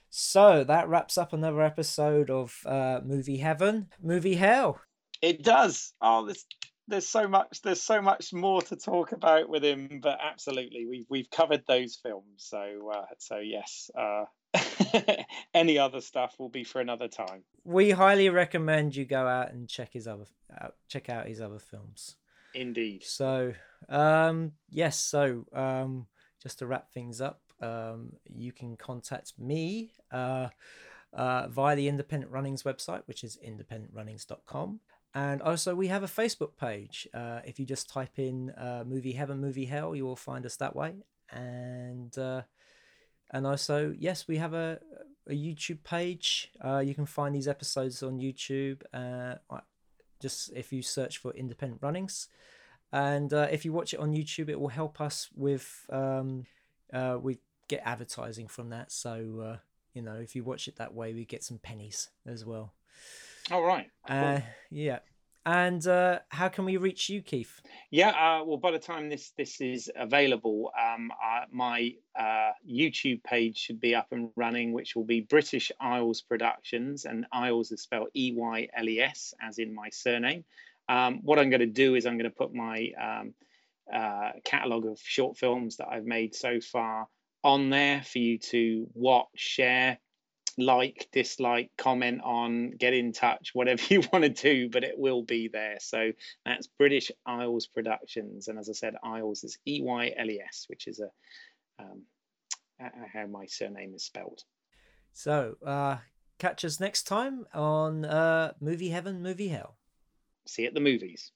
So 0.09 0.63
that 0.63 0.89
wraps 0.89 1.17
up 1.17 1.33
another 1.33 1.61
episode 1.61 2.29
of 2.29 2.59
uh, 2.65 2.99
Movie 3.03 3.37
Heaven, 3.37 3.87
Movie 4.01 4.35
Hell. 4.35 4.79
It 5.21 5.43
does. 5.43 5.93
Oh, 6.01 6.25
there's 6.25 6.45
there's 6.87 7.07
so 7.07 7.27
much 7.27 7.61
there's 7.61 7.81
so 7.81 8.01
much 8.01 8.33
more 8.33 8.61
to 8.63 8.75
talk 8.75 9.11
about 9.11 9.49
with 9.49 9.63
him, 9.63 9.99
but 10.01 10.19
absolutely 10.21 10.85
we've 10.85 11.05
we've 11.09 11.29
covered 11.29 11.63
those 11.67 11.99
films. 12.01 12.25
So 12.37 12.91
uh, 12.93 13.05
so 13.19 13.37
yes. 13.37 13.89
Uh, 13.97 14.25
any 15.53 15.77
other 15.77 16.01
stuff 16.01 16.35
will 16.39 16.49
be 16.49 16.63
for 16.63 16.81
another 16.81 17.07
time. 17.07 17.43
We 17.63 17.91
highly 17.91 18.29
recommend 18.29 18.95
you 18.95 19.05
go 19.05 19.27
out 19.27 19.51
and 19.51 19.67
check 19.67 19.93
his 19.93 20.07
other 20.07 20.25
out, 20.59 20.75
check 20.87 21.09
out 21.09 21.27
his 21.27 21.41
other 21.41 21.59
films. 21.59 22.15
Indeed. 22.53 23.03
So, 23.03 23.53
um, 23.89 24.53
yes. 24.69 24.99
So, 24.99 25.45
um, 25.53 26.07
just 26.41 26.59
to 26.59 26.67
wrap 26.67 26.91
things 26.91 27.21
up, 27.21 27.41
um, 27.61 28.13
you 28.25 28.51
can 28.51 28.75
contact 28.75 29.33
me 29.37 29.93
uh, 30.11 30.49
uh, 31.13 31.47
via 31.47 31.75
the 31.75 31.87
Independent 31.87 32.31
Runnings 32.31 32.63
website, 32.63 33.03
which 33.05 33.23
is 33.23 33.37
independentrunnings.com. 33.45 34.79
And 35.13 35.41
also, 35.41 35.75
we 35.75 35.87
have 35.87 36.03
a 36.03 36.07
Facebook 36.07 36.57
page. 36.57 37.07
Uh, 37.13 37.41
if 37.45 37.59
you 37.59 37.65
just 37.65 37.89
type 37.89 38.17
in 38.17 38.51
uh, 38.51 38.83
"Movie 38.85 39.11
Heaven, 39.11 39.39
Movie 39.39 39.65
Hell," 39.65 39.95
you 39.95 40.05
will 40.05 40.15
find 40.15 40.45
us 40.45 40.55
that 40.57 40.75
way. 40.75 40.95
And 41.29 42.17
uh, 42.17 42.43
and 43.31 43.47
also, 43.47 43.95
yes, 43.97 44.27
we 44.27 44.37
have 44.37 44.53
a, 44.53 44.79
a 45.27 45.33
YouTube 45.33 45.83
page. 45.83 46.51
Uh, 46.63 46.79
you 46.79 46.93
can 46.93 47.05
find 47.05 47.33
these 47.33 47.47
episodes 47.47 48.03
on 48.03 48.19
YouTube. 48.19 48.81
Uh, 48.93 49.35
just 50.21 50.51
if 50.55 50.71
you 50.71 50.81
search 50.81 51.17
for 51.17 51.31
independent 51.33 51.81
runnings 51.81 52.27
and 52.93 53.33
uh, 53.33 53.47
if 53.51 53.65
you 53.65 53.73
watch 53.73 53.93
it 53.93 53.99
on 53.99 54.13
youtube 54.13 54.49
it 54.49 54.59
will 54.59 54.69
help 54.69 55.01
us 55.01 55.29
with 55.35 55.85
um, 55.89 56.45
uh, 56.93 57.17
we 57.19 57.39
get 57.67 57.81
advertising 57.83 58.47
from 58.47 58.69
that 58.69 58.91
so 58.91 59.41
uh, 59.43 59.57
you 59.93 60.01
know 60.01 60.15
if 60.15 60.35
you 60.35 60.43
watch 60.43 60.67
it 60.67 60.75
that 60.77 60.93
way 60.93 61.13
we 61.13 61.25
get 61.25 61.43
some 61.43 61.57
pennies 61.57 62.09
as 62.25 62.45
well 62.45 62.73
all 63.49 63.63
right 63.63 63.89
uh, 64.07 64.39
cool. 64.39 64.43
yeah 64.69 64.99
and 65.45 65.85
uh, 65.87 66.19
how 66.29 66.49
can 66.49 66.65
we 66.65 66.77
reach 66.77 67.09
you, 67.09 67.21
Keith? 67.21 67.61
Yeah, 67.89 68.09
uh, 68.09 68.43
well, 68.43 68.57
by 68.57 68.71
the 68.71 68.79
time 68.79 69.09
this 69.09 69.31
this 69.37 69.59
is 69.61 69.89
available, 69.95 70.71
um, 70.79 71.11
uh, 71.11 71.45
my 71.51 71.93
uh, 72.17 72.51
YouTube 72.69 73.23
page 73.23 73.57
should 73.57 73.79
be 73.79 73.95
up 73.95 74.07
and 74.11 74.29
running, 74.35 74.73
which 74.73 74.95
will 74.95 75.03
be 75.03 75.21
British 75.21 75.71
Eyles 75.79 76.21
Productions, 76.21 77.05
and 77.05 77.25
Eyles 77.33 77.71
is 77.71 77.81
spelled 77.81 78.09
E 78.15 78.33
Y 78.35 78.67
L 78.75 78.87
E 78.87 78.99
S, 78.99 79.33
as 79.41 79.57
in 79.57 79.73
my 79.73 79.89
surname. 79.89 80.43
Um, 80.89 81.19
what 81.23 81.39
I'm 81.39 81.49
going 81.49 81.61
to 81.61 81.65
do 81.65 81.95
is 81.95 82.05
I'm 82.05 82.17
going 82.17 82.29
to 82.29 82.35
put 82.35 82.53
my 82.53 82.91
um, 83.01 83.33
uh, 83.93 84.31
catalogue 84.43 84.85
of 84.85 84.99
short 85.03 85.37
films 85.37 85.77
that 85.77 85.87
I've 85.89 86.05
made 86.05 86.35
so 86.35 86.59
far 86.59 87.07
on 87.43 87.69
there 87.69 88.03
for 88.03 88.19
you 88.19 88.37
to 88.37 88.87
watch, 88.93 89.27
share, 89.35 89.97
like, 90.57 91.09
dislike, 91.11 91.71
comment 91.77 92.21
on, 92.23 92.71
get 92.71 92.93
in 92.93 93.13
touch, 93.13 93.51
whatever 93.53 93.81
you 93.89 94.01
want 94.11 94.23
to 94.23 94.29
do, 94.29 94.69
but 94.69 94.83
it 94.83 94.97
will 94.97 95.23
be 95.23 95.47
there. 95.47 95.77
So 95.79 96.11
that's 96.45 96.67
British 96.67 97.11
Eyles 97.25 97.67
Productions. 97.67 98.47
And 98.47 98.59
as 98.59 98.69
I 98.69 98.73
said, 98.73 98.95
Eyles 99.03 99.43
is 99.43 99.57
E 99.67 99.81
Y 99.81 100.11
L 100.17 100.29
E 100.29 100.41
S, 100.41 100.65
which 100.67 100.87
is 100.87 100.99
a 100.99 101.09
um, 101.81 102.03
how 103.13 103.27
my 103.27 103.45
surname 103.45 103.93
is 103.93 104.03
spelled. 104.03 104.43
So 105.13 105.55
uh, 105.65 105.97
catch 106.39 106.63
us 106.65 106.79
next 106.79 107.03
time 107.03 107.45
on 107.53 108.05
uh, 108.05 108.53
Movie 108.59 108.89
Heaven, 108.89 109.21
Movie 109.21 109.49
Hell. 109.49 109.77
See 110.47 110.63
you 110.63 110.69
at 110.69 110.73
the 110.73 110.79
movies. 110.79 111.31